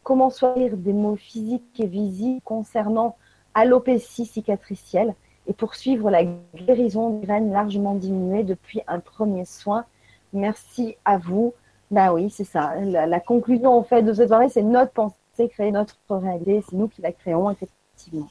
Comment 0.03 0.29
soigner 0.29 0.69
des 0.69 0.93
maux 0.93 1.17
physiques 1.17 1.79
et 1.79 1.85
visibles 1.85 2.41
concernant 2.41 3.17
alopécie 3.53 4.25
cicatricielle? 4.25 5.15
Et 5.47 5.53
poursuivre 5.53 6.09
la 6.09 6.23
guérison 6.23 7.11
des 7.11 7.25
veines 7.25 7.51
largement 7.51 7.95
diminuées 7.95 8.43
depuis 8.43 8.81
un 8.87 8.99
premier 8.99 9.45
soin. 9.45 9.85
Merci 10.33 10.97
à 11.05 11.17
vous. 11.17 11.53
Ben 11.89 12.11
oui, 12.11 12.29
c'est 12.29 12.43
ça. 12.43 12.75
La, 12.75 13.19
conclusion 13.19 13.71
en 13.71 13.83
fait 13.83 14.03
de 14.03 14.13
cette 14.13 14.27
soirée, 14.27 14.49
c'est 14.49 14.61
notre 14.61 14.91
pensée 14.91 15.13
créer 15.49 15.71
notre 15.71 15.97
réalité. 16.09 16.63
C'est 16.69 16.75
nous 16.75 16.87
qui 16.87 17.01
la 17.01 17.13
créons 17.13 17.49
effectivement. 17.49 18.27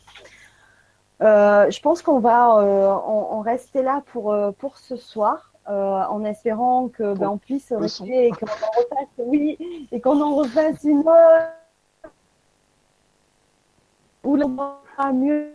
Euh, 1.22 1.70
je 1.70 1.80
pense 1.80 2.02
qu'on 2.02 2.18
va 2.18 2.59
euh, 2.59 2.90
en, 2.90 3.40
rester 3.40 3.82
là 3.82 4.02
pour, 4.12 4.32
euh, 4.32 4.51
pour 4.52 4.76
ce 4.76 4.97
soir. 4.97 5.52
en 5.66 6.22
espérant 6.24 6.88
que 6.88 7.14
ben, 7.14 7.30
on 7.30 7.38
puisse 7.38 7.72
rester 7.72 8.26
et 8.26 8.30
qu'on 8.30 8.47
en 8.47 8.70
refasse, 8.76 9.26
oui, 9.26 9.88
et 9.90 10.01
qu'on 10.01 10.20
en 10.20 10.34
refasse 10.34 10.84
une 10.84 11.01
autre 11.01 11.65
où 14.27 14.36
l'on 14.36 14.48
va 14.98 15.12
mieux 15.12 15.53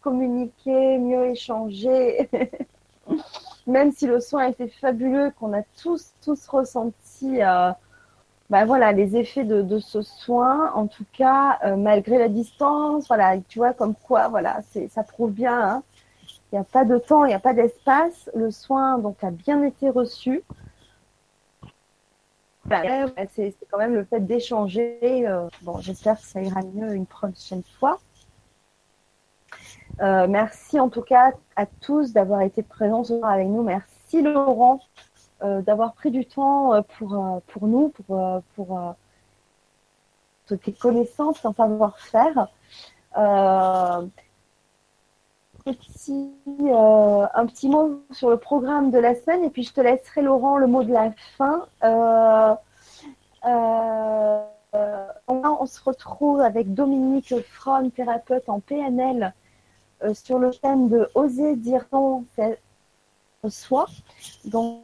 communiquer, 0.00 0.98
mieux 0.98 1.26
échanger. 1.26 2.28
Même 3.66 3.92
si 3.92 4.06
le 4.06 4.20
soin 4.20 4.44
a 4.44 4.48
été 4.48 4.68
fabuleux, 4.68 5.32
qu'on 5.38 5.52
a 5.52 5.62
tous, 5.82 6.12
tous 6.24 6.46
ressenti 6.46 7.42
euh, 7.42 7.72
ben 8.48 8.64
voilà, 8.64 8.92
les 8.92 9.16
effets 9.16 9.42
de, 9.42 9.78
ce 9.80 10.02
soin, 10.02 10.72
en 10.74 10.86
tout 10.86 11.04
cas, 11.12 11.58
euh, 11.64 11.74
malgré 11.74 12.18
la 12.18 12.28
distance, 12.28 13.08
voilà, 13.08 13.36
tu 13.48 13.58
vois, 13.58 13.72
comme 13.72 13.94
quoi, 13.94 14.28
voilà, 14.28 14.60
ça 14.88 15.02
prouve 15.02 15.32
bien, 15.32 15.60
hein. 15.60 15.82
il 16.52 16.54
n'y 16.54 16.60
a 16.60 16.64
pas 16.64 16.84
de 16.84 16.96
temps, 16.98 17.24
il 17.24 17.28
n'y 17.28 17.34
a 17.34 17.40
pas 17.40 17.54
d'espace, 17.54 18.30
le 18.36 18.52
soin 18.52 18.98
donc 18.98 19.24
a 19.24 19.32
bien 19.32 19.64
été 19.64 19.90
reçu. 19.90 20.44
Bah, 22.68 22.82
c'est 23.34 23.54
quand 23.70 23.78
même 23.78 23.94
le 23.94 24.04
fait 24.04 24.20
d'échanger. 24.20 24.98
Euh, 25.04 25.48
bon, 25.62 25.80
j'espère 25.80 26.16
que 26.16 26.26
ça 26.26 26.42
ira 26.42 26.62
mieux 26.62 26.94
une 26.94 27.06
prochaine 27.06 27.62
fois. 27.78 28.00
Euh, 30.00 30.26
merci 30.28 30.78
en 30.78 30.88
tout 30.88 31.02
cas 31.02 31.32
à 31.54 31.64
tous 31.66 32.12
d'avoir 32.12 32.42
été 32.42 32.62
présents 32.62 33.04
ce 33.04 33.18
soir 33.18 33.30
avec 33.30 33.46
nous. 33.46 33.62
Merci 33.62 34.22
Laurent 34.22 34.80
d'avoir 35.40 35.92
pris 35.92 36.10
du 36.10 36.24
temps 36.24 36.82
pour, 36.96 37.42
pour 37.46 37.66
nous, 37.66 37.90
pour, 37.90 38.42
pour 38.54 38.96
tes 40.46 40.72
connaissances, 40.72 41.42
ton 41.42 41.52
savoir-faire. 41.52 42.48
Petit, 45.66 46.30
un 46.58 47.46
petit 47.46 47.68
mot 47.68 48.00
sur 48.12 48.30
le 48.30 48.36
programme 48.36 48.90
de 48.90 48.98
la 48.98 49.14
semaine 49.14 49.44
et 49.44 49.50
puis 49.50 49.64
je 49.64 49.72
te 49.72 49.80
laisserai 49.80 50.22
Laurent 50.22 50.56
le 50.58 50.66
mot 50.68 50.84
de 50.84 50.92
la 50.92 51.10
fin. 51.36 51.66
on 55.28 55.66
se 55.66 55.82
retrouve 55.82 56.40
avec 56.40 56.72
Dominique 56.72 57.34
Fron, 57.42 57.90
thérapeute 57.90 58.48
en 58.48 58.60
PNL, 58.60 59.34
sur 60.14 60.38
le 60.38 60.52
thème 60.52 60.88
de 60.88 61.08
oser 61.14 61.56
dire 61.56 61.84
non, 61.92 62.24
soi. 63.50 63.86
Donc, 64.44 64.82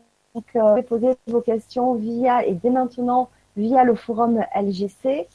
euh, 0.57 0.83
poser 0.83 1.17
vos 1.27 1.41
questions 1.41 1.95
via 1.95 2.45
et 2.45 2.55
dès 2.55 2.71
maintenant 2.71 3.29
via 3.57 3.85
le 3.85 3.95
forum 3.95 4.43
LGC. 4.55 5.29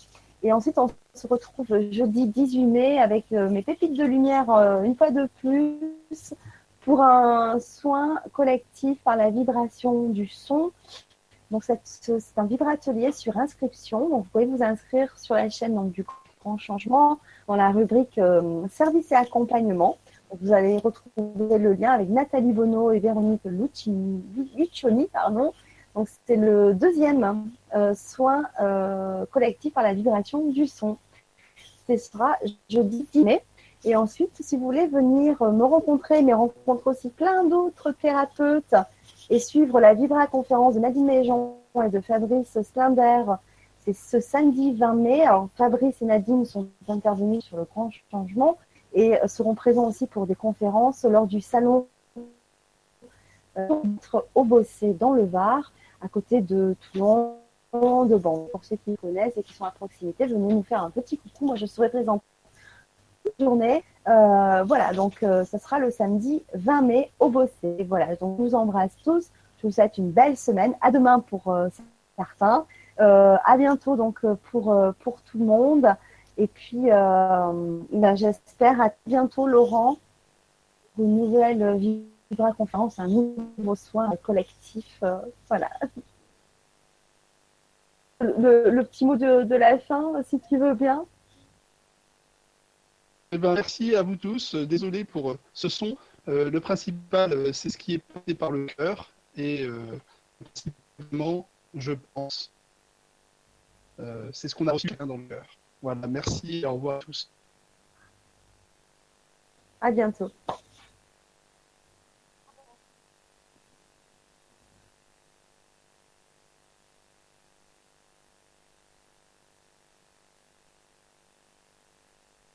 Et 0.48 0.54
ensuite, 0.54 0.78
on 0.78 0.88
se 1.14 1.28
retrouve 1.28 1.68
jeudi 1.92 2.26
18 2.26 2.66
mai 2.68 3.00
avec 3.00 3.26
euh, 3.34 3.50
mes 3.50 3.62
pépites 3.62 3.98
de 3.98 4.06
lumière 4.06 4.50
euh, 4.50 4.82
une 4.84 4.96
fois 4.96 5.12
de 5.12 5.28
plus 5.42 6.34
pour 6.80 7.02
un 7.02 7.60
soin 7.60 8.22
collectif 8.32 8.98
par 9.04 9.18
la 9.18 9.30
vibration 9.30 10.08
du 10.08 10.28
son. 10.28 10.72
Donc, 11.52 11.66
c'est 11.84 12.38
un 12.38 12.46
vibratelier 12.46 13.12
sur 13.12 13.38
inscription. 13.38 14.08
Donc, 14.08 14.24
vous 14.24 14.30
pouvez 14.32 14.46
vous 14.46 14.64
inscrire 14.64 15.20
sur 15.20 15.36
la 15.36 15.50
chaîne 15.50 15.92
du 15.92 16.06
Grand 16.42 16.58
Changement 16.58 17.20
dans 17.50 17.58
la 17.58 17.72
rubrique 17.72 18.20
service 18.70 19.12
et 19.12 19.16
accompagnement. 19.16 19.98
Vous 20.40 20.54
allez 20.54 20.78
retrouver 20.78 21.58
le 21.58 21.74
lien 21.74 21.92
avec 21.92 22.08
Nathalie 22.08 22.54
Bono 22.54 22.92
et 22.92 23.00
Véronique 23.00 23.44
Luccioni. 24.56 25.08
Pardon. 25.12 25.52
Donc, 25.98 26.10
c'est 26.28 26.36
le 26.36 26.76
deuxième 26.76 27.50
euh, 27.76 27.96
soin 27.96 28.44
euh, 28.62 29.26
collectif 29.32 29.74
par 29.74 29.82
la 29.82 29.96
vibration 29.96 30.48
du 30.50 30.68
son. 30.68 31.00
Ce 31.88 31.98
sera 31.98 32.38
jeudi 32.70 33.08
10 33.14 33.24
mai. 33.24 33.44
Et 33.84 33.96
ensuite, 33.96 34.30
si 34.40 34.58
vous 34.58 34.64
voulez 34.64 34.86
venir 34.86 35.42
me 35.42 35.64
rencontrer, 35.64 36.22
mais 36.22 36.34
rencontrer 36.34 36.92
aussi 36.92 37.10
plein 37.10 37.46
d'autres 37.46 37.94
thérapeutes 37.94 38.76
et 39.32 39.40
suivre 39.40 39.80
la 39.80 39.96
Vibra 39.96 40.28
conférence 40.28 40.76
de 40.76 40.82
Nadine 40.82 41.06
Méjean 41.06 41.58
et 41.84 41.90
de 41.90 42.00
Fabrice 42.00 42.62
Slinder, 42.62 43.24
c'est 43.80 43.94
ce 43.94 44.20
samedi 44.20 44.74
20 44.74 44.94
mai. 44.94 45.26
Fabrice 45.56 46.00
et 46.04 46.06
Nadine 46.06 46.46
sont 46.46 46.68
intervenus 46.88 47.44
sur 47.44 47.58
le 47.58 47.64
grand 47.64 47.90
changement 48.12 48.60
et 48.94 49.16
seront 49.26 49.56
présents 49.56 49.88
aussi 49.88 50.06
pour 50.06 50.28
des 50.28 50.36
conférences 50.36 51.06
lors 51.06 51.26
du 51.26 51.42
salon 51.42 51.88
euh, 53.58 53.68
au 54.36 54.44
Bossé 54.44 54.94
dans 54.94 55.14
le 55.14 55.26
Var, 55.26 55.72
à 56.02 56.08
côté 56.08 56.42
de 56.42 56.76
Toulon, 56.92 57.36
de 57.74 58.16
Bon. 58.16 58.48
Pour 58.52 58.64
ceux 58.64 58.78
qui 58.78 58.96
connaissent 58.98 59.38
et 59.38 59.44
qui 59.44 59.54
sont 59.54 59.66
à 59.66 59.72
proximité, 59.72 60.26
venez 60.26 60.54
nous 60.54 60.64
faire 60.64 60.84
un 60.84 60.90
petit 60.90 61.18
coucou. 61.18 61.46
Moi, 61.46 61.56
je 61.56 61.66
serai 61.66 61.90
présente 61.90 62.22
toute 63.24 63.34
journée. 63.40 63.84
Euh, 64.08 64.64
voilà, 64.64 64.94
donc 64.94 65.22
euh, 65.24 65.44
ça 65.44 65.60
sera 65.60 65.80
le 65.80 65.92
samedi 65.92 66.44
20 66.54 66.82
mai 66.82 67.12
au 67.20 67.30
Bossé. 67.30 67.86
Voilà, 67.88 68.16
donc 68.16 68.38
je 68.38 68.44
vous 68.44 68.56
embrasse 68.56 68.96
tous. 69.04 69.30
Je 69.58 69.68
vous 69.68 69.74
souhaite 69.74 69.98
une 69.98 70.12
belle 70.12 70.38
semaine. 70.38 70.76
À 70.82 70.92
demain 70.92 71.20
pour 71.20 71.56
certains. 72.16 72.66
à 73.00 73.58
bientôt 73.58 73.96
donc 73.96 74.26
pour, 74.52 74.76
pour 75.00 75.22
tout 75.22 75.40
le 75.40 75.46
monde. 75.46 75.96
Et 76.38 76.48
puis, 76.48 76.92
euh, 76.92 77.80
ben, 77.92 78.16
j'espère 78.16 78.80
à 78.80 78.92
bientôt, 79.08 79.48
Laurent, 79.48 79.98
une 81.00 81.18
nouvelle 81.18 81.80
Vibra 82.30 82.54
conférence, 82.54 83.00
un 83.00 83.08
nouveau 83.08 83.76
soin 83.76 84.10
collectif. 84.18 85.00
Euh, 85.04 85.20
voilà. 85.48 85.70
Le, 88.20 88.82
petit 88.82 89.06
mot 89.06 89.16
de, 89.16 89.56
la 89.56 89.78
fin, 89.80 90.22
si 90.24 90.40
tu 90.40 90.58
veux 90.58 90.74
bien. 90.74 91.06
Eh 93.32 93.38
ben, 93.38 93.54
merci 93.54 93.96
à 93.96 94.02
vous 94.02 94.16
tous. 94.16 94.56
Désolé 94.56 95.04
pour 95.04 95.32
euh, 95.32 95.40
ce 95.54 95.70
son. 95.70 95.98
le 96.26 96.58
principal, 96.60 97.54
c'est 97.54 97.70
ce 97.70 97.78
qui 97.78 97.94
est 97.94 98.00
porté 98.00 98.34
par 98.34 98.52
le 98.52 98.66
cœur. 98.66 99.12
Et 99.36 99.68
principalement, 100.40 101.48
je 101.76 101.94
pense, 102.14 102.52
c'est 104.32 104.48
ce 104.48 104.56
qu'on 104.56 104.68
a 104.68 104.74
reçu 104.74 104.88
dans 104.88 105.18
le 105.18 105.28
cœur. 105.28 105.46
Voilà, 105.82 106.08
merci, 106.08 106.66
au 106.66 106.74
revoir 106.74 106.98
à 106.98 107.00
tous. 107.00 107.30
À 109.80 109.92
bientôt. 109.92 110.32